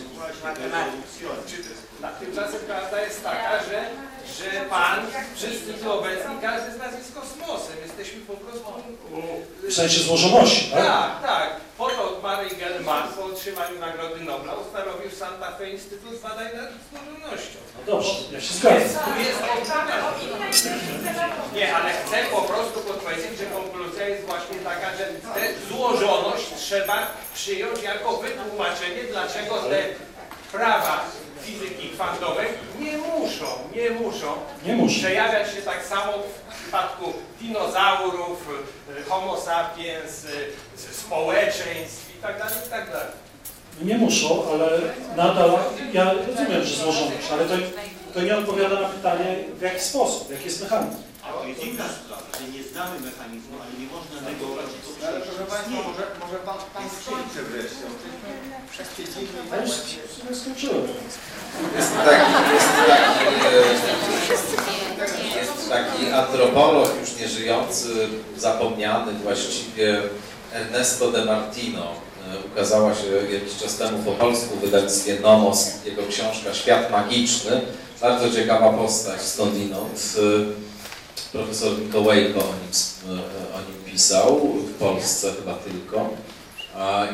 tymczasem 2.19 2.59
prawda 2.67 3.01
jest 3.01 3.23
taka, 3.23 3.63
że, 3.69 3.79
że 4.37 4.49
Pan, 4.69 4.99
wszyscy 5.35 5.73
tu 5.73 5.91
obecni, 5.91 6.33
każdy 6.41 6.71
z 6.71 6.77
nas 6.77 6.93
jest 6.99 7.13
kosmosem. 7.15 7.75
Jesteśmy 7.87 8.21
po 8.21 8.33
prostu... 8.33 8.65
W 9.69 9.73
sensie 9.73 9.99
złożoności, 9.99 10.71
tak? 10.71 10.85
Tak, 10.85 11.21
tak. 11.21 11.66
Po 11.77 11.89
to 11.89 12.19
Mary 12.23 12.49
Gelman 12.55 13.07
po 13.13 13.25
otrzymaniu 13.25 13.79
Nagrody 13.79 14.21
Nobla 14.25 14.53
ustanowił 14.53 15.11
Santa 15.11 15.51
Fe 15.51 15.69
Instytut 15.69 16.21
Badań 16.21 16.47
nad 16.55 16.69
Złożonością. 16.91 17.57
No 17.77 17.91
dobrze, 17.93 18.09
ja 18.31 18.41
się 18.41 18.53
zgadzam. 18.53 18.79
Jest, 19.19 19.39
jest 20.53 20.67
nie, 21.53 21.75
ale 21.75 21.91
chcę 21.93 22.17
po 22.31 22.41
prostu 22.41 22.79
podkreślić, 22.79 23.39
że 23.39 23.45
konkluzja 23.45 24.07
jest 24.07 24.25
właśnie 24.25 24.57
taka, 24.57 24.97
że 24.97 25.05
tę 25.05 25.47
złożoność 25.69 26.45
trzeba 26.57 27.07
przyjąć 27.33 27.83
jako 27.83 28.17
wytłumaczenie, 28.17 29.03
dlaczego 29.11 29.55
te 29.57 29.83
prawa 30.51 31.05
fizyki 31.41 31.89
kwantowej 31.89 32.47
nie 32.79 32.97
muszą, 32.97 33.45
nie 33.75 33.89
muszą 33.89 34.33
Nie 34.65 34.75
muszę. 34.75 34.99
przejawiać 34.99 35.53
się 35.55 35.61
tak 35.61 35.85
samo 35.85 36.13
w 36.13 36.55
przypadku 36.61 37.13
dinozaurów, 37.41 38.47
y, 38.99 39.09
homo 39.09 39.37
sapiens, 39.41 40.25
y, 40.25 40.53
społeczeństw 41.07 42.15
i 42.15 42.21
tak 42.21 42.39
dalej, 42.39 42.53
i 42.67 42.69
tak 42.69 42.91
dalej. 42.91 43.07
Nie 43.81 43.97
muszą, 43.97 44.43
ale 44.51 44.69
nadal, 45.15 45.51
ja 45.93 46.13
rozumiem, 46.13 46.63
że 46.63 46.75
złożoność, 46.75 47.27
ale 47.31 47.45
to, 47.45 47.53
to 48.13 48.21
nie 48.21 48.37
odpowiada 48.37 48.81
na 48.81 48.89
pytanie, 48.89 49.35
w 49.59 49.61
jaki 49.61 49.81
sposób, 49.81 50.31
jaki 50.31 50.45
jest 50.45 50.61
mechanizm. 50.63 50.97
A 51.23 51.33
to 51.33 51.47
jest 51.47 51.63
inna 51.63 51.83
sprawa, 51.89 52.23
że 52.39 52.47
nie 52.57 52.63
znamy 52.63 52.99
mechanizmu, 52.99 53.55
ale 53.61 53.71
nie 53.81 53.87
można 53.95 54.29
negować, 54.31 54.65
to 55.01 55.07
Ale 55.07 55.19
proszę 55.19 55.43
Państwa, 55.51 55.77
może, 55.89 56.03
może 56.23 56.37
Pan, 56.45 56.57
pan 56.73 56.83
skończy 57.01 57.39
wreszcie. 57.49 57.85
Ja 59.51 59.61
już 59.61 59.71
nie 60.29 60.35
skończyłem. 60.35 60.87
Jest 61.77 61.91
taki, 62.05 62.31
jest 62.53 62.67
taki, 64.97 65.35
e, 65.35 65.39
jest 65.39 65.69
taki 65.69 66.11
antropolog 66.11 66.89
już 67.01 67.15
nieżyjący, 67.19 68.07
zapomniany 68.37 69.13
właściwie, 69.13 70.01
Ernesto 70.53 71.11
de 71.11 71.25
Martino. 71.25 71.81
E, 71.81 72.51
Ukazała 72.53 72.95
się 72.95 73.33
jakiś 73.33 73.57
czas 73.57 73.75
temu 73.75 73.99
po 73.99 74.11
polsku 74.11 74.55
w 74.55 74.61
wydawnictwie 74.61 75.19
Nomos, 75.19 75.67
jego 75.85 76.01
książka 76.09 76.53
Świat 76.53 76.91
Magiczny. 76.91 77.61
Bardzo 78.01 78.31
ciekawa 78.31 78.73
postać 78.73 79.21
skądinąd. 79.21 80.15
E, 80.17 80.67
Profesor 81.31 81.79
Mikołajko 81.79 82.39
o 82.39 82.43
e, 82.43 83.13
o 83.55 83.59
nim 83.59 83.93
pisał, 83.93 84.39
w 84.39 84.73
Polsce 84.73 85.33
chyba 85.39 85.53
tylko. 85.53 86.09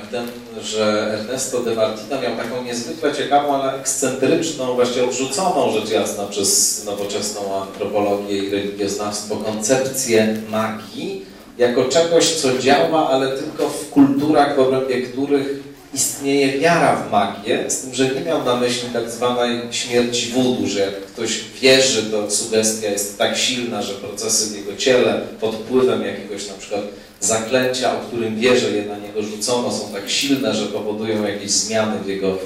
I 0.04 0.08
ten, 0.12 0.28
że 0.62 1.14
Ernesto 1.20 1.60
de 1.60 1.76
Martino 1.76 2.22
miał 2.22 2.36
taką 2.38 2.64
niezwykle 2.64 3.14
ciekawą, 3.14 3.62
ale 3.62 3.80
ekscentryczną, 3.80 4.76
właściwie 4.76 5.06
odrzuconą 5.06 5.72
rzecz 5.72 5.90
jasna 5.90 6.26
przez 6.26 6.82
nowoczesną 6.86 7.62
antropologię 7.62 8.38
i 8.38 8.50
religioznawstwo 8.50 9.36
koncepcję 9.36 10.42
magii 10.50 11.26
jako 11.58 11.86
czegoś, 11.86 12.32
co 12.32 12.58
działa, 12.58 13.10
ale 13.10 13.38
tylko 13.38 13.70
w 13.70 13.90
kulturach, 13.90 14.56
w 14.56 14.60
obrębie 14.60 15.02
których 15.02 15.64
istnieje 15.94 16.60
wiara 16.60 16.96
w 16.96 17.12
magię, 17.12 17.66
z 17.68 17.82
tym, 17.82 17.94
że 17.94 18.16
nie 18.16 18.22
miał 18.22 18.44
na 18.44 18.56
myśli 18.56 18.90
tak 18.94 19.10
zwanej 19.10 19.62
śmierci 19.72 20.32
wudu, 20.32 20.68
że 20.68 20.80
jak 20.80 21.02
ktoś 21.02 21.44
wierzy, 21.62 22.04
to 22.04 22.32
sugestia 22.32 22.90
jest 22.90 23.18
tak 23.18 23.38
silna, 23.38 23.82
że 23.82 23.94
procesy 23.94 24.54
w 24.54 24.58
jego 24.58 24.76
ciele 24.76 25.22
pod 25.40 25.56
wpływem 25.56 26.02
jakiegoś 26.06 26.48
na 26.48 26.54
przykład 26.54 26.82
zaklęcia, 27.20 27.98
o 27.98 28.00
którym 28.00 28.40
wie, 28.40 28.60
że 28.60 28.72
je 28.72 28.86
na 28.86 28.98
niego 28.98 29.24
rzucono, 29.24 29.72
są 29.72 29.94
tak 29.94 30.10
silne, 30.10 30.56
że 30.56 30.66
powodują 30.66 31.24
jakieś 31.24 31.52
zmiany 31.52 32.00
w 32.00 32.08
jego, 32.08 32.38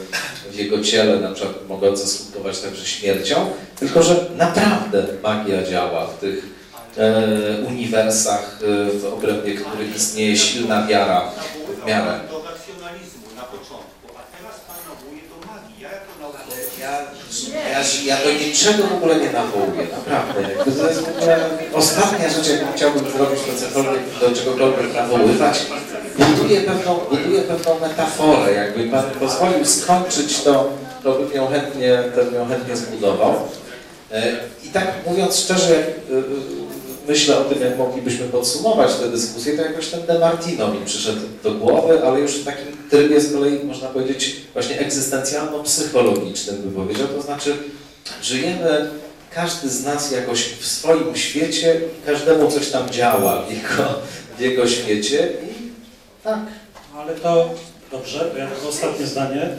w 0.51 0.55
jego 0.55 0.81
ciele, 0.84 1.19
na 1.19 1.31
przykład 1.31 1.55
mogące 1.69 2.07
skutkować 2.07 2.59
także 2.59 2.85
śmiercią, 2.85 3.35
tylko 3.79 4.03
że 4.03 4.25
naprawdę 4.38 5.05
magia 5.23 5.63
działa 5.63 6.07
w 6.07 6.19
tych 6.19 6.56
uniwersach, 7.68 8.60
e, 8.61 8.99
w 8.99 9.06
obrębie 9.14 9.53
których 9.53 9.95
istnieje 9.95 10.38
silna 10.38 10.88
wiara 10.88 11.32
w 11.84 11.88
miarę. 11.88 12.19
Ja. 16.82 17.02
Ja, 18.06 18.18
do 18.18 18.32
niczego 18.32 18.84
w 18.84 18.94
ogóle 18.94 19.15
nie 19.15 19.32
nawołuję, 19.32 19.88
naprawdę. 19.98 20.64
To 20.64 20.90
jest 20.90 21.03
ostatnia 21.74 22.30
rzecz, 22.30 22.48
jaką 22.48 22.65
chciałbym 22.76 23.11
zrobić, 23.11 23.40
to 23.40 23.68
cokolwiek, 23.68 24.02
do 24.19 24.32
czegokolwiek 24.32 24.94
nawoływać. 24.94 25.65
Buduję 26.18 26.61
pewną, 26.61 26.99
buduję 27.10 27.41
pewną 27.41 27.80
metaforę. 27.80 28.53
Jakby 28.53 28.84
Pan 28.84 29.03
pozwolił 29.19 29.65
skończyć 29.65 30.41
to, 30.41 30.69
to 31.03 31.14
bym 31.14 31.32
ją 31.34 31.48
chętnie, 31.48 32.03
to 32.15 32.24
bym 32.26 32.34
ją 32.34 32.48
chętnie 32.48 32.78
zbudował. 32.78 33.36
E, 34.11 34.24
I 34.64 34.69
tak 34.69 34.88
mówiąc 35.06 35.40
szczerze, 35.40 35.76
e, 35.78 36.66
myślę 37.07 37.38
o 37.38 37.43
tym, 37.43 37.61
jak 37.61 37.77
moglibyśmy 37.77 38.25
podsumować 38.25 38.95
tę 38.95 39.09
dyskusję, 39.09 39.57
to 39.57 39.61
jakoś 39.61 39.88
ten 39.88 40.05
De 40.05 40.19
Martino 40.19 40.73
mi 40.73 40.85
przyszedł 40.85 41.21
do 41.43 41.51
głowy, 41.51 42.03
ale 42.03 42.19
już 42.19 42.31
w 42.31 42.45
takim 42.45 42.77
trybie 42.89 43.21
z 43.21 43.34
kolei, 43.34 43.63
można 43.63 43.88
powiedzieć, 43.88 44.35
właśnie 44.53 44.79
egzystencjalno-psychologicznym 44.79 46.55
bym 46.55 46.73
powiedział, 46.73 47.07
to 47.07 47.21
znaczy 47.21 47.57
żyjemy, 48.21 48.89
każdy 49.35 49.69
z 49.69 49.84
nas 49.84 50.11
jakoś 50.11 50.43
w 50.43 50.67
swoim 50.67 51.15
świecie, 51.15 51.81
każdemu 52.05 52.51
coś 52.51 52.69
tam 52.71 52.89
działa 52.89 53.41
w 53.41 53.51
jego, 53.51 53.84
w 54.38 54.41
jego 54.41 54.67
świecie 54.67 55.29
i 55.43 55.71
tak. 56.23 56.39
Ale 56.97 57.15
to 57.15 57.49
dobrze, 57.91 58.19
to 58.19 58.38
ja 58.38 58.47
tylko 58.47 58.69
ostatnie 58.69 59.05
zdanie. 59.05 59.49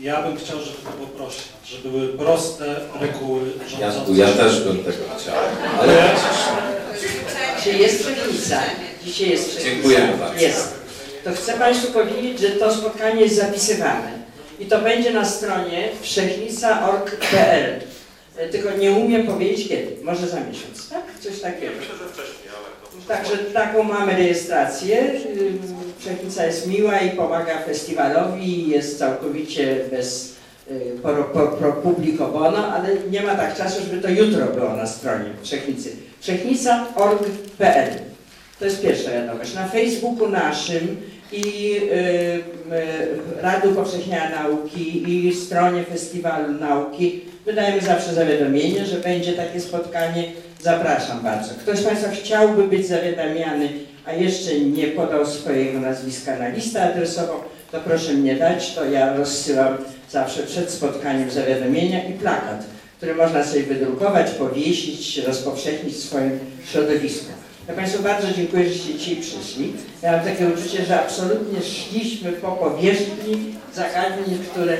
Ja 0.00 0.22
bym 0.22 0.36
chciał, 0.36 0.58
żeby 0.60 0.76
to 0.84 0.90
było 0.90 1.06
proste, 1.08 1.42
żeby 1.64 1.88
były 1.88 2.08
proste 2.08 2.76
reguły 3.00 3.40
Janku, 3.80 3.94
rządzące. 3.94 4.20
ja 4.20 4.28
też 4.32 4.60
bym 4.64 4.76
tego 4.84 5.04
chciał. 5.18 5.34
Ale 5.80 6.10
Dzisiaj 7.58 7.80
jest 7.80 8.00
przenica. 8.06 8.60
Dzisiaj 9.04 9.30
jest 9.30 9.48
przenica. 9.50 9.70
Dziękujemy 9.70 10.16
bardzo. 10.16 10.40
Jest. 10.42 10.74
To 11.24 11.30
chcę 11.32 11.52
Państwu 11.58 11.92
powiedzieć, 11.92 12.40
że 12.40 12.48
to 12.50 12.74
spotkanie 12.74 13.20
jest 13.22 13.36
zapisywane. 13.36 14.12
I 14.60 14.66
to 14.66 14.78
będzie 14.78 15.10
na 15.10 15.24
stronie 15.24 15.88
wszechnica.org.pl. 16.02 17.80
E, 18.36 18.48
Tylko 18.48 18.70
nie 18.70 18.90
umiem 18.92 19.26
powiedzieć 19.26 19.68
kiedy. 19.68 19.96
Może 20.02 20.26
za 20.28 20.40
miesiąc, 20.40 20.88
tak? 20.88 21.02
Coś 21.20 21.40
takiego. 21.40 21.72
Myślę, 21.80 21.94
że 21.96 22.04
wcześniej. 22.12 22.47
Także 23.08 23.36
taką 23.38 23.82
mamy 23.82 24.12
rejestrację. 24.12 25.12
Wszechnica 25.98 26.46
jest 26.46 26.66
miła 26.66 26.98
i 26.98 27.10
pomaga 27.10 27.58
festiwalowi 27.58 28.68
jest 28.68 28.98
całkowicie 28.98 29.76
bez 29.90 30.34
y, 30.70 30.98
pro, 31.02 31.24
pro, 31.24 31.48
pro 31.48 31.72
publico 31.72 32.28
bono, 32.28 32.72
ale 32.72 32.88
nie 33.10 33.22
ma 33.22 33.34
tak 33.34 33.56
czasu, 33.56 33.82
żeby 33.82 34.02
to 34.02 34.08
jutro 34.08 34.46
było 34.46 34.76
na 34.76 34.86
stronie 34.86 35.24
Wszechnicy. 35.42 35.92
Wszechnica.org.pl 36.20 37.90
To 38.58 38.64
jest 38.64 38.82
pierwsza 38.82 39.10
wiadomość. 39.10 39.54
Na 39.54 39.68
Facebooku 39.68 40.28
naszym 40.28 40.96
i 41.32 41.76
y, 41.76 41.94
y, 41.94 42.42
Radu 43.42 43.74
Powszechniania 43.74 44.42
Nauki 44.42 45.10
i 45.10 45.34
stronie 45.34 45.84
Festiwalu 45.84 46.52
Nauki 46.52 47.20
wydajemy 47.46 47.80
zawsze 47.80 48.14
zawiadomienie, 48.14 48.86
że 48.86 48.96
będzie 48.96 49.32
takie 49.32 49.60
spotkanie. 49.60 50.24
Zapraszam 50.60 51.20
bardzo. 51.20 51.54
Ktoś 51.54 51.78
z 51.78 51.84
Państwa 51.84 52.10
chciałby 52.10 52.68
być 52.68 52.86
zawiadamiany, 52.86 53.68
a 54.06 54.12
jeszcze 54.12 54.60
nie 54.60 54.86
podał 54.86 55.26
swojego 55.26 55.80
nazwiska 55.80 56.38
na 56.38 56.48
listę 56.48 56.92
adresową, 56.92 57.32
to 57.72 57.80
proszę 57.80 58.12
mnie 58.12 58.34
dać, 58.34 58.74
to 58.74 58.84
ja 58.84 59.16
rozsyłam 59.16 59.76
zawsze 60.10 60.42
przed 60.42 60.70
spotkaniem 60.70 61.30
zawiadomienia 61.30 62.04
i 62.04 62.12
plakat, 62.12 62.64
który 62.96 63.14
można 63.14 63.44
sobie 63.44 63.62
wydrukować, 63.62 64.30
powiesić, 64.30 65.18
rozpowszechnić 65.18 65.94
w 65.94 66.04
swoim 66.04 66.38
środowisku. 66.64 67.32
Ja 67.68 67.74
Państwu 67.74 68.02
bardzo 68.02 68.26
dziękuję, 68.36 68.68
żeście 68.68 68.94
dzisiaj 68.94 69.16
przyszli. 69.16 69.72
Ja 70.02 70.12
mam 70.12 70.20
takie 70.24 70.48
uczucie, 70.48 70.84
że 70.84 71.00
absolutnie 71.00 71.62
szliśmy 71.62 72.32
po 72.32 72.52
powierzchni 72.52 73.54
zagadnień, 73.74 74.38
które, 74.50 74.76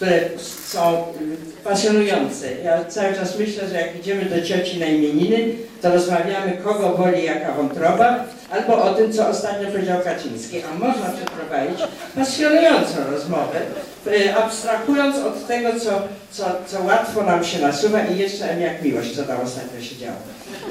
które 0.00 0.20
są 0.66 0.96
y, 0.98 1.64
pasjonujące. 1.64 2.46
Ja 2.64 2.84
cały 2.84 3.14
czas 3.14 3.38
myślę, 3.38 3.68
że 3.68 3.80
jak 3.80 3.96
idziemy 3.96 4.24
do 4.24 4.42
cioci 4.42 4.78
na 4.78 4.86
imieniny, 4.86 5.54
to 5.82 5.92
rozmawiamy, 5.92 6.52
kogo 6.64 6.88
boli 6.88 7.24
jaka 7.24 7.52
wątroba, 7.52 8.24
albo 8.50 8.82
o 8.82 8.94
tym, 8.94 9.12
co 9.12 9.28
ostatnio 9.28 9.68
powiedział 9.68 10.00
Kaczyński. 10.04 10.62
A 10.62 10.78
można 10.78 11.06
przeprowadzić 11.10 11.80
pasjonującą 12.16 12.96
rozmowę, 13.10 13.60
y, 14.06 14.34
abstrahując 14.36 15.16
od 15.16 15.46
tego, 15.46 15.80
co, 15.80 16.02
co, 16.30 16.44
co 16.66 16.82
łatwo 16.82 17.22
nam 17.22 17.44
się 17.44 17.58
nasuwa 17.58 18.04
i 18.04 18.18
jeszcze 18.18 18.60
jak 18.60 18.82
miłość, 18.82 19.16
co 19.16 19.22
tam 19.22 19.40
ostatnio 19.40 19.80
się 19.82 19.96
działo. 19.96 20.16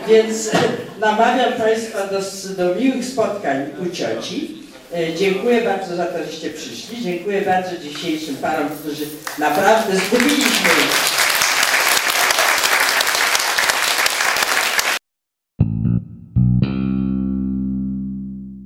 Więc 0.08 0.48
e, 0.48 0.58
namawiam 1.00 1.54
Państwa 1.54 2.00
do, 2.08 2.20
do 2.64 2.76
miłych 2.76 3.06
spotkań 3.06 3.66
u 3.88 3.96
cioci. 3.96 4.69
E, 4.94 5.14
Dziękuję 5.14 5.62
bardzo 5.62 5.96
za 5.96 6.06
to, 6.06 6.18
żeście 6.26 6.50
przyszli. 6.50 7.04
Dziękuję 7.04 7.42
bardzo 7.42 7.78
dzisiejszym 7.78 8.36
panom, 8.36 8.70
którzy 8.70 9.06
naprawdę 9.40 9.96
zgubiliśmy 9.96 10.70